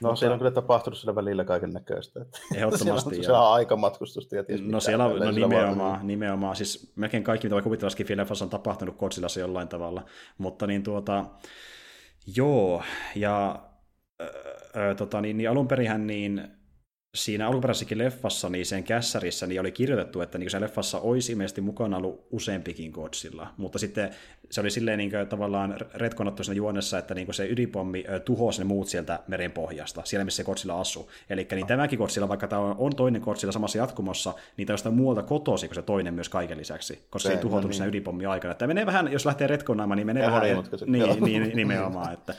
no, 0.00 0.16
siellä 0.16 0.32
on 0.32 0.38
kyllä 0.38 0.50
tapahtunut 0.50 0.93
sillä 0.94 1.14
välillä 1.14 1.44
kaiken 1.44 1.70
näköistä. 1.70 2.20
Ehdottomasti. 2.54 3.14
siellä 3.14 3.48
on, 3.48 3.54
aikamatkustusta 3.54 4.36
ja 4.36 4.44
ties 4.44 4.62
No 4.62 4.80
siellä 4.80 5.04
on, 5.04 5.20
no 5.20 5.30
nimenomaan, 5.30 6.06
nimenomaan, 6.06 6.56
siis 6.56 6.92
melkein 6.96 7.24
kaikki, 7.24 7.46
mitä 7.46 7.54
voi 7.54 7.62
kuvitella 7.62 7.90
Skifi-leffassa 7.90 8.44
on 8.44 8.50
tapahtunut 8.50 8.96
Godzillassa 8.96 9.40
jollain 9.40 9.68
tavalla, 9.68 10.04
mutta 10.38 10.66
niin 10.66 10.82
tuota, 10.82 11.24
joo, 12.36 12.82
ja 13.14 13.62
ö, 14.76 14.94
tota, 14.96 15.20
niin, 15.20 15.36
niin 15.36 15.50
alun 15.50 15.68
perinhän 15.68 16.06
niin 16.06 16.48
siinä 17.14 17.46
alkuperäisessäkin 17.46 17.98
leffassa, 17.98 18.48
niin 18.48 18.66
sen 18.66 18.84
kässärissä, 18.84 19.46
niin 19.46 19.60
oli 19.60 19.72
kirjoitettu, 19.72 20.20
että 20.20 20.38
niin 20.38 20.50
se 20.50 20.60
leffassa 20.60 20.98
olisi 20.98 21.32
ilmeisesti 21.32 21.60
mukana 21.60 21.96
ollut 21.96 22.26
useampikin 22.30 22.90
Godzilla, 22.90 23.48
mutta 23.56 23.78
sitten 23.78 24.10
se 24.50 24.60
oli 24.60 24.70
silleen 24.70 24.98
niin 24.98 25.10
kuin, 25.10 25.26
tavallaan 25.26 25.76
retkonattu 25.94 26.44
siinä 26.44 26.56
juonessa, 26.56 26.98
että 26.98 27.14
niin 27.14 27.26
kuin 27.26 27.34
se 27.34 27.46
ydinpommi 27.46 28.04
tuhosi 28.24 28.60
ne 28.60 28.64
muut 28.64 28.88
sieltä 28.88 29.20
meren 29.28 29.52
pohjasta, 29.52 30.02
siellä 30.04 30.24
missä 30.24 30.36
se 30.36 30.44
Godzilla 30.44 30.80
asuu. 30.80 31.10
Eli 31.30 31.46
niin 31.50 31.66
tämäkin 31.66 31.98
Godzilla, 31.98 32.28
vaikka 32.28 32.48
tämä 32.48 32.62
on 32.62 32.96
toinen 32.96 33.22
Godzilla 33.22 33.52
samassa 33.52 33.78
jatkumossa, 33.78 34.34
niin 34.56 34.66
tämä 34.66 34.76
on 34.86 34.94
muualta 34.94 35.22
kotosi 35.22 35.68
kuin 35.68 35.74
se 35.74 35.82
toinen 35.82 36.14
myös 36.14 36.28
kaiken 36.28 36.58
lisäksi, 36.58 36.98
koska 37.10 37.28
se, 37.28 37.32
se 37.32 37.34
ei 37.34 37.40
tuhoutunut 37.40 37.62
no 37.62 37.68
niin. 37.68 37.74
siinä 37.74 37.88
ydinpommi 37.88 38.26
aikana. 38.26 38.54
Tämä 38.54 38.66
menee 38.68 38.86
vähän, 38.86 39.12
jos 39.12 39.26
lähtee 39.26 39.46
retkonaamaan, 39.46 39.96
niin 39.96 40.06
menee 40.06 40.26
vähän... 40.26 40.42
Niin, 40.86 41.24
niin, 41.24 41.56
nimenomaan, 41.56 42.12
että 42.12 42.34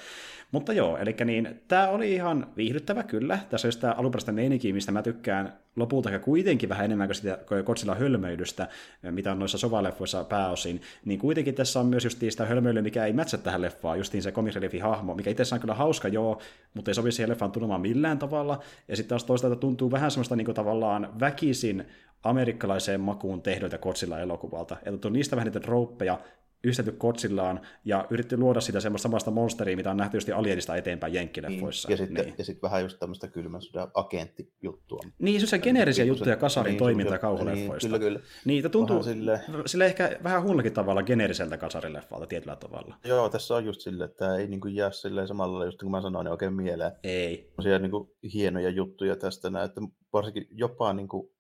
mutta 0.52 0.74
joo, 0.74 0.98
eli 0.98 1.16
niin, 1.26 1.62
tämä 1.68 1.90
oli 1.90 2.14
ihan 2.14 2.48
viihdyttävä 2.58 3.04
kyllä. 3.04 3.40
Tässä 3.50 3.68
on 3.68 3.72
sitä 3.72 3.92
alunperäistä 3.92 4.32
meininkiä, 4.32 4.74
mistä 4.74 4.92
mä 4.92 5.02
tykkään 5.02 5.54
lopulta 5.76 6.20
kuitenkin 6.20 6.70
vähän 6.70 6.86
enemmän 6.86 7.08
kuin 7.08 7.16
sitä 7.16 7.40
Godzilla 7.66 7.96
hölmöilystä, 7.96 8.68
mitä 9.12 9.32
on 9.32 9.40
noissa 9.40 9.58
sovaleffoissa 9.58 10.24
pääosin, 10.24 10.82
niin 11.06 11.20
kuitenkin 11.20 11.56
tässä 11.56 11.80
on 11.80 11.86
myös 11.86 12.04
just 12.04 12.20
sitä 12.30 12.46
hölmöilyä, 12.46 12.82
mikä 12.82 13.06
ei 13.06 13.14
mätsä 13.14 13.38
tähän 13.38 13.62
leffaan, 13.62 13.98
justiin 13.98 14.24
se 14.24 14.32
comic 14.32 14.82
hahmo, 14.82 15.16
mikä 15.16 15.30
itse 15.30 15.56
on 15.56 15.62
kyllä 15.62 15.74
hauska 15.74 16.08
joo, 16.08 16.42
mutta 16.74 16.92
ei 16.92 16.96
sovi 16.96 17.12
siihen 17.12 17.30
leffaan 17.30 17.52
tunnelmaan 17.52 17.82
millään 17.82 18.20
tavalla. 18.20 18.60
Ja 18.88 18.96
sitten 18.96 19.10
taas 19.10 19.24
toisaalta 19.24 19.56
tuntuu 19.56 19.92
vähän 19.92 20.12
semmoista 20.12 20.36
niin 20.36 20.46
kuin 20.46 20.56
tavallaan 20.56 21.20
väkisin 21.20 21.86
amerikkalaiseen 22.24 23.02
makuun 23.02 23.42
tehdyltä 23.42 23.78
Godzilla 23.78 24.20
elokuvalta. 24.20 24.78
Että 24.86 25.08
on 25.08 25.14
niistä 25.14 25.36
vähän 25.36 25.46
niitä 25.46 25.60
trouppeja, 25.60 26.20
yhdistetty 26.66 26.92
kotsillaan 26.92 27.62
ja 27.86 28.08
yritetty 28.10 28.38
luoda 28.38 28.62
sitä 28.62 28.80
semmoista 28.80 29.04
samasta 29.04 29.32
monsteria, 29.32 29.76
mitä 29.76 29.92
on 29.92 29.98
nähty 29.98 30.18
just 30.18 30.30
Alienista 30.36 30.76
eteenpäin 30.76 31.14
jenkkileffoissa. 31.14 31.88
Niin. 31.88 31.94
Ja 31.94 31.98
sitten 31.98 32.26
niin. 32.26 32.36
ja 32.38 32.46
sit 32.46 32.62
vähän 32.62 32.82
just 32.82 33.00
tämmöistä 33.00 33.28
kylmän 33.28 33.62
sodan 33.62 33.92
agenttijuttua. 33.94 35.00
Niin, 35.20 35.48
se 35.48 35.56
on 35.56 35.62
geneerisiä 35.64 36.06
juttuja 36.06 36.36
kasarin 36.36 36.72
niin, 36.72 36.80
toiminta 36.80 37.18
kauhuleffoista. 37.18 37.90
Niin, 37.90 38.00
kyllä, 38.00 38.00
kyllä. 38.00 38.20
Niitä 38.46 38.70
tuntuu 38.70 39.04
sille... 39.04 39.42
sille 39.66 39.86
ehkä 39.86 40.20
vähän 40.24 40.42
huonollakin 40.42 40.74
tavalla 40.74 41.04
geneeriseltä 41.04 41.58
kasarileffalta 41.58 42.28
tietyllä 42.28 42.56
tavalla. 42.56 42.96
Joo, 43.06 43.30
tässä 43.30 43.56
on 43.56 43.66
just 43.66 43.82
silleen, 43.82 44.10
että 44.10 44.36
ei 44.36 44.48
niin 44.48 44.62
kuin 44.62 44.76
jää 44.76 44.92
silleen 44.92 45.28
samalla, 45.28 45.66
just 45.66 45.80
kun 45.80 45.92
mä 45.92 46.02
sanoin, 46.02 46.24
niin 46.24 46.32
oikein 46.32 46.54
mieleen. 46.54 46.92
Ei. 47.04 47.54
Siellä 47.62 47.80
niin 47.80 47.92
kuin 47.92 48.10
hienoja 48.34 48.70
juttuja 48.70 49.16
tästä 49.16 49.50
näin, 49.50 49.66
että 49.66 49.82
varsinkin 50.14 50.48
jopa 50.52 50.94
niin 50.94 51.08
kuin 51.08 51.35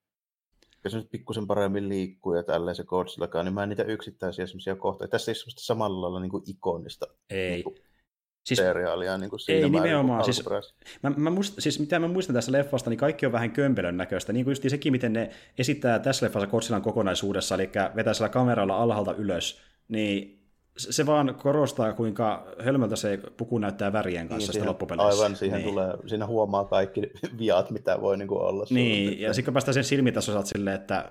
se 0.89 0.97
nyt 0.97 1.11
pikkusen 1.11 1.47
paremmin 1.47 1.89
liikkuu 1.89 2.33
ja 2.33 2.43
tälleen 2.43 2.75
se 2.75 2.83
Godzillakaan, 2.83 3.45
niin 3.45 3.53
mä 3.53 3.63
en 3.63 3.69
niitä 3.69 3.83
yksittäisiä 3.83 4.47
semmoisia 4.47 4.75
kohtia. 4.75 5.07
Tässä 5.07 5.31
ei 5.31 5.35
semmoista 5.35 5.63
samalla 5.63 6.01
lailla 6.01 6.19
niin 6.19 6.31
kuin 6.31 6.43
ikonista 6.47 7.05
ei. 7.29 7.51
Niin 7.51 7.63
kuin 7.63 7.75
siis, 8.45 8.57
seriaalia 8.57 9.17
niin 9.17 9.29
kuin 9.29 9.39
siinä 9.39 9.63
Ei 9.63 9.69
nimenomaan. 9.69 10.23
Siis, 10.23 10.43
mä, 11.03 11.09
mä 11.09 11.29
muist, 11.29 11.53
siis 11.59 11.79
mitä 11.79 11.99
mä 11.99 12.07
muistan 12.07 12.33
tässä 12.33 12.51
leffasta, 12.51 12.89
niin 12.89 12.97
kaikki 12.97 13.25
on 13.25 13.31
vähän 13.31 13.51
kömpelön 13.51 13.97
näköistä. 13.97 14.33
Niin 14.33 14.45
kuin 14.45 14.51
just 14.51 14.63
sekin, 14.67 14.91
miten 14.91 15.13
ne 15.13 15.29
esittää 15.57 15.99
tässä 15.99 16.25
leffassa 16.25 16.47
Godzillan 16.47 16.81
kokonaisuudessa, 16.81 17.55
eli 17.55 17.69
vetää 17.95 18.13
sillä 18.13 18.29
kameralla 18.29 18.77
alhaalta 18.77 19.13
ylös, 19.13 19.61
niin 19.87 20.34
se 20.77 21.05
vaan 21.05 21.35
korostaa, 21.35 21.93
kuinka 21.93 22.47
hölmöltä 22.59 22.95
se 22.95 23.19
puku 23.37 23.57
näyttää 23.57 23.93
värien 23.93 24.27
kanssa 24.27 24.47
niin, 24.47 24.53
siihen, 24.53 24.69
loppupeleissä. 24.69 25.23
Aivan, 25.23 25.35
siihen 25.35 25.57
niin. 25.57 25.69
tulee, 25.69 25.93
siinä 26.05 26.25
huomaa 26.25 26.65
kaikki 26.65 27.01
viat, 27.39 27.71
mitä 27.71 28.01
voi 28.01 28.17
niin 28.17 28.27
kuin 28.27 28.41
olla. 28.41 28.65
Niin, 28.69 29.19
ja 29.19 29.33
sitten 29.33 29.45
kun 29.45 29.53
päästään 29.53 29.73
sen 29.73 29.83
silmitasossa, 29.83 30.41
silleen, 30.41 30.75
että 30.75 31.05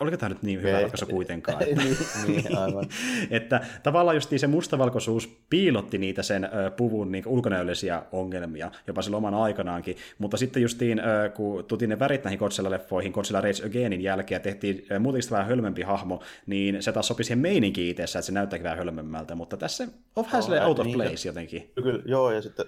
oliko 0.00 0.16
tämä 0.16 0.28
nyt 0.28 0.42
niin 0.42 0.62
hyvä 0.62 0.80
ratkaisu 0.80 1.06
kuitenkaan? 1.06 1.58
niin, 1.64 1.96
niin, 2.26 2.58
aivan. 2.58 2.84
että 3.30 3.60
tavallaan 3.82 4.16
just 4.16 4.30
se 4.36 4.46
mustavalkoisuus 4.46 5.38
piilotti 5.50 5.98
niitä 5.98 6.22
sen 6.22 6.44
ö, 6.44 6.70
puvun 6.70 7.12
niin 7.12 7.26
ulkonäöllisiä 7.26 8.02
ongelmia, 8.12 8.70
jopa 8.86 9.02
silloin 9.02 9.24
oman 9.24 9.34
aikanaankin, 9.34 9.96
mutta 10.18 10.36
sitten 10.36 10.62
justiin, 10.62 10.98
ö, 10.98 11.30
kun 11.30 11.64
tutiin 11.64 11.88
ne 11.88 11.98
värit 11.98 12.24
näihin 12.24 12.40
Godzilla-leffoihin, 12.40 13.10
Godzilla 13.12 13.40
Rage 13.40 13.66
Againin 13.66 14.02
jälkeen, 14.02 14.36
ja 14.36 14.42
tehtiin 14.42 14.86
muutenkin 15.00 15.30
vähän 15.30 15.46
hölmempi 15.46 15.82
hahmo, 15.82 16.22
niin 16.46 16.82
se 16.82 16.92
taas 16.92 17.06
sopi 17.06 17.24
siihen 17.24 17.38
meininkiin 17.38 17.90
itsessä, 17.90 18.18
että 18.18 18.26
se 18.26 18.32
näyttääkin 18.32 18.64
vähän 18.64 18.78
hölmemmältä, 18.78 19.34
mutta 19.34 19.56
tässä 19.56 19.88
on 20.16 20.24
vähän 20.32 20.62
no, 20.62 20.68
out 20.68 20.78
of 20.78 20.86
niin, 20.86 20.96
place 20.96 21.28
jotenkin. 21.28 21.72
Kyllä, 21.74 22.02
joo, 22.06 22.30
ja 22.30 22.42
sitten 22.42 22.66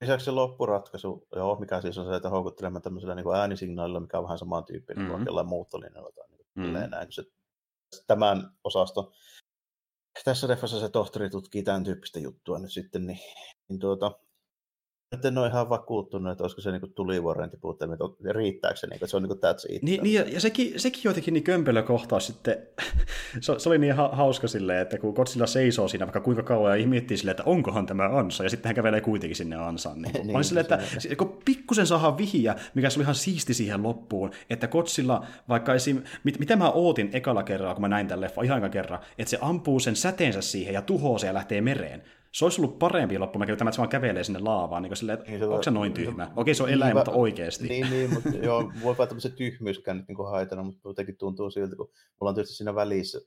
Lisäksi 0.00 0.24
se 0.24 0.30
loppuratkaisu, 0.30 1.26
joo, 1.36 1.60
mikä 1.60 1.80
siis 1.80 1.98
on 1.98 2.06
se, 2.06 2.16
että 2.16 2.30
houkuttelemme 2.30 2.80
tämmöisellä 2.80 3.14
niin 3.14 3.34
äänisignaalilla, 3.36 4.00
mikä 4.00 4.18
on 4.18 4.24
vähän 4.24 4.38
samantyyppinen 4.38 5.02
mm-hmm. 5.02 5.16
kuin 5.16 5.26
jollain 5.26 5.48
muuttolinjalla 5.48 6.12
tai 6.12 6.27
mm-hmm. 6.60 6.90
näin. 6.90 7.12
Se, 7.12 7.24
tämän 8.06 8.50
osaston 8.64 9.12
tässä 10.24 10.48
leffassa 10.48 10.80
se 10.80 10.88
tohtori 10.88 11.30
tutkii 11.30 11.62
tämän 11.62 11.84
tyyppistä 11.84 12.18
juttua 12.20 12.58
nyt 12.58 12.72
sitten, 12.72 13.06
niin, 13.06 13.20
niin 13.68 13.78
tuota, 13.78 14.20
nyt 15.12 15.24
en 15.24 15.38
ole 15.38 15.46
ihan 15.46 15.68
vakuuttunut, 15.68 16.32
että 16.32 16.44
olisiko 16.44 16.60
se 16.60 16.70
niin 16.70 16.92
tulivuorentti 16.94 17.56
että 17.92 18.32
riittääkö 18.32 18.76
se, 18.76 18.86
niin, 18.86 18.94
että 18.94 19.06
se 19.06 19.16
on 19.16 19.22
niin 19.22 19.32
that's 19.32 19.74
it. 19.74 19.82
Niin, 19.82 20.02
niin 20.02 20.14
ja, 20.14 20.24
ja 20.32 20.40
sekin, 20.40 20.80
sekin 20.80 21.00
jotenkin 21.04 21.34
niin 21.34 21.44
kömpelö 21.44 21.82
kohtaus 21.82 22.26
sitten, 22.26 22.56
se, 23.40 23.58
se, 23.58 23.68
oli 23.68 23.78
niin 23.78 23.94
ha- 23.94 24.10
hauska 24.12 24.48
silleen, 24.48 24.82
että 24.82 24.98
kun 24.98 25.14
Godzilla 25.14 25.46
seisoo 25.46 25.88
siinä 25.88 26.06
vaikka 26.06 26.20
kuinka 26.20 26.42
kauan 26.42 26.80
ja 26.80 26.86
miettii 26.86 27.16
silleen, 27.16 27.32
että 27.32 27.50
onkohan 27.50 27.86
tämä 27.86 28.04
ansa, 28.18 28.44
ja 28.44 28.50
sitten 28.50 28.68
hän 28.68 28.74
kävelee 28.74 29.00
kuitenkin 29.00 29.36
sinne 29.36 29.56
ansaan. 29.56 30.02
Niin, 30.02 30.26
niin, 30.26 30.44
silleen, 30.44 30.62
että 30.62 30.78
se, 30.98 31.16
kun 31.16 31.38
pikkusen 31.44 31.86
saadaan 31.86 32.18
vihiä, 32.18 32.54
mikä 32.74 32.90
se 32.90 32.98
oli 32.98 33.04
ihan 33.04 33.14
siisti 33.14 33.54
siihen 33.54 33.82
loppuun, 33.82 34.30
että 34.50 34.68
Godzilla, 34.68 35.26
vaikka 35.48 35.74
esim, 35.74 36.02
mit, 36.24 36.38
mitä 36.38 36.56
mä 36.56 36.70
ootin 36.70 37.10
ekalla 37.12 37.42
kerralla, 37.42 37.74
kun 37.74 37.82
mä 37.82 37.88
näin 37.88 38.08
tämän 38.08 38.20
leffa 38.20 38.42
ihan 38.42 38.70
kerran, 38.70 38.98
että 39.18 39.30
se 39.30 39.38
ampuu 39.40 39.80
sen 39.80 39.96
säteensä 39.96 40.40
siihen 40.40 40.74
ja 40.74 40.82
tuhoaa 40.82 41.18
se 41.18 41.26
ja 41.26 41.34
lähtee 41.34 41.60
mereen 41.60 42.02
se 42.32 42.44
olisi 42.44 42.60
ollut 42.60 42.78
parempi 42.78 43.18
loppumäki, 43.18 43.52
että 43.52 43.64
vaan 43.64 43.88
kävelee 43.88 44.24
sinne 44.24 44.38
laavaan, 44.38 44.82
niin 44.82 44.96
silleen, 44.96 45.18
että 45.18 45.30
niin, 45.30 45.42
onko 45.42 45.62
se 45.62 45.70
noin 45.70 45.92
tyhmä? 45.92 46.26
Se, 46.26 46.32
Okei, 46.36 46.54
se 46.54 46.62
on 46.62 46.70
eläin, 46.70 46.88
niin, 46.88 46.96
mutta 46.96 47.10
oikeasti. 47.10 47.68
Niin, 47.68 47.90
niin 47.90 48.14
mutta 48.14 48.28
joo, 48.46 48.72
voi 48.82 48.96
että 49.02 49.14
se 49.18 49.30
tyhmyyskään 49.30 49.96
nyt 49.96 50.08
niin 50.08 50.30
haitana, 50.30 50.62
mutta 50.62 50.88
jotenkin 50.88 51.16
tuntuu 51.18 51.50
siltä, 51.50 51.76
kun 51.76 51.90
mulla 52.20 52.28
on 52.28 52.34
tietysti 52.34 52.56
siinä 52.56 52.74
välissä 52.74 53.20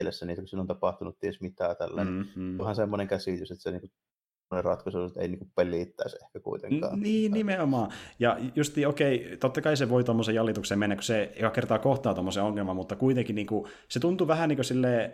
mielessä 0.00 0.26
niitä, 0.26 0.42
kun 0.42 0.48
siinä 0.48 0.60
on 0.60 0.66
tapahtunut 0.66 1.18
ties 1.18 1.40
mitään 1.40 1.76
tällainen. 1.76 2.14
Mm-hmm. 2.14 2.60
Onhan 2.60 2.76
semmoinen 2.76 3.08
käsitys, 3.08 3.50
että 3.50 3.62
se 3.62 3.70
niin 3.70 3.80
kuin, 3.80 3.90
ratkaisu, 4.50 5.04
että 5.04 5.20
ei 5.20 5.28
niin 5.28 5.52
pelittäisi 5.54 6.16
ehkä 6.24 6.40
kuitenkaan. 6.40 7.00
Niin, 7.00 7.32
nimenomaan. 7.32 7.92
Ja 8.18 8.38
just 8.56 8.74
okei, 8.86 9.24
okay, 9.24 9.36
totta 9.36 9.60
kai 9.60 9.76
se 9.76 9.88
voi 9.88 10.04
tuommoisen 10.04 10.34
jallitukseen 10.34 10.78
mennä, 10.78 10.96
kun 10.96 11.02
se 11.02 11.32
joka 11.36 11.50
kertaa 11.50 11.78
kohtaa 11.78 12.14
tuommoisen 12.14 12.42
ongelman, 12.42 12.76
mutta 12.76 12.96
kuitenkin 12.96 13.34
niin 13.34 13.46
kuin, 13.46 13.70
se 13.88 14.00
tuntuu 14.00 14.28
vähän 14.28 14.48
niin 14.48 14.56
kuin 14.56 14.64
silleen, 14.64 15.12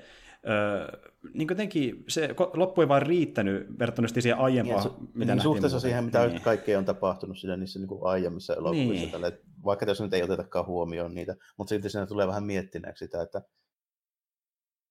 Öö, 0.49 1.11
niin 1.34 1.49
jotenkin 1.51 2.05
se 2.09 2.34
loppu 2.55 2.80
ei 2.80 2.88
vaan 2.88 3.03
riittänyt 3.03 3.78
verrattuna 3.78 4.09
siihen 4.09 4.38
aiempaan, 4.38 4.84
niin, 4.84 5.11
mitä 5.14 5.34
niin, 5.34 5.43
Suhteessa 5.43 5.80
siihen, 5.80 6.05
mitä 6.05 6.26
niin. 6.26 6.43
kaikkea 6.43 6.78
on 6.78 6.84
tapahtunut 6.84 7.38
siinä 7.38 7.57
niissä 7.57 7.78
niin 7.78 7.88
kuin 7.88 8.01
aiemmissa 8.05 8.55
elokuvissa, 8.55 8.93
niin. 8.93 9.11
tälle, 9.11 9.40
vaikka 9.64 9.86
tässä 9.86 10.05
nyt 10.05 10.14
ei 10.14 10.22
otetakaan 10.22 10.66
huomioon 10.66 11.14
niitä, 11.14 11.36
mutta 11.57 11.68
silti 11.68 11.90
siinä 11.90 12.07
tulee 12.07 12.26
vähän 12.26 12.45
miettineeksi 12.45 13.05
sitä, 13.05 13.22
että 13.22 13.43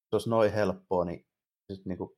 se 0.09 0.15
olisi 0.15 0.29
noin 0.29 0.53
helppoa, 0.53 1.05
niin, 1.05 1.25
sit, 1.71 1.85
niin 1.85 1.97
kuin, 1.97 2.09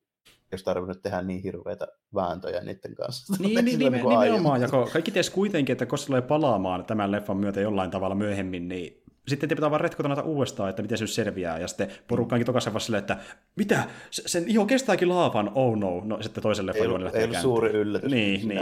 jos 0.52 0.62
tarvinnut 0.62 1.02
tehdä 1.02 1.22
niin 1.22 1.42
hirveitä 1.42 1.88
vääntöjä 2.14 2.60
niiden 2.60 2.94
kanssa. 2.94 3.34
Niin, 3.38 3.42
niin, 3.54 3.64
niin, 3.64 3.78
niin 3.78 3.92
nimenomaan, 3.92 4.60
ja 4.60 4.68
kaikki 4.92 5.10
ties 5.10 5.30
kuitenkin, 5.30 5.72
että 5.72 5.86
koska 5.86 6.06
tulee 6.06 6.22
palaamaan 6.22 6.84
tämän 6.84 7.12
leffan 7.12 7.36
myötä 7.36 7.60
jollain 7.60 7.90
tavalla 7.90 8.14
myöhemmin, 8.14 8.68
niin 8.68 9.03
sitten 9.28 9.48
te 9.48 9.54
pitää 9.54 9.70
vaan 9.70 9.80
retkota 9.80 10.08
noita 10.08 10.22
uudestaan, 10.22 10.70
että 10.70 10.82
miten 10.82 10.98
se 10.98 11.06
selviää, 11.06 11.58
ja 11.58 11.68
sitten 11.68 11.88
porukkaankin 12.08 12.46
tokaisen 12.46 12.74
vasta 12.74 12.86
silleen, 12.86 13.00
että 13.00 13.18
mitä, 13.56 13.84
sen 14.10 14.48
iho 14.48 14.66
kestääkin 14.66 15.08
laavan, 15.08 15.50
oh 15.54 15.76
no, 15.76 16.02
no 16.04 16.22
sitten 16.22 16.42
toiselle 16.42 16.72
ei, 16.74 16.86
ollut, 16.86 17.14
ei 17.14 17.24
ollut 17.24 17.38
suuri 17.38 17.70
yllätys. 17.70 18.10
Niin, 18.10 18.48
niin. 18.48 18.60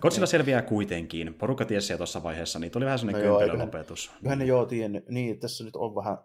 Kotsilla 0.00 0.26
selviää 0.26 0.62
kuitenkin, 0.62 1.34
porukka 1.34 1.64
tiesi 1.64 1.86
se 1.86 1.96
tuossa 1.96 2.22
vaiheessa, 2.22 2.58
niin 2.58 2.70
tuli 2.72 2.84
vähän 2.84 2.98
sellainen 2.98 3.28
no 3.28 3.38
kömpelö 3.38 3.64
lopetus. 3.64 4.10
Kyllähän 4.18 4.38
ne 4.38 4.44
joo 4.44 4.66
tiennyt, 4.66 5.08
niin, 5.08 5.40
tässä 5.40 5.64
nyt 5.64 5.76
on 5.76 5.94
vähän 5.94 6.18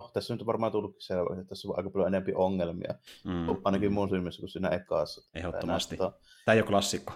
no, 0.00 0.10
tässä 0.12 0.34
nyt 0.34 0.40
on 0.40 0.46
varmaan 0.46 0.72
tullut 0.72 0.96
selväksi, 0.98 1.40
että 1.40 1.48
tässä 1.48 1.68
on 1.68 1.76
aika 1.76 1.90
paljon 1.90 2.08
enemmän 2.08 2.36
ongelmia, 2.36 2.94
mm. 3.24 3.46
ainakin 3.64 3.92
mun 3.92 4.08
silmissä 4.08 4.40
kuin 4.40 4.50
siinä 4.50 4.68
ekassa. 4.68 5.30
Ehdottomasti. 5.34 5.96
Tämä 6.44 6.54
ei 6.54 6.60
ole 6.60 6.68
klassikko. 6.68 7.12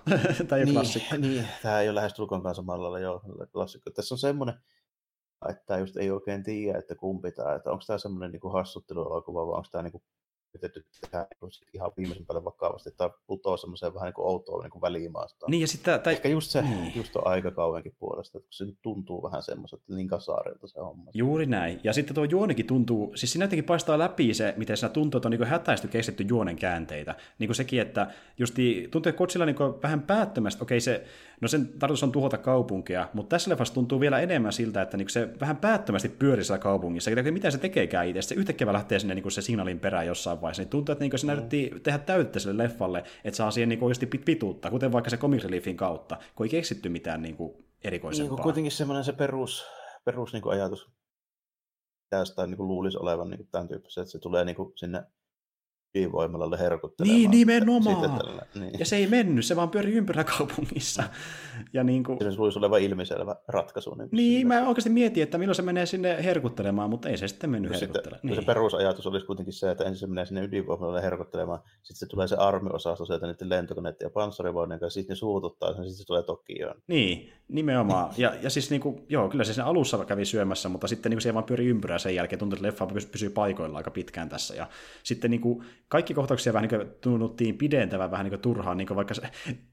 tämä 0.49 0.57
ei 0.57 0.63
ole 0.63 0.65
niin, 0.65 0.75
klassikko. 0.75 1.17
Niin, 1.17 1.49
tämä 1.63 1.81
ei 1.81 1.89
ole 1.89 1.95
lähestulkoonkaan 1.95 2.55
samalla 2.55 2.83
lailla 2.83 2.99
joo, 2.99 3.23
klassikko. 3.53 3.91
Tässä 3.91 4.15
on 4.15 4.19
semmoinen, 4.19 4.55
että 5.51 5.79
just 5.79 5.97
ei 5.97 6.11
oikein 6.11 6.43
tiedä, 6.43 6.79
että 6.79 6.95
kumpi 6.95 7.33
tämä, 7.33 7.55
että 7.55 7.71
onko 7.71 7.85
tämä 7.87 7.99
semmoinen 7.99 8.31
niin 8.31 8.53
hassutteluelokuva 8.53 9.47
vai 9.47 9.57
onko 9.57 9.69
tämä 9.73 9.83
niin 9.83 10.03
yritetty 10.55 10.85
tehdä 11.01 11.27
ihan 11.75 11.93
viimeisen 11.97 12.27
päälle 12.27 12.45
vakavasti, 12.45 12.91
tai 12.97 13.11
putoaa 13.27 13.57
semmoiseen 13.57 13.95
vähän 13.95 14.07
niin 14.07 14.15
kuin 14.15 14.27
outoon 14.27 14.63
niin 14.63 14.81
välimaasta. 14.81 15.47
Niin, 15.49 15.61
ja 15.61 15.67
sitten, 15.67 16.01
tai... 16.01 16.13
Ehkä 16.13 16.29
just 16.29 16.51
se, 16.51 16.63
niin. 16.63 16.93
just 16.97 17.17
on 17.17 17.27
aika 17.27 17.51
kauankin 17.51 17.97
puolesta, 17.99 18.39
että 18.39 18.49
se 18.51 18.65
tuntuu 18.83 19.23
vähän 19.23 19.43
semmoiselta 19.43 19.85
niin 19.89 20.09
kasaarilta 20.09 20.67
se 20.67 20.81
homma. 20.81 21.11
Juuri 21.15 21.47
näin. 21.47 21.81
Ja 21.85 21.93
sitten 21.93 22.15
tuo 22.15 22.25
juonikin 22.25 22.67
tuntuu, 22.67 23.13
siis 23.17 23.33
siinä 23.33 23.45
jotenkin 23.45 23.65
paistaa 23.65 23.99
läpi 23.99 24.35
se, 24.35 24.55
miten 24.57 24.77
siinä 24.77 24.93
tuntuu, 24.93 25.19
että 25.19 25.29
on 25.29 25.31
niin 25.31 25.45
hätäisesti 25.45 25.89
keksitty 25.89 26.25
juonen 26.29 26.57
käänteitä. 26.57 27.15
Niin 27.39 27.49
kuin 27.49 27.57
sekin, 27.57 27.81
että 27.81 28.11
just 28.39 28.55
tuntuu, 28.91 29.11
että 29.11 29.19
Kotsilla 29.19 29.47
niin 29.47 29.57
vähän 29.83 30.03
päättömästi, 30.03 30.63
okei 30.63 30.81
se 30.81 31.05
No 31.41 31.49
sen 31.49 31.69
tarkoitus 31.79 32.03
on 32.03 32.13
tuhota 32.13 32.39
kaupunkia, 32.39 33.09
mutta 33.13 33.35
tässä 33.35 33.51
leffassa 33.51 33.75
tuntuu 33.75 34.01
vielä 34.01 34.21
enemmän 34.21 34.53
siltä, 34.53 34.83
että 34.83 34.97
niinku 34.97 35.11
se 35.11 35.29
vähän 35.41 35.57
päättömästi 35.57 36.09
pyörii 36.09 36.45
siellä 36.45 36.63
kaupungissa. 36.63 37.11
Mitä 37.31 37.51
se 37.51 37.59
tekeekään 37.59 38.09
itse. 38.09 38.23
Se 38.23 38.35
yhtäkkiä 38.35 38.73
lähtee 38.73 38.99
sinne 38.99 39.15
niinku 39.15 39.31
se 39.31 39.43
signaalin 39.43 39.81
perään 39.81 40.07
jossain 40.07 40.41
vaiheessa. 40.45 40.63
Niin 40.63 40.71
tuntuu, 40.71 40.93
että 40.93 41.05
niinku 41.05 41.19
se 41.19 41.27
mm. 41.27 41.81
tehdä 41.83 41.99
täyttä 41.99 42.39
sille 42.39 42.65
leffalle, 42.65 43.05
että 43.25 43.37
saa 43.37 43.51
siihen 43.51 43.69
niinku 43.69 43.85
oikeasti 43.85 44.07
pituutta, 44.07 44.71
kuten 44.71 44.93
vaikka 44.93 45.11
se 45.11 45.17
comic 45.17 45.43
reliefin 45.43 45.77
kautta, 45.77 46.17
kun 46.35 46.47
ei 46.47 46.51
keksitty 46.51 46.89
mitään 46.89 47.23
niinku 47.23 47.65
erikoisempaa. 47.85 48.37
Niin, 48.37 48.43
kuitenkin 48.43 48.73
semmoinen 48.73 49.05
se 49.05 49.13
perus, 49.13 49.67
perus 50.05 50.33
niinku 50.33 50.49
ajatus 50.49 50.91
tästä 52.11 52.47
niin 52.47 52.69
luulisi 52.69 52.99
olevan 52.99 53.31
niin 53.31 53.49
tämän 53.51 53.69
tyyppisen, 53.69 54.03
että 54.03 54.13
se 54.13 54.19
tulee 54.19 54.45
niin 54.45 54.57
kuin 54.57 54.73
sinne 54.77 55.03
ydinvoimalalle 55.95 56.59
herkuttelemaan. 56.59 57.21
Niin, 57.21 57.31
nimenomaan. 57.31 58.11
Tällä, 58.19 58.47
niin. 58.55 58.79
Ja 58.79 58.87
se 58.87 58.97
ei 58.97 59.07
mennyt, 59.07 59.45
se 59.45 59.57
vaan 59.57 59.71
pyöri 59.71 59.93
ympärillä 59.93 60.25
kaupungissa. 60.25 61.03
Ja 61.73 61.85
niin 61.85 62.05
kuin... 62.05 62.19
Se 62.33 62.39
voisi 62.39 62.59
olla 62.59 62.77
ilmiselvä 62.77 63.37
ratkaisu. 63.49 63.95
Niin, 63.95 64.09
niin 64.13 64.47
mä 64.47 64.69
oikeasti 64.69 64.91
mietin, 64.91 65.23
että 65.23 65.39
milloin 65.39 65.55
se 65.55 65.63
menee 65.63 65.87
sinne 65.87 66.25
herkuttelemaan, 66.25 66.91
mutta 66.91 67.09
ei 67.09 67.17
se 67.17 67.29
sitten 67.29 67.51
mennyt 67.51 67.73
no 67.73 67.79
herkuttelemaan. 67.81 68.21
Niin. 68.23 68.37
Se 68.37 68.43
perusajatus 68.43 69.07
olisi 69.07 69.27
kuitenkin 69.27 69.55
se, 69.55 69.71
että 69.71 69.85
ensin 69.85 70.01
se 70.01 70.07
menee 70.07 70.27
sinne 70.27 70.45
ydinvoimalalle 70.45 71.03
herkuttelemaan, 71.03 71.61
sitten 71.83 71.97
se 71.97 72.07
tulee 72.07 72.29
se 72.29 72.37
armiosasto 72.37 73.05
sieltä 73.05 73.27
niiden 73.27 73.49
lentokoneiden 73.49 74.07
ja 74.07 74.11
panssarivoinen 74.11 74.81
kanssa, 74.81 75.01
sitten 75.01 75.15
ne 75.15 75.19
suututtaa, 75.19 75.69
ja 75.69 75.75
sitten 75.75 75.95
se 75.95 76.07
tulee 76.07 76.23
Tokioon. 76.23 76.77
Niin, 76.87 77.33
nimenomaan. 77.49 78.11
ja, 78.17 78.35
ja 78.43 78.51
siis 78.51 78.71
niin 78.71 78.81
kuin, 78.81 79.05
joo, 79.09 79.29
kyllä 79.29 79.45
se 79.45 79.53
sen 79.55 79.65
alussa 79.65 80.05
kävi 80.05 80.25
syömässä, 80.25 80.69
mutta 80.69 80.89
sitten 80.89 81.11
niin 81.11 81.17
kuin 81.17 81.23
se 81.23 81.35
vaan 81.35 81.45
pyöri 81.45 81.67
ympyrää 81.67 81.99
sen 81.99 82.15
jälkeen, 82.15 82.39
tuntuu, 82.39 82.57
että 82.57 82.67
leffa 82.67 82.89
pysyy 83.13 83.31
paikoilla 83.31 83.79
aika 83.79 83.91
pitkään 83.91 84.29
tässä. 84.29 84.55
Ja 84.55 84.67
sitten 85.03 85.31
niin 85.31 85.41
kuin, 85.41 85.65
kaikki 85.89 86.15
kohtauksia 86.15 86.53
vähän 86.53 86.69
niin 86.69 86.89
tunnuttiin 87.01 87.59
pidentävän 87.59 88.11
vähän 88.11 88.27
niin 88.27 88.41
turhaan, 88.41 88.77
niin 88.77 88.97
vaikka 88.97 89.15
se, 89.15 89.23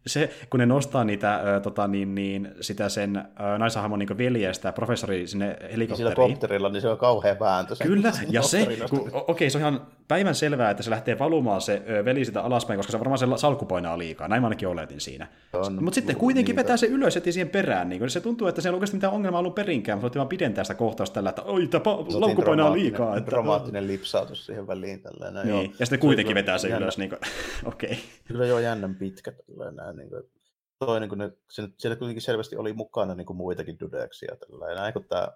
se, 0.07 0.29
kun 0.49 0.59
ne 0.59 0.65
nostaa 0.65 1.03
niitä, 1.03 1.35
ä, 1.35 1.59
tota, 1.59 1.87
niin, 1.87 2.15
niin, 2.15 2.51
sitä 2.61 2.89
sen 2.89 3.17
ä, 3.17 3.57
naisahmon 3.57 3.99
niin 3.99 4.17
veljestä 4.17 4.71
professori 4.71 5.27
sinne 5.27 5.57
helikopteriin. 5.71 5.97
Sillä 5.97 6.15
kopterilla, 6.15 6.69
niin 6.69 6.81
se 6.81 6.89
on 6.89 6.97
kauhean 6.97 7.39
vääntö. 7.39 7.75
Kyllä, 7.83 8.11
ja 8.29 8.41
se, 8.41 8.61
okei, 8.61 9.21
okay, 9.27 9.49
se 9.49 9.57
on 9.57 9.61
ihan 9.61 9.87
päivän 10.07 10.35
selvää, 10.35 10.71
että 10.71 10.83
se 10.83 10.89
lähtee 10.89 11.19
valumaan 11.19 11.61
se 11.61 11.83
ö, 11.89 12.05
veli 12.05 12.25
sitä 12.25 12.41
alaspäin, 12.41 12.79
koska 12.79 12.91
se 12.91 12.99
varmaan 12.99 13.17
se 13.17 13.25
salkku 13.35 13.65
painaa 13.65 13.97
liikaa, 13.97 14.27
näin 14.27 14.41
mä 14.41 14.45
ainakin 14.45 14.67
oletin 14.67 15.01
siinä. 15.01 15.27
Mutta 15.79 15.95
sitten 15.95 16.15
kuitenkin 16.15 16.55
vetää 16.55 16.77
se 16.77 16.87
ylös 16.87 17.15
heti 17.15 17.31
siihen 17.31 17.49
perään, 17.49 17.89
niin 17.89 18.09
se 18.09 18.21
tuntuu, 18.21 18.47
että 18.47 18.61
se 18.61 18.69
ei 18.69 18.71
ole 18.71 18.75
oikeasti 18.75 18.97
mitään 18.97 19.13
ongelmaa 19.13 19.39
ollut 19.39 19.55
perinkään, 19.55 19.99
mutta 19.99 20.19
vaan 20.19 20.27
pidentää 20.27 20.63
sitä 20.63 20.75
kohtausta 20.75 21.13
tällä, 21.13 21.29
että 21.29 21.41
oi, 21.41 21.67
tämä 21.67 21.83
laukku 22.13 22.41
painaa 22.41 22.73
liikaa. 22.73 23.17
Että... 23.17 23.31
Dramaattinen 23.31 23.87
lipsautus 23.87 24.45
siihen 24.45 24.67
väliin. 24.67 25.01
Tällainen, 25.01 25.43
niin. 25.43 25.49
joo. 25.49 25.73
Ja 25.79 25.85
sitten 25.85 25.99
kuitenkin 26.01 26.35
vetää 26.35 26.57
se 26.57 26.67
ylös, 26.67 26.97
niin 26.97 27.13
okei. 27.65 27.91
Okay. 27.91 28.03
Kyllä 28.27 28.45
joo 28.45 28.59
jännän 28.59 28.95
pitkä 28.95 29.31
tällainen, 29.31 29.95
niin 29.95 30.09
kuin, 30.09 30.23
toi, 30.79 30.99
niin 30.99 31.09
kuin 31.09 31.19
ne, 31.19 31.31
siellä 31.77 31.95
kuitenkin 31.95 32.21
selvästi 32.21 32.55
oli 32.55 32.73
mukana 32.73 33.15
niin 33.15 33.25
kuin 33.25 33.37
muitakin 33.37 33.79
dudeksia 33.79 34.35
tällainen, 34.35 34.77
näin 34.77 34.93
kun 34.93 35.05
tämä 35.09 35.27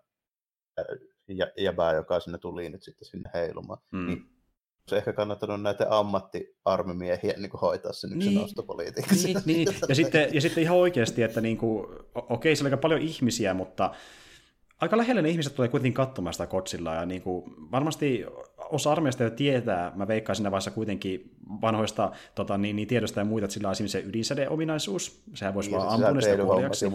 jäbää, 1.57 1.93
joka 1.93 2.20
sinne 2.20 2.38
tuli 2.38 2.70
nyt 2.70 2.84
sitten 2.84 3.07
sinne 3.07 3.30
heilumaan. 3.34 3.80
Mm. 3.91 4.07
Niin 4.07 4.36
se 4.88 4.97
ehkä 4.97 5.13
kannattanut 5.13 5.61
näitä 5.61 5.88
ammattiarmimiehiä 5.89 7.34
niin 7.38 7.49
kuin 7.49 7.61
hoitaa 7.61 7.93
sen 7.93 8.09
niin. 8.09 8.22
yksin 8.22 8.38
ostopolitiikassa. 8.43 9.28
Niin, 9.28 9.41
niin. 9.45 9.68
Ja, 9.89 9.95
sitten, 9.95 10.30
ja 10.34 10.41
sitten 10.41 10.63
ihan 10.63 10.78
oikeasti, 10.78 11.24
että 11.24 11.41
niin 11.41 11.57
kuin, 11.57 11.88
okei, 12.16 12.55
siellä 12.55 12.68
on 12.68 12.74
aika 12.74 12.82
paljon 12.82 13.01
ihmisiä, 13.01 13.53
mutta 13.53 13.95
aika 14.82 14.97
lähellä 14.97 15.21
ne 15.21 15.30
ihmiset 15.30 15.55
tulee 15.55 15.69
kuitenkin 15.69 15.93
katsomaan 15.93 16.34
sitä 16.34 16.47
kotsilla, 16.47 16.93
ja 16.93 17.05
niin 17.05 17.21
kuin, 17.21 17.43
varmasti 17.71 18.26
osa 18.57 18.91
armeijasta 18.91 19.23
jo 19.23 19.30
tietää, 19.30 19.91
mä 19.95 20.07
veikkaan 20.07 20.36
siinä 20.36 20.51
vaiheessa 20.51 20.71
kuitenkin 20.71 21.32
vanhoista 21.61 22.11
tota, 22.36 22.57
niin, 22.57 22.76
niin 22.76 22.88
tiedosta 22.88 23.19
ja 23.19 23.26
muita, 23.26 23.45
että 23.45 23.53
sillä 23.53 23.67
on 23.67 23.71
esimerkiksi 23.71 24.01
se 24.01 24.07
ydinsädeominaisuus, 24.07 25.21
sehän 25.34 25.53
voisi 25.53 25.69
niin, 25.69 25.80
vaan 25.80 26.05
ampua 26.05 26.21
sitä 26.21 26.43
kuoliaksi. 26.43 26.86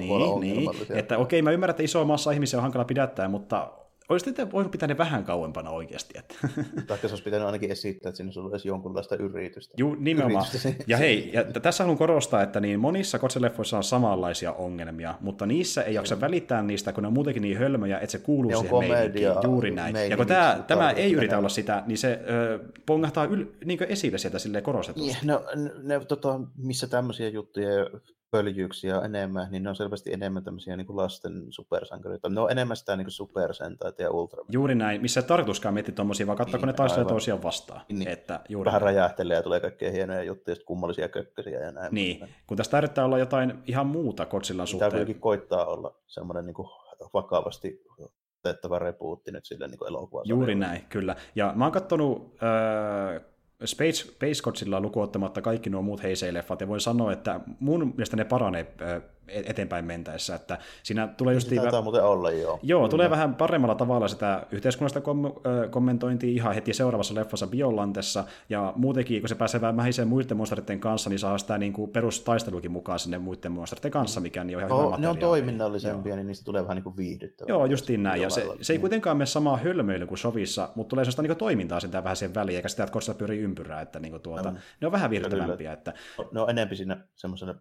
Niin, 0.00 0.40
niin, 0.40 0.70
että 0.90 1.18
okei, 1.18 1.42
mä 1.42 1.50
ymmärrän, 1.50 1.70
että 1.70 1.82
iso 1.82 2.04
maassa 2.04 2.30
ihmisiä 2.30 2.58
on 2.58 2.62
hankala 2.62 2.84
pidättää, 2.84 3.28
mutta 3.28 3.72
olisi 4.08 4.32
te 4.32 4.52
voinut 4.52 4.72
pitää 4.72 4.86
ne 4.86 4.98
vähän 4.98 5.24
kauempana 5.24 5.70
oikeasti. 5.70 6.18
Että. 6.18 6.34
Taikka 6.86 7.08
se 7.08 7.12
olisi 7.12 7.24
pitänyt 7.24 7.46
ainakin 7.46 7.70
esittää, 7.70 8.10
että 8.10 8.16
sinne 8.16 8.32
olisi 8.36 8.68
jonkunlaista 8.68 9.16
yritystä. 9.16 9.74
Juu, 9.78 9.96
nimenomaan. 9.98 10.46
Yritystä. 10.50 10.84
Ja 10.86 10.96
hei, 10.96 11.30
ja 11.32 11.44
tässä 11.44 11.84
haluan 11.84 11.98
korostaa, 11.98 12.42
että 12.42 12.60
niin 12.60 12.80
monissa 12.80 13.18
kotseleffoissa 13.18 13.76
on 13.76 13.84
samanlaisia 13.84 14.52
ongelmia, 14.52 15.14
mutta 15.20 15.46
niissä 15.46 15.82
ei 15.82 15.94
jaksa 15.94 16.20
välittää 16.20 16.62
niistä, 16.62 16.92
kun 16.92 17.02
ne 17.02 17.06
on 17.06 17.12
muutenkin 17.12 17.42
niin 17.42 17.58
hölmöjä, 17.58 17.98
että 17.98 18.12
se 18.12 18.18
kuuluu 18.18 18.50
ne 18.50 18.56
siihen 18.56 18.78
meidänkin. 18.78 19.22
Juuri 19.44 19.70
näin. 19.70 20.10
Ja 20.10 20.16
kun 20.16 20.26
tämä, 20.26 20.64
tämä 20.66 20.90
ei 20.90 21.12
yritä 21.12 21.38
olla 21.38 21.48
sitä, 21.48 21.82
niin 21.86 21.98
se 21.98 22.20
ö, 22.28 22.58
pongahtaa 22.86 23.24
yl, 23.24 23.44
niin 23.64 23.82
esille 23.88 24.18
sieltä 24.18 24.38
silleen 24.38 24.64
korostetusti. 24.64 25.08
Yeah, 25.08 25.24
no, 25.24 25.44
ne, 25.82 26.00
tota, 26.00 26.40
missä 26.56 26.86
tämmöisiä 26.86 27.28
juttuja 27.28 27.68
pöljyyksiä 28.34 29.00
enemmän, 29.00 29.48
niin 29.50 29.62
ne 29.62 29.68
on 29.68 29.76
selvästi 29.76 30.12
enemmän 30.12 30.44
tämmöisiä 30.44 30.76
niin 30.76 30.86
kuin 30.86 30.96
lasten 30.96 31.46
supersankareita. 31.50 32.28
Ne 32.28 32.40
on 32.40 32.50
enemmän 32.50 32.76
sitä 32.76 32.96
niin 32.96 33.10
supersentaita 33.10 34.02
ja 34.02 34.10
ultra. 34.10 34.44
Juuri 34.50 34.74
näin, 34.74 35.02
missä 35.02 35.20
ei 35.20 35.26
tarkoituskaan 35.26 35.74
miettiä 35.74 35.94
tuommoisia, 35.94 36.26
vaan 36.26 36.38
katsoa, 36.38 36.52
niin, 36.52 36.60
kun 36.60 36.66
ne 36.66 36.72
taistelee 36.72 37.08
toisiaan 37.08 37.42
vastaan. 37.42 37.80
Niin, 37.88 38.08
että 38.08 38.40
juuri 38.48 38.66
vähän 38.66 38.82
näin. 38.82 38.94
räjähtelee 38.94 39.36
ja 39.36 39.42
tulee 39.42 39.60
kaikkea 39.60 39.90
hienoja 39.90 40.22
juttuja, 40.22 40.56
kummallisia 40.66 41.08
kökkösiä 41.08 41.60
ja 41.60 41.72
näin. 41.72 41.94
Niin, 41.94 42.28
kun 42.46 42.56
tästä 42.56 42.78
yrittää 42.78 43.04
olla 43.04 43.18
jotain 43.18 43.62
ihan 43.66 43.86
muuta 43.86 44.26
Kotsillan 44.26 44.66
suhteen. 44.66 44.92
Tämä 44.92 45.20
koittaa 45.20 45.66
olla 45.66 45.94
semmoinen 46.06 46.46
niin 46.46 46.54
kuin 46.54 46.68
vakavasti 47.14 47.82
otettava 48.44 48.78
repuutti 48.78 49.32
nyt 49.32 49.44
sille 49.44 49.68
niin 49.68 49.88
elokuvassa. 49.88 50.28
Juuri 50.28 50.54
näin, 50.54 50.84
kyllä. 50.88 51.16
Ja 51.34 51.52
mä 51.56 51.64
oon 51.64 51.72
katsonut 51.72 52.36
äh, 52.42 53.33
Space, 53.64 53.92
Space 53.92 54.42
Godsilla 54.42 54.80
lukuottamatta 54.80 55.42
kaikki 55.42 55.70
nuo 55.70 55.82
muut 55.82 56.02
Heisei-leffat, 56.02 56.60
ja 56.60 56.68
voin 56.68 56.80
sanoa, 56.80 57.12
että 57.12 57.40
mun 57.60 57.86
mielestä 57.86 58.16
ne 58.16 58.24
paranee 58.24 58.66
eteenpäin 59.28 59.84
mentäessä. 59.84 60.34
Että 60.34 60.58
siinä 60.82 61.06
tulee 61.06 61.34
just... 61.34 61.48
Taitaa 61.56 61.82
muuten 61.82 62.04
olla, 62.04 62.30
joo. 62.30 62.58
Joo, 62.62 62.80
Kyllä. 62.80 62.90
tulee 62.90 63.10
vähän 63.10 63.34
paremmalla 63.34 63.74
tavalla 63.74 64.08
sitä 64.08 64.46
yhteiskunnallista 64.50 65.00
kom- 65.00 65.32
kommentointia 65.70 66.30
ihan 66.30 66.54
heti 66.54 66.72
seuraavassa 66.72 67.14
leffassa 67.14 67.46
Biolantessa, 67.46 68.24
ja 68.48 68.72
muutenkin, 68.76 69.22
kun 69.22 69.28
se 69.28 69.34
pääsee 69.34 69.60
vähän 69.60 69.74
mähiseen 69.74 70.08
muiden 70.08 70.36
monsteritten 70.36 70.80
kanssa, 70.80 71.10
niin 71.10 71.18
saa 71.18 71.38
sitä 71.38 71.58
niin 71.58 71.72
kuin 71.72 71.90
perustaistelukin 71.90 72.70
mukaan 72.70 72.98
sinne 72.98 73.18
muiden 73.18 73.52
monsteritten 73.52 73.90
kanssa, 73.90 74.20
mikä 74.20 74.44
niin 74.44 74.56
on 74.56 74.64
ihan 74.64 74.72
oh, 74.72 74.86
hyvä 74.86 74.96
Ne 74.98 75.08
on 75.08 75.18
toiminnallisempia, 75.18 76.10
joo. 76.10 76.16
niin 76.16 76.26
niistä 76.26 76.44
tulee 76.44 76.62
vähän 76.62 76.76
niin 76.76 76.84
kuin 76.84 76.96
viihdyttävää. 76.96 77.48
Joo, 77.48 77.66
justiin 77.66 78.02
näin, 78.02 78.22
ja 78.22 78.30
se, 78.30 78.46
se 78.60 78.72
ei 78.72 78.78
kuitenkaan 78.78 79.16
mene 79.16 79.26
samaa 79.26 79.56
hölmöily 79.56 80.06
kuin 80.06 80.18
Sovissa, 80.18 80.68
mutta 80.74 80.90
tulee 80.90 81.04
sellaista 81.04 81.22
niin 81.22 81.36
toimintaa 81.36 81.80
sitä 81.80 82.04
vähän 82.04 82.16
sen 82.16 82.34
väliin, 82.34 82.56
eikä 82.56 82.68
sitä, 82.68 82.84
että 82.84 83.14
pyörii 83.18 83.40
ympyrää, 83.40 83.80
että 83.80 84.00
niin 84.00 84.12
kuin 84.12 84.22
tuota, 84.22 84.50
mm. 84.50 84.56
ne 84.80 84.86
on 84.86 84.92
vähän 84.92 85.10
viihdyttävämpiä. 85.10 85.72
Että... 85.72 85.92
Ne 86.32 86.40
on 86.40 86.50
enemmän 86.50 86.76
siinä 86.76 86.96
semmoisena 87.14 87.54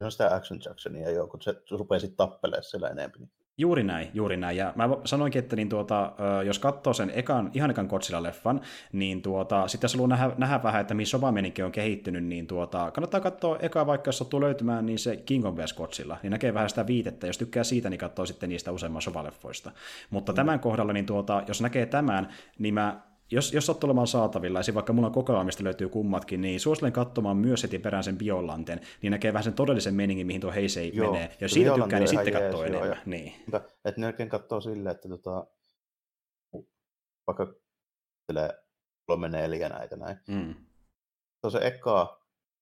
se 0.00 0.04
on 0.04 0.12
sitä 0.12 0.34
Action 0.34 0.60
Jacksonia 0.64 1.10
jo, 1.10 1.26
kun 1.26 1.42
se 1.42 1.54
rupeaa 1.70 1.98
sitten 1.98 2.16
tappelemaan 2.16 2.64
siellä 2.64 2.88
enemmän. 2.88 3.28
Juuri 3.58 3.82
näin, 3.82 4.10
juuri 4.14 4.36
näin. 4.36 4.56
Ja 4.56 4.72
mä 4.76 4.88
sanoinkin, 5.04 5.38
että 5.38 5.56
niin 5.56 5.68
tuota, 5.68 6.12
jos 6.46 6.58
katsoo 6.58 6.92
sen 6.92 7.12
ekan, 7.14 7.50
ihan 7.54 7.70
ekan 7.70 7.86
Godzilla-leffan, 7.86 8.60
niin 8.92 9.22
tuota, 9.22 9.68
sitten 9.68 9.84
jos 9.88 9.94
haluaa 9.94 10.08
nähdä, 10.08 10.32
nähdä 10.38 10.62
vähän, 10.62 10.80
että 10.80 10.94
missä 10.94 11.16
Obameninkin 11.16 11.64
on 11.64 11.72
kehittynyt, 11.72 12.24
niin 12.24 12.46
tuota, 12.46 12.90
kannattaa 12.90 13.20
katsoa 13.20 13.58
eka, 13.58 13.86
vaikka 13.86 14.08
jos 14.08 14.18
sattuu 14.18 14.40
löytymään, 14.40 14.86
niin 14.86 14.98
se 14.98 15.16
King 15.16 15.46
of 15.46 15.56
vs. 15.56 15.72
Godzilla, 15.72 16.16
niin 16.22 16.30
näkee 16.30 16.54
vähän 16.54 16.68
sitä 16.68 16.86
viitettä. 16.86 17.26
Jos 17.26 17.38
tykkää 17.38 17.64
siitä, 17.64 17.90
niin 17.90 17.98
katsoo 17.98 18.26
sitten 18.26 18.48
niistä 18.48 18.72
useamman 18.72 19.02
sovaleffoista. 19.02 19.70
Mutta 20.10 20.32
mm. 20.32 20.36
tämän 20.36 20.60
kohdalla, 20.60 20.92
niin 20.92 21.06
tuota, 21.06 21.42
jos 21.48 21.60
näkee 21.60 21.86
tämän, 21.86 22.28
niin 22.58 22.74
mä 22.74 23.00
jos, 23.30 23.52
jos 23.52 23.66
sattuu 23.66 23.88
olemaan 23.88 24.06
saatavilla, 24.06 24.60
ja 24.66 24.74
vaikka 24.74 24.92
mulla 24.92 25.10
kokoelmista 25.10 25.64
löytyy 25.64 25.88
kummatkin, 25.88 26.40
niin 26.40 26.60
suosittelen 26.60 26.92
katsomaan 26.92 27.36
myös 27.36 27.62
heti 27.62 27.78
perään 27.78 28.04
sen 28.04 28.18
Biolanten, 28.18 28.80
niin 29.02 29.10
näkee 29.10 29.32
vähän 29.32 29.44
sen 29.44 29.54
todellisen 29.54 29.94
meningin, 29.94 30.26
mihin 30.26 30.40
tuo 30.40 30.52
Heisei 30.52 30.90
joo, 30.94 31.12
menee. 31.12 31.28
Ja 31.28 31.36
jos 31.40 31.52
siitä 31.52 31.74
tykkää, 31.74 31.98
niin 31.98 32.08
sitten 32.08 32.32
katsoo 32.32 32.64
enemmän. 32.64 32.88
Joo, 32.88 32.96
niin. 33.06 33.32
Mutta, 33.46 33.60
että 33.84 34.00
ne 34.00 34.06
oikein 34.06 34.28
katsoo 34.28 34.60
silleen, 34.60 34.94
että 34.94 35.08
tota, 35.08 35.46
vaikka 37.26 37.54
kolme 39.06 39.28
neljä 39.28 39.68
näitä 39.68 39.96
näin. 39.96 40.16
Mm. 40.28 40.54
Se 41.46 41.50
se 41.50 41.66
eka 41.66 42.19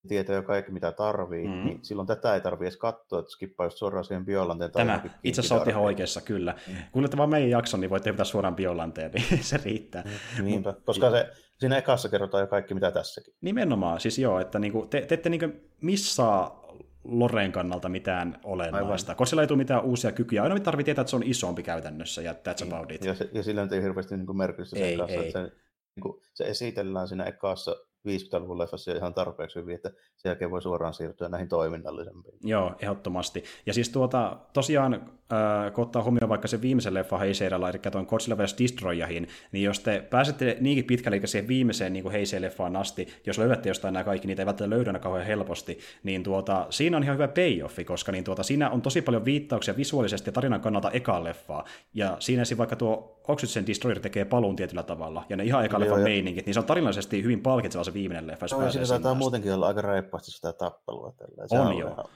tietää 0.09 0.37
jo 0.37 0.43
kaikki, 0.43 0.73
mitä 0.73 0.93
tarvii, 0.93 1.49
mm. 1.49 1.65
niin 1.65 1.79
silloin 1.83 2.09
tätä 2.09 2.35
ei 2.35 2.41
tarvitse 2.41 2.65
edes 2.65 2.77
katsoa, 2.77 3.19
että 3.19 3.31
skippaa 3.31 3.67
just 3.67 3.79
suoraan 3.79 4.05
siihen 4.05 4.25
biolanteen. 4.25 4.71
Tämä, 4.71 5.03
itse 5.25 5.41
asiassa 5.41 5.55
olet 5.55 5.69
ihan 5.69 5.83
oikeassa, 5.83 6.21
kyllä. 6.21 6.55
Mm. 6.67 6.75
Kuulette 6.93 7.17
vaan 7.17 7.31
meidän 7.31 7.51
jakson, 7.51 7.81
niin 7.81 7.91
voitte 7.91 8.11
hypätä 8.11 8.25
suoraan 8.25 8.57
biolanteen, 8.57 9.11
niin 9.11 9.45
se 9.45 9.61
riittää. 9.65 10.05
Mm, 10.39 10.45
niinpä, 10.45 10.75
koska 10.85 11.11
se, 11.11 11.31
siinä 11.59 11.79
ekassa 11.79 12.09
kerrotaan 12.09 12.41
jo 12.41 12.47
kaikki, 12.47 12.75
mitä 12.75 12.91
tässäkin. 12.91 13.35
Nimenomaan, 13.41 14.01
siis 14.01 14.19
joo, 14.19 14.41
että 14.41 14.59
niinku, 14.59 14.87
te, 14.87 15.01
te 15.01 15.15
ette 15.15 15.29
niinku 15.29 15.51
missaa 15.81 16.59
Loreen 17.05 17.53
kannalta 17.53 17.89
mitään 17.89 18.41
olennaista, 18.45 19.15
koska 19.15 19.31
sillä 19.31 19.43
ei 19.43 19.49
tule 19.49 19.59
mitään 19.59 19.85
uusia 19.85 20.13
kykyjä. 20.13 20.43
Aina 20.43 20.61
tarvitsee 20.61 20.85
tietää, 20.85 21.03
että 21.03 21.11
se 21.11 21.17
on 21.17 21.23
isompi 21.23 21.63
käytännössä, 21.63 22.23
ja 22.23 22.33
that's 22.33 22.65
niin. 22.65 22.75
about 22.75 22.93
it. 22.93 23.05
Ja, 23.05 23.15
se, 23.15 23.31
ja 23.33 23.43
sillä 23.43 23.69
ei 23.73 23.83
hirveästi 23.83 24.17
niin 24.17 24.37
merkitystä 24.37 24.77
sen 24.77 24.87
ei, 24.87 24.97
kanssa, 24.97 25.21
ei. 25.21 25.27
että 25.27 25.43
se, 25.43 25.53
niin 25.97 26.03
kuin, 26.03 26.23
se 26.35 26.45
esitellään 26.45 27.09
siinä 27.09 27.25
ekassa 27.25 27.77
50-luvun 28.07 28.59
leffassa 28.59 28.93
ihan 28.93 29.15
tarpeeksi 29.15 29.59
hyvin, 29.59 29.75
että 29.75 29.91
sen 30.17 30.31
jälkeen 30.31 30.51
voi 30.51 30.63
suoraan 30.63 30.95
siirtyä 30.95 31.29
näihin 31.29 31.49
toiminnallisempiin. 31.49 32.39
Joo, 32.45 32.75
ehdottomasti. 32.79 33.45
Ja 33.67 33.75
siis 33.75 33.89
tuota, 33.89 34.37
tosiaan, 34.53 35.18
äh, 35.33 35.73
kun 35.73 35.83
ottaa 35.85 36.03
huomioon 36.03 36.29
vaikka 36.29 36.49
se 36.49 36.61
viimeisen 36.61 36.95
leffa 36.95 37.19
Heiseiralla, 37.19 37.71
eli 37.71 37.79
tuon 37.79 38.07
Godzilla 38.09 38.39
vs. 38.39 38.57
Destroyahin, 38.59 39.29
niin 39.53 39.65
jos 39.65 39.81
te 39.81 40.07
pääsette 40.11 40.57
niinkin 40.61 40.85
pitkälle, 40.85 41.17
eli 41.17 41.27
siihen 41.27 41.49
viimeiseen 41.49 41.93
niin 41.93 42.11
Heisei-leffaan 42.11 42.77
asti, 42.77 43.09
jos 43.27 43.39
löydätte 43.39 43.69
jostain 43.69 43.93
nämä 43.95 44.05
kaikki, 44.05 44.27
niitä 44.27 44.43
ei 44.43 44.47
välttämättä 44.47 44.77
löydä 44.77 44.99
kauhean 44.99 45.27
helposti, 45.27 45.79
niin 46.03 46.23
tuota, 46.23 46.67
siinä 46.71 46.97
on 46.97 47.03
ihan 47.03 47.17
hyvä 47.17 47.29
payoffi, 47.29 47.85
koska 47.85 48.13
niin 48.13 48.25
tuota, 48.25 48.43
siinä 48.43 48.71
on 48.71 48.83
tosi 48.83 49.03
paljon 49.03 49.25
viittauksia 49.25 49.77
visuaalisesti 49.77 50.29
ja 50.29 50.33
tarinan 50.33 50.61
kannalta 50.61 50.91
ekaan 50.91 51.25
leffaa. 51.25 51.65
Ja 51.95 52.17
siinä 52.19 52.43
vaikka 52.59 52.77
tuo 52.77 53.21
Oxygen 53.29 53.67
Destroyer 53.67 54.01
tekee 54.01 54.25
paluun 54.25 54.57
tietyllä 54.57 54.83
tavalla, 54.83 55.25
ja 55.29 55.37
ne 55.37 55.45
ihan 55.45 55.65
eka 55.65 55.81
leffan 55.81 56.01
meiningit, 56.01 56.47
niin 56.47 56.55
se 56.55 56.61
on 56.61 56.67
tarinallisesti 56.67 57.23
hyvin 57.23 57.41
palkitseva 57.41 57.85
se 57.85 57.95
viimeinen 57.95 58.27
leffa. 58.27 58.47
No, 58.53 58.71
siinä 58.71 58.87
saattaa 58.87 59.15
muutenkin 59.15 59.55
olla 59.55 59.67
aika 59.67 59.83
reippaasti 59.83 60.31
sitä 60.31 60.53
tappelua. 60.53 61.13
Tällä. 61.17 61.63
On, 61.63 61.67
on 61.67 61.79
joo. 61.79 62.07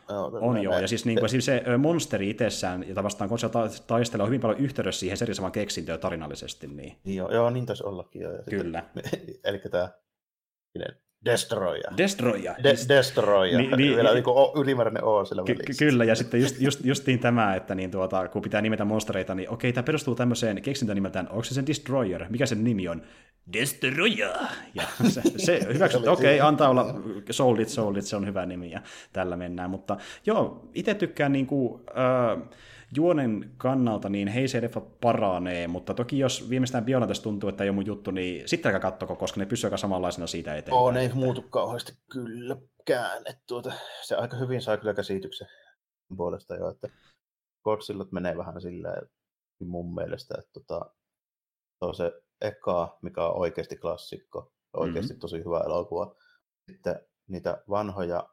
on 0.41 0.63
joo, 0.63 0.79
ja 0.79 0.89
siis 0.89 1.05
niin 1.05 1.19
kuin, 1.19 1.43
se 1.43 1.63
monsteri 1.79 2.31
itsessään, 2.31 2.89
jota 2.89 3.02
vastaan 3.03 3.29
kun 3.29 3.39
se 3.39 3.49
taistelee, 3.87 4.23
on 4.23 4.29
hyvin 4.29 4.41
paljon 4.41 4.61
yhteydessä 4.61 5.01
siihen 5.01 5.17
serisaman 5.17 5.53
keksintöön 5.53 6.01
tarinallisesti. 6.01 6.67
Niin. 6.67 6.97
Joo, 7.05 7.33
joo, 7.33 7.51
niin 7.51 7.67
taisi 7.67 7.85
ollakin 7.85 8.23
jo. 8.23 8.33
Ja 8.33 8.43
Kyllä. 8.51 8.85
Sitten, 8.95 9.35
eli 9.45 9.59
tämä 9.59 9.89
Destroyer. 11.25 11.93
Destroyer. 11.97 12.55
De- 12.63 12.89
Destroyer. 12.89 13.61
Ni, 13.61 13.69
ni, 13.77 13.97
Vielä 13.97 14.15
niin 14.15 14.25
ylimääräinen 14.57 15.05
O 15.05 15.25
siellä 15.25 15.43
ky- 15.45 15.73
Kyllä, 15.79 16.05
ja 16.05 16.15
sitten 16.15 16.41
just, 16.41 16.61
just, 16.67 16.85
justiin 16.85 17.19
tämä, 17.19 17.55
että 17.55 17.75
niin 17.75 17.91
tuota, 17.91 18.29
kun 18.29 18.43
pitää 18.43 18.61
nimetä 18.61 18.85
monstereita, 18.85 19.35
niin 19.35 19.51
okei, 19.51 19.73
tämä 19.73 19.83
perustuu 19.83 20.15
tämmöiseen 20.15 20.63
keksintään 20.63 20.95
nimeltään, 20.95 21.29
onko 21.29 21.45
se 21.45 21.55
sen 21.55 21.67
Destroyer? 21.67 22.27
Mikä 22.29 22.47
sen 22.47 22.65
nimi 22.65 22.89
on? 22.89 23.03
Destroyer! 23.53 24.37
Ja 24.75 24.83
se, 25.09 25.23
se 25.37 25.61
hyväksytty, 25.75 26.09
okei, 26.09 26.37
okay, 26.37 26.49
antaa 26.49 26.69
olla 26.69 26.95
Soul 27.31 27.59
It, 27.59 27.69
Soul 27.69 27.97
It, 27.97 28.05
se 28.05 28.17
on 28.17 28.27
hyvä 28.27 28.47
nimi, 28.47 28.71
ja 28.71 28.83
tällä 29.13 29.37
mennään. 29.37 29.71
Mutta 29.71 29.97
joo, 30.27 30.71
itse 30.75 30.95
tykkään 30.95 31.33
niin 31.33 31.47
kuin, 31.47 31.83
äh, 31.89 32.49
juonen 32.97 33.55
kannalta 33.57 34.09
niin 34.09 34.29
Heisei-leffa 34.29 34.81
paranee, 34.81 35.69
mutta 35.69 35.95
toki 35.95 36.19
jos 36.19 36.51
viimeistään 36.51 36.85
Biolantes 36.85 37.21
tuntuu, 37.21 37.49
että 37.49 37.65
ei 37.65 37.71
ole 37.71 37.75
mun 37.75 37.87
juttu, 37.87 38.11
niin 38.11 38.49
sitten 38.49 38.69
aika 38.69 38.81
kattoko, 38.81 39.17
koska 39.17 39.41
ne 39.41 39.47
pysyy 39.47 39.69
aika 39.69 39.77
samanlaisena 39.77 40.27
siitä 40.27 40.57
eteenpäin. 40.57 40.83
Oo, 40.83 40.91
ne 40.91 41.01
ei 41.01 41.13
muutu 41.15 41.43
kauheasti 41.43 41.93
kylläkään. 42.13 43.23
Että 43.27 43.43
tuota, 43.47 43.73
se 44.03 44.17
aika 44.17 44.37
hyvin 44.37 44.63
saa 44.63 44.77
kyllä 44.77 44.95
käsityksen 44.95 45.49
puolesta 46.17 46.57
jo, 46.57 46.71
että 46.71 46.89
Godzillat 47.65 48.13
menee 48.13 48.37
vähän 48.37 48.61
silleen 48.61 49.09
mun 49.65 49.95
mielestä, 49.95 50.35
että 50.39 50.51
tota, 50.53 50.95
on 51.81 51.95
se 51.95 52.13
eka, 52.41 52.99
mikä 53.03 53.27
on 53.27 53.39
oikeasti 53.39 53.77
klassikko, 53.77 54.53
oikeasti 54.77 55.13
mm-hmm. 55.13 55.21
tosi 55.21 55.39
hyvä 55.39 55.63
elokuva. 55.67 56.15
Sitten 56.71 57.01
niitä 57.29 57.63
vanhoja 57.69 58.29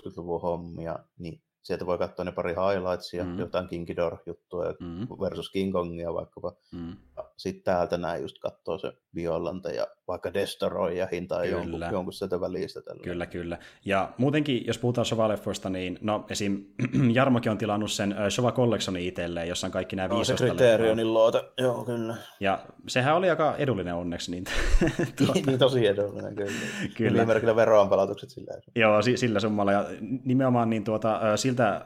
60-luvun 0.00 0.42
hommia, 0.42 0.98
niin 1.18 1.42
sieltä 1.62 1.86
voi 1.86 1.98
katsoa 1.98 2.24
ne 2.24 2.32
pari 2.32 2.54
highlightsia, 2.54 3.24
mm. 3.24 3.38
jotain 3.38 3.68
King 3.68 3.86
Ghidorah-juttua 3.86 4.64
mm. 4.80 5.08
versus 5.20 5.50
King 5.50 5.72
Kongia 5.72 6.14
vaikkapa. 6.14 6.52
Mm. 6.72 6.96
Sitten 7.36 7.64
täältä 7.64 7.98
näin 7.98 8.22
just 8.22 8.38
katsoo 8.38 8.78
se 8.78 8.92
Violante 9.14 9.70
ja 9.70 9.86
vaikka 10.08 10.34
Destoroy 10.34 10.92
ja 10.92 11.08
hinta 11.12 11.44
jonkun, 11.44 11.80
jonkun 11.92 12.12
sieltä 12.12 12.40
välistä. 12.40 12.82
Tällä. 12.82 13.02
Kyllä, 13.02 13.26
kyllä. 13.26 13.58
Ja 13.84 14.12
muutenkin, 14.18 14.66
jos 14.66 14.78
puhutaan 14.78 15.04
Sova-leffoista, 15.04 15.70
niin 15.70 15.98
no 16.00 16.24
esim. 16.30 16.64
Jarmokin 17.14 17.52
on 17.52 17.58
tilannut 17.58 17.90
sen 17.90 18.14
Sova 18.28 18.52
Collectionin 18.52 19.04
itselleen, 19.04 19.48
jossa 19.48 19.66
on 19.66 19.70
kaikki 19.70 19.96
nämä 19.96 20.08
no, 20.08 20.16
viisosta. 20.16 20.46
se 20.46 20.48
Criterionin 20.48 21.14
luota, 21.14 21.44
joo 21.58 21.84
kyllä. 21.84 22.16
Ja 22.40 22.58
sehän 22.88 23.16
oli 23.16 23.30
aika 23.30 23.56
edullinen 23.56 23.94
onneksi. 23.94 24.30
Niin, 24.30 24.44
tuota... 25.16 25.32
niin 25.46 25.58
tosi 25.58 25.86
edullinen, 25.86 26.36
kyllä. 26.36 26.52
kyllä. 26.96 27.12
Nimimerkillä 27.12 27.56
veroanpalautukset 27.56 28.30
sillä. 28.30 28.54
Joo, 28.74 29.02
sillä 29.02 29.40
summalla. 29.40 29.72
Ja 29.72 29.84
nimenomaan 30.24 30.70
niin 30.70 30.84
tuota, 30.84 31.36
siltä 31.36 31.68
äh, 31.68 31.82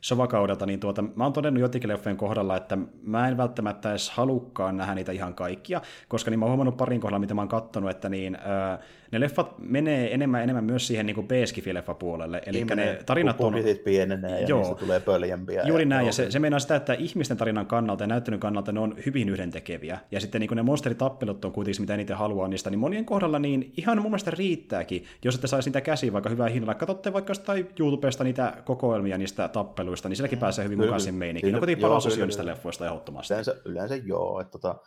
Sova-kaudelta, 0.00 0.66
niin 0.66 0.80
tuota, 0.80 1.02
mä 1.02 1.24
oon 1.24 1.32
todennut 1.32 1.60
jotenkin 1.60 1.90
leffojen 1.90 2.16
kohdalla, 2.16 2.56
että 2.56 2.78
mä 3.02 3.28
en 3.28 3.36
välttämättä 3.36 3.90
edes 3.90 4.10
halukkaan 4.52 4.76
nähdä 4.76 4.94
niitä 4.94 5.12
ihan 5.12 5.34
kaikkia, 5.34 5.80
koska 6.08 6.30
niin 6.30 6.38
mä 6.38 6.44
oon 6.44 6.50
huomannut 6.50 6.76
parin 6.76 7.00
kohdalla, 7.00 7.18
mitä 7.18 7.34
mä 7.34 7.40
oon 7.40 7.48
kattonut, 7.48 7.90
että 7.90 8.08
niin, 8.08 8.34
äh, 8.36 8.78
ne 9.12 9.20
leffat 9.20 9.58
menee 9.58 10.14
enemmän 10.14 10.42
enemmän 10.42 10.64
myös 10.64 10.86
siihen 10.86 11.06
niin 11.06 11.28
B-skifi-leffa 11.28 11.94
puolelle. 11.94 12.42
Eli 12.46 12.64
niin 12.64 12.76
ne 12.76 12.98
tarinat 13.06 13.40
on... 13.40 13.54
pienenee 13.84 14.40
ja 14.40 14.46
joo, 14.46 14.74
tulee 14.74 15.00
pöljempiä. 15.00 15.62
Juuri 15.66 15.84
näin, 15.84 16.06
ja 16.06 16.12
se, 16.12 16.30
se 16.30 16.38
meinaa 16.38 16.58
sitä, 16.58 16.76
että 16.76 16.92
ihmisten 16.92 17.36
tarinan 17.36 17.66
kannalta 17.66 18.02
ja 18.02 18.08
näyttelyn 18.08 18.40
kannalta 18.40 18.72
ne 18.72 18.80
on 18.80 18.96
hyvin 19.06 19.28
yhdentekeviä. 19.28 19.98
Ja 20.10 20.20
sitten 20.20 20.40
niin 20.40 20.50
ne 20.54 20.62
monsteritappelut 20.62 21.44
on 21.44 21.52
kuitenkin 21.52 21.82
mitä 21.82 21.94
eniten 21.94 22.16
haluaa 22.16 22.48
niistä, 22.48 22.70
niin 22.70 22.78
monien 22.78 23.04
kohdalla 23.04 23.38
niin 23.38 23.72
ihan 23.76 24.02
mun 24.02 24.10
mielestä 24.10 24.30
riittääkin, 24.30 25.04
jos 25.24 25.34
ette 25.34 25.46
saisi 25.46 25.70
niitä 25.70 25.80
käsiä 25.80 26.12
vaikka 26.12 26.30
hyvää 26.30 26.48
hinnalla. 26.48 26.74
Katsotte 26.74 27.12
vaikka 27.12 27.30
jostain 27.30 27.68
YouTubesta 27.80 28.24
niitä 28.24 28.62
kokoelmia 28.64 29.18
niistä 29.18 29.48
tappeluista, 29.48 30.08
niin 30.08 30.16
sielläkin 30.16 30.38
mm, 30.38 30.40
pääsee 30.40 30.64
hyvin 30.64 30.78
mukaan 30.78 31.00
sen 31.00 31.14
meininkiin. 31.14 31.52
No 31.52 31.60
kotiin 31.60 31.78
paras 31.78 32.06
osio 32.06 32.26
niistä 32.26 32.46
leffoista 32.46 32.86
ehdottomasti. 32.86 33.34
Yleensä, 33.34 33.56
yleensä 33.64 33.96
joo, 33.96 34.40
että 34.40 34.50
tota, 34.50 34.80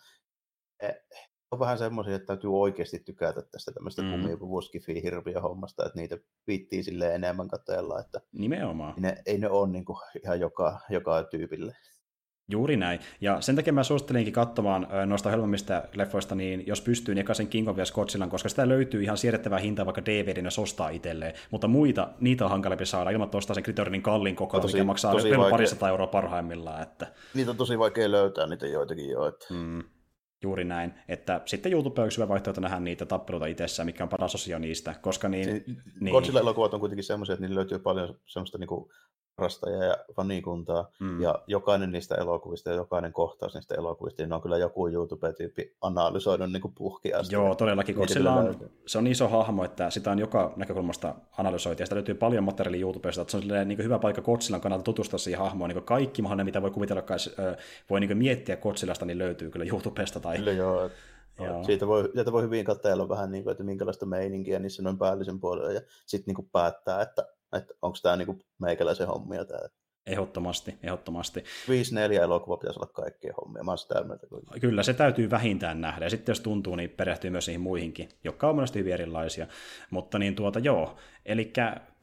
e, 0.82 0.88
on 1.56 1.60
vähän 1.60 1.78
semmoisia, 1.78 2.16
että 2.16 2.26
täytyy 2.26 2.60
oikeasti 2.60 3.00
tykätä 3.00 3.42
tästä 3.42 3.72
tämmöistä 3.72 4.02
mm. 4.02 4.12
kumivuoskifiä 4.12 5.02
hirviä 5.04 5.42
hommasta, 5.42 5.86
että 5.86 6.00
niitä 6.00 6.18
viittii 6.48 6.84
sille 6.84 7.16
enemmän 7.16 7.48
katsella, 7.48 8.00
että 8.00 8.22
Nimenomaan. 8.32 8.94
Ne, 8.98 9.18
ei 9.26 9.38
ne 9.38 9.50
ole 9.50 9.70
niin 9.70 9.86
kuin 9.86 9.98
ihan 10.24 10.40
joka, 10.40 10.80
joka 10.90 11.24
tyypille. 11.24 11.76
Juuri 12.48 12.78
näin. 12.78 13.00
Ja 13.22 13.42
sen 13.42 13.56
takia 13.56 13.74
mä 13.74 13.84
suosittelinkin 13.84 14.34
katsomaan 14.34 14.88
noista 15.06 15.30
helpommista 15.30 15.84
leffoista, 15.94 16.36
niin 16.36 16.68
jos 16.68 16.82
pystyy, 16.82 17.16
niin 17.16 17.22
ekaisen 17.22 17.48
King 17.48 17.70
of 17.70 17.78
Godzillan, 17.94 18.30
koska 18.30 18.50
sitä 18.50 18.70
löytyy 18.70 19.04
ihan 19.04 19.18
siedettävää 19.18 19.60
hintaa 19.60 19.86
vaikka 19.86 20.06
DVDnä 20.06 20.50
ostaa 20.62 20.90
itselleen. 20.90 21.34
Mutta 21.52 21.68
muita, 21.68 22.10
niitä 22.20 22.46
on 22.46 22.52
hankalempi 22.52 22.86
saada 22.86 23.10
ilman 23.10 23.30
tuosta 23.30 23.54
sen 23.54 23.64
Critorinin 23.64 24.02
kallin 24.02 24.36
koko, 24.36 24.60
tosi, 24.60 24.74
mikä 24.74 24.84
maksaa 24.84 25.12
tosi 25.12 25.30
parista 25.50 25.90
euroa 25.90 26.08
parhaimmillaan. 26.08 26.82
Että... 26.82 27.08
Niitä 27.34 27.52
on 27.52 27.58
tosi 27.58 27.80
vaikea 27.80 28.12
löytää, 28.12 28.48
niitä 28.48 28.68
joitakin 28.68 29.10
jo. 29.10 29.28
Että... 29.28 29.46
Mm. 29.50 29.84
Juuri 30.46 30.64
näin. 30.64 30.94
Että 31.08 31.42
sitten 31.46 31.72
YouTube 31.72 32.02
on 32.02 32.08
yksi 32.08 32.18
hyvä 32.18 32.28
vaihtoehto 32.28 32.62
nähdä 32.62 32.80
niitä 32.80 33.06
tappeluita 33.06 33.46
itsessään, 33.46 33.86
mikä 33.86 34.04
on 34.04 34.10
paras 34.10 34.36
osio 34.36 34.60
niistä. 34.60 34.96
Koska 35.02 35.30
niin, 35.30 35.64
niin... 36.02 36.12
Godzilla-elokuvat 36.12 36.74
on 36.74 36.80
kuitenkin 36.80 37.04
semmoisia, 37.04 37.34
että 37.34 37.46
niillä 37.46 37.58
löytyy 37.58 37.80
paljon 37.80 38.20
semmoista 38.26 38.58
niin 38.58 38.68
kuin 38.68 38.90
harrastajia 39.38 39.84
ja 39.84 39.98
fanikuntaa, 40.16 40.92
mm. 41.00 41.22
ja 41.22 41.40
jokainen 41.48 41.92
niistä 41.92 42.16
elokuvista 42.16 42.70
ja 42.70 42.76
jokainen 42.76 43.14
kohtaus 43.14 43.54
niistä 43.54 43.76
elokuvista, 43.76 44.24
niin 44.24 44.34
on 44.34 44.42
kyllä 44.42 44.58
joku 44.58 44.88
YouTube-tyyppi 44.88 45.76
analysoinut 45.82 46.52
niin 46.52 46.74
puhkiasti. 46.76 47.36
Joo, 47.36 47.56
todellakin, 47.56 47.96
koska 47.96 48.14
sillä 48.14 48.34
on, 48.34 48.56
se 48.86 48.98
on 48.98 49.08
iso 49.08 49.28
hahmo, 49.28 49.64
että 49.64 49.90
sitä 49.90 50.12
on 50.12 50.20
joka 50.20 50.54
näkökulmasta 50.56 51.16
analysoitu, 51.38 51.82
ja 51.82 51.86
sitä 51.86 51.96
löytyy 51.96 52.16
paljon 52.16 52.44
materiaalia 52.44 52.82
YouTubesta, 52.82 53.22
että 53.22 53.32
se 53.32 53.38
on 53.38 53.68
niin 53.68 53.84
hyvä 53.84 54.00
paikka 54.00 54.22
Kotsilan 54.22 54.62
kannalta 54.62 54.84
tutustua 54.84 55.20
siihen 55.20 55.40
hahmoon, 55.40 55.70
niin 55.70 55.84
kaikki 55.84 56.22
mahdollinen, 56.22 56.46
mitä 56.46 56.62
voi 56.62 56.72
kuvitella, 56.72 57.04
voi 57.90 58.00
niin 58.00 58.18
miettiä 58.18 58.58
Kotsilasta, 58.58 59.06
niin 59.06 59.18
löytyy 59.18 59.52
kyllä 59.52 59.66
YouTubesta. 59.66 60.20
Tai... 60.20 60.38
Kyllä 60.38 60.52
joo, 60.52 60.90
Joo. 61.40 61.64
Siitä, 61.64 61.88
voi, 61.88 62.10
siitä 62.14 62.32
voi 62.32 62.44
hyvin 62.44 62.66
katsella 62.66 63.10
vähän, 63.10 63.32
niin 63.32 63.44
kuin, 63.44 63.52
että 63.52 63.64
minkälaista 63.64 64.06
meininkiä 64.06 64.60
niissä 64.60 64.84
noin 64.84 64.98
päällisen 64.98 65.40
puolella, 65.40 65.72
ja 65.72 65.82
sitten 66.06 66.36
niin 66.36 66.50
päättää, 66.52 67.02
että 67.02 67.28
että 67.56 67.74
onko 67.82 67.98
tämä 68.02 68.16
niinku 68.16 68.40
meikäläisen 68.62 69.08
hommia 69.08 69.46
tämä. 69.46 69.60
Ehdottomasti, 70.06 70.78
ehdottomasti. 70.84 71.40
5-4 71.40 71.44
elokuva 72.22 72.58
pitäisi 72.58 72.80
olla 72.80 72.92
kaikkien 72.94 73.34
hommia, 73.42 73.64
mä 73.64 73.78
sitä 73.78 74.04
mieltä. 74.04 74.28
Kyllä, 74.62 74.84
se 74.84 74.94
täytyy 74.94 75.30
vähintään 75.30 75.82
nähdä, 75.82 76.06
ja 76.06 76.10
sitten 76.10 76.34
jos 76.34 76.40
tuntuu, 76.40 76.76
niin 76.76 76.90
perehtyy 76.90 77.30
myös 77.30 77.48
niihin 77.48 77.62
muihinkin, 77.62 78.10
jotka 78.24 78.50
on 78.50 78.56
monesti 78.56 78.80
hyvin 78.80 78.94
erilaisia. 78.94 79.48
Mutta 79.90 80.20
niin 80.20 80.36
tuota, 80.36 80.60
joo, 80.60 80.98
eli 81.26 81.54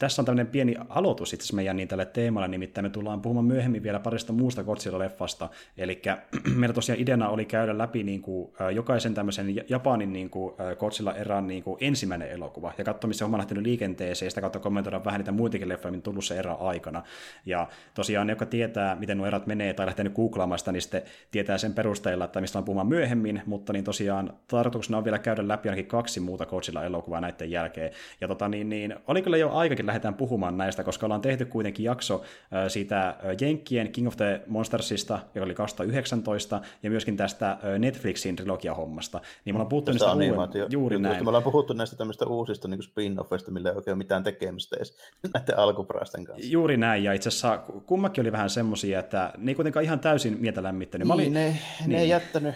tässä 0.03 0.23
on 0.23 0.27
tämmöinen 0.27 0.47
pieni 0.47 0.77
aloitus 0.89 1.33
itse 1.33 1.55
meidän 1.55 1.77
niin 1.77 1.89
tälle 1.89 2.07
teemalle, 2.07 2.49
nimittäin 2.49 2.85
me 2.85 2.91
tullaan 2.91 3.23
puhumaan 3.23 3.45
myöhemmin 3.45 3.83
vielä 3.83 4.01
parista 4.01 4.33
muusta 4.33 4.63
Godzilla-leffasta, 4.63 5.49
eli 5.79 6.03
meillä 6.59 6.75
tosiaan 6.75 7.01
ideana 7.01 7.29
oli 7.29 7.45
käydä 7.45 7.79
läpi 7.79 8.03
niin 8.03 8.23
kuin, 8.23 8.53
jokaisen 8.75 9.15
tämmöisen 9.15 9.55
Japanin 9.69 10.13
niin 10.13 10.31
kuin, 10.31 10.55
Godzilla-erän 10.79 11.47
niin 11.47 11.63
kuin, 11.63 11.77
ensimmäinen 11.81 12.31
elokuva, 12.31 12.73
ja 12.79 12.85
katsoa, 12.85 13.09
missä 13.09 13.25
on 13.25 13.39
lähtenyt 13.39 13.65
liikenteeseen, 13.65 14.27
ja 14.27 14.31
sitä 14.31 14.41
kautta 14.41 14.59
kommentoida 14.59 15.05
vähän 15.05 15.21
niitä 15.21 15.33
muitakin 15.33 15.69
leffoja, 15.69 15.93
mitä 15.93 16.03
tullut 16.03 16.25
se 16.25 16.39
erä 16.39 16.55
aikana. 16.55 17.03
Ja 17.47 17.69
tosiaan 17.95 18.27
ne, 18.27 18.31
jotka 18.31 18.47
tietää, 18.47 18.97
miten 18.97 19.19
nuo 19.19 19.27
erät 19.27 19.47
menee, 19.47 19.75
tai 19.75 19.87
lähtenyt 19.87 20.15
googlaamaan 20.15 20.59
sitä, 20.59 20.73
niin 20.73 20.83
sitten 20.83 21.03
tietää 21.31 21.59
sen 21.59 21.75
perusteella, 21.75 22.25
että 22.25 22.41
mistä 22.41 22.59
on 22.59 22.65
puhumaan 22.65 22.89
myöhemmin, 22.89 23.43
mutta 23.47 23.73
niin 23.73 23.85
tosiaan 23.85 24.35
tarkoituksena 24.49 24.99
on 24.99 25.05
vielä 25.05 25.19
käydä 25.19 25.49
läpi 25.49 25.69
ainakin 25.69 25.87
kaksi 25.87 26.21
muuta 26.21 26.47
Godzilla-elokuvaa 26.47 27.21
näiden 27.21 27.51
jälkeen. 27.51 27.93
Ja 28.21 28.29
tota, 28.29 28.49
niin, 28.49 28.69
niin, 28.69 28.95
oli 29.13 29.23
kyllä 29.23 29.37
jo 29.37 29.51
aikakin 29.53 29.87
lähdetään 29.87 30.15
puhumaan 30.15 30.57
näistä, 30.57 30.85
koska 30.85 31.07
ollaan 31.07 31.21
tehty 31.21 31.45
kuitenkin 31.45 31.85
jakso 31.85 32.23
siitä 32.69 33.17
Jenkkien 33.41 33.93
King 33.93 34.09
of 34.09 34.17
the 34.17 34.43
Monstersista, 34.47 35.19
joka 35.35 35.45
oli 35.45 35.55
2019, 35.55 36.61
ja 36.83 36.91
myöskin 36.91 37.17
tästä 37.17 37.59
Netflixin 37.79 38.37
trilogia-hommasta. 38.37 39.21
Niin 39.45 39.55
me 39.55 39.57
ollaan 39.57 39.69
puhuttu 39.69 39.91
niistä 39.91 40.13
uuden, 40.13 40.67
juuri 40.71 40.99
näin. 40.99 41.25
Me 41.25 41.29
ollaan 41.29 41.45
puhuttu 41.45 41.73
näistä 41.73 41.97
tämmöistä 41.97 42.27
uusista 42.27 42.69
niin 42.69 42.81
spin-offeista, 42.83 43.51
millä 43.51 43.71
ei 43.71 43.77
oikein 43.77 43.99
mitään 43.99 44.23
tekemistä 44.23 44.77
edes 44.77 44.99
näiden 45.35 45.59
alkuperäisten 45.59 46.25
kanssa. 46.25 46.51
Juuri 46.51 46.77
näin, 46.77 47.05
ja 47.05 47.13
itse 47.13 47.29
asiassa 47.29 47.59
kummakin 47.87 48.23
oli 48.23 48.33
vähän 48.33 48.51
semmoisia, 48.51 49.01
että 49.01 49.33
ne 49.37 49.51
ei 49.51 49.55
kuitenkaan 49.55 49.85
ihan 49.85 50.01
täysin 50.01 50.37
mieltä 50.41 50.63
lämmittänyt. 50.63 51.09
Niin, 51.09 51.15
olin, 51.15 51.33
ne, 51.33 51.59
niin. 51.81 51.91
ne 51.91 52.01
ei 52.01 52.09
jättänyt, 52.09 52.55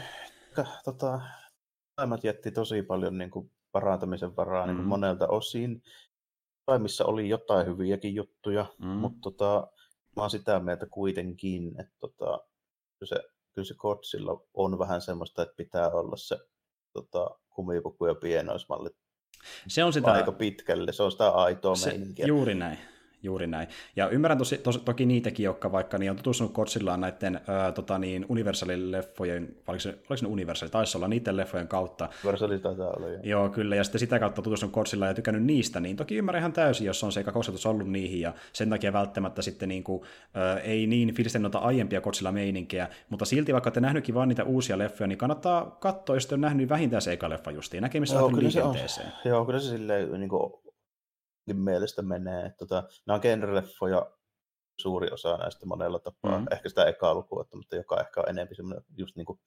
tota, 0.84 1.20
jätti 2.22 2.50
tosi 2.50 2.82
paljon 2.82 3.18
niin 3.18 3.30
kuin 3.30 3.50
parantamisen 3.72 4.36
varaa 4.36 4.66
mm. 4.66 4.68
niin 4.68 4.76
kuin 4.76 4.88
monelta 4.88 5.28
osin 5.28 5.82
missä 6.78 7.04
oli 7.04 7.28
jotain 7.28 7.66
hyviäkin 7.66 8.14
juttuja, 8.14 8.66
mm. 8.78 8.86
mutta 8.86 9.18
tota, 9.22 9.66
mä 10.16 10.22
oon 10.22 10.30
sitä 10.30 10.60
mieltä 10.60 10.86
kuitenkin, 10.86 11.80
että 11.80 11.94
tota, 11.98 12.40
kyllä 12.98 13.08
se, 13.08 13.22
kyllä 13.54 13.66
se 13.66 13.74
Kotsilla 13.76 14.40
on 14.54 14.78
vähän 14.78 15.00
semmoista, 15.00 15.42
että 15.42 15.54
pitää 15.56 15.90
olla 15.90 16.16
se 16.16 16.38
tota, 16.92 17.30
kumipuku 17.50 18.06
ja 18.06 18.14
pienoismalli 18.14 18.90
se 19.68 19.84
on 19.84 19.92
sitä... 19.92 20.12
aika 20.12 20.32
pitkälle, 20.32 20.92
se 20.92 21.02
on 21.02 21.12
sitä 21.12 21.30
aitoa 21.30 21.74
se, 21.74 21.88
meininkiä. 21.90 22.26
Juuri 22.26 22.54
näin. 22.54 22.78
Juuri 23.26 23.46
näin. 23.46 23.68
Ja 23.96 24.08
ymmärrän 24.08 24.38
tosi, 24.38 24.58
tos, 24.58 24.78
toki 24.78 25.06
niitäkin, 25.06 25.44
jotka 25.44 25.72
vaikka 25.72 25.98
niin 25.98 26.10
on 26.10 26.16
tutustunut 26.16 26.52
Kotsillaan 26.52 27.00
näiden 27.00 27.40
ää, 27.46 27.72
tota 27.72 27.98
niin, 27.98 28.26
Universalin 28.28 28.92
leffojen, 28.92 29.56
oliko 29.66 29.80
se, 29.80 29.88
oliko 29.88 30.16
se 30.16 30.26
Universal, 30.26 30.68
taisi 30.68 30.98
olla 30.98 31.08
niiden 31.08 31.36
leffojen 31.36 31.68
kautta. 31.68 32.08
Universali 32.24 32.58
taitaa 32.58 32.90
olla, 32.90 33.08
joo. 33.08 33.20
Joo, 33.22 33.48
kyllä, 33.48 33.76
ja 33.76 33.84
sitten 33.84 33.98
sitä 33.98 34.18
kautta 34.18 34.42
tutustunut 34.42 34.72
Kotsillaan 34.72 35.10
ja 35.10 35.14
tykännyt 35.14 35.44
niistä, 35.44 35.80
niin 35.80 35.96
toki 35.96 36.16
ymmärrän 36.16 36.40
ihan 36.40 36.52
täysin, 36.52 36.86
jos 36.86 37.04
on 37.04 37.12
se 37.12 37.20
eka 37.20 37.32
kosketus 37.32 37.66
ollut 37.66 37.88
niihin, 37.88 38.20
ja 38.20 38.34
sen 38.52 38.70
takia 38.70 38.92
välttämättä 38.92 39.42
sitten 39.42 39.68
niin 39.68 39.84
kuin, 39.84 40.02
ää, 40.34 40.58
ei 40.58 40.86
niin 40.86 41.14
fiilisten 41.14 41.42
noita 41.42 41.58
aiempia 41.58 42.00
Kotsilla 42.00 42.32
meininkejä, 42.32 42.88
mutta 43.08 43.24
silti 43.24 43.52
vaikka 43.52 43.70
te 43.70 43.80
nähnytkin 43.80 44.14
vain 44.14 44.28
niitä 44.28 44.44
uusia 44.44 44.78
leffoja, 44.78 45.08
niin 45.08 45.18
kannattaa 45.18 45.76
katsoa, 45.80 46.16
jos 46.16 46.26
te 46.26 46.34
on 46.34 46.40
nähnyt 46.40 46.68
vähintään 46.68 47.02
se 47.02 47.12
eka 47.12 47.30
leffa 47.30 47.50
justiin, 47.50 47.82
näkemissä 47.82 48.16
joo, 48.16 48.28
kyllä 48.28 48.42
liikenteeseen. 48.42 49.12
Se 49.22 49.28
on, 49.28 49.30
joo, 49.30 49.44
kyllä 49.44 49.60
se 49.60 49.68
silleen 49.68 50.20
niin 50.20 50.28
kuin 50.28 50.52
mielestä 51.54 52.02
menee. 52.02 52.50
Tota, 52.58 52.82
nämä 53.06 53.14
on 53.14 53.20
genreleffoja 53.22 54.10
suuri 54.80 55.08
osa 55.10 55.36
näistä 55.36 55.66
monella 55.66 55.98
tapaa. 55.98 56.38
Mm. 56.38 56.46
Ehkä 56.50 56.68
sitä 56.68 56.84
ekaa 56.84 57.14
lukua, 57.14 57.44
mutta 57.54 57.76
joka 57.76 58.00
ehkä 58.00 58.20
on 58.20 58.28
enemmän 58.28 58.56
semmoinen 58.56 58.84
just 58.96 59.16
niin 59.16 59.26
kuin 59.26 59.40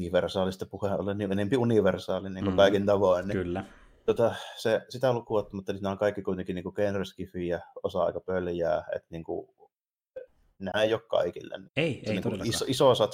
universaalista 0.00 0.66
puheen 0.66 1.00
ollen, 1.00 1.18
niin 1.18 1.32
enemmän 1.32 1.58
universaali 1.58 2.30
niin 2.30 2.44
kuin 2.44 2.54
mm. 2.54 2.56
kaikin 2.56 2.86
tavoin. 2.86 3.28
Niin, 3.28 3.38
Kyllä. 3.38 3.64
Tota, 4.06 4.34
se, 4.56 4.80
sitä 4.88 5.12
lukuun 5.12 5.48
mutta 5.52 5.72
niin 5.72 5.82
nämä 5.82 5.92
on 5.92 5.98
kaikki 5.98 6.22
kuitenkin 6.22 6.54
niin 6.54 6.72
genreskifiä, 6.74 7.60
osa 7.82 8.02
aika 8.02 8.20
pöljää, 8.20 8.84
että 8.96 9.08
niin 9.10 9.24
kuin, 9.24 9.48
nämä 10.58 10.82
ei 10.82 10.94
ole 10.94 11.02
kaikille. 11.08 11.60
Ei, 11.76 12.02
se 12.04 12.12
ei 12.12 12.20
niin 12.20 12.46
iso, 12.46 12.64
iso 12.68 12.88
osa, 12.90 13.08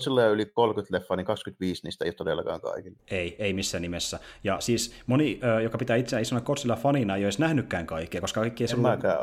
sillä 0.00 0.26
yli 0.26 0.46
30 0.46 0.96
leffaa, 0.96 1.16
niin 1.16 1.24
25 1.24 1.82
niistä 1.84 2.04
ei 2.04 2.08
ole 2.08 2.14
todellakaan 2.14 2.60
kaikille. 2.60 2.98
Ei, 3.10 3.36
ei 3.38 3.52
missään 3.52 3.82
nimessä. 3.82 4.20
Ja 4.44 4.60
siis 4.60 4.94
moni, 5.06 5.40
joka 5.62 5.78
pitää 5.78 5.96
itseään 5.96 6.22
isona 6.22 6.40
Godzilla 6.40 6.76
fanina, 6.76 7.16
ei 7.16 7.20
ole 7.20 7.26
edes 7.26 7.38
nähnytkään 7.38 7.86
kaikkea, 7.86 8.20
koska 8.20 8.40
kaikki 8.40 8.64
ei 8.64 8.68
se 8.68 8.76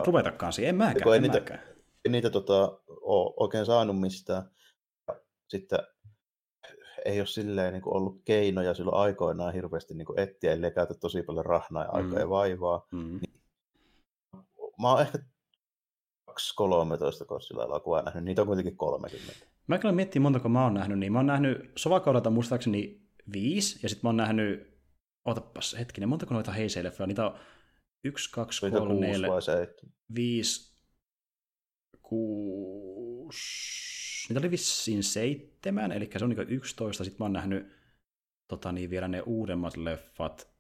ruvetakaan 0.06 0.54
siihen. 0.54 0.70
En 0.70 0.76
mäkään, 0.76 1.16
en 1.16 1.22
niitä, 1.22 1.40
mäkään. 1.40 1.60
En 2.06 2.12
niitä 2.12 2.30
tota, 2.30 2.80
ole 2.88 3.34
oikein 3.38 3.66
saanut 3.66 4.00
mistään. 4.00 4.44
Sitten 5.48 5.80
ei 7.06 7.20
ole 7.20 7.28
silleen 7.28 7.74
niin 7.74 7.84
ollut 7.86 8.22
keinoja 8.26 8.74
silloin 8.74 8.98
aikoinaan 8.98 9.54
hirveästi 9.54 9.94
niin 9.94 10.08
etsiä, 10.18 10.54
ellei 10.54 10.72
käytä 10.72 10.94
tosi 10.94 11.24
paljon 11.24 11.46
rahnaa 11.46 11.84
ja 11.84 11.90
aikaa 11.90 12.12
mm. 12.12 12.20
ja 12.20 12.30
vaivaa. 12.30 12.88
Mm. 12.92 13.20
Niin, 13.22 13.42
mä 14.82 14.92
oon 14.92 15.02
ehkä 15.02 15.20
12-13 17.24 17.26
Godzilla-elokuvaa 17.26 18.02
nähnyt, 18.02 18.24
niitä 18.24 18.42
on 18.42 18.48
kuitenkin 18.48 18.78
30. 18.78 19.34
Mä 19.68 19.78
kyllä 19.78 19.92
miettii 19.92 20.20
montako 20.20 20.50
mä 20.50 20.64
oon 20.64 20.74
nähnyt, 20.74 21.00
niin 21.00 21.12
mä 21.12 21.20
oon 21.20 21.26
nähnyt 21.28 21.72
Sovakaudelta 21.76 22.30
muistaakseni 22.30 23.08
viisi, 23.34 23.80
ja 23.84 23.90
sitten 23.90 24.08
mä 24.08 24.10
oon 24.10 24.18
nähnyt, 24.18 24.78
otapas 25.26 25.76
hetkinen, 25.80 26.10
montako 26.10 26.34
noita 26.34 26.52
heiseileffoja, 26.52 27.08
niitä 27.08 27.26
on 27.26 27.40
yksi, 28.04 28.32
kaksi, 28.32 28.72
kolme, 28.72 29.08
neljä, 29.08 29.28
viisi, 30.16 30.78
kuusi, 32.02 33.40
niitä 34.30 34.40
oli 34.40 34.52
vissiin 34.52 35.04
seitsemän, 35.04 35.92
eli 35.92 36.10
se 36.18 36.24
on 36.24 36.30
niin 36.30 36.50
11, 36.50 37.04
sitten 37.04 37.18
mä 37.20 37.26
oon 37.26 37.34
nähnyt 37.34 37.78
tota 38.48 38.72
niin, 38.72 38.90
vielä 38.90 39.08
ne 39.08 39.22
uudemmat 39.22 39.78
leffat, 39.78 40.57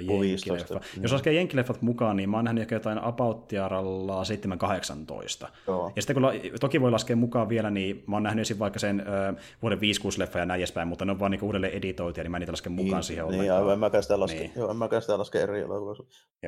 jenkkileffa. 0.00 0.74
Mm. 0.74 1.02
Jos 1.02 1.12
laskee 1.12 1.32
jenkkileffat 1.32 1.82
mukaan, 1.82 2.16
niin 2.16 2.30
mä 2.30 2.36
oon 2.36 2.44
nähnyt 2.44 2.62
ehkä 2.62 2.74
jotain 2.74 2.98
Abouttiaralla 2.98 4.22
7-18. 4.22 5.48
Ja 5.96 6.02
sitten 6.02 6.14
kun 6.14 6.22
la- 6.22 6.32
toki 6.60 6.80
voi 6.80 6.90
laskea 6.90 7.16
mukaan 7.16 7.48
vielä, 7.48 7.70
niin 7.70 8.04
mä 8.06 8.16
oon 8.16 8.22
nähnyt 8.22 8.42
esim. 8.42 8.58
vaikka 8.58 8.78
sen 8.78 9.00
ö, 9.00 9.34
vuoden 9.62 9.80
5 9.80 10.18
leffa 10.18 10.38
ja 10.38 10.46
näin 10.46 10.58
edespäin, 10.58 10.88
mutta 10.88 11.04
ne 11.04 11.12
on 11.12 11.20
vaan 11.20 11.30
niinku 11.30 11.46
uudelleen 11.46 11.72
editoitia, 11.72 12.24
niin 12.24 12.30
mä 12.30 12.36
en 12.36 12.40
niitä 12.40 12.52
laske 12.52 12.70
mukaan 12.70 12.94
niin, 12.94 13.02
siihen 13.02 13.24
niin, 13.24 13.34
ollenkaan. 13.34 13.62
Niin, 13.62 13.72
en 13.72 13.78
mäkään 13.78 14.02
sitä 14.02 14.20
laske, 14.20 14.38
niin. 14.38 14.52
joo, 14.56 14.70
en 14.70 14.76
mäkään 14.76 15.02
sitä 15.02 15.18
laske 15.18 15.40
eri 15.40 15.60
elokuvassa. 15.60 16.04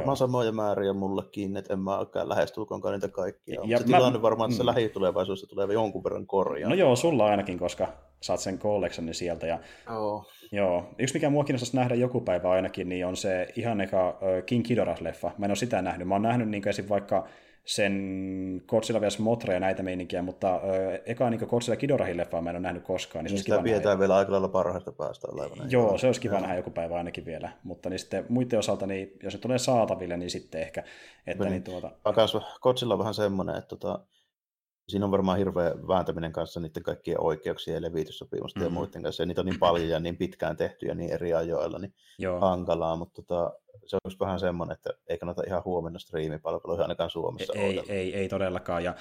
Mä 0.06 0.14
samoja 0.14 0.52
määriä 0.52 0.92
mullekin, 0.92 1.56
että 1.56 1.72
en 1.72 1.80
mä 1.80 1.98
olekaan 1.98 2.28
lähestulkoonkaan 2.28 2.94
niitä 2.94 3.08
kaikkia. 3.08 3.60
Ja 3.64 3.78
se 3.78 3.84
mä, 3.84 3.96
tilanne 3.96 4.22
varmaan, 4.22 4.50
että 4.50 4.56
se 4.56 4.62
mm. 4.62 4.66
lähitulevaisuudessa 4.66 5.46
tulee 5.46 5.72
jonkun 5.72 6.04
verran 6.04 6.26
korjaa. 6.26 6.68
No 6.68 6.74
joo, 6.74 6.96
sulla 6.96 7.26
ainakin, 7.26 7.58
koska 7.58 7.88
saat 8.20 8.40
sen 8.40 8.58
collectionin 8.58 9.14
sieltä. 9.14 9.46
Ja, 9.46 9.58
oh. 9.96 10.26
Joo. 10.52 10.88
Yksi, 10.98 11.14
mikä 11.14 11.30
mua 11.30 11.44
kiinnostaisi 11.44 11.76
nähdä 11.76 11.94
joku 11.94 12.20
päivä 12.20 12.50
ainakin, 12.50 12.88
niin 12.88 13.06
on 13.06 13.16
se 13.16 13.48
ihan 13.56 13.80
eka 13.80 14.18
King 14.46 14.64
Kidoras-leffa. 14.64 15.30
Mä 15.38 15.46
en 15.46 15.50
ole 15.50 15.56
sitä 15.56 15.82
nähnyt. 15.82 16.08
Mä 16.08 16.14
oon 16.14 16.22
nähnyt 16.22 16.48
niin 16.48 16.68
esim. 16.68 16.88
vaikka 16.88 17.26
sen 17.66 18.62
Godzilla 18.66 19.00
vs. 19.00 19.18
Motra 19.18 19.54
ja 19.54 19.60
näitä 19.60 19.82
meininkiä, 19.82 20.22
mutta 20.22 20.60
ö, 20.64 21.02
eka 21.06 21.30
niin 21.30 21.46
Godzilla 21.46 21.76
Kidorahin 21.76 22.16
leffaa 22.16 22.42
mä 22.42 22.50
en 22.50 22.56
ole 22.56 22.62
nähnyt 22.62 22.84
koskaan. 22.84 23.24
Niin, 23.24 23.32
niin 23.32 23.42
sitä 23.42 23.58
pidetään 23.62 23.84
nähdä. 23.84 23.98
vielä 23.98 24.16
aika 24.16 24.32
lailla 24.32 24.48
parhaista 24.48 24.92
päästä 24.92 25.28
olevana. 25.32 25.64
Joo, 25.68 25.98
se 25.98 26.06
olisi 26.06 26.20
kiva 26.20 26.40
nähdä 26.40 26.56
joku 26.56 26.70
päivä 26.70 26.96
ainakin 26.96 27.24
vielä, 27.24 27.52
mutta 27.62 27.90
niin 27.90 27.98
sitten 27.98 28.26
muiden 28.28 28.58
osalta, 28.58 28.86
niin 28.86 29.12
jos 29.22 29.32
se 29.32 29.38
tulee 29.38 29.58
saataville, 29.58 30.16
niin 30.16 30.30
sitten 30.30 30.60
ehkä. 30.60 30.84
Että 31.26 31.44
niin, 31.44 31.50
niin 31.50 31.62
tuota... 31.62 31.90
Godzilla 32.60 32.94
on 32.94 32.98
vähän 32.98 33.14
semmoinen, 33.14 33.56
että 33.56 33.68
tota, 33.68 34.00
siinä 34.88 35.04
on 35.04 35.10
varmaan 35.10 35.38
hirveä 35.38 35.74
vääntäminen 35.88 36.32
kanssa 36.32 36.60
niiden 36.60 36.82
kaikkien 36.82 37.20
oikeuksien 37.20 37.74
ja 37.74 37.82
levityssopimusten 37.82 38.62
mm-hmm. 38.62 38.74
ja 38.74 38.80
muiden 38.80 39.02
kanssa. 39.02 39.22
Ja 39.22 39.26
niitä 39.26 39.40
on 39.40 39.46
niin 39.46 39.58
paljon 39.58 39.88
ja 39.88 40.00
niin 40.00 40.16
pitkään 40.16 40.56
tehty 40.56 40.86
ja 40.86 40.94
niin 40.94 41.12
eri 41.12 41.34
ajoilla, 41.34 41.78
niin 41.78 41.94
Joo. 42.18 42.40
hankalaa, 42.40 42.96
mutta 42.96 43.22
tota, 43.22 43.52
se 43.86 43.96
olisi 44.04 44.18
vähän 44.20 44.40
semmoinen, 44.40 44.74
että 44.74 44.90
ei 45.08 45.18
kannata 45.18 45.42
ihan 45.46 45.62
huomenna 45.64 45.98
striimipalveluihin 45.98 46.82
ainakaan 46.82 47.10
Suomessa 47.10 47.52
ei, 47.52 47.62
ei, 47.62 47.84
ei, 47.88 48.14
ei, 48.14 48.28
todellakaan. 48.28 48.84
Ja 48.84 48.94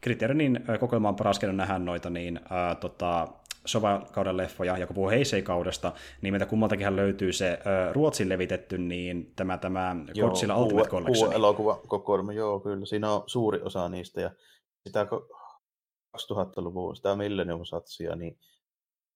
kriteerin 0.00 0.60
kokoelma 0.80 1.08
on 1.08 1.16
paras 1.16 1.40
nähdä 1.42 1.78
noita, 1.78 2.10
niin 2.10 2.40
ää, 2.50 2.74
tota, 2.74 3.28
Sova-kauden 3.66 4.36
leffoja, 4.36 4.78
ja 4.78 4.86
kun 4.86 4.94
puhuu 4.94 5.10
Heisei-kaudesta, 5.10 5.92
niin 6.22 6.34
meitä 6.34 6.46
kummaltakinhan 6.46 6.96
löytyy 6.96 7.32
se 7.32 7.50
ä, 7.50 7.92
Ruotsin 7.92 8.28
levitetty, 8.28 8.78
niin 8.78 9.32
tämä, 9.36 9.58
tämä 9.58 9.96
Godzilla 10.20 10.56
Ultimate 10.56 10.88
Collection. 10.88 11.30
Joo, 11.30 11.38
elokuva 11.38 11.80
kokoelma, 11.86 12.32
joo 12.32 12.60
kyllä. 12.60 12.86
Siinä 12.86 13.12
on 13.12 13.22
suuri 13.26 13.60
osa 13.62 13.88
niistä, 13.88 14.20
ja 14.20 14.30
sitä 14.86 15.06
2000-luvun, 16.16 16.96
sitä 16.96 17.16
Millennium 17.16 17.64
Satsia, 17.64 18.16
niin 18.16 18.38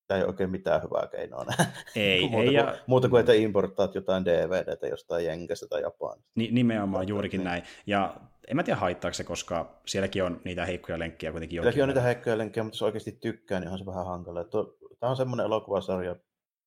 tämä 0.07 0.21
ei 0.21 0.27
oikein 0.27 0.51
mitään 0.51 0.83
hyvää 0.83 1.07
keinoa 1.07 1.45
nähdä. 1.45 1.67
Ei, 1.97 2.21
muuta, 2.21 2.37
ei. 2.37 2.45
Kuin, 2.45 2.55
ja... 2.55 2.79
muuta 2.87 3.09
kuin, 3.09 3.21
että 3.21 3.33
importaat 3.33 3.95
jotain 3.95 4.25
DVDtä 4.25 4.87
jostain 4.87 5.25
Jenkestä 5.25 5.67
tai 5.67 5.83
Japanista. 5.83 6.33
Ni, 6.35 6.49
nimenomaan 6.53 7.09
juurikin 7.09 7.39
niin. 7.39 7.45
näin. 7.45 7.63
Ja 7.87 8.17
en 8.49 8.57
mä 8.57 8.63
tiedä 8.63 8.81
haittaako 8.81 9.15
se, 9.15 9.25
koska 9.25 9.81
sielläkin 9.87 10.25
on 10.25 10.41
niitä 10.45 10.67
heikkoja 10.67 10.99
lenkkejä 10.99 11.33
kuitenkin. 11.33 11.57
Sielläkin 11.57 11.83
on 11.83 11.89
niitä 11.89 12.01
heikkoja 12.01 12.39
lenkkejä, 12.39 12.65
mutta 12.65 12.75
jos 12.75 12.83
oikeasti 12.83 13.13
tykkää, 13.13 13.61
niin 13.61 13.71
on 13.71 13.79
se 13.79 13.87
vähän 13.87 14.07
hankala. 14.07 14.45
Tämä 15.01 15.11
on 15.11 15.17
semmoinen 15.17 15.47
elokuvasarja, 15.47 16.17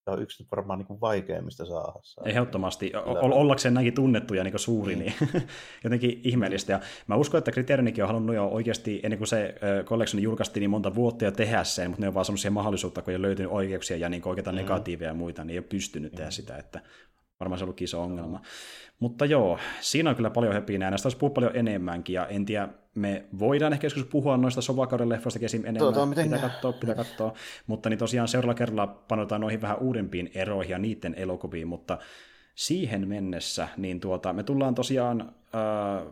Tämä 0.07 0.15
on 0.15 0.23
yksi 0.23 0.47
varmaan 0.51 0.79
niin 0.79 1.01
vaikeimmista 1.01 1.65
saada. 1.65 1.93
Ehdottomasti. 2.25 2.91
O- 2.95 3.39
ollakseen 3.39 3.73
näinkin 3.73 3.93
tunnettu 3.93 4.34
ja 4.34 4.43
niin 4.43 4.59
suuri, 4.59 4.95
mm. 4.95 4.99
niin 4.99 5.13
jotenkin 5.84 6.21
ihmeellistä. 6.23 6.71
Ja 6.71 6.79
mä 7.07 7.15
uskon, 7.15 7.38
että 7.38 7.51
Kriteerinikin 7.51 8.03
on 8.03 8.07
halunnut 8.07 8.35
jo 8.35 8.47
oikeasti, 8.47 8.99
ennen 9.03 9.17
kuin 9.17 9.27
se 9.27 9.55
collection 9.84 10.23
julkaistiin, 10.23 10.61
niin 10.61 10.69
monta 10.69 10.95
vuotta 10.95 11.25
jo 11.25 11.31
tehdä 11.31 11.63
sen, 11.63 11.89
mutta 11.89 12.01
ne 12.01 12.07
on 12.07 12.13
vaan 12.13 12.25
semmoisia 12.25 12.51
mahdollisuutta, 12.51 13.01
kun 13.01 13.13
ei 13.13 13.21
löytynyt 13.21 13.51
oikeuksia 13.51 13.97
ja 13.97 14.09
niin 14.09 14.27
oikeita 14.27 14.51
mm. 14.51 14.55
negatiiveja 14.55 15.09
ja 15.09 15.13
muita, 15.13 15.43
niin 15.43 15.51
ei 15.51 15.57
ole 15.57 15.65
pystynyt 15.69 16.11
mm. 16.11 16.15
tehdä 16.15 16.31
sitä, 16.31 16.57
että 16.57 16.81
varmaan 17.39 17.59
se 17.59 17.64
on 17.64 17.65
ollut 17.65 17.81
iso 17.81 18.01
ongelma. 18.01 18.41
Mutta 18.99 19.26
joo, 19.26 19.59
siinä 19.81 20.09
on 20.09 20.15
kyllä 20.15 20.30
paljon 20.30 20.53
höpinää, 20.53 20.89
näistä 20.89 21.07
olisi 21.07 21.18
puhua 21.18 21.34
paljon 21.34 21.55
enemmänkin, 21.55 22.14
ja 22.14 22.27
en 22.27 22.45
tiedä, 22.45 22.69
me 22.95 23.26
voidaan 23.39 23.73
ehkä 23.73 23.85
joskus 23.85 24.05
puhua 24.05 24.38
noista 24.38 24.61
sovakauden 24.61 25.09
leffoista 25.09 25.39
esim. 25.45 25.65
enemmän, 25.65 25.93
tuota, 25.93 26.23
pitää 26.23 26.39
katsoa, 26.39 26.73
pitää 26.73 26.95
katsoa, 26.95 27.34
mutta 27.68 27.89
niin 27.89 27.99
tosiaan 27.99 28.27
seuraavalla 28.27 28.57
kerralla 28.57 28.88
panotaan 28.88 29.41
noihin 29.41 29.61
vähän 29.61 29.77
uudempiin 29.80 30.31
eroihin 30.34 30.72
ja 30.72 30.80
niiden 30.80 31.15
elokuviin, 31.18 31.68
mutta 31.68 31.97
siihen 32.55 33.07
mennessä, 33.07 33.68
niin 33.77 33.99
tuota, 33.99 34.34
me 34.34 34.43
tullaan 34.43 34.76
tosiaan 34.76 35.22
äh, 35.22 36.07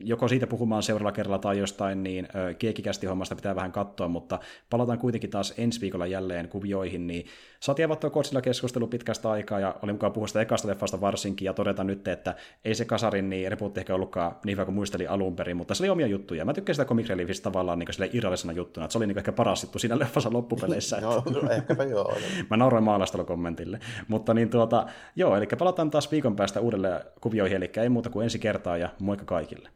joko 0.00 0.28
siitä 0.28 0.46
puhumaan 0.46 0.82
seuraavalla 0.82 1.12
kerralla 1.12 1.38
tai 1.38 1.58
jostain, 1.58 2.02
niin 2.02 2.28
kiekikästi 2.58 3.06
hommasta 3.06 3.36
pitää 3.36 3.56
vähän 3.56 3.72
katsoa, 3.72 4.08
mutta 4.08 4.38
palataan 4.70 4.98
kuitenkin 4.98 5.30
taas 5.30 5.54
ensi 5.58 5.80
viikolla 5.80 6.06
jälleen 6.06 6.48
kuvioihin, 6.48 7.06
niin 7.06 7.26
saatiin 7.62 7.86
avattua 7.86 8.10
Kotsilla 8.10 8.40
keskustelu 8.40 8.86
pitkästä 8.86 9.30
aikaa, 9.30 9.60
ja 9.60 9.74
oli 9.82 9.92
mukaan 9.92 10.12
puhua 10.12 10.26
sitä 10.26 10.40
ekasta 10.40 10.68
leffasta 10.68 11.00
varsinkin, 11.00 11.46
ja 11.46 11.52
todeta 11.52 11.84
nyt, 11.84 12.08
että 12.08 12.34
ei 12.64 12.74
se 12.74 12.84
kasarin 12.84 13.30
niin 13.30 13.50
repuutti 13.50 13.80
ehkä 13.80 13.94
ollutkaan 13.94 14.36
niin 14.44 14.52
hyvä 14.52 14.64
kuin 14.64 14.74
muisteli 14.74 15.06
alun 15.06 15.36
perin, 15.36 15.56
mutta 15.56 15.74
se 15.74 15.82
oli 15.82 15.90
omia 15.90 16.06
juttuja. 16.06 16.44
Mä 16.44 16.52
tykkään 16.52 16.74
sitä 16.74 16.84
comic 16.84 17.08
reliefistä 17.08 17.44
tavallaan 17.44 17.78
niin 17.78 17.92
sille 17.92 18.10
irrallisena 18.12 18.52
juttuna, 18.52 18.84
että 18.84 18.92
se 18.92 18.98
oli 18.98 19.06
niin 19.06 19.18
ehkä 19.18 19.32
paras 19.32 19.62
juttu 19.62 19.78
siinä 19.78 19.98
leffassa 19.98 20.32
loppupeleissä. 20.32 20.98
joo, 21.02 21.22
ehkäpä 21.50 21.84
joo. 21.84 22.16
Mä 22.50 22.56
nauroin 22.56 22.84
maalastelukommentille. 22.84 23.80
Mutta 24.08 24.34
niin 24.34 24.50
tuota, 24.50 24.86
joo, 25.16 25.36
eli 25.36 25.46
palataan 25.58 25.90
taas 25.90 26.10
viikon 26.10 26.36
päästä 26.36 26.60
uudelle 26.60 27.06
kuvioihin, 27.20 27.56
eli 27.56 27.70
ei 27.76 27.88
muuta 27.88 28.10
kuin 28.10 28.24
ensi 28.24 28.38
kertaa, 28.38 28.76
ja 28.76 28.88
moikka 29.00 29.24
kaikille. 29.24 29.68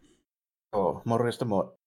Joo, 0.73 1.03
morjesta 1.05 1.45
moi. 1.45 1.84